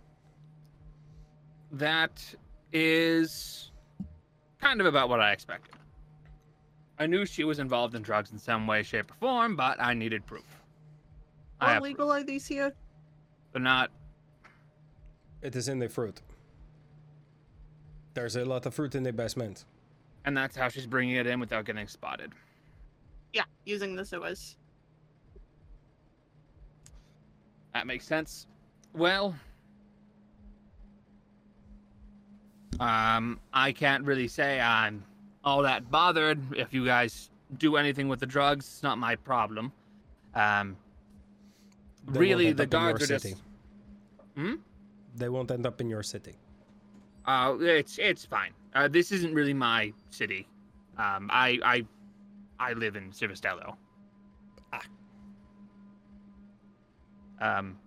[1.72, 2.22] That
[2.72, 3.70] is
[4.60, 5.77] kind of about what I expected.
[6.98, 9.94] I knew she was involved in drugs in some way, shape, or form, but I
[9.94, 10.44] needed proof.
[11.60, 12.72] I How have legal are these here?
[13.52, 13.90] but not.
[15.40, 16.20] It is in the fruit.
[18.14, 19.64] There's a lot of fruit in the basement.
[20.24, 22.32] And that's how she's bringing it in without getting spotted.
[23.32, 24.56] Yeah, using the sewers.
[27.72, 28.46] That makes sense.
[28.92, 29.34] Well,
[32.80, 35.04] um, I can't really say I'm
[35.48, 36.38] all that bothered.
[36.56, 39.72] If you guys do anything with the drugs, it's not my problem.
[40.34, 40.76] Um,
[42.06, 43.30] They really, the end up in your guards are city.
[43.30, 43.42] just.
[44.36, 44.54] Hmm?
[45.16, 46.34] They won't end up in your city.
[47.26, 48.52] Uh, it's it's fine.
[48.74, 50.46] Uh, this isn't really my city.
[50.96, 51.86] Um, I I
[52.60, 53.76] I live in Civistello.
[54.72, 54.82] Ah.
[57.40, 57.78] Um,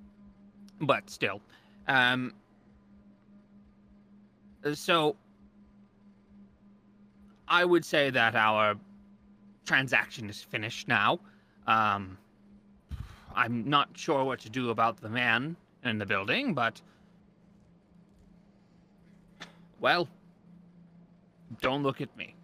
[0.81, 1.41] but still,
[1.87, 2.33] um.
[4.73, 5.15] So,
[7.51, 8.75] I would say that our
[9.65, 11.19] transaction is finished now.
[11.67, 12.17] Um,
[13.35, 16.81] I'm not sure what to do about the man in the building, but
[19.81, 20.07] well,
[21.59, 22.35] don't look at me.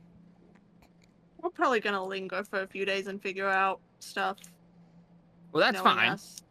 [1.41, 4.37] We're probably gonna linger for a few days and figure out stuff.
[5.53, 6.09] Well, that's fine.
[6.09, 6.41] us.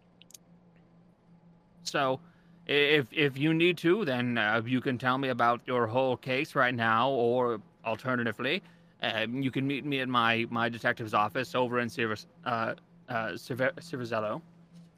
[1.82, 2.20] So,
[2.66, 6.54] if if you need to, then uh, you can tell me about your whole case
[6.54, 8.62] right now, or alternatively,
[9.02, 12.74] um, you can meet me at my my detective's office over in Civers, uh,
[13.08, 13.72] uh, Civer-.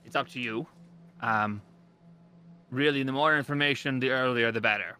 [0.04, 0.66] It's up to you.
[1.20, 1.60] Um,
[2.70, 4.96] really, the more information, the earlier, the better.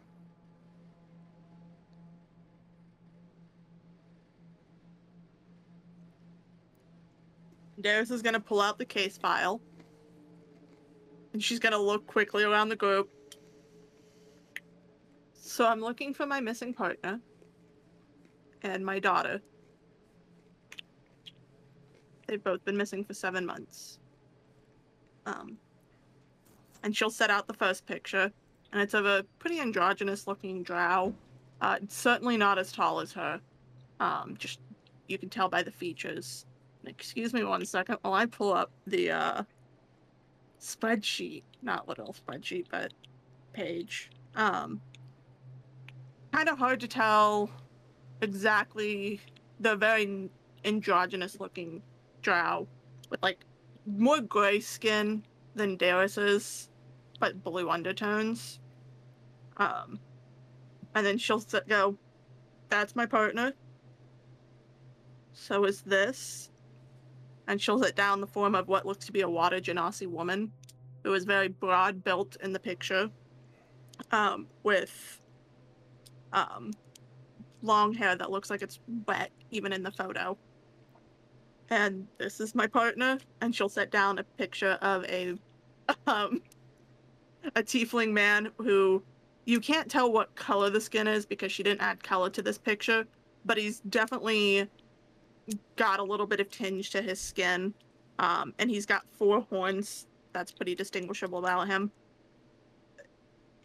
[7.81, 9.61] Darius is gonna pull out the case file.
[11.33, 13.09] And she's gonna look quickly around the group.
[15.35, 17.21] So I'm looking for my missing partner.
[18.63, 19.41] And my daughter.
[22.27, 23.99] They've both been missing for seven months.
[25.27, 25.59] Um
[26.83, 28.33] and she'll set out the first picture,
[28.73, 31.13] and it's of a pretty androgynous looking drow.
[31.61, 33.41] Uh, certainly not as tall as her.
[34.01, 34.61] Um, just
[35.09, 36.47] you can tell by the features.
[36.87, 39.43] Excuse me one second while I pull up the uh,
[40.61, 41.43] spreadsheet.
[41.63, 42.93] Not little spreadsheet, but
[43.53, 44.11] page.
[44.37, 44.81] Um,
[46.33, 47.51] kind of hard to tell
[48.21, 49.21] exactly
[49.61, 50.31] the very
[50.65, 51.83] androgynous looking
[52.23, 52.67] drow
[53.11, 53.45] with like
[53.87, 55.25] more gray skin
[55.55, 56.69] than Darius's,
[57.21, 58.61] but blue undertones.
[59.57, 59.99] Um,
[60.95, 61.97] and then she'll go,
[62.69, 63.55] That's my partner.
[65.33, 66.51] So is this
[67.49, 70.53] and she'll sit down the form of what looks to be a water genasi woman
[71.03, 73.11] who is very broad built in the picture
[74.13, 75.21] um, with
[76.33, 76.73] um,
[77.63, 80.37] long hair that looks like it's wet even in the photo
[81.71, 85.35] and this is my partner and she'll set down a picture of a
[86.07, 86.41] um,
[87.55, 89.03] a tiefling man who
[89.49, 92.59] you can't tell what color the skin is because she didn't add color to this
[92.59, 93.07] picture,
[93.47, 94.69] but he's definitely
[95.77, 97.73] got a little bit of tinge to his skin.
[98.19, 100.07] Um, and he's got four horns.
[100.35, 101.91] That's pretty distinguishable about him.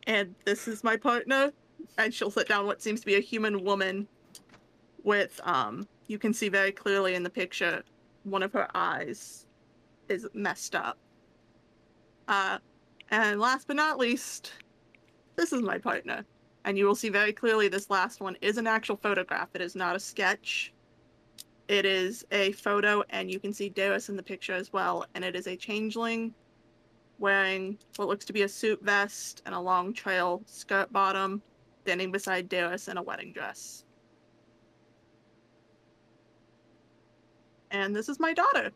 [0.08, 1.52] And this is my partner.
[1.98, 4.08] And she'll sit down what seems to be a human woman
[5.03, 7.84] with, um, you can see very clearly in the picture,
[8.24, 9.45] one of her eyes
[10.10, 10.98] is messed up.
[12.28, 12.58] Uh,
[13.12, 14.53] and last but not least,
[15.36, 16.26] this is my partner.
[16.66, 19.50] And you will see very clearly this last one is an actual photograph.
[19.53, 20.74] It is not a sketch.
[21.68, 25.06] It is a photo, and you can see Darius in the picture as well.
[25.16, 26.34] And it is a changeling
[27.20, 31.42] wearing what looks to be a suit vest and a long trail skirt bottom,
[31.84, 33.84] standing beside Darius in a wedding dress.
[37.72, 38.72] And this is my daughter.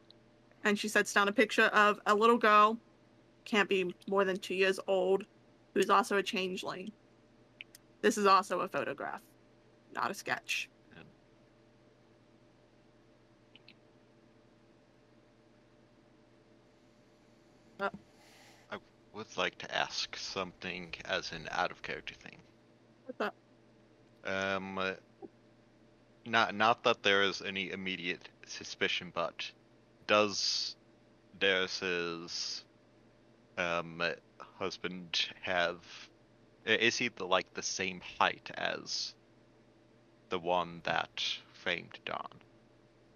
[0.65, 2.77] And she sets down a picture of a little girl,
[3.45, 5.23] can't be more than two years old,
[5.73, 6.91] who's also a changeling.
[8.01, 9.21] This is also a photograph,
[9.95, 10.69] not a sketch.
[17.79, 17.89] I
[19.13, 22.39] would like to ask something as an out of character thing.
[23.19, 23.35] Up?
[24.25, 24.95] Um,
[26.25, 29.49] not not that there is any immediate suspicion, but
[30.07, 30.75] does
[31.39, 32.63] Darius's
[33.57, 34.01] um
[34.59, 35.77] husband have?
[36.65, 39.15] Is he the, like the same height as
[40.29, 42.27] the one that framed Don?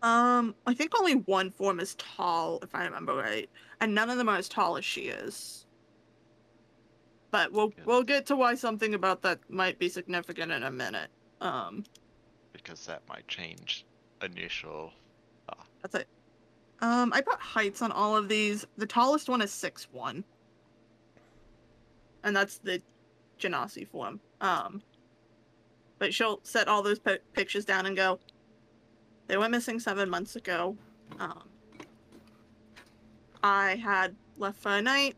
[0.02, 3.50] Um, I think only one form is tall, if I remember right,
[3.82, 5.66] and none of them are as tall as she is.
[7.32, 7.85] But we'll Yes.
[7.85, 11.10] we'll get to why something about that might be significant in a minute.
[11.40, 11.85] Um,
[12.53, 13.85] Because that might change
[14.22, 14.92] initial.
[15.82, 16.08] that's it.
[16.82, 18.66] Um, I put heights on all of these.
[18.77, 20.24] The tallest one is six one,
[22.24, 22.82] and that's the
[23.40, 24.19] Genasi form.
[24.42, 24.82] Um,
[26.00, 28.19] but she'll set all those pi- pictures down and go.
[29.27, 30.76] They went missing seven months ago.
[31.19, 31.43] Um,
[33.43, 35.16] I had left for a night.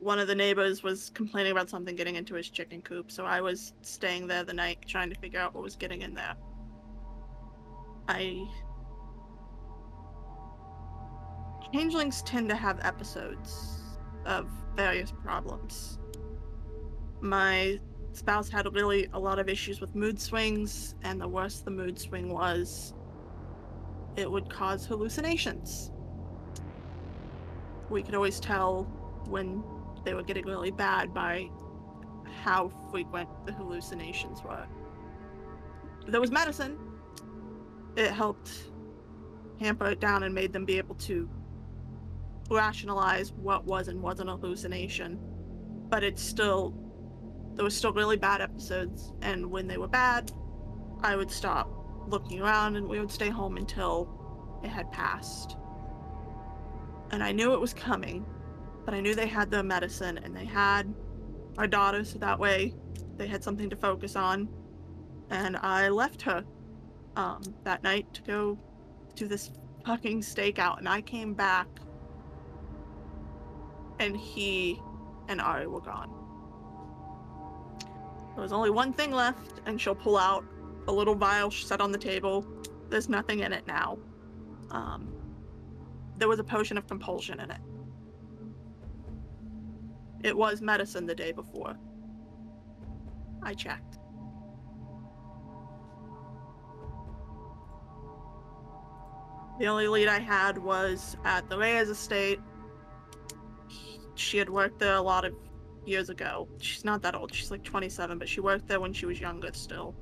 [0.00, 3.42] One of the neighbors was complaining about something getting into his chicken coop, so I
[3.42, 6.34] was staying there the night trying to figure out what was getting in there.
[8.08, 8.48] I
[11.72, 13.82] Changelings tend to have episodes
[14.24, 15.98] of various problems.
[17.20, 17.78] My
[18.12, 21.98] spouse had really a lot of issues with mood swings, and the worse the mood
[21.98, 22.94] swing was,
[24.16, 25.92] it would cause hallucinations.
[27.88, 28.84] We could always tell
[29.26, 29.62] when
[30.04, 31.50] they were getting really bad by
[32.42, 34.66] how frequent the hallucinations were.
[36.06, 36.78] There was medicine.
[37.96, 38.70] It helped
[39.60, 41.28] hamper it down and made them be able to
[42.50, 45.18] rationalize what was and wasn't a hallucination.
[45.88, 46.74] But it's still
[47.54, 50.32] there was still really bad episodes and when they were bad,
[51.02, 51.68] I would stop
[52.06, 55.56] looking around and we would stay home until it had passed.
[57.10, 58.24] And I knew it was coming,
[58.90, 60.92] but I knew they had the medicine and they had
[61.58, 62.74] our daughter so that way
[63.16, 64.48] they had something to focus on.
[65.30, 66.44] And I left her
[67.14, 68.58] um, that night to go
[69.14, 69.52] do this
[69.86, 71.68] fucking stakeout and I came back
[74.00, 74.82] and he
[75.28, 76.10] and Ari were gone.
[78.34, 80.44] There was only one thing left, and she'll pull out
[80.88, 82.44] a little vial she set on the table.
[82.88, 83.98] There's nothing in it now.
[84.72, 85.14] Um,
[86.16, 87.60] there was a potion of compulsion in it.
[90.22, 91.76] It was medicine the day before.
[93.42, 93.98] I checked.
[99.58, 102.40] The only lead I had was at the Reyes estate.
[104.14, 105.34] She had worked there a lot of
[105.84, 106.48] years ago.
[106.60, 107.34] She's not that old.
[107.34, 109.94] She's like 27, but she worked there when she was younger still,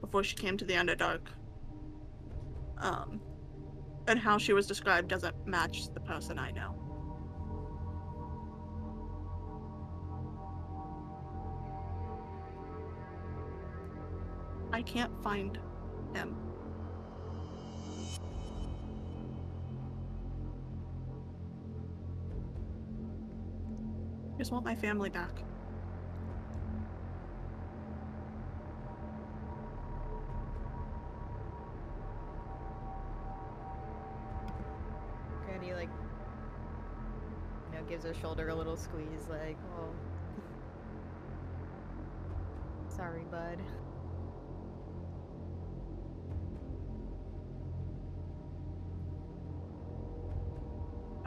[0.00, 1.20] before she came to the Underdark.
[2.78, 3.20] Um,
[4.06, 6.77] and how she was described doesn't match the person I know.
[14.72, 15.58] I can't find
[16.14, 16.36] him.
[24.36, 25.42] Just want my family back.
[35.44, 35.88] Granny like
[37.72, 39.90] you know gives her shoulder a little squeeze like, oh
[42.96, 43.58] sorry, bud.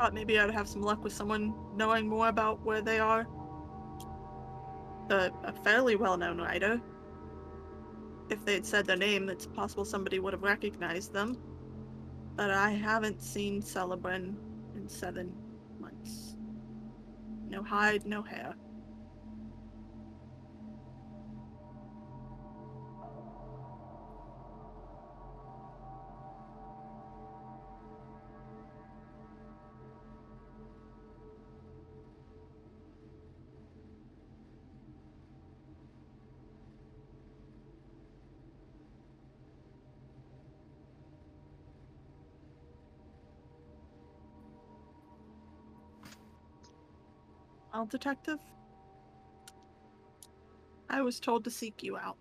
[0.02, 3.28] Thought maybe I'd have some luck with someone knowing more about where they are.
[5.12, 6.82] A, a fairly well-known writer.
[8.32, 11.38] If they'd said their name, it's possible somebody would have recognized them.
[12.36, 14.34] But I haven't seen Celebrin
[14.76, 15.32] in seven
[15.80, 16.36] months.
[17.48, 18.56] No hide, no hair.
[47.82, 48.38] Well, detective,
[50.88, 52.16] I was told to seek you out.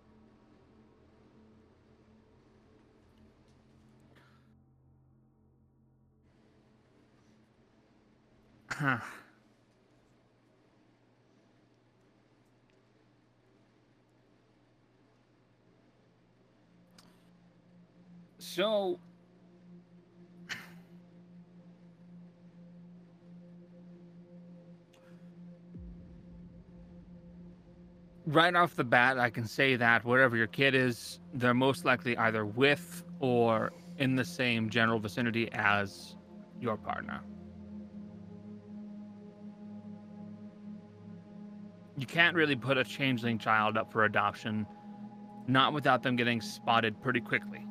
[8.71, 9.01] Huh.
[18.39, 18.99] So,
[28.31, 32.17] right off the bat, I can say that wherever your kid is, they're most likely
[32.17, 36.17] either with or in the same general vicinity as
[36.61, 37.21] your partner.
[41.97, 44.67] You can't really put a changeling child up for adoption,
[45.47, 47.67] not without them getting spotted pretty quickly.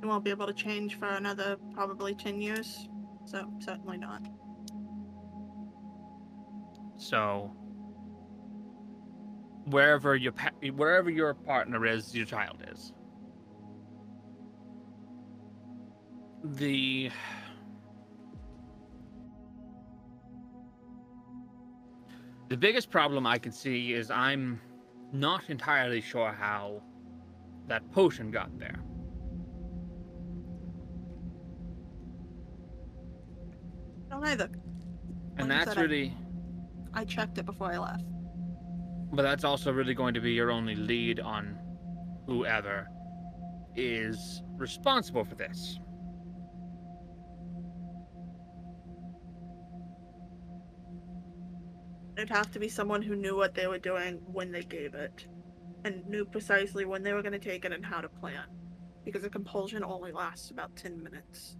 [0.00, 2.88] You won't be able to change for another probably 10 years,
[3.24, 4.22] so certainly not.
[6.96, 7.54] So,
[9.66, 12.92] wherever your pa- wherever your partner is, your child is.
[16.44, 17.10] The
[22.48, 24.60] the biggest problem I can see is I'm
[25.12, 26.82] not entirely sure how
[27.68, 28.80] that potion got there.
[34.10, 34.50] I Don't either.
[35.38, 36.16] And that's said, I- really
[36.92, 38.04] I checked it before I left.
[39.12, 41.58] But that's also really going to be your only lead on
[42.26, 42.88] whoever
[43.76, 45.78] is responsible for this.
[52.16, 55.26] It'd have to be someone who knew what they were doing when they gave it,
[55.84, 58.44] and knew precisely when they were going to take it and how to plan.
[59.04, 61.56] Because a compulsion only lasts about 10 minutes.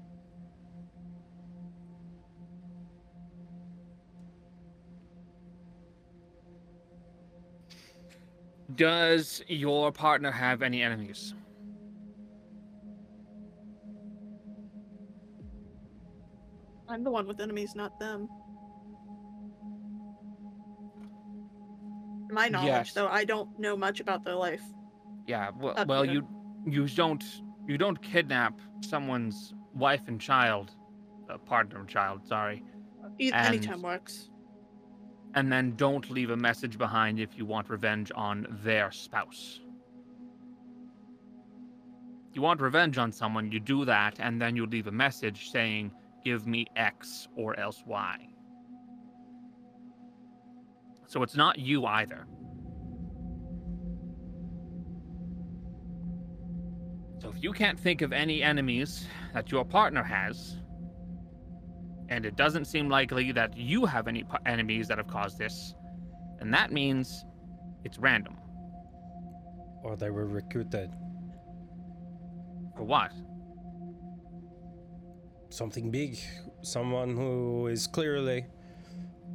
[8.76, 11.34] Does your partner have any enemies?
[16.89, 18.28] I'm the one with enemies, not them.
[22.31, 22.92] My knowledge, Yes.
[22.94, 24.62] though, I don't know much about their life.
[25.26, 26.26] Yeah, well, Up well you
[26.67, 27.23] you don't
[27.67, 30.75] you don't kidnap someone's wife and child,
[31.31, 32.65] uh, partner and child, sorry,
[33.18, 34.31] E- And- Anytime works.
[35.34, 39.60] And then don't leave a message behind if you want revenge on their spouse.
[42.32, 45.92] You want revenge on someone, you do that, and then you leave a message saying,
[46.24, 48.28] "Give me X or else Y."
[51.06, 52.26] So it's not you either.
[57.18, 60.56] So if you can't think of any enemies that your partner has,
[62.12, 65.74] and it doesn't seem likely that you have any enemies that have caused this,
[66.41, 67.24] and that means
[67.84, 68.36] it's random.
[69.82, 70.91] Or they were recruited.
[72.76, 73.12] For what?
[75.49, 76.18] Something big.
[76.60, 78.44] Someone who is clearly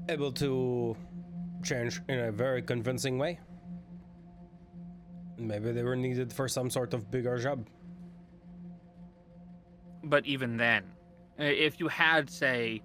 [0.08, 0.96] able to
[1.64, 3.40] change in a very convincing way.
[5.40, 7.68] Maybe they were needed for some sort of bigger job.
[10.04, 10.84] But even then,
[11.38, 12.82] if you had, say,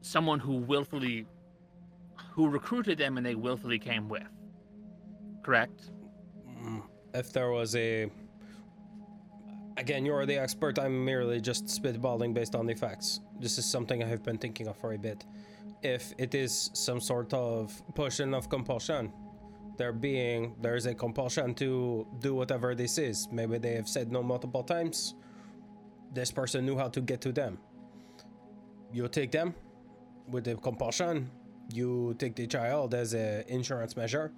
[0.00, 1.26] someone who willfully,
[2.32, 4.28] who recruited them and they willfully came with,
[5.42, 5.90] correct?
[6.62, 6.82] Mm,
[7.14, 8.10] If there was a.
[9.76, 10.76] Again, you're the expert.
[10.78, 13.20] I'm merely just spitballing based on the facts.
[13.38, 15.24] This is something I have been thinking of for a bit.
[15.82, 19.12] If it is some sort of potion of compulsion,
[19.76, 23.28] there being there is a compulsion to do whatever this is.
[23.30, 25.14] Maybe they have said no multiple times.
[26.12, 27.58] This person knew how to get to them.
[28.92, 29.54] You take them
[30.28, 31.30] with the compulsion.
[31.72, 34.32] You take the child as an insurance measure.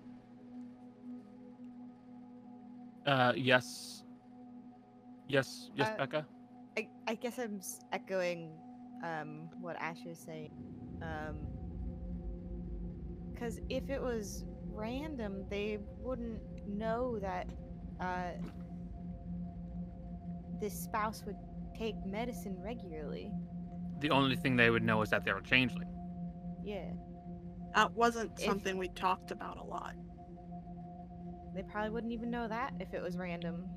[3.07, 4.05] Uh, yes.
[5.29, 6.27] Yes, yes, Uh, Becca.
[6.77, 7.61] I, I guess I'm
[7.93, 8.51] echoing
[9.05, 10.51] um, what Ash is saying.
[11.03, 11.47] Um,
[13.33, 17.49] because if it was random, they wouldn't know that
[18.01, 18.33] uh,
[20.61, 21.37] this spouse would
[21.81, 23.33] take medicine regularly.
[24.01, 25.89] The only thing they would know is that they're a changeling.
[26.63, 26.91] Yeah,
[27.75, 29.95] That wasn't If- something we talked about a lot.
[31.55, 33.69] they probably wouldn't even know that if it was random.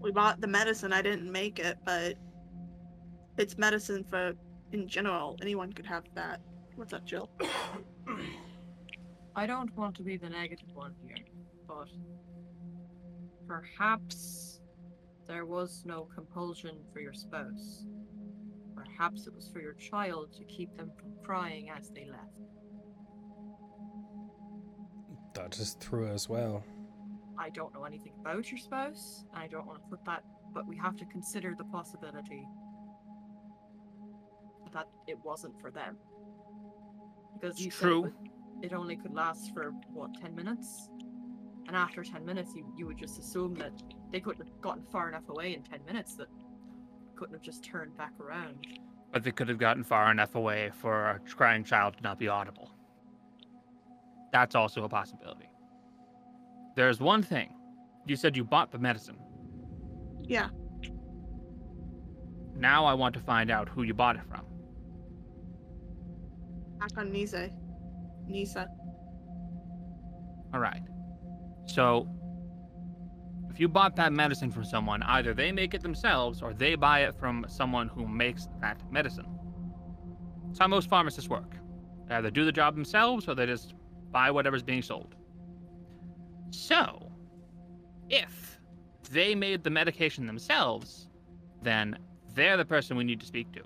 [0.00, 0.92] We bought the medicine.
[0.92, 2.16] I didn't make it, but
[3.38, 4.32] it's medicine for
[4.72, 5.36] in general.
[5.40, 6.40] Anyone could have that.
[6.76, 7.30] What's up, Jill?
[9.36, 11.16] I don't want to be the negative one here,
[11.68, 11.88] but
[13.46, 14.53] perhaps
[15.26, 17.86] there was no compulsion for your spouse.
[18.74, 22.38] Perhaps it was for your child to keep them from crying as they left.
[25.34, 26.64] That is true as well.
[27.38, 30.22] I don't know anything about your spouse, and I don't want to put that,
[30.52, 32.46] but we have to consider the possibility
[34.72, 35.96] that it wasn't for them.
[37.34, 38.00] Because you said True.
[38.02, 38.14] would-
[38.62, 40.88] it only could last for what ten minutes,
[41.66, 43.72] and after ten minutes, you you would just assume that
[44.12, 46.28] they couldn't have gotten far enough away in ten minutes that
[47.16, 48.66] couldn't have just turned back around.
[49.12, 52.28] But they could have gotten far enough away for a crying child to not be
[52.28, 52.70] audible.
[54.32, 55.48] That's also a possibility.
[56.74, 57.54] There's one thing.
[58.06, 59.16] You said you bought the medicine.
[60.20, 60.48] Yeah.
[62.56, 64.44] Now I want to find out who you bought it from.
[66.80, 67.52] Back on Nise.
[68.26, 68.66] Nisa.
[70.52, 70.82] All right.
[71.66, 72.08] So,
[73.50, 77.00] if you bought that medicine from someone, either they make it themselves or they buy
[77.00, 79.26] it from someone who makes that medicine.
[80.46, 81.56] That's how most pharmacists work.
[82.08, 83.74] They either do the job themselves or they just
[84.10, 85.14] buy whatever's being sold.
[86.50, 87.10] So,
[88.08, 88.60] if
[89.10, 91.08] they made the medication themselves,
[91.62, 91.98] then
[92.34, 93.62] they're the person we need to speak to.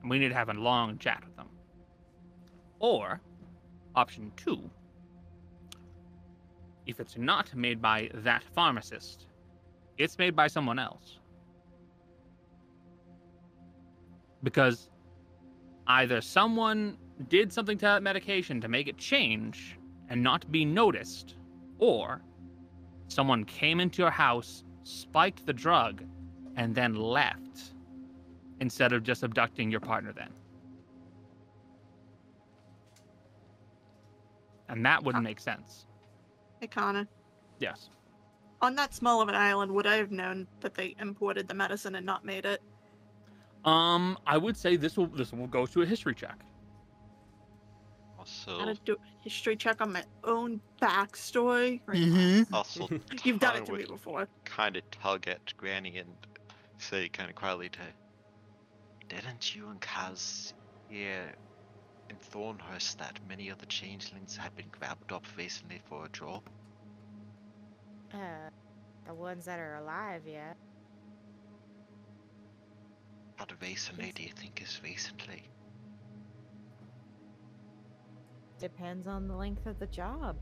[0.00, 1.48] And we need to have a long chat with them.
[2.78, 3.20] Or,
[3.94, 4.70] option two,
[6.88, 9.26] if it's not made by that pharmacist,
[9.98, 11.18] it's made by someone else.
[14.42, 14.88] Because
[15.86, 16.96] either someone
[17.28, 21.36] did something to that medication to make it change and not be noticed,
[21.78, 22.22] or
[23.08, 26.02] someone came into your house, spiked the drug,
[26.56, 27.74] and then left
[28.60, 30.30] instead of just abducting your partner then.
[34.70, 35.28] And that wouldn't ah.
[35.28, 35.87] make sense.
[36.60, 37.06] Hey, Connor.
[37.58, 37.90] Yes.
[38.60, 41.94] On that small of an island, would I have known that they imported the medicine
[41.94, 42.60] and not made it?
[43.64, 46.38] Um, I would say this will this will go to a history check.
[48.18, 51.80] Also, How to do a history check on my own backstory?
[51.86, 52.52] Mm-hmm.
[52.54, 52.88] also,
[53.24, 54.28] You've done it to me before.
[54.44, 56.16] kind of tug at Granny and
[56.78, 57.80] say kind of quietly to
[59.08, 60.52] Didn't you and Kaz
[60.88, 61.32] hear
[62.08, 66.42] in Thornhurst that many of the changelings had been grabbed up recently for a job?
[68.12, 68.50] Uh,
[69.06, 70.52] the ones that are alive, yeah.
[73.36, 75.44] How recently do you think is recently?
[78.58, 80.36] Depends on the length of the job.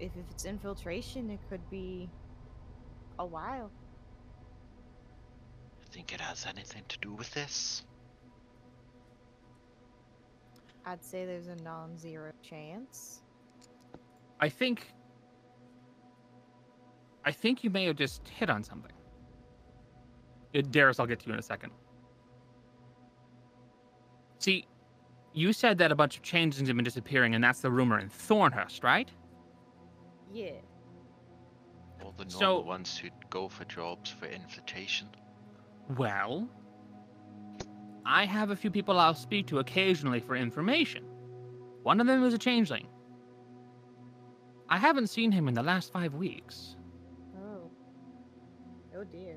[0.00, 2.10] If, if it's infiltration, it could be
[3.18, 3.70] a while.
[5.90, 7.84] Think it has anything to do with this?
[10.88, 13.20] I'd say there's a non-zero chance.
[14.40, 14.94] I think
[17.26, 18.92] I think you may have just hit on something.
[20.54, 21.72] It, Darius, I'll get to you in a second.
[24.38, 24.64] See,
[25.34, 28.08] you said that a bunch of changelings have been disappearing, and that's the rumor in
[28.08, 29.10] Thornhurst, right?
[30.32, 30.52] Yeah.
[32.02, 35.08] Or the So- normal ones who'd go for jobs for infiltration?
[35.98, 36.48] Well,
[38.10, 41.04] I have a few people I'll speak to occasionally for information.
[41.82, 42.86] One of them is a changeling.
[44.70, 46.76] I haven't seen him in the last five weeks.
[47.36, 47.70] Oh.
[48.96, 49.36] Oh dear.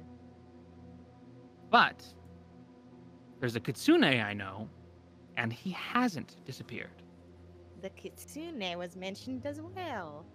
[1.69, 2.01] But
[3.41, 4.69] there's a kitsune I know,
[5.35, 7.03] and he hasn't disappeared.
[7.81, 10.25] The kitsune was mentioned as well.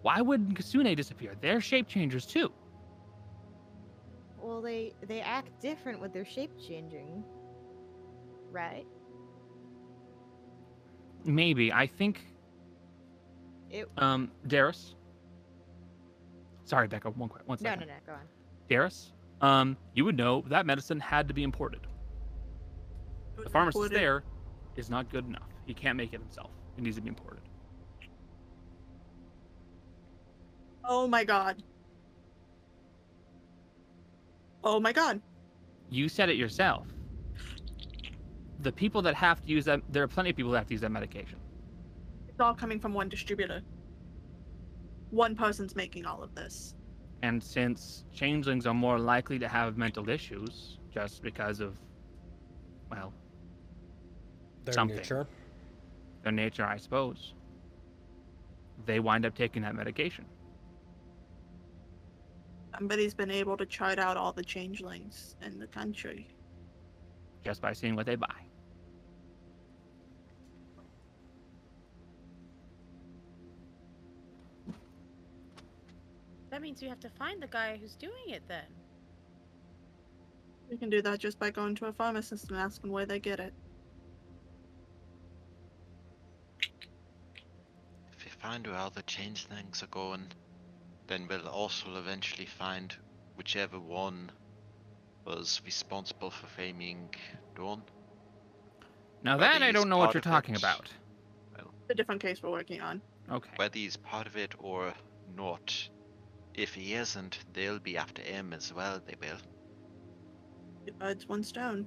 [0.00, 1.34] Why would kitsune disappear?
[1.42, 2.50] They're shape changers too.
[4.42, 7.22] Well, they they act different with their shape changing.
[8.50, 8.86] Right?
[11.24, 11.72] Maybe.
[11.72, 12.20] I think
[13.70, 13.88] It.
[13.96, 14.96] um Darius.
[16.64, 17.92] Sorry, Becca, one quick one No, no, no.
[18.04, 18.28] Go on.
[18.68, 21.86] Darius, um, you would know that medicine had to be imported.
[23.36, 24.00] The pharmacist Imported.
[24.00, 24.24] there
[24.76, 25.48] is not good enough.
[25.66, 26.50] He can't make it himself.
[26.76, 27.42] It needs to be imported.
[30.84, 31.62] Oh my god.
[34.64, 35.20] Oh my god.
[35.90, 36.86] You said it yourself.
[38.60, 40.74] The people that have to use that, there are plenty of people that have to
[40.74, 41.38] use that medication.
[42.28, 43.62] It's all coming from one distributor.
[45.10, 46.74] One person's making all of this.
[47.22, 51.78] And since changelings are more likely to have mental issues just because of,
[52.90, 53.12] well,
[54.64, 54.96] Their Something.
[54.98, 55.26] nature.
[56.22, 57.34] their nature, I suppose,
[58.86, 60.24] they wind up taking that medication.
[62.74, 66.28] Somebody's been able to chart out all the changelings in the country.
[67.44, 68.28] just by seeing what they buy.
[76.50, 78.66] That means you have to find the guy who's doing it then.
[80.70, 83.40] You can do that just by going to a pharmacist and asking where they get
[83.40, 83.52] it.
[88.16, 90.26] If we find where all the changelings are going,
[91.12, 92.96] then we'll also eventually find
[93.36, 94.32] whichever one
[95.26, 97.14] was responsible for framing
[97.54, 97.82] Dawn.
[99.22, 100.88] Now Whether that I don't know what you're talking it- about.
[101.58, 103.02] It's a different case we're working on.
[103.30, 103.50] Okay.
[103.56, 104.94] Whether he's part of it or
[105.36, 105.88] not,
[106.54, 109.36] if he isn't, they'll be after him as well, they will.
[109.36, 111.86] Uh, Two birds, one stone.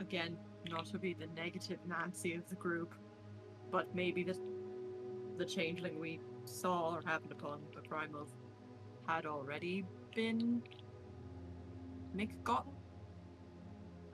[0.00, 0.36] Again,
[0.68, 2.94] not to be the negative Nancy of the group,
[3.70, 4.36] but maybe the
[5.38, 8.28] the changeling we saw or happened upon the crime of
[9.06, 10.62] had already been
[12.14, 12.72] misgotten.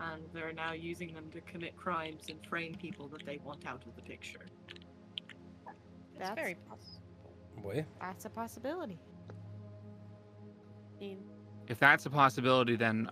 [0.01, 3.85] And they're now using them to commit crimes and frame people that they want out
[3.87, 4.47] of the picture.
[5.67, 7.03] That's That's- very possible.
[7.63, 7.85] Boy.
[8.01, 9.01] That's a possibility.
[10.97, 11.19] I mean,
[11.67, 13.11] If that's a possibility, then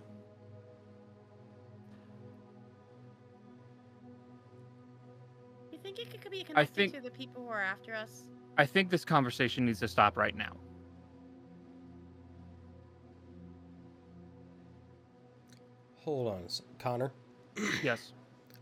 [6.57, 8.23] I think- to the people who are after us?
[8.57, 10.53] I think this conversation needs to stop right now.
[16.03, 16.43] Hold on.
[16.79, 17.11] Connor.
[17.83, 18.13] Yes,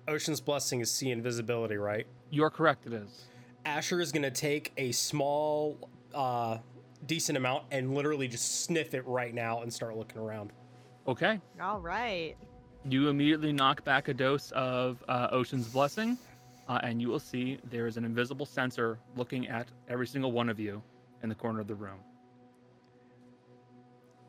[0.08, 2.08] Ocean's blessing is see invisibility, right?
[2.32, 2.86] you're correct.
[2.86, 3.26] It is.
[3.66, 5.78] Asher is gonna take a small,
[6.14, 6.58] uh,
[7.06, 10.52] decent amount and literally just sniff it right now and start looking around.
[11.08, 11.40] Okay.
[11.62, 12.36] All right.
[12.90, 16.18] You immediately knock back a dose of uh, Ocean's Blessing,
[16.68, 20.50] uh, and you will see there is an invisible sensor looking at every single one
[20.50, 20.82] of you
[21.24, 22.00] in the corner of the room.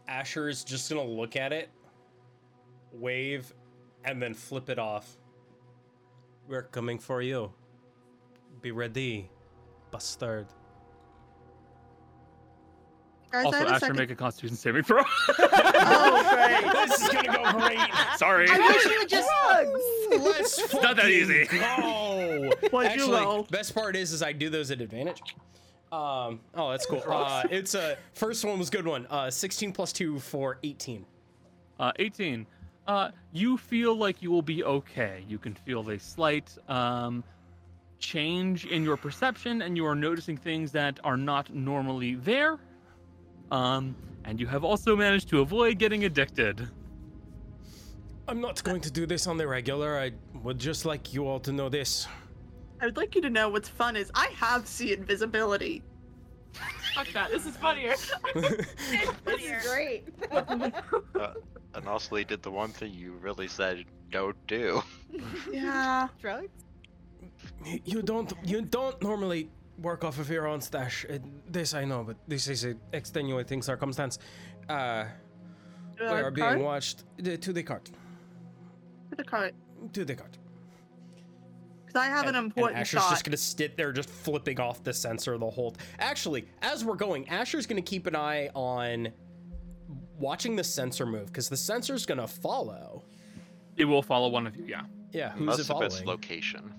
[0.08, 1.70] Asher is just gonna look at it,
[2.92, 3.52] wave,
[4.04, 5.16] and then flip it off.
[6.46, 7.52] We're coming for you.
[8.62, 9.28] Be ready,
[9.90, 10.46] bastard.
[13.36, 13.96] Guys, also, have a Asher, second.
[13.96, 15.02] make a Constitution saving throw.
[15.88, 16.72] Oh, great.
[16.88, 17.78] this is gonna go great.
[18.16, 18.46] Sorry.
[18.50, 19.28] I wish you would just.
[20.10, 21.44] Let's It's not that easy.
[21.46, 22.50] Go.
[22.70, 23.42] What'd you Actually, roll?
[23.44, 25.20] best part is, is I do those at advantage.
[25.92, 26.40] Um.
[26.54, 27.02] Oh, that's cool.
[27.06, 29.06] Uh, it's a first one was a good one.
[29.08, 31.04] Uh, 16 plus two for 18.
[31.78, 32.46] Uh, 18.
[32.88, 35.24] Uh, you feel like you will be okay.
[35.28, 37.22] You can feel a slight um,
[37.98, 42.58] change in your perception, and you are noticing things that are not normally there.
[43.50, 43.94] Um,
[44.24, 46.68] and you have also managed to avoid getting addicted.
[48.28, 49.98] I'm not going to do this on the regular.
[49.98, 52.08] I would just like you all to know this.
[52.80, 55.82] I would like you to know what's fun is I have see invisibility.
[56.94, 57.94] Fuck that, this is funnier.
[58.34, 60.04] This is great.
[60.30, 61.34] Uh,
[61.74, 64.82] and also, he did the one thing you really said don't do.
[65.50, 66.08] Yeah.
[66.20, 66.48] Drugs?
[67.84, 68.32] You don't.
[68.44, 71.04] You don't normally work off of your own stash.
[71.08, 74.18] Uh, this I know, but this is an extenuating circumstance.
[74.68, 75.04] Uh,
[75.98, 76.60] we are being cart?
[76.60, 77.04] watched.
[77.20, 77.90] Uh, to the cart.
[79.10, 79.54] To the cart.
[79.92, 80.38] To the cart.
[81.84, 83.10] Because I have and, an important and Asher's thought.
[83.10, 85.76] just gonna sit there, just flipping off the sensor the whole.
[85.98, 89.12] Actually, as we're going, Asher's gonna keep an eye on
[90.18, 93.04] watching the sensor move because the sensor's gonna follow.
[93.76, 94.82] It will follow one of you, yeah.
[95.12, 96.74] Yeah, who's Most it of its location.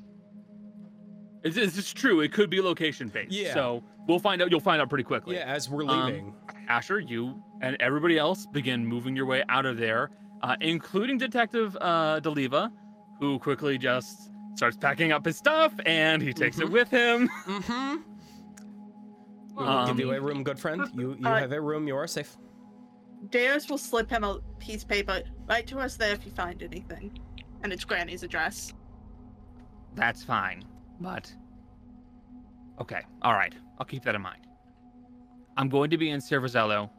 [1.43, 2.21] It's, it's, it's true.
[2.21, 3.31] It could be location based.
[3.31, 3.53] Yeah.
[3.53, 4.49] So we'll find out.
[4.51, 5.35] You'll find out pretty quickly.
[5.35, 6.33] yeah, as we're Um, leaving.
[6.67, 10.09] Asher, you and everybody else begin moving your way out of there,
[10.41, 12.71] uh, including Detective uh, Deliva,
[13.19, 17.29] who quickly just starts packing up his stuff and he takes it with him.
[17.45, 17.97] mm-hmm.
[19.59, 20.83] Um, Give you a room, good friend.
[20.93, 21.87] You you Uh, have a room.
[21.87, 22.37] You are safe.
[23.31, 25.23] Darius will slip him a piece of paper.
[25.47, 27.19] Write to us there if you find anything.
[27.63, 28.73] And it's Granny's address.
[29.95, 30.63] That's fine,
[30.99, 31.33] but
[32.81, 33.53] okay, all right.
[33.79, 34.41] I'll keep that in mind.
[35.55, 36.89] I'm going to be in Cervazello.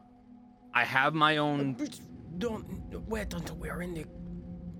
[0.74, 1.74] I have my own.
[1.74, 1.98] But
[2.38, 2.64] Don't
[3.08, 4.04] wait until we're in the.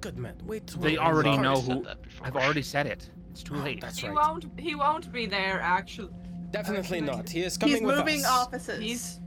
[0.01, 0.35] Good man.
[0.45, 0.67] Wait.
[0.69, 1.83] till They we're in the already know said who.
[1.85, 1.99] that.
[2.23, 3.11] I've already said it.
[3.33, 3.81] It's too Oh, late.
[3.81, 4.45] That's he won't.
[4.59, 5.61] He won't be there.
[5.61, 6.13] Actually,
[6.51, 7.29] Definitely Actually, not.
[7.29, 8.27] He is coming He's with moving us.
[8.31, 8.81] offices.
[8.81, 9.21] he's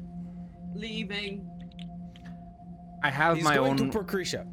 [0.74, 1.46] Leaving.
[3.04, 3.92] I have He's my going own.
[3.92, 4.46] to Procretia.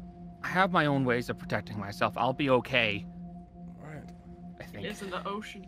[0.43, 2.13] I have my own ways of protecting myself.
[2.17, 3.05] I'll be okay.
[4.79, 4.97] Alright.
[4.97, 5.65] Think It's in the ocean.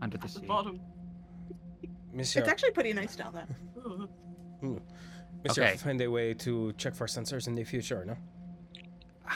[0.00, 0.80] under the At the bottom.
[2.12, 3.46] Monsieur, It's actually pretty nice down there.
[4.64, 4.80] Ugh.
[5.44, 5.76] Monsieur, Okay.
[5.76, 8.16] find a way to check for sensors in the future, no?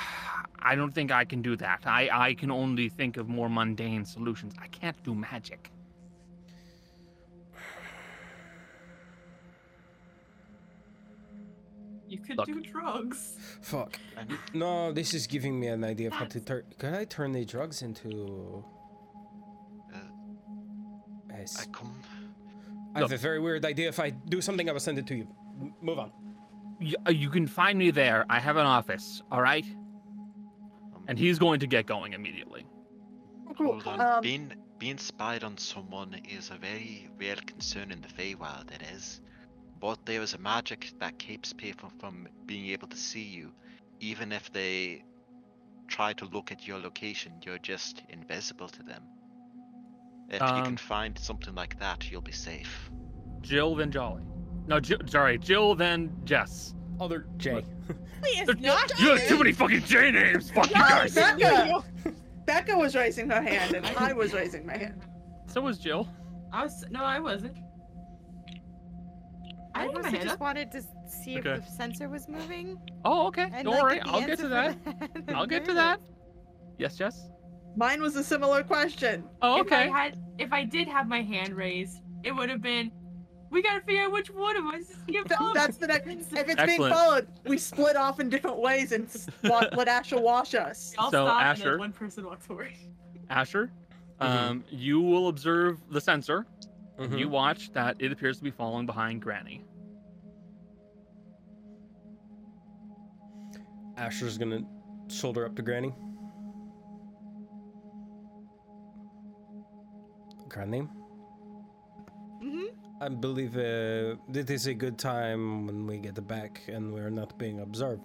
[0.59, 1.83] I don't think I can do that.
[1.86, 4.55] I, I can only think of more mundane solutions.
[4.60, 5.70] I can't do magic.
[12.08, 12.47] You could Look.
[12.47, 13.36] do drugs.
[13.62, 13.99] Fuck.
[14.52, 16.62] No, this is giving me an idea of how to turn.
[16.78, 18.65] Could I turn the drugs into?
[19.94, 19.99] uh,
[21.31, 21.94] a I s- come.
[22.94, 23.89] I have a very weird idea.
[23.89, 25.26] If I do something, I will send it to you.
[25.60, 26.12] M- move on.
[26.81, 28.24] Y- uh, you can find me there.
[28.28, 29.65] I have an office, all right?
[29.65, 32.66] Um, And he's going to get going immediately.
[33.57, 33.81] Cool.
[33.81, 34.00] Hold on.
[34.00, 38.70] Um, being being spied on someone is a very real concern in the Feywild.
[38.74, 39.20] It is,
[39.84, 43.52] but there is a magic that keeps people from being able to see you,
[44.00, 45.04] even if they
[45.88, 47.30] try to look at your location.
[47.44, 49.02] You're just invisible to them.
[50.30, 52.90] If you Um, can find something like that, you'll be safe.
[53.42, 54.22] Jill, then Jolly.
[54.66, 56.74] No, Jill, sorry, Jill, then Jess.
[56.98, 57.62] Other J.
[58.22, 60.50] It's There- not You have too many fucking J names.
[60.50, 61.14] Fuck you guys.
[61.14, 61.84] Becca!
[62.46, 65.02] Becca was raising her hand, and I was raising my hand.
[65.46, 66.08] So was Jill.
[66.54, 67.58] I was no, I wasn't.
[69.75, 70.41] I I had my also hand just up.
[70.41, 71.51] wanted to see Okay.
[71.53, 72.78] if the sensor was moving.
[73.05, 73.49] Oh, okay.
[73.53, 74.01] And Don't like, worry.
[74.03, 74.77] I'll get to for that.
[75.28, 76.01] I'm I'll get to that.
[76.78, 77.28] Yes, Jess.
[77.77, 79.25] Mine was a similar question.
[79.43, 79.91] Oh, If I okay.
[79.91, 82.91] had, if I did have my hand raised, it would have been.
[83.51, 85.55] We gotta figure out which one of us is give Th- up.
[85.55, 86.09] That's the next.
[86.09, 90.20] If it's being followed, we split off in different ways and s- wa- let Asher
[90.20, 90.93] wash us.
[90.99, 91.70] I'll So, stop and Asher?
[91.70, 92.77] then one person walks away.
[93.31, 93.70] Asher,
[94.20, 94.27] Mhm.
[94.27, 96.47] um, you will observe the sensor.
[96.98, 97.18] Mhm.
[97.18, 99.64] You watch that it appears to be falling behind Granny.
[103.97, 104.62] Asher's gonna
[105.08, 105.94] shoulder up to Granny.
[110.48, 110.89] Granny,
[112.42, 113.02] Mm-hmm.
[113.02, 117.36] I believe uh, it is a good time when we get back and we're not
[117.39, 118.02] being observed.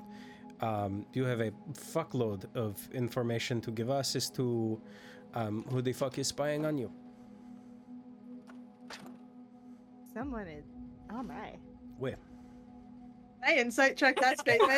[0.61, 4.82] Um, you have a fuckload of information to give us as to
[5.35, 6.92] um, who the fuck is spying on you.
[10.14, 10.66] Someone is.
[11.12, 11.54] Oh my.
[11.98, 12.18] Where?
[13.46, 14.70] I insight check that statement.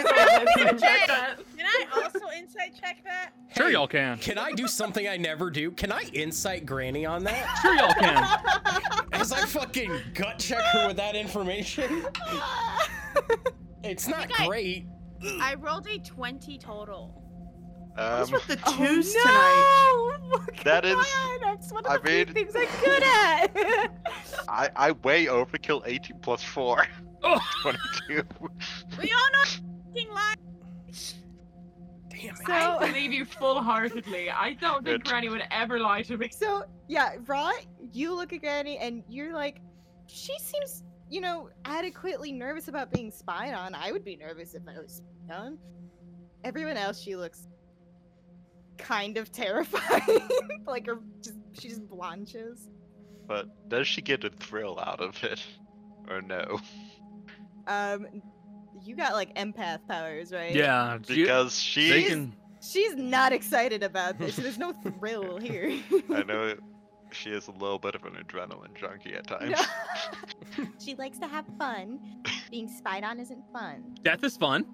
[0.79, 1.37] Check that.
[1.57, 3.31] Can I also insight check that?
[3.55, 4.17] Sure, Hey, y'all can.
[4.19, 5.71] Can I do something I never do?
[5.71, 7.57] Can I insight Granny on that?
[7.61, 9.03] Sure, y'all can.
[9.13, 12.05] As I fucking gut check her with that information?
[13.83, 14.85] It's not I- great.
[15.41, 17.20] I rolled a 20 total.
[17.95, 20.17] What's Um, with the Oh, twos tonight?
[20.63, 20.95] That is-
[21.41, 23.91] That's one of I the few mean- things I'm good at.
[24.47, 26.85] I I way overkill 80 plus four.
[27.23, 27.39] Oh.
[27.61, 28.23] 22.
[28.99, 30.33] We all know f***ing lie.
[32.09, 32.49] Damn it.
[32.49, 34.31] I believe you full-heartedly.
[34.31, 35.09] I don't think Good.
[35.09, 36.29] Granny would ever lie to me.
[36.31, 37.63] so yeah, Rot,
[37.93, 39.61] you look at Granny and you're like,
[40.07, 43.75] she seems, you know, adequately nervous about being spied on.
[43.75, 45.57] I would be nervous if I was spied on.
[46.43, 47.47] Everyone else, she looks
[48.81, 50.21] kind of terrifying.
[50.67, 52.69] like her, just she just blanches.
[53.27, 55.41] But does she get a thrill out of it?
[56.09, 56.59] Or no?
[57.67, 58.07] Um,
[58.83, 60.53] you got like empath powers, right?
[60.53, 62.03] Yeah, Because they she.
[62.05, 62.33] can.
[62.61, 64.35] She's not excited about this.
[64.35, 65.79] There's no thrill here.
[66.13, 66.53] I know
[67.11, 69.59] she is a little bit of an adrenaline junkie at times.
[70.83, 71.99] She likes to have fun.
[72.51, 73.95] Being spied on isn't fun.
[74.03, 74.65] Death is fun.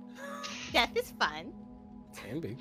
[0.74, 1.54] Death is fun.
[2.16, 2.58] Can be.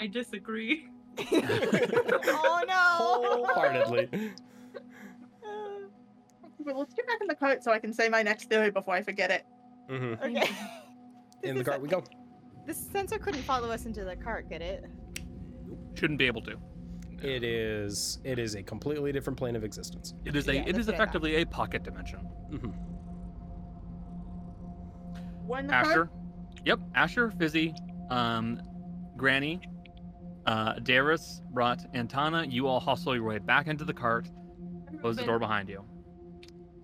[0.00, 0.88] I disagree.
[1.32, 3.44] oh no!
[3.54, 4.32] Wholeheartedly.
[6.60, 8.92] Well, let's get back in the cart so I can say my next theory before
[8.94, 9.46] I forget it.
[9.90, 10.22] Mm-hmm.
[10.22, 10.50] Okay.
[11.44, 12.02] In the cart we go.
[12.66, 14.84] The sensor couldn't follow us into the cart, could it?
[15.94, 16.58] Shouldn't be able to.
[17.22, 18.18] It is.
[18.24, 20.14] It is a completely different plane of existence.
[20.24, 20.54] It is a.
[20.56, 21.02] Yeah, it that's is what I thought.
[21.04, 22.20] effectively a pocket dimension.
[22.50, 22.70] Mm-hmm.
[25.46, 25.94] We're the Asher.
[25.94, 26.10] cart.
[26.66, 26.80] Yep.
[26.94, 27.74] Asher, Fizzy,
[28.10, 28.60] um,
[29.16, 29.60] Granny,
[30.48, 32.46] uh, Darius, Rut, and Tana.
[32.48, 34.28] You all hustle your way back into the cart.
[35.00, 35.84] Close the door behind you.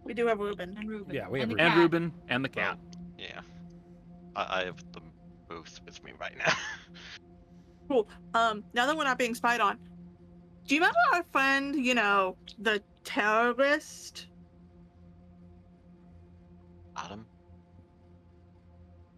[0.04, 0.76] We do have Ruben.
[0.78, 1.14] And Ruben.
[1.14, 1.80] Yeah, we have and the And.
[1.80, 2.78] Ruben and the cat.
[3.18, 3.40] yeah.
[4.36, 5.10] I, I have them
[5.48, 6.52] both with me right now.
[7.86, 8.08] Cool.
[8.32, 9.78] Um, now that we're not being spied on,
[10.66, 14.28] do you remember our friend, you know, the terrorist?
[16.96, 17.26] Adam?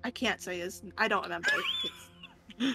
[0.03, 0.83] I can't say his.
[0.99, 1.49] I don't remember.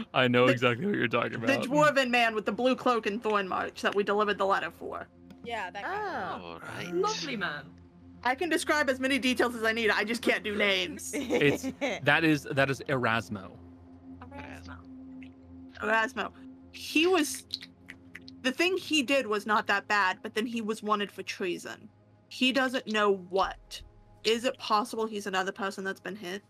[0.00, 1.46] It's I know The- exactly what you're talking about.
[1.48, 1.94] the about.
[1.94, 5.06] dwarven man with the blue cloak and thorn march that we delivered the letter for.
[5.44, 6.38] Yeah, that guy.
[6.40, 6.58] Oh.
[6.62, 6.76] Ah.
[6.76, 6.94] Alright.
[6.94, 7.64] Lovely man.
[8.24, 9.90] I can describe as many details as I need.
[9.90, 11.12] I just can't do names.
[11.16, 11.66] It's
[12.04, 13.50] that is that is Erasmo.
[14.22, 14.76] Erasmo.
[15.80, 16.30] Erasmo.
[16.72, 17.44] He was.
[18.42, 21.88] The thing he did was not that bad, but then he was wanted for treason.
[22.28, 23.82] He doesn't know what.
[24.24, 26.42] Is it possible he's another person that's been hit?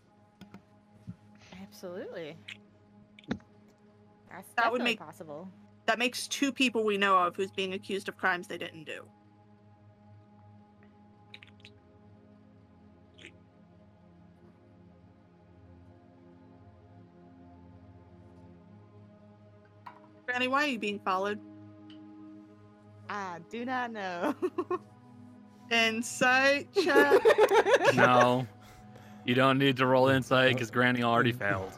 [1.61, 2.35] Absolutely.
[4.33, 5.47] That's That would make- possible.
[5.85, 9.05] That makes two people we know of who's being accused of crimes they didn't do.
[20.25, 21.39] Granny, why are you being followed?
[23.09, 24.33] I do not know.
[25.71, 27.21] Insight check.
[27.93, 28.47] No,
[29.25, 31.71] you don't need to roll insight because Granny already failed.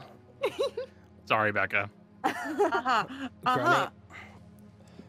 [1.25, 1.90] Sorry, Becca.
[2.25, 3.05] Uh-huh.
[3.07, 3.89] Granny, Uh-huh.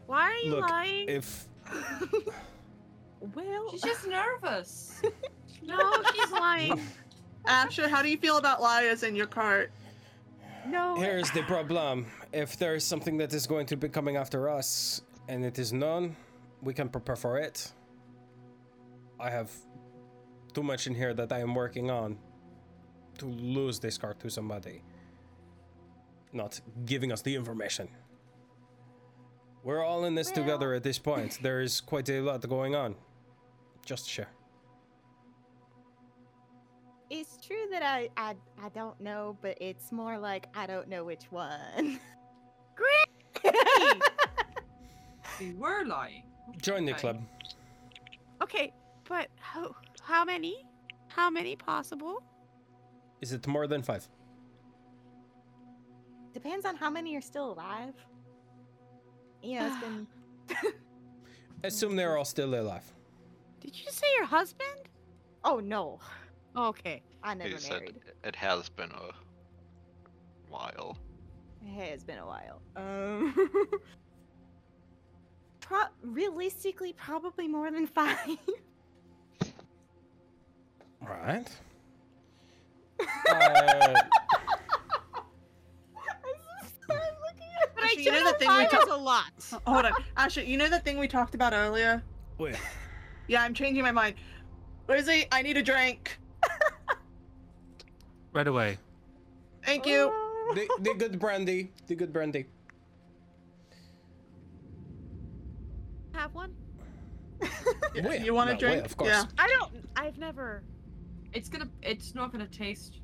[0.05, 1.09] Why are you Look, lying?
[1.09, 1.47] if
[3.35, 5.01] well, She's just nervous.
[5.63, 6.79] No, she's lying.
[7.45, 9.71] Asher, how do you feel about liars in your cart?
[10.69, 10.95] no.
[10.95, 15.01] here's the problem, if there is something that is going to be coming after us
[15.27, 16.15] and it is known,
[16.61, 17.71] we can prepare for it.
[19.19, 19.51] I have
[20.53, 22.17] too much in here that I am working on
[23.17, 24.83] to lose this card to somebody.
[26.33, 27.89] Not giving us the information.
[29.63, 31.39] We're all in this together at this point.
[31.41, 32.95] There is quite a lot going on.
[33.85, 34.29] Just share.
[37.09, 41.05] It's true that I, I I don't know, but it's more like I don't know
[41.05, 41.99] which one.
[42.75, 43.53] Great.
[45.39, 46.23] we were lying.
[46.61, 47.21] Join the club.
[48.41, 48.73] Okay,
[49.07, 50.65] but how how many?
[51.07, 52.21] How many possible?
[53.21, 54.07] Is it more than five?
[56.37, 57.95] Depends on how many are still alive.
[59.41, 60.07] You know, it's been
[61.63, 62.83] Assume they're all still alive.
[63.59, 64.69] Did you say your husband?
[65.43, 65.99] Oh no,
[66.55, 67.01] Okay.
[67.23, 67.95] I never He said married.
[68.23, 69.09] it has been a
[70.47, 70.95] while.
[71.65, 72.61] It has been a while.
[72.75, 73.33] Um,
[75.59, 78.37] pro- realistically, probably more than five.
[81.01, 81.47] Right.
[83.29, 83.93] Uh,
[87.97, 89.31] I Actually, you know the thing we talked- a lot.
[89.65, 89.91] Hold on.
[90.17, 92.03] Asher, you know that thing we talked about earlier?
[92.37, 92.55] wait.
[93.27, 94.15] Yeah, I'm changing my mind.
[94.87, 96.19] Lizzie, I need a drink.
[98.33, 98.77] Right away.
[99.65, 100.11] Thank you.
[100.13, 100.53] Oh.
[100.53, 101.71] the, the good brandy.
[101.87, 102.45] The good brandy.
[106.13, 106.53] Have one?
[107.95, 108.75] Wait, you want a no, drink?
[108.77, 109.09] wait, of course.
[109.09, 109.25] Yeah.
[109.37, 109.87] I don't.
[109.95, 110.63] I've never.
[111.33, 111.69] It's gonna.
[111.81, 113.01] It's not gonna taste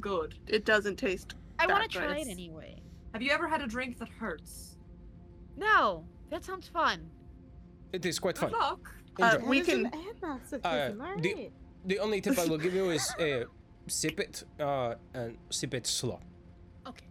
[0.00, 0.34] good.
[0.46, 1.34] It doesn't taste.
[1.58, 2.79] I want to try it anyway.
[3.12, 4.76] Have you ever had a drink that hurts?
[5.56, 7.08] No, that sounds fun.
[7.92, 8.60] It is quite Good fun.
[8.60, 8.94] luck.
[9.20, 9.48] Uh, Enjoy.
[9.48, 9.74] we That is
[10.22, 11.50] an can- Uh, the-
[11.86, 13.44] the only tip I will give you is uh,
[13.88, 16.20] sip it uh, and sip it slow.
[16.86, 17.06] Okay.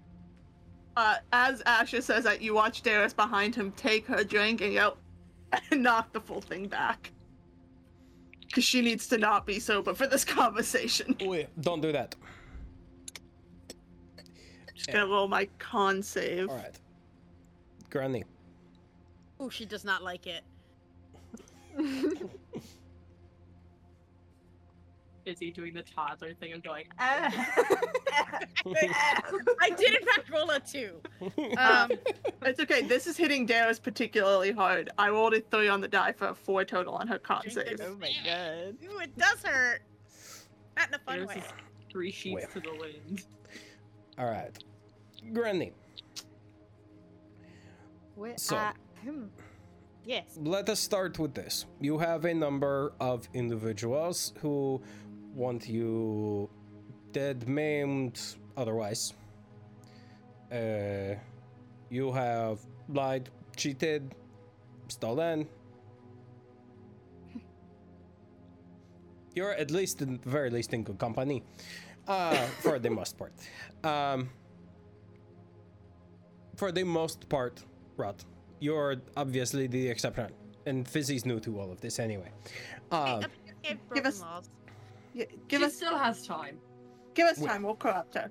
[0.95, 4.97] Uh, as Asher says that, you watch Darius behind him take her drink and go,
[5.71, 7.11] and knock the full thing back.
[8.47, 11.15] Because she needs to not be sober for this conversation.
[11.21, 12.15] Wait, don't do that.
[14.79, 16.47] Just gonna roll my con save.
[16.49, 16.79] All right.
[17.89, 18.23] Granny.
[19.39, 20.43] Oh, she does not like it.
[25.25, 26.85] Is he doing the toddler thing of going?
[26.97, 27.29] I
[29.77, 31.01] did in fact roll a two.
[31.57, 31.91] Um,
[32.41, 32.81] It's okay.
[32.83, 34.89] This is hitting Darius particularly hard.
[34.97, 37.79] I rolled a three on the die for a four total on her con save.
[37.83, 38.77] oh my god.
[38.89, 39.81] ooh, it does hurt.
[40.77, 41.43] Not in a fun There's way.
[41.91, 42.49] three sheets Wait.
[42.53, 43.25] to the wind.
[44.17, 44.57] All right.
[45.33, 45.73] Granny?
[48.37, 48.73] So- I-
[49.03, 49.25] hmm.
[50.05, 50.37] Yes.
[50.41, 51.65] let us start with this.
[51.79, 54.81] You have a number of individuals who
[55.35, 56.49] want you
[57.11, 58.19] dead, maimed,
[58.57, 59.13] otherwise.
[60.51, 61.15] Uh,
[61.89, 64.15] you have lied, cheated,
[64.87, 65.47] stolen.
[69.35, 71.43] You're at least, in the very least, in good company,
[72.07, 73.33] uh, for the most part.
[73.83, 74.29] Um,
[76.59, 77.63] for the most part,
[77.97, 78.23] Rot,
[78.59, 80.29] you're obviously the exception,
[80.65, 82.31] and Fizzy's new to all of this anyway.
[82.91, 83.21] Uh,
[83.63, 84.49] Give give us- laws.
[85.13, 86.57] Yeah, give she us, still has time.
[87.15, 87.47] give us Wait.
[87.49, 87.63] time.
[87.63, 88.29] We'll corrupt her.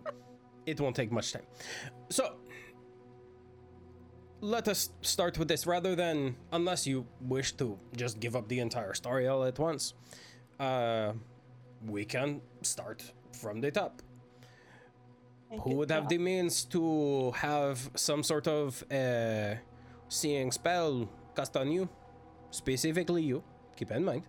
[0.66, 1.46] it won't take much time.
[2.10, 2.24] So,
[4.40, 8.60] let us start with this rather than, unless you wish to just give up the
[8.60, 9.94] entire story all at once,
[10.60, 11.12] uh,
[11.86, 14.00] we can start from the top.
[15.62, 19.54] Who would have the means to have some sort of uh,
[20.08, 21.88] seeing spell cast on you?
[22.50, 23.42] Specifically, you,
[23.76, 24.24] keep in mind.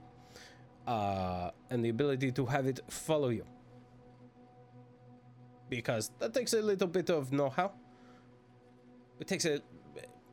[0.87, 3.45] uh, and the ability to have it follow you.
[5.69, 7.71] Because that takes a little bit of know-how.
[9.19, 9.61] It takes a,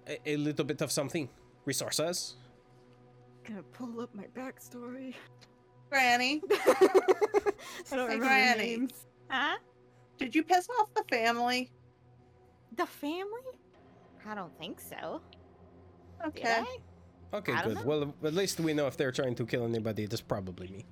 [0.08, 1.28] a, a little bit of something.
[1.66, 2.36] Resources.
[3.44, 5.14] Gonna pull up my backstory.
[5.90, 8.62] Granny, I don't Hey, remember Granny.
[8.76, 8.92] names.
[9.28, 9.56] Huh?
[10.18, 11.70] Did you piss off the family?
[12.76, 13.24] The family?
[14.26, 15.20] I don't think so.
[16.26, 16.64] Okay.
[17.34, 17.74] Okay, good.
[17.74, 17.82] know.
[17.84, 20.86] Well, at least we know if they're trying to kill anybody, it's probably me.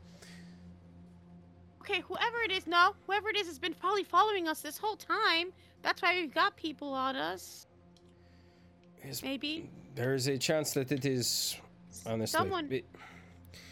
[1.81, 4.97] Okay, whoever it is, no, whoever it is has been probably following us this whole
[4.97, 5.53] time.
[5.83, 7.67] That's why we've got people on us.
[9.05, 11.57] Yes, Maybe There's a chance that it is,
[12.07, 12.39] honestly.
[12.39, 12.87] Someone- it-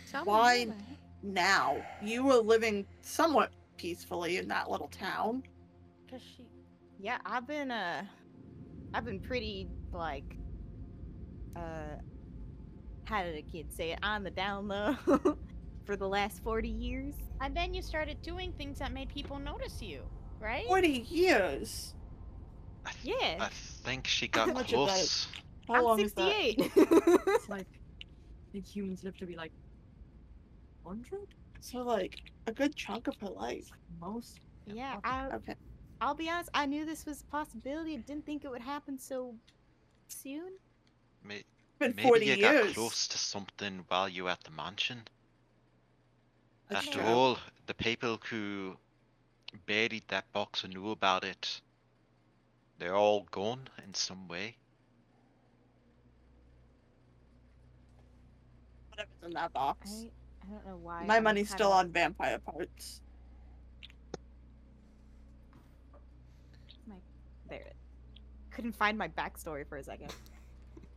[0.04, 0.26] someone.
[0.38, 0.68] Why
[1.22, 1.82] now?
[2.02, 3.50] You were living somewhat
[3.82, 5.42] peacefully in that little town.
[6.08, 6.46] Cause she?
[7.00, 8.04] Yeah, I've been uh
[8.94, 10.36] I've been pretty like
[11.56, 11.96] uh
[13.04, 13.98] how did a kid say it?
[14.04, 14.94] On the down low
[15.84, 17.14] for the last forty years.
[17.40, 20.02] And then you started doing things that made people notice you,
[20.38, 20.64] right?
[20.66, 21.94] 40 years.
[22.86, 23.36] I, th- Yeah.
[23.40, 24.86] I think she got much about it?
[24.90, 25.26] close.
[25.66, 26.32] How I'm long is that?
[26.32, 26.72] 68.
[26.76, 27.66] It's like,
[28.00, 29.50] I think humans live to be like
[30.84, 31.34] 100?
[31.62, 32.18] So, like,
[32.48, 33.70] a good chunk of her life.
[34.00, 34.40] Most.
[34.66, 35.56] yeah, I, Okay.
[36.00, 37.94] I'll be honest, I knew this was a possibility.
[37.94, 39.36] I didn't think it would happen so
[40.08, 40.58] soon.
[41.24, 41.44] May-
[41.78, 42.66] Been Maybe 40 you years.
[42.66, 45.08] got close to something while you were at the mansion.
[46.68, 48.78] That's After all, the people who
[49.66, 51.60] buried that box and knew about it,
[52.78, 54.58] they're all gone in some way.
[58.90, 60.06] Whatever's in that box.
[60.06, 61.04] I I don't know why.
[61.06, 63.00] My money's kinda- still on vampire parts.
[66.86, 66.94] my
[67.48, 67.72] there.
[68.50, 70.12] Couldn't find my backstory for a second.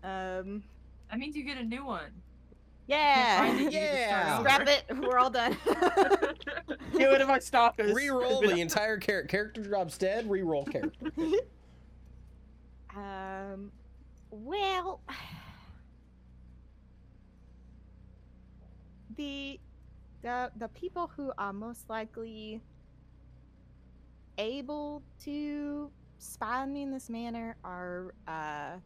[0.04, 0.64] Um
[1.10, 2.12] That means you get a new one.
[2.88, 3.46] yeah.
[3.46, 4.38] It, you just start Yeah.
[4.40, 4.50] over.
[4.50, 4.98] Scrap it.
[4.98, 5.58] We're all done.
[6.98, 7.92] Get rid of my stalkers.
[7.94, 9.28] Reroll the entire character.
[9.30, 10.28] Character drops dead.
[10.28, 11.12] Reroll character.
[12.98, 13.74] Um,
[14.32, 15.02] well,
[19.16, 19.60] the
[20.22, 22.62] the the people who are most likely
[24.38, 28.78] able to spy on me in this manner are uh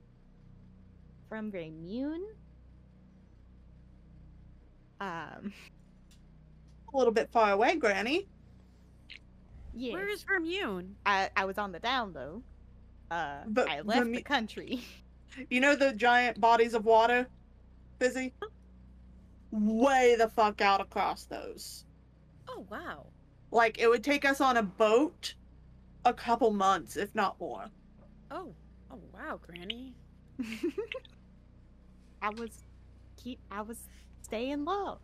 [1.27, 2.23] from Vermune.
[4.99, 5.53] Um,
[6.93, 8.27] a little bit far away, Granny.
[9.73, 10.95] yes, Where is Vermune?
[11.05, 12.43] I I was on the down low.
[13.09, 14.81] Uh, But I left the country.
[15.49, 17.27] You know the giant bodies of water,
[17.99, 18.33] Fizzy?
[19.51, 21.85] Way the fuck out across those.
[22.47, 23.05] Oh wow.
[23.51, 25.33] Like, it would take us on a boat
[26.05, 27.65] a couple months, if not more.
[28.29, 28.53] Oh.
[28.91, 29.93] Oh wow, Granny.
[32.21, 32.63] I was
[33.17, 33.77] keep I was
[34.21, 34.99] staying low.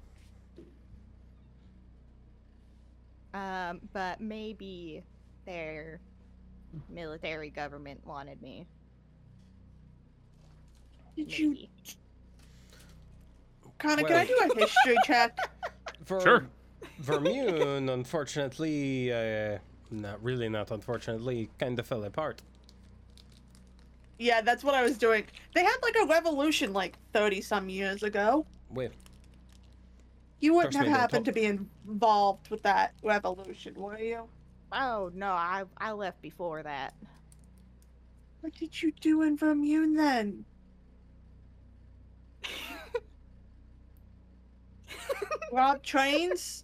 [3.34, 5.04] Um, but maybe
[5.46, 6.00] their
[6.90, 8.66] military government wanted me.
[11.16, 11.68] Did you.
[13.84, 13.96] Maybe.
[13.96, 15.38] Connor, can I do a history check?
[16.06, 16.48] For Sure.
[17.02, 19.58] Vermune, unfortunately, uh,
[19.92, 22.42] not really, not unfortunately, kind of fell apart.
[24.18, 25.26] Yeah, that's what I was doing.
[25.54, 28.46] They had like a revolution like 30 some years ago.
[28.70, 28.92] Wait,
[30.40, 34.30] You wouldn't Trust have happened to to- be involved with that revolution, were you?
[34.72, 36.94] Oh no, I I left before that.
[38.42, 40.46] What did you do in Vermune then?
[45.52, 46.64] Rob trains?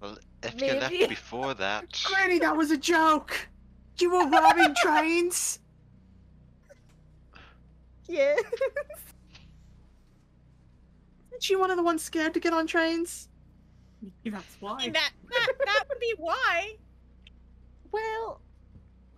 [0.00, 3.48] Well, if you left before that, Granny, that was a joke!
[3.98, 5.60] You were robbing trains?
[8.08, 8.40] Yes.
[11.30, 13.28] Isn't she one of the ones scared to get on trains?
[14.24, 14.76] That's I why.
[14.78, 16.74] mean, that that that would be why.
[17.92, 18.40] well,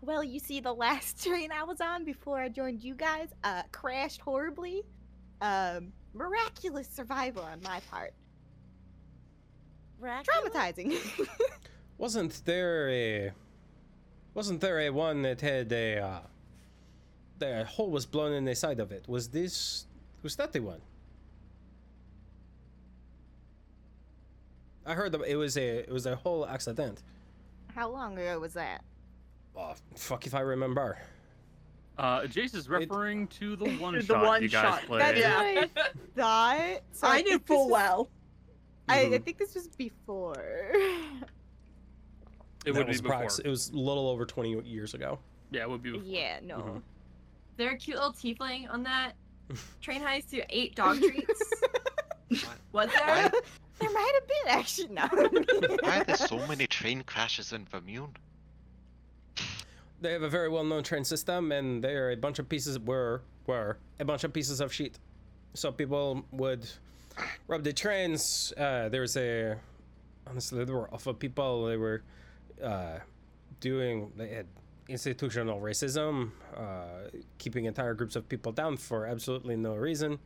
[0.02, 3.62] well, you see, the last train I was on before I joined you guys, uh,
[3.72, 4.82] crashed horribly.
[5.40, 8.12] Um, miraculous survival on my part.
[10.04, 10.50] Dracula?
[10.50, 11.28] Traumatizing.
[11.98, 13.32] wasn't there a,
[14.34, 16.18] wasn't there a one that had a, uh,
[17.38, 19.04] the hole was blown in the side of it?
[19.08, 19.86] Was this,
[20.22, 20.80] was that the one?
[24.86, 27.02] I heard that it was a, it was a whole accident.
[27.74, 28.84] How long ago was that?
[29.56, 30.98] Oh, fuck if I remember.
[31.96, 34.82] Uh, Jace is referring to the one The shot one you guys shot.
[34.86, 35.00] played.
[35.16, 35.36] That's Yeah.
[35.38, 36.80] what I thought.
[36.92, 38.08] So I knew full well.
[38.88, 39.24] I, I Mhm.
[39.24, 40.34] think this was before.
[42.66, 43.28] It That would be was before.
[43.44, 45.18] It was a little over 20 years ago.
[45.50, 46.06] Yeah, it would be before.
[46.06, 46.56] yeah, no.
[46.58, 46.82] Mhm.
[47.56, 49.14] There a cute little tiefling on that
[49.80, 51.52] train heist who ate dog treats.
[52.28, 52.58] What?
[52.72, 53.06] Was there?
[53.06, 53.30] Why,
[53.78, 55.76] There might have been actually no.
[55.82, 58.14] Why are there so many train crashes in Vermune?
[60.00, 63.22] They have a very well-known train system, and they are a bunch of pieces were
[63.46, 64.98] were a bunch of pieces of sheet.
[65.54, 66.66] So people would
[67.48, 68.52] rob the trains.
[68.56, 69.56] Uh, was a
[70.26, 71.66] honestly there were awful people.
[71.66, 72.02] They were
[72.62, 72.98] uh,
[73.60, 74.46] doing they had
[74.88, 80.18] institutional racism, uh, keeping entire groups of people down for absolutely no reason.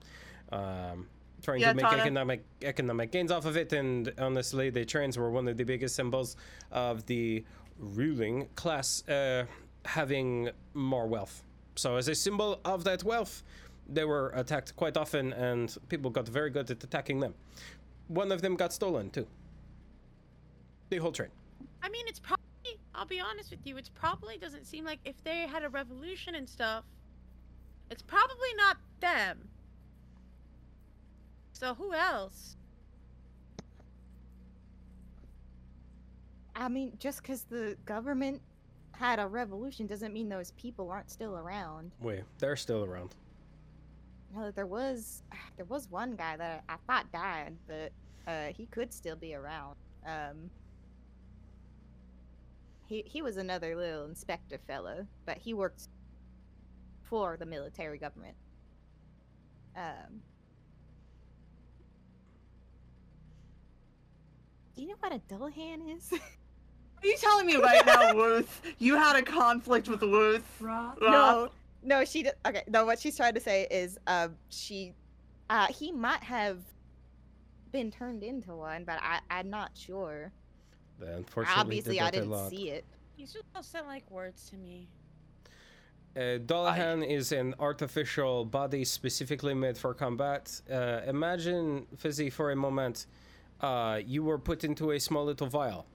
[0.50, 1.06] Um,
[1.42, 2.02] trying Yeah, to make Tana.
[2.02, 5.94] economic economic gains off of it, and honestly, the trains were one of the biggest
[5.94, 6.36] symbols
[6.72, 7.44] of the
[7.78, 9.44] ruling class uh,
[9.84, 11.44] having more wealth.
[11.76, 13.44] So, as a symbol of that wealth,
[13.88, 17.34] they were attacked quite often, and people got very good at attacking them.
[18.08, 19.26] One of them got stolen too.
[20.90, 21.30] The whole train.
[21.82, 22.44] I mean, it's probably.
[22.94, 23.76] I'll be honest with you.
[23.76, 26.84] It's probably doesn't seem like if they had a revolution and stuff.
[27.90, 29.48] It's probably not them.
[31.52, 32.56] So who else?
[36.54, 38.42] I mean, just because the government
[38.92, 41.92] had a revolution doesn't mean those people aren't still around.
[42.00, 43.14] Wait, they're still around.
[44.34, 45.22] No, there was
[45.56, 47.92] there was one guy that I thought died, but
[48.26, 49.76] uh, he could still be around.
[50.06, 50.50] Um,
[52.86, 55.88] he he was another little inspector fellow, but he worked
[57.02, 58.36] for the military government.
[59.76, 60.22] Um,
[64.74, 66.12] do you know what a Dullahan is?
[67.02, 70.44] Are you telling me right now, Ruth, you had a conflict with Ruth?
[70.60, 70.98] Roth?
[71.00, 71.48] no,
[71.82, 72.34] no, she did.
[72.46, 74.94] Okay, no, what she's trying to say is, um, she,
[75.50, 76.58] uh, he might have
[77.72, 80.32] been turned into one, but I, I'm not sure.
[80.98, 82.50] They unfortunately Obviously, did I didn't lot.
[82.50, 82.84] see it.
[83.16, 84.88] He's just all sent like words to me.
[86.16, 90.60] Uh, Dullahan is an artificial body specifically made for combat.
[90.70, 93.06] Uh, imagine, Fizzy, for a moment,
[93.60, 95.86] uh, you were put into a small little vial,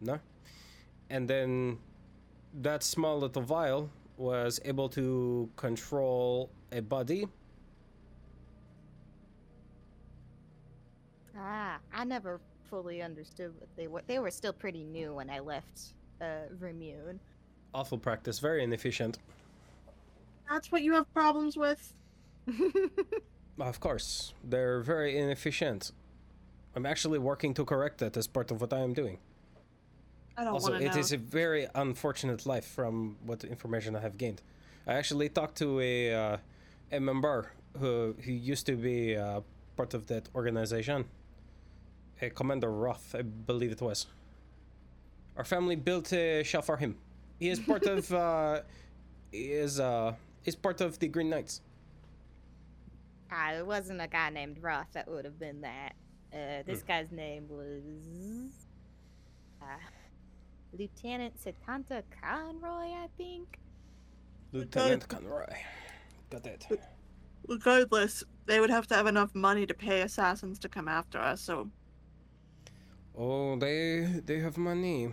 [0.00, 0.18] no?
[1.10, 1.78] And then
[2.54, 7.26] that small little vial was able to control a body.
[11.36, 14.02] Ah, I never fully understood what they were.
[14.06, 17.18] They were still pretty new when I left uh, Vermune.
[17.72, 19.18] Awful practice, very inefficient.
[20.50, 21.94] That's what you have problems with?
[23.60, 25.90] Of course, they're very inefficient.
[26.76, 29.18] I'm actually working to correct that as part of what I am doing.
[30.38, 31.00] I don't also, want to it know.
[31.00, 34.40] is a very unfortunate life from what information I have gained.
[34.86, 36.36] I actually talked to a uh,
[36.92, 39.40] a member who who used to be uh,
[39.76, 41.06] part of that organization.
[42.22, 44.06] A Commander Roth, I believe it was.
[45.36, 46.96] Our family built a shell for him.
[47.40, 48.60] He is part of uh,
[49.32, 51.62] he is uh is part of the Green Knights.
[53.30, 55.94] Ah, it wasn't a guy named Roth that would have been that.
[56.32, 58.52] Uh, this guy's name was
[59.62, 59.66] uh,
[60.78, 63.58] Lieutenant Setanta Conroy, I think.
[64.52, 65.52] Lieutenant Conroy.
[66.30, 66.66] Got it.
[67.48, 71.40] Regardless, they would have to have enough money to pay assassins to come after us,
[71.40, 71.68] so
[73.16, 75.08] Oh, they they have money.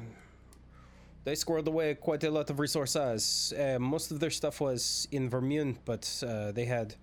[1.23, 3.51] They squirreled away quite a lot of resources.
[3.57, 6.93] Uh, most of their stuff was in Vermune, but uh, they had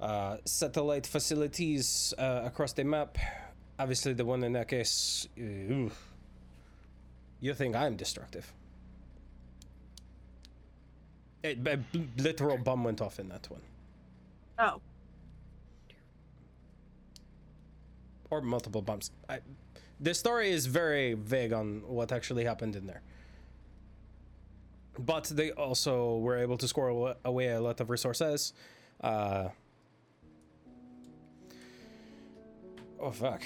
[0.00, 3.18] uh, satellite facilities uh, across the map.
[3.78, 5.28] Obviously, the one in that case.
[5.38, 5.88] uh,
[7.40, 8.52] you think I'm destructive?
[11.44, 11.78] A, a
[12.18, 13.60] literal bomb went off in that one,
[14.58, 14.80] oh.
[18.30, 19.10] or multiple bombs.
[19.28, 19.38] I,
[20.00, 23.02] the story is very vague on what actually happened in there.
[24.98, 28.54] But they also were able to score away a lot of resources.
[29.00, 29.48] Uh,
[32.98, 33.42] oh, fuck.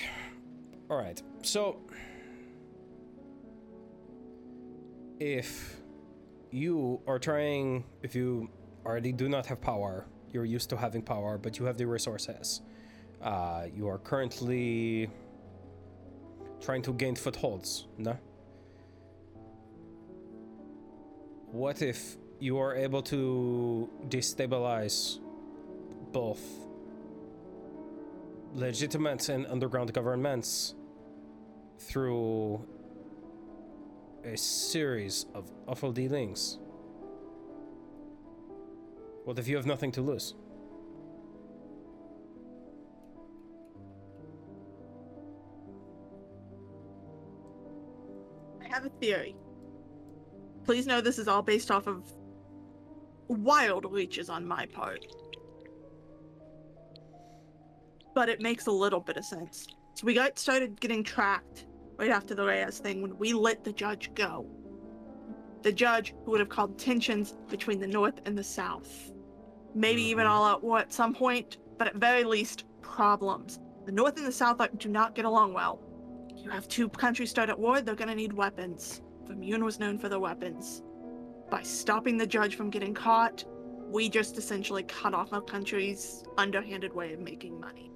[0.88, 1.76] Alright, so.
[5.20, 5.76] If
[6.50, 8.48] you are trying, if you
[8.86, 12.62] already do not have power, you're used to having power, but you have the resources.
[13.20, 15.10] Uh, you are currently
[16.58, 18.16] trying to gain footholds, no?
[21.52, 25.18] What if you are able to destabilize
[26.12, 26.40] both
[28.54, 30.74] legitimate and underground governments
[31.78, 32.66] through
[34.24, 36.58] a series of awful dealings?
[39.24, 40.34] What if you have nothing to lose?
[48.62, 49.36] I have a theory.
[50.64, 52.12] Please know this is all based off of
[53.28, 55.06] wild reaches on my part.
[58.14, 59.66] But it makes a little bit of sense.
[59.94, 61.66] So we got started getting tracked
[62.00, 64.46] right after the Reyes thing when we let the judge go.
[65.62, 69.12] The judge who would have called tensions between the North and the South.
[69.74, 70.30] Maybe even Mhm.
[70.30, 73.60] all out war at some point, but at very least, problems.
[73.84, 75.78] The North and the South do not get along well.
[76.34, 79.02] You have two countries start at war, they're gonna need weapons.
[79.26, 80.82] Vermune was known for their weapons.
[81.50, 83.44] By stopping the judge from getting caught,
[83.90, 87.92] we just essentially cut off our country's underhanded way of making money.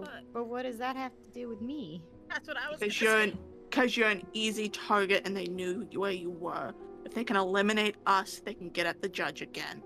[0.00, 2.02] But, but but what does that have to do with me?
[2.28, 3.30] that's what I was gonna Because you're say.
[3.30, 3.38] an,
[3.70, 6.72] cause you're an easy target and they knew where you were.
[7.04, 9.82] If they can eliminate us, they can get at the judge again.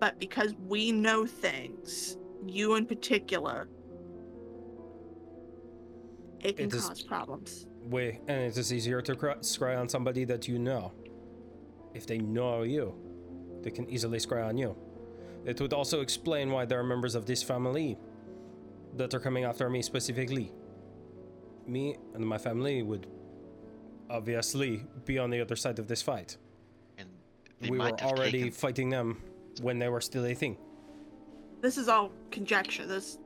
[0.00, 3.68] But because we know things, you in particular,
[6.40, 7.66] it can It is- cause problems.
[7.84, 10.92] Way, and it is easier to cry, scry on somebody that you know.
[11.94, 12.94] If they know you,
[13.62, 14.76] they can easily scry on you.
[15.44, 17.98] It would also explain why there are members of this family
[18.98, 20.52] that are coming after me specifically.
[21.66, 23.06] Me and my family would
[24.10, 26.36] obviously be on the other side of this fight.
[26.98, 27.08] And
[27.60, 29.22] we were already taken- fighting them
[29.62, 30.56] when they were still a thing.
[31.60, 32.86] This is all conjecture.
[32.86, 33.18] There's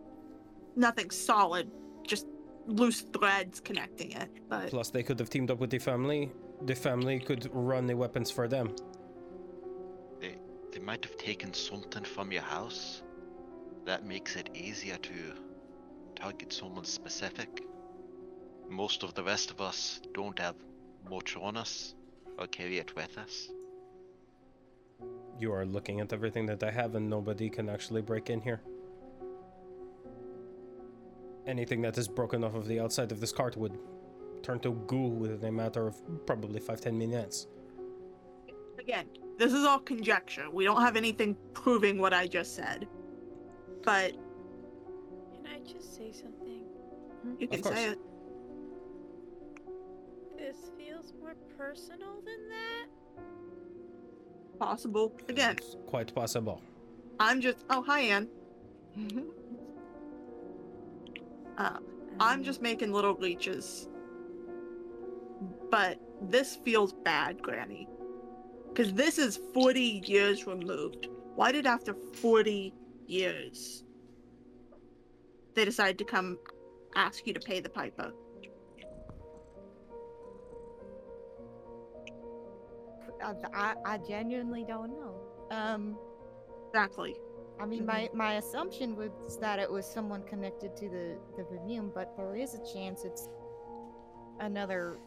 [0.76, 1.70] nothing solid,
[2.06, 2.26] just
[2.66, 4.30] loose threads connecting it.
[4.48, 6.32] But Plus, they could have teamed up with the family.
[6.62, 8.74] The family could run the weapons for them.
[10.20, 10.36] They,
[10.72, 13.02] they might have taken something from your house.
[13.84, 15.12] That makes it easier to
[16.14, 17.64] target someone specific.
[18.68, 20.56] Most of the rest of us don't have
[21.10, 21.94] much on us
[22.38, 23.50] or carry it with us.
[25.38, 28.62] You are looking at everything that I have, and nobody can actually break in here.
[31.46, 33.76] Anything that is broken off of the outside of this cart would
[34.42, 37.46] turn to goo within a matter of probably five ten minutes.
[38.78, 39.06] again,
[39.38, 40.50] this is all conjecture.
[40.50, 42.86] We don't have anything proving what I just said.
[43.82, 44.21] But Can
[45.52, 46.62] I just say something?
[47.38, 47.74] you can course.
[47.74, 47.98] say it.
[50.38, 52.86] This feels more personal than that.
[54.58, 55.12] Possible.
[55.28, 56.62] Again, It's quite possible.
[57.20, 57.64] I'm just.
[57.70, 58.28] Oh, hi, Anne.
[61.58, 61.78] Uh,
[62.18, 63.86] I'm just making little leeches.
[65.70, 67.86] But this feels bad, Granny.
[68.68, 71.08] Because this is 40 years removed.
[71.34, 72.72] Why did after 40
[73.06, 73.84] years
[75.54, 76.38] they decide to come
[76.94, 78.12] ask you to pay the piper?
[83.22, 85.14] I, I, I genuinely don't know.
[85.50, 85.96] Um,
[86.68, 87.16] Exactly.
[87.60, 91.92] I mean, my, my assumption was that it was someone connected to the the Vimium,
[91.94, 93.28] but there is a chance it's
[94.40, 94.98] another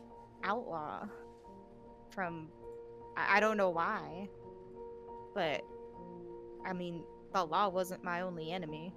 [0.43, 1.06] outlaw
[2.11, 2.49] from
[3.17, 4.30] I, I don't know why,
[5.33, 5.64] but
[6.65, 8.93] I mean, the law wasn't my only enemy.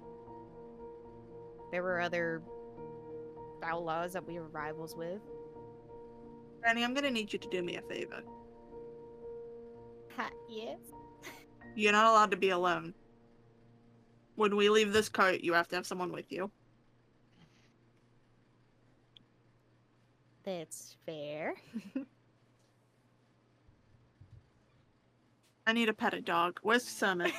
[1.71, 2.41] There were other
[3.63, 5.21] outlaws that we were rivals with.
[6.61, 8.21] Granny, I'm gonna need you to do me a favor.
[10.15, 10.79] Ha, yes.
[11.75, 12.93] You're not allowed to be alone.
[14.35, 16.49] When we leave this cart, you have to have someone with you.
[20.43, 21.53] That's fair.
[25.67, 26.59] I need to pet a dog.
[26.63, 27.31] Where's Summit?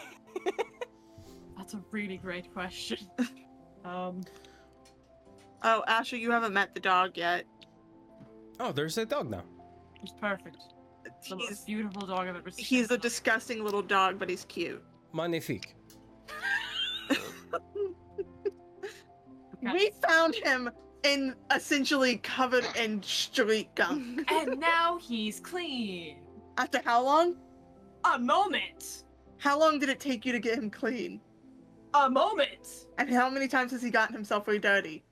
[1.59, 2.99] That's a really great question.
[3.85, 4.21] um,
[5.63, 7.45] oh, Asher, you haven't met the dog yet.
[8.59, 9.43] Oh, there's a dog now.
[10.01, 10.59] he's perfect.
[11.05, 12.65] The He's most beautiful dog I've ever seen.
[12.65, 14.83] he's a disgusting little dog, but he's cute.
[15.13, 15.75] Magnifique.
[19.63, 20.71] We found him
[21.03, 24.31] in essentially covered in street gunk.
[24.33, 26.19] and now he's clean.
[26.57, 27.37] After how long?
[28.11, 29.05] A moment.
[29.39, 31.21] How long did it take you to get him clean?
[31.95, 32.87] A moment.
[32.99, 35.03] And how many times has he gotten himself really dirty?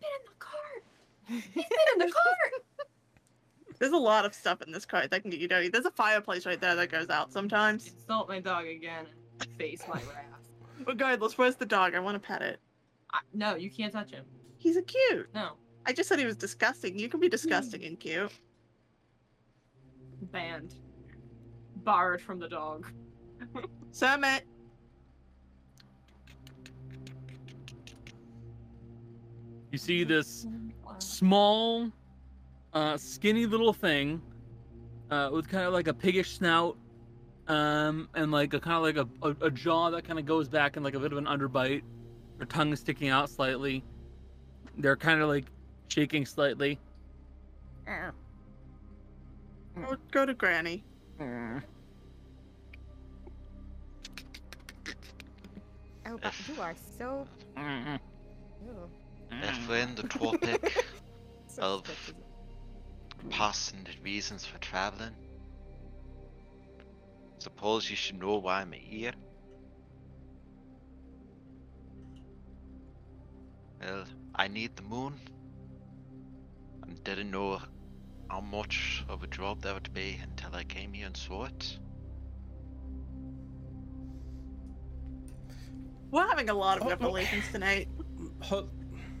[0.00, 0.84] Been in the cart.
[1.28, 2.88] He's been in the cart.
[3.78, 5.68] There's a lot of stuff in this cart that can get you dirty.
[5.68, 7.88] There's a fireplace right there that goes out sometimes.
[7.88, 9.06] Insult my dog again
[9.58, 10.86] face my wrath.
[10.86, 11.94] Regardless, where's the dog?
[11.94, 12.60] I want to pet it.
[13.12, 14.24] I, no, you can't touch him.
[14.58, 15.28] He's a cute.
[15.34, 15.52] No.
[15.86, 16.98] I just said he was disgusting.
[16.98, 18.32] You can be disgusting and cute.
[20.32, 20.74] Banned.
[21.76, 22.90] Barred from the dog.
[23.90, 24.44] Summit.
[29.76, 30.46] You see this
[31.00, 31.92] small,
[32.72, 34.22] uh, skinny little thing
[35.10, 36.78] uh, with kind of like a piggish snout
[37.46, 40.48] um, and like a kind of like a, a, a jaw that kind of goes
[40.48, 41.82] back and like a bit of an underbite.
[42.38, 43.84] Her tongue is sticking out slightly.
[44.78, 45.44] They're kind of like
[45.88, 46.78] shaking slightly.
[47.86, 48.12] Go,
[50.10, 50.84] go to Granny.
[51.20, 51.60] Oh,
[56.22, 57.26] but you are so.
[57.58, 57.98] Ew.
[59.30, 60.84] If we're in the tropic,
[61.48, 62.18] so Of- sketchy.
[63.30, 65.14] passing the reasons for traveling,
[67.38, 69.12] suppose you should know why I'm here.
[73.80, 75.20] Well, I need the moon.
[76.88, 77.60] I didn't know
[78.30, 81.78] how much of a job that would be until I came here and saw it.
[86.10, 86.90] We're having a lot of Oh, oh.
[86.90, 87.88] revelations tonight.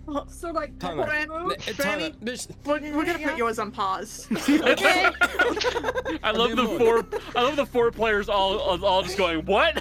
[0.08, 2.12] Ho- So like, Tana, Brand- n- Tana,
[2.64, 4.28] We're, we're gonna put yours on pause.
[4.48, 5.10] Okay.
[6.22, 7.06] I love the four.
[7.34, 9.80] I love the four players all all, all just going what?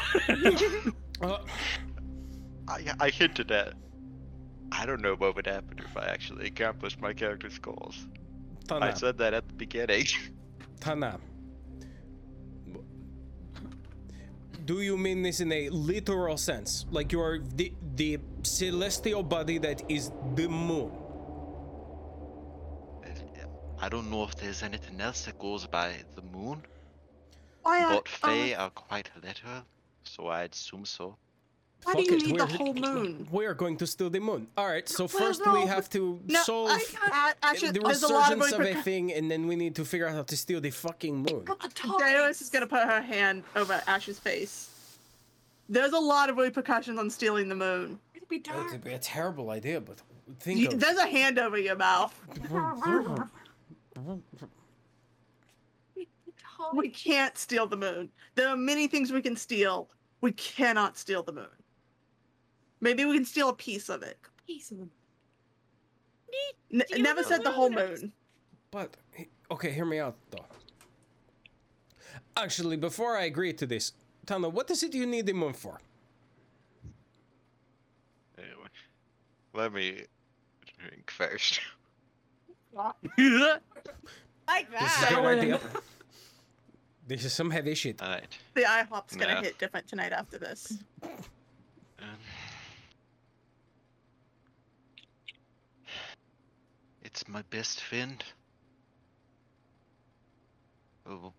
[1.22, 1.38] uh,
[2.68, 3.74] I, I hinted at.
[4.72, 8.08] I don't know what would happen if I actually accomplished my character's goals.
[8.72, 10.06] I said that at the beginning.
[10.80, 11.20] Tana.
[14.66, 16.86] Do you mean this in a literal sense?
[16.90, 20.92] Like you are the the celestial body that is the moon?
[23.82, 26.64] I don't know if there's anything else that goes by the moon,
[27.64, 29.64] Why, are- but uh, are quite literal,
[30.04, 31.18] so I'd assume so.
[31.84, 33.28] why do you it, need the we're- whole moon?
[33.32, 34.48] We are going to steal the moon.
[34.58, 34.88] All right.
[34.88, 38.32] So Well, first we have to No, solve I, I, actually, the there's a lot
[38.32, 38.84] of of a repercussions.
[38.90, 41.46] thing, and then we need to figure out how to steal the fucking moon.
[42.00, 44.70] Darius is gonna put her hand over Ash's face.
[45.68, 48.00] There's a lot of repercussions on stealing the moon.
[48.32, 50.02] It'd be That'd be a terrible idea, but
[50.40, 52.14] think You, of there's a hand over your mouth.
[56.74, 58.10] We can't steal the moon.
[58.34, 59.90] There are many things we can steal.
[60.22, 61.48] We cannot steal the moon.
[62.82, 64.18] Maybe we can steal a piece of it.
[64.26, 64.90] A piece of them.
[66.74, 67.90] N- Steal never the said the whole moon.
[67.90, 68.14] moon.
[68.72, 68.98] But
[69.52, 70.46] okay, hear me out though.
[72.38, 73.94] Actually, before I agree to this,
[74.26, 75.80] Tana, what is it you need the moon for?
[78.38, 78.68] Anyway,
[79.56, 80.04] let me
[80.80, 81.60] drink first.
[84.48, 84.80] Like that.
[84.82, 85.10] This is that.
[85.16, 85.60] good idea.
[87.08, 88.02] This is some heavy shit.
[88.02, 88.36] Alright.
[88.56, 89.42] The IHOP's gonna No.
[89.42, 90.80] hit different tonight after this.
[91.04, 91.10] Um,
[97.04, 98.24] it's my best friend.
[101.08, 101.32] Oh.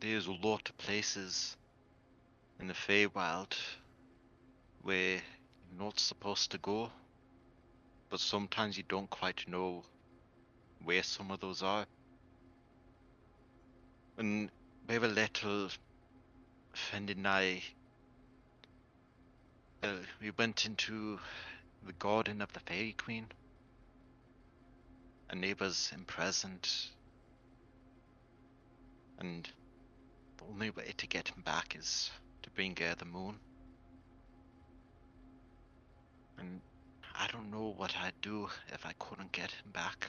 [0.00, 1.56] There's a lot of places
[2.58, 3.52] in the Feywild
[4.82, 6.90] where you're not supposed to go,
[8.08, 9.84] but sometimes you don't quite know
[10.84, 11.86] where some of those are.
[14.16, 14.50] And
[14.86, 15.68] very little
[16.72, 17.62] friend and I,
[19.82, 21.18] uh, we went into
[21.86, 23.26] the garden of the Fairy Queen.
[25.30, 26.68] A neighbor's imprisoned,
[29.18, 29.48] and
[30.38, 32.10] the only way to get him back is
[32.42, 33.38] to bring her the moon.
[36.40, 36.60] And
[37.18, 40.08] I don't know what I'd do if I couldn't get him back.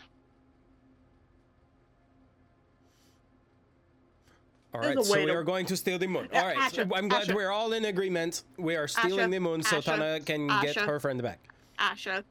[4.74, 6.30] All There's right, so way we to- are going to steal the moon.
[6.32, 7.36] Yeah, All right, so I'm glad Asher.
[7.36, 8.44] we're all in agreement.
[8.58, 11.40] We are stealing Asher, the moon so Asher, Tana can get her friend back.
[11.78, 12.24] Asher,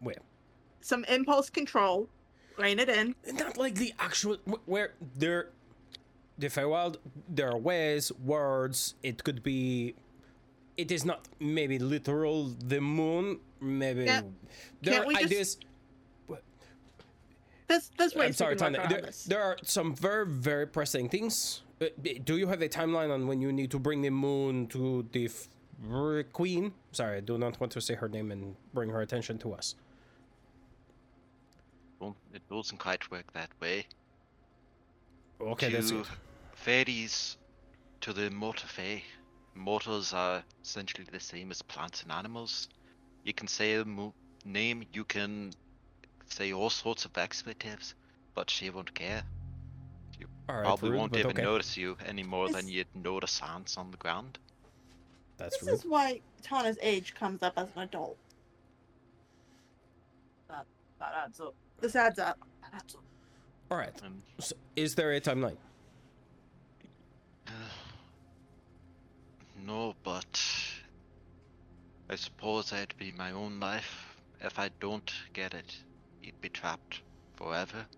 [0.00, 0.16] Where?
[0.80, 2.08] some impulse control.
[2.58, 3.14] Rein it in.
[3.34, 5.50] Not like the actual wh- where there.
[6.38, 6.96] The Feywild,
[7.28, 8.94] there are ways, words.
[9.02, 9.94] It could be.
[10.80, 12.54] It is not maybe literal.
[12.66, 14.04] The moon, maybe.
[14.04, 14.22] Yeah.
[14.80, 15.58] There Can't are we just- ideas.
[17.68, 18.78] There's, there's ways I'm sorry, we can Tana.
[18.80, 21.62] work There, there are some very, very pressing things.
[21.80, 21.86] Uh,
[22.24, 25.26] do you have a timeline on when you need to bring the moon to the
[25.26, 25.46] f-
[25.88, 26.72] r- queen?
[26.90, 29.76] Sorry, I do not want to say her name and bring her attention to us.
[32.00, 33.86] Well, it doesn't quite work that way.
[35.40, 36.06] Okay, that's to good.
[36.54, 37.36] fairies
[38.00, 39.02] to the mortal fae.
[39.54, 42.68] Mortals are essentially the same as plants and animals.
[43.24, 44.14] You can say a mo-
[44.44, 45.52] name, you can
[46.28, 47.94] say all sorts of expletives,
[48.34, 49.22] but she won't care.
[50.48, 51.42] All right, Probably rude, won't even okay.
[51.42, 54.38] notice you any more than you'd notice ants on the ground.
[55.36, 55.74] That's This rude.
[55.74, 58.16] is why Tana's age comes up as an adult.
[60.48, 61.54] That adds up.
[61.80, 62.38] This adds up.
[62.62, 63.02] That adds up.
[63.70, 63.92] All right.
[64.04, 65.56] And So is there a timeline?
[69.60, 70.40] No, but
[72.10, 74.20] I suppose that'd be my own life.
[74.38, 75.82] If I don't get it,
[76.20, 77.00] you'd be trapped
[77.36, 77.88] forever.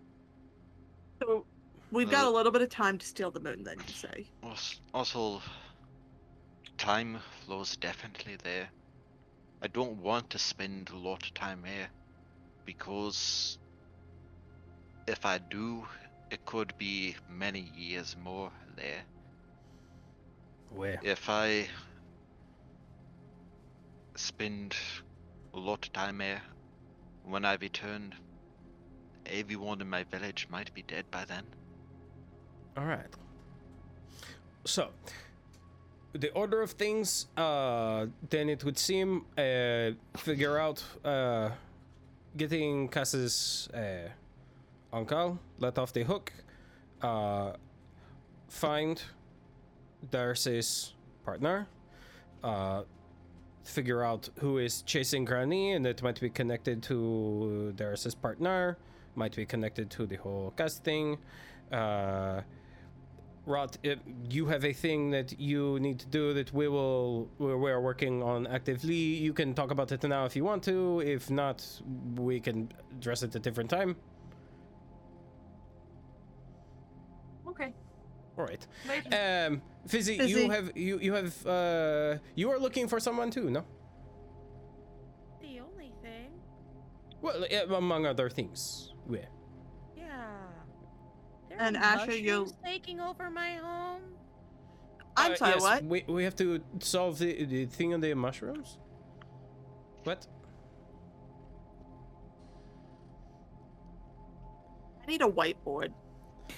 [1.23, 1.47] So
[1.91, 4.33] we've got a Uh, little bit of time to steal the moon, then you say.
[4.93, 5.43] Also,
[6.77, 8.71] time flows definitely there.
[9.63, 11.91] I don't want to spend a lot of time here
[12.67, 13.59] because
[15.07, 15.87] if I do,
[16.31, 19.05] it could be many years more there.
[20.75, 20.99] Where?
[21.03, 21.67] If I
[24.15, 24.77] spend
[25.55, 26.43] a lot of time there,
[27.25, 28.15] when I return,
[29.27, 31.45] everyone in my village might be dead by then.
[32.77, 33.07] All right.
[34.65, 34.91] So,
[36.13, 41.51] the order of things, uh, then it would seem, uh, figure out, uh,
[42.37, 44.09] getting Cass's, uh,
[44.93, 46.33] uncle let off the hook,
[47.03, 47.53] uh,
[48.49, 49.03] find
[50.11, 51.69] Darcy's partner,
[52.43, 52.83] uh,
[53.65, 58.77] figure out who is chasing Granny, and it might be connected to Darcy's partner,
[59.15, 61.19] might be connected to the whole Cass thing,
[61.71, 62.43] uh,
[63.45, 63.99] Rot, it,
[64.31, 68.23] you have a thing that you need to do that we will we are working
[68.23, 68.95] on actively.
[68.95, 71.01] You can talk about it now if you want to.
[71.01, 71.67] If not,
[72.15, 73.97] we can address it at a different time.
[78.39, 78.67] All right.
[78.89, 79.47] Later.
[79.53, 80.31] Um, Fizzy, Fizzy.
[80.41, 83.65] you have you you have uh you are looking for someone too, no?
[85.41, 86.31] The only thing.
[87.21, 87.45] Well,
[87.75, 88.93] among other things.
[89.11, 89.27] Yeah.
[89.97, 90.07] Yeah.
[91.49, 94.03] There And are Asher, you- mushrooms taking over my home.
[95.15, 95.85] I'm Uh, sorry, yes, what?
[95.85, 98.79] We we have to solve the the thing on the mushrooms.
[100.05, 100.27] What?
[105.03, 105.93] I need a whiteboard.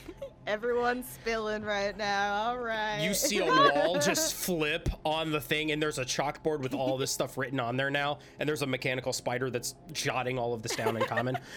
[0.46, 2.34] Everyone's spilling right now.
[2.48, 3.00] All right.
[3.00, 6.98] You see a wall just flip on the thing, and there's a chalkboard with all
[6.98, 10.62] this stuff written on there now, and there's a mechanical spider that's jotting all of
[10.62, 11.38] this down in common.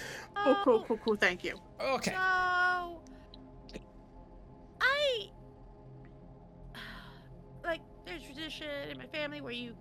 [0.44, 1.16] Cool, cool, Oh, cool, cool.
[1.16, 1.60] Thank you.
[1.82, 2.12] Okay.
[2.12, 3.02] No.
[4.80, 5.30] I
[7.66, 9.74] like there's tradition in my family where you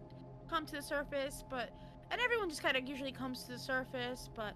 [0.48, 1.70] come to the surface, but
[2.10, 4.54] and everyone just kind of usually comes to the surface, but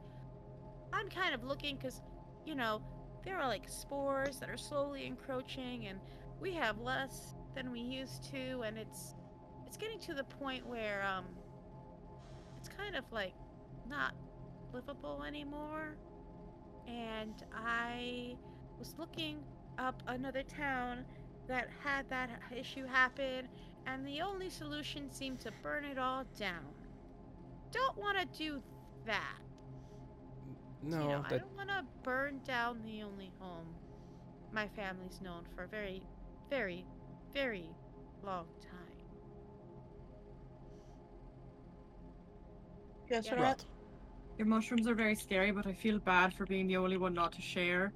[0.93, 2.01] I'm kind of looking because
[2.47, 2.81] you know
[3.25, 6.01] there are like spores that are slowly encroaching, and
[6.41, 9.15] we have less than we used to, and it's
[9.67, 11.27] it's getting to the point where um
[12.59, 13.35] it's kind of like
[13.89, 14.15] not
[14.73, 15.97] livable anymore
[16.87, 18.37] and I
[18.79, 19.39] was looking
[19.79, 21.05] up another town
[21.49, 23.49] that had that issue happen,
[23.87, 26.75] and the only solution seemed to burn it all down.
[27.73, 28.63] Don't want to do
[29.07, 29.39] that.
[30.83, 33.67] No, you know, I don't want to burn down the only home
[34.53, 36.03] my family's known for a very,
[36.49, 36.85] very,
[37.33, 37.69] very
[38.23, 38.79] long time.
[43.09, 43.35] Yes, Yeah.
[43.35, 43.43] Rot?
[43.43, 43.65] Rot.
[44.39, 47.33] Your mushrooms are very scary, but I feel bad for being the only one not
[47.33, 47.93] to share.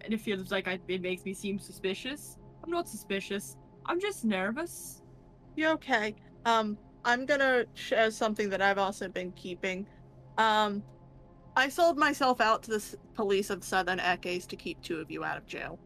[0.00, 2.38] And it feels like I, it makes me seem suspicious.
[2.64, 3.56] I'm not suspicious.
[3.86, 5.02] I'm just nervous.
[5.54, 6.14] You're okay.
[6.46, 9.86] Um, I'm gonna share something that I've also been keeping.
[10.38, 10.82] Um,
[11.56, 15.24] I sold myself out to the police of Southern Eches to keep two of you
[15.24, 15.78] out of jail.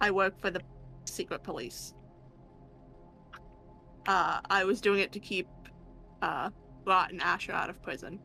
[0.00, 0.60] I work for the
[1.04, 1.94] secret police.
[4.06, 5.46] Uh, I was doing it to keep,
[6.22, 6.50] uh,
[6.86, 8.18] Rot and Asher out of prison.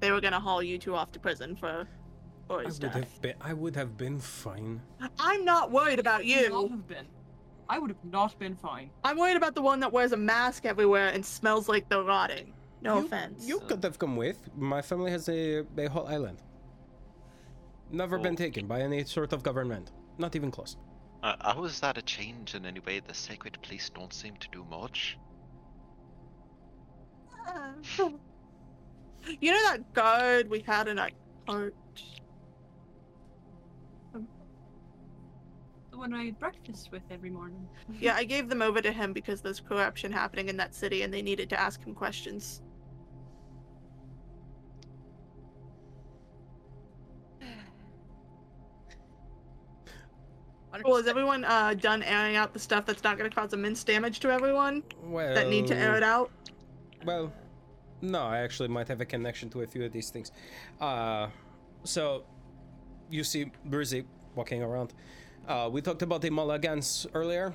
[0.00, 1.88] They were gonna haul you two off to prison for,
[2.48, 2.94] for I would death.
[2.94, 3.34] have been.
[3.40, 4.80] I would have been fine.
[5.20, 6.48] I'm not worried about Would you.
[6.50, 7.06] not have been.
[7.68, 8.90] I would have not been fine.
[9.04, 12.52] I'm worried about the one that wears a mask everywhere and smells like they're rotting.
[12.82, 13.46] No you, offense.
[13.46, 14.38] You could have come with.
[14.56, 16.42] My family has a a whole island.
[17.90, 18.36] Never been Oh.
[18.44, 19.92] taken by any sort of government.
[20.18, 20.76] Not even close.
[21.22, 23.00] Uh, how is that a change in any way?
[23.00, 25.18] The sacred police don't seem to do much.
[29.40, 31.10] you know that guard we had in our
[31.46, 31.74] court?
[35.90, 37.66] The one I had breakfast with every morning.
[37.98, 41.12] Yeah, I gave them over to him because there's corruption happening in that city and
[41.12, 42.62] they needed to ask him questions.
[50.84, 53.84] Well, is everyone uh, done airing out the stuff that's not going to cause immense
[53.84, 56.30] damage to everyone Well, that need to air it out?
[57.04, 57.32] Well,
[58.00, 60.32] no, I actually might have a connection to a few of these things.
[60.80, 61.28] Uh,
[61.84, 62.24] so,
[63.10, 64.94] you see Brizzy walking around.
[65.46, 67.54] Uh, we talked about the Mulligans earlier.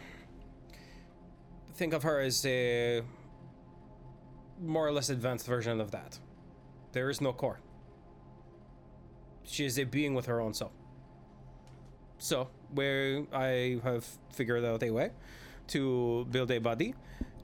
[1.76, 3.02] Think of her as a
[4.62, 6.20] more or less advanced version of that.
[6.92, 7.60] There is no core.
[9.44, 10.72] She is a being with her own soul.
[12.18, 15.12] So, where I have figured out a way
[15.68, 16.94] to build a body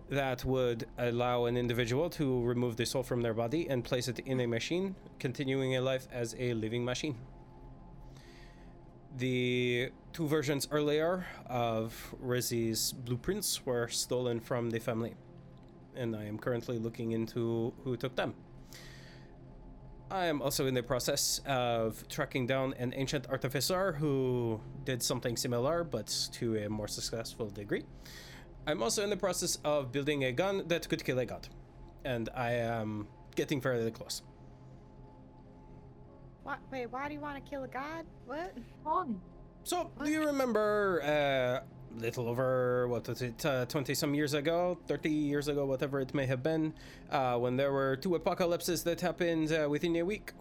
[0.09, 4.19] that would allow an individual to remove the soul from their body and place it
[4.19, 7.15] in a machine, continuing a life as a living machine.
[9.17, 15.13] The two versions earlier of Rizzy's blueprints were stolen from the family,
[15.95, 18.33] and I am currently looking into who took them.
[20.11, 25.37] I am also in the process of tracking down an ancient artificer who did something
[25.37, 27.83] similar, but to a more successful degree.
[28.65, 31.47] I'm also in the process of building a gun that could kill a god,
[32.05, 34.23] and I am getting fairly close.
[36.41, 36.57] What?
[36.71, 38.05] Wait, why do you want to kill a god?
[38.25, 38.57] What?
[38.83, 39.21] Fun.
[39.63, 41.63] So, do you remember uh,
[41.97, 46.25] little over what was it, twenty some years ago, thirty years ago, whatever it may
[46.25, 46.73] have been,
[47.11, 50.33] uh, when there were two apocalypses that happened uh, within a week?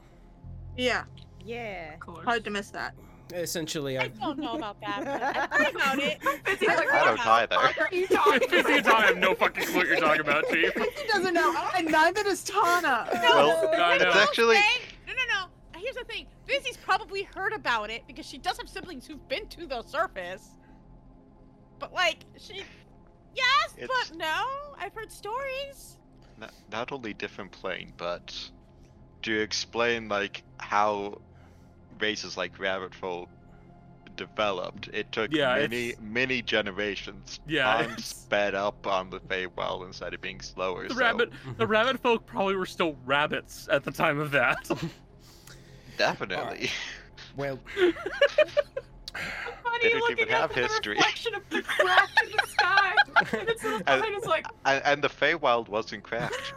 [0.77, 1.05] Yeah,
[1.45, 1.95] Yeah.
[2.07, 2.95] Of hard to miss that.
[3.35, 5.05] Essentially, I I don't know about that.
[5.05, 6.23] but I thought about it.
[6.45, 9.07] Fizzy's like, I don't "What the either." fuck are you talking Fizzy and about?" Tana
[9.09, 10.73] have no fucking clue what you're talking about, Chief.
[10.75, 13.07] He doesn't know, and neither does Tana.
[13.13, 14.09] Well, I know.
[14.09, 14.57] it's actually
[15.07, 15.81] no, no, no.
[15.81, 16.27] Here's the thing.
[16.47, 20.49] Fizzy's probably heard about it because she does have siblings who've been to the surface.
[21.79, 22.63] But like, she,
[23.35, 24.45] yes, It's- but no.
[24.79, 25.97] I've heard stories.
[26.39, 28.35] not, not only different plane, but
[29.23, 31.21] to explain like how
[32.01, 33.29] races like rabbit folk
[34.17, 37.39] developed, it took Yeah, many it's- many generations.
[37.47, 40.89] Yeah, time it's- sped up on the Feywild instead of being slower.
[40.89, 44.69] The so rabbit, the rabbit folk probably were still rabbits at the time of that.
[45.97, 46.71] definitely.
[47.37, 47.59] well,
[49.65, 50.95] Funny They don't looking even up have the history.
[50.97, 52.95] reflection of the crack in the sky.
[53.39, 56.55] And it's, And- and it's like, and, and the Feywild wasn't cracked.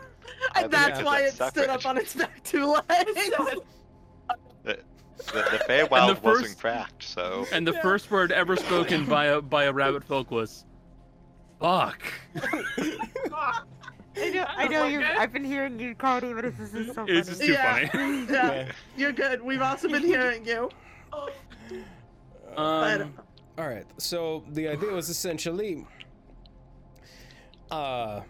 [0.55, 3.31] And think that's that why it that's stood up on its back two legs.
[4.63, 4.79] The,
[5.17, 9.41] the, the Feywild wasn't first- cracked, so and the first word ever spoken by a
[9.41, 10.65] by a rabbit folk was,
[11.59, 12.01] "Fuck."
[13.29, 13.67] "Fuck."
[14.17, 15.01] I know, I know you.
[15.03, 17.39] I've been hearing you, Cody, but this is so It's funny.
[17.39, 17.87] just too Yeah.
[17.89, 18.25] funny.
[18.29, 19.41] yeah, you're good.
[19.41, 20.69] We've also been hearing you.
[22.57, 23.13] Um,
[23.57, 23.85] All right.
[23.97, 25.85] So the idea was essentially,
[27.69, 28.21] uh,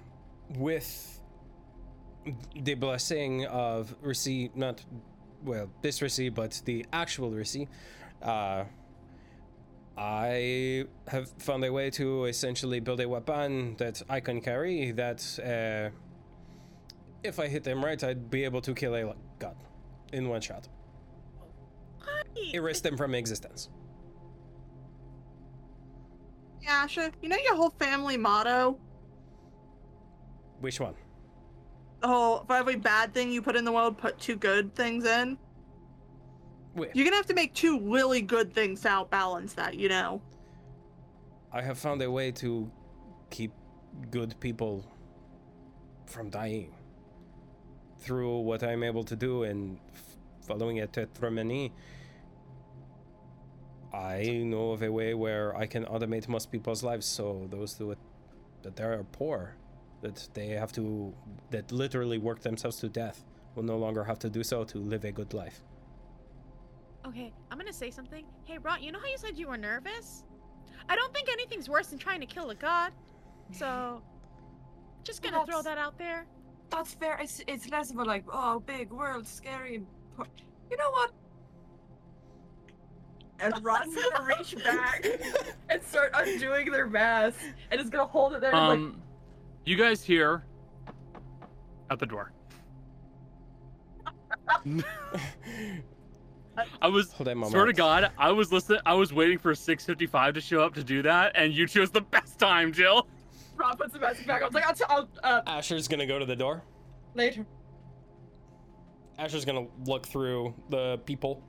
[0.58, 1.20] with
[2.56, 4.84] the blessing of Risi, not
[5.44, 7.68] well this Risi, but the actual Risi,
[8.22, 8.66] uh,
[9.98, 14.92] I have found a way to essentially build a weapon that I can carry.
[14.92, 15.96] That uh,
[17.24, 19.56] if I hit them right, I'd be able to kill a god
[20.14, 20.68] in one shot,
[22.54, 23.70] erase them from existence.
[26.62, 28.78] Yeah, Asher, you know your whole family motto?
[30.60, 30.94] Which one?
[32.02, 35.06] The whole for every bad thing you put in the world, put two good things
[35.06, 35.38] in.
[36.76, 36.92] Wait.
[36.94, 40.22] You're gonna have to make two really good things to outbalance that, you know.
[41.52, 42.72] I have found a way to
[43.30, 43.52] keep
[44.10, 44.86] good people
[46.06, 46.74] from dying
[48.00, 50.18] through what I'm able to do and f-
[50.48, 51.72] following a tetramani.
[53.94, 57.96] I know of a way where I can automate most people's lives so those who
[58.64, 59.56] that they are poor,
[60.02, 61.14] that they have to,
[61.50, 63.24] that literally work themselves to death,
[63.56, 65.62] will no longer have to do so to live a good life.
[67.06, 68.26] Okay, I'm gonna say something.
[68.46, 70.24] Hey, Rot, you know how you said you were nervous?
[70.88, 72.94] I don't think anything's worse than trying to kill a god.
[73.52, 74.02] So,
[75.04, 76.26] just gonna throw that out there.
[76.70, 77.18] That's fair.
[77.20, 79.76] It's, it's less about like, oh, big world, scary.
[79.76, 79.88] and
[80.70, 81.12] You know what?
[83.42, 85.06] And Rot's gonna reach back
[85.70, 87.40] and start undoing their mask,
[87.72, 89.02] and is gonna hold it there and like, um,
[89.66, 90.44] you guys hear
[91.90, 92.32] at the door.
[96.82, 97.52] I was Hold on a moment.
[97.52, 98.80] swear to God, I was listening.
[98.86, 102.02] I was waiting for 6:55 to show up to do that, and you chose the
[102.02, 103.08] best time, Jill.
[103.56, 104.42] Rod puts the mask back.
[104.42, 106.64] I was like, I'll, t- I'll uh, Asher's gonna go to the door.
[107.16, 107.46] later.
[109.18, 111.44] Asher's gonna look through the people.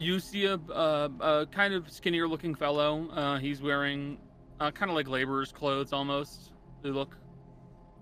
[0.00, 3.10] You see a, uh, a kind of skinnier looking fellow.
[3.10, 4.16] Uh, he's wearing
[4.58, 6.52] uh, kind of like laborer's clothes almost.
[6.82, 7.18] They look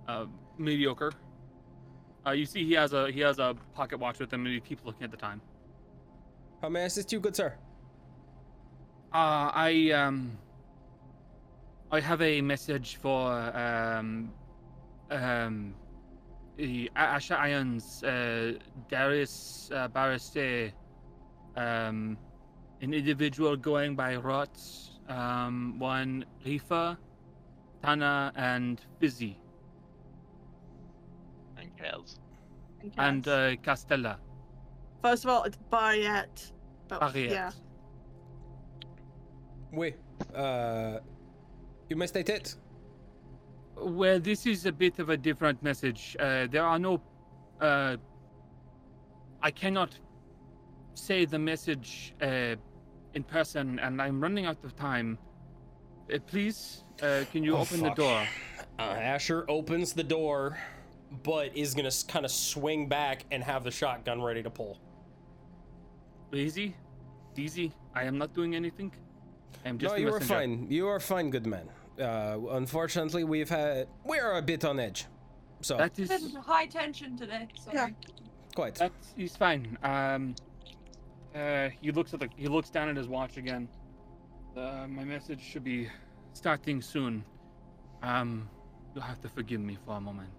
[0.07, 1.11] uh, mediocre.
[2.25, 4.61] Uh, you see he has a he has a pocket watch with him, and he
[4.61, 5.41] keeps looking at the time.
[6.63, 7.55] How may I assist you, good sir?
[9.13, 10.39] Uh, I um,
[11.91, 14.31] I have a message for um,
[15.11, 15.75] um,
[16.57, 18.53] the A- Asha Ions, uh,
[18.89, 20.73] Darius uh, Bariste,
[21.59, 22.17] um,
[22.81, 24.57] an individual going by Rot,
[25.09, 26.97] um, one Rifa,
[27.83, 29.39] Tana, and Fizzy,
[31.57, 32.19] And Kaz.
[32.97, 34.17] and uh, Castella.
[35.03, 36.53] First of all, it's Barriette.
[36.89, 37.31] But, Barriette.
[37.33, 37.51] Yeah.
[39.73, 39.95] Oui.
[40.35, 40.99] Uh,
[41.89, 42.57] you may state it.
[43.77, 46.17] Well, this is a bit of a different message.
[46.19, 47.01] Uh, there are no.
[47.61, 47.97] Uh,
[49.43, 49.99] I cannot
[50.99, 52.57] say the message uh,
[53.15, 55.19] in person, and I'm running out of time.
[56.13, 57.97] Uh, please, uh, can you Oh, open fuck.
[57.97, 58.27] the door?
[58.79, 60.59] Uh, Asher opens the door
[61.23, 64.79] but is gonna kind of swing back and have the shotgun ready to pull.
[66.33, 66.75] Easy,
[67.37, 67.73] easy.
[67.95, 68.93] I am not doing anything.
[69.65, 69.91] I am just.
[69.93, 70.67] no, the you are fine.
[70.71, 71.69] You are fine, good man.
[71.99, 75.07] Uh, unfortunately, we've had we are a bit on edge,
[75.63, 77.49] so That is high tension today.
[77.59, 77.77] Sorry.
[77.77, 77.89] Yeah.
[78.55, 78.75] quite.
[78.77, 79.79] that is fine.
[79.83, 80.35] Um,
[81.35, 83.69] uh, he looks at the he looks down at his watch again.
[84.57, 85.89] Uh, my message should be
[86.33, 87.25] starting soon.
[88.03, 88.49] Um,
[88.95, 90.31] you'll have to forgive me for a moment.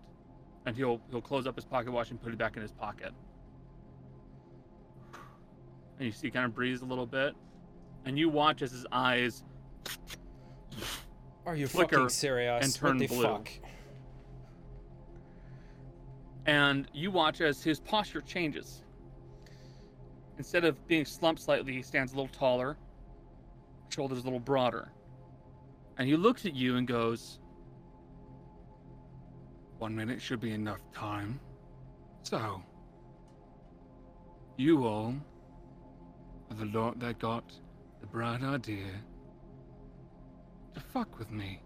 [0.66, 3.12] And he'll he'll close up his pocket watch and put it back in his pocket.
[5.98, 7.34] And you see, he kind of breathes a little bit,
[8.06, 9.44] and you watch as his eyes
[11.46, 12.64] Are you fucking serious?
[12.66, 13.24] and turn blue.
[13.24, 13.50] fuck?
[16.46, 18.82] and you watch as his posture changes.
[20.40, 22.78] Instead of being slumped slightly, he stands a little taller,
[23.90, 24.90] shoulders a little broader.
[25.98, 27.40] And he looks at you and goes,
[29.80, 31.42] One minute should be enough time.
[32.24, 32.64] So,
[34.56, 35.14] you all
[36.50, 37.44] are the lot that got
[38.00, 38.88] the bright idea
[40.74, 41.62] to fuck with me.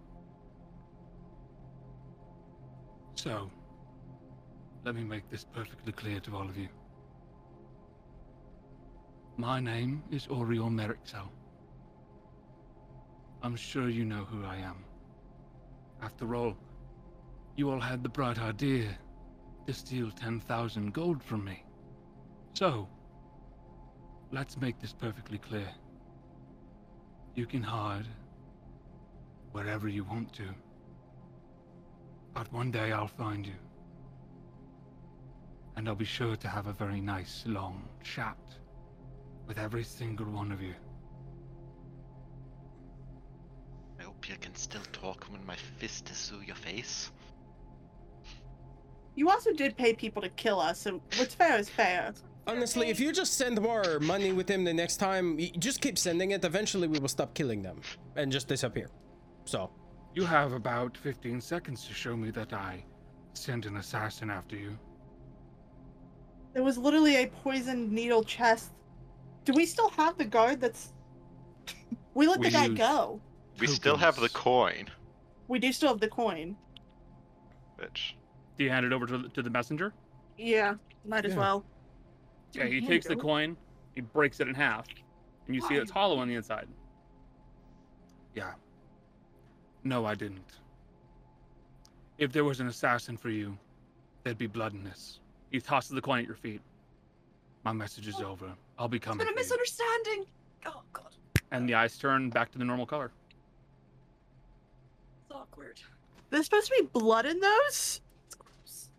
[3.13, 3.51] So,
[4.83, 6.69] let me make this perfectly clear to all of you.
[9.37, 11.27] My name is Oriol Merixel.
[13.41, 14.85] I'm sure you know who I am.
[16.03, 16.55] After all,
[17.55, 18.95] you all had the bright idea
[19.65, 21.63] to steal 10,000 gold from me.
[22.53, 22.87] So,
[24.31, 25.69] let's make this perfectly clear.
[27.33, 28.05] You can hide
[29.51, 30.47] wherever you want to.
[32.35, 33.55] But one day I'll find you
[35.75, 38.37] and I'll be sure to have a very nice long chat
[39.47, 40.73] with every single one of you.
[43.99, 47.11] I hope you can still talk when my fist is through your face.
[49.15, 52.13] You also did pay people to kill us, so what's fair is fair.
[52.47, 55.97] Honestly, if you just send more money with him the next time, y- just keep
[55.97, 56.43] sending it.
[56.43, 57.79] Eventually, we will stop killing them
[58.15, 58.89] and just disappear.
[59.45, 59.69] So,
[60.15, 62.83] You have about 15 seconds to show me that I
[63.33, 64.77] sent an assassin after you.
[66.53, 68.71] There was literally a poisoned needle chest.
[69.45, 70.93] Do we still have the guard that's.
[72.15, 73.19] We let We the guy used- go.
[73.59, 74.87] We still have the coin,
[75.47, 76.55] We do still have the coin.
[77.79, 78.13] Bitch.
[78.57, 79.93] Do you hand it over to the, to the messenger?
[80.37, 81.39] Yeah, might as Yeah.
[81.39, 81.65] well.
[82.53, 83.57] Yeah, he takes the coin,
[83.95, 84.85] he breaks it in half,
[85.47, 86.67] and you see it's hollow on the inside.
[88.35, 88.53] Yeah.
[89.83, 90.59] No, I didn't.
[92.17, 93.57] If there was an assassin for you,
[94.23, 95.19] there'd be blood in this.
[95.51, 96.61] He tosses the coin at your feet.
[97.63, 98.27] My message is oh.
[98.27, 98.53] over.
[98.83, 99.25] I'll be It's coming.
[99.25, 100.25] been a misunderstanding.
[100.65, 101.15] Oh god,
[101.51, 103.11] And the eyes turn back to the normal color.
[105.23, 105.79] it's awkward.
[106.29, 108.01] There's supposed to be blood in those?
[108.25, 108.89] It's gross.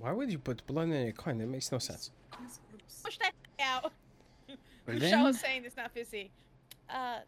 [0.00, 1.38] why would you put blood in a coin?
[1.38, 2.10] That makes no sense.
[2.44, 3.00] It's gross.
[3.04, 3.92] Push that out.
[4.86, 6.30] Well, Michelle then, is saying it's not fizzy.
[6.88, 7.18] Uh,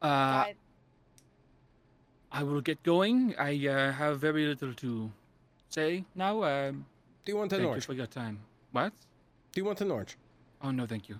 [0.00, 0.46] uh,
[2.32, 3.34] I will get going.
[3.38, 5.10] I uh, have very little to
[5.68, 6.42] say now.
[6.44, 6.86] Um,
[7.26, 8.38] Do you want an thank you for your time.
[8.72, 8.94] What?
[9.52, 10.16] Do you want an orange?
[10.62, 11.16] Oh no, thank you.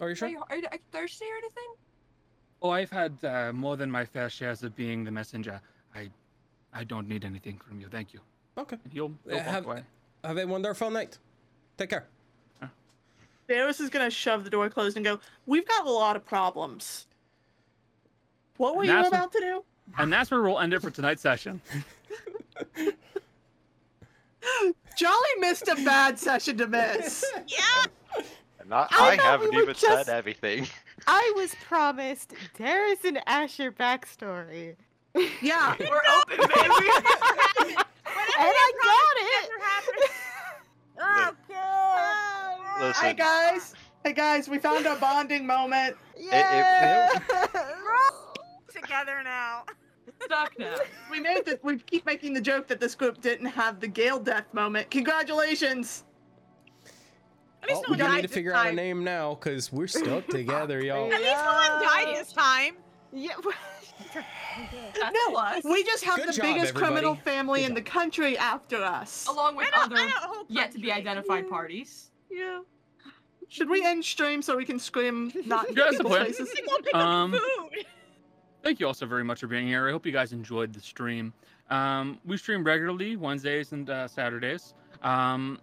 [0.00, 0.28] Are you Are sure?
[0.28, 1.74] you, are you are you thirsty or anything?
[2.60, 5.60] Oh, I've had uh, more than my fair shares of being the messenger.
[5.94, 6.08] I,
[6.72, 7.88] I don't need anything from you.
[7.88, 8.20] Thank you.
[8.56, 8.76] Okay.
[8.84, 9.82] And he'll, he'll Uh, have- away.
[10.24, 11.18] Have a wonderful night.
[11.76, 12.06] Take care.
[13.48, 17.06] Varus is gonna shove the door closed and go, We've got a lot of problems.
[18.56, 19.64] What were And you that's what- about to do?
[19.98, 21.60] And that's where we'll end it for tonight's session.
[24.96, 27.24] Jolly missed a bad session to miss.
[27.48, 28.22] yeah.
[28.72, 30.66] And I, I I thought we haven't were even just- said everything.
[31.06, 34.76] I was promised Darius and Asher backstory.
[35.42, 35.74] yeah.
[35.80, 36.88] We're open, baby.
[37.76, 37.84] and
[38.38, 40.10] I got it.
[41.00, 42.80] Oh god.
[42.80, 43.74] Listen, Hey guys.
[44.04, 45.96] Hey guys, we found a bonding moment.
[46.16, 47.08] Yeah.
[48.72, 49.64] Together now.
[50.24, 50.76] Stuck now.
[51.10, 54.18] We made the we keep making the joke that this group didn't have the Gale
[54.20, 54.90] death moment.
[54.90, 56.04] Congratulations.
[57.62, 59.70] At least Oh, no we one need to this figure out a name now, cause
[59.72, 61.12] we're stuck together, y'all.
[61.12, 62.74] At least no one died this time.
[63.12, 63.34] yeah.
[64.14, 65.64] That's No, plus.
[65.64, 69.26] we just have Good the job, biggest criminal family Good in the country after us.
[69.28, 71.00] Along with I other I don't hope yet to be country.
[71.00, 72.10] identified parties.
[72.30, 72.60] Yeah.
[73.48, 76.26] Should we end stream so we can scream not in Yeah, that's the people's plan.
[76.26, 76.52] faces?
[76.84, 77.86] Pick Um, food.
[78.62, 79.88] Thank you all so very much for being here.
[79.88, 81.32] I hope you guys enjoyed the stream.
[81.70, 84.74] Um, we stream regularly Wednesdays and uh, Saturdays.
[85.02, 85.58] Um,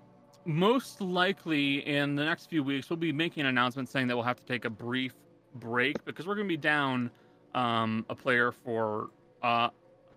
[0.46, 4.26] most likely in the next few weeks, we'll be making an announcement saying that we'll
[4.26, 5.14] have to take a brief
[5.56, 7.12] break because we're going to be down
[7.56, 9.10] um, a player for
[9.44, 9.70] uh,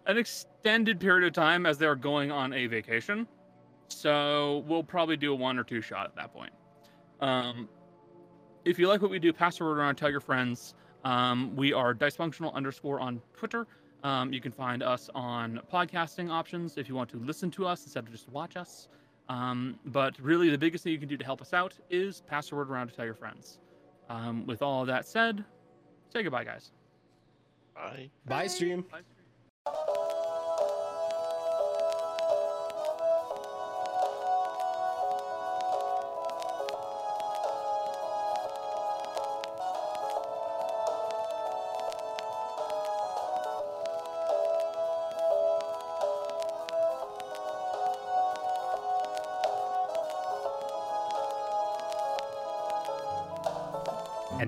[0.07, 3.27] an extended period of time as they're going on a vacation.
[3.89, 6.53] So we'll probably do a one or two shot at that point.
[7.21, 7.69] Um,
[8.65, 10.75] if you like what we do, pass the word around, tell your friends.
[11.05, 13.67] Um, we are dicefunctional underscore on Twitter.
[14.05, 17.85] Um, you can find us on podcasting options if you want to listen to us
[17.85, 18.89] instead of just watch us.
[19.33, 22.51] Um, but really, the biggest thing you can do to help us out is pass
[22.51, 23.59] the word around to tell your friends.
[24.11, 25.43] Um, with all of that said,
[26.13, 26.71] say goodbye, guys.
[27.75, 28.11] Bye.
[28.27, 28.85] Bye, stream.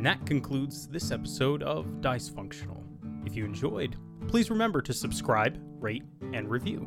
[0.04, 2.84] And that concludes this episode of Dice Functional.
[3.24, 3.96] If you enjoyed,
[4.28, 6.02] please remember to subscribe, rate,
[6.34, 6.86] and review.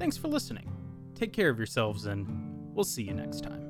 [0.00, 0.68] Thanks for listening.
[1.14, 2.26] Take care of yourselves, and
[2.74, 3.69] we'll see you next time.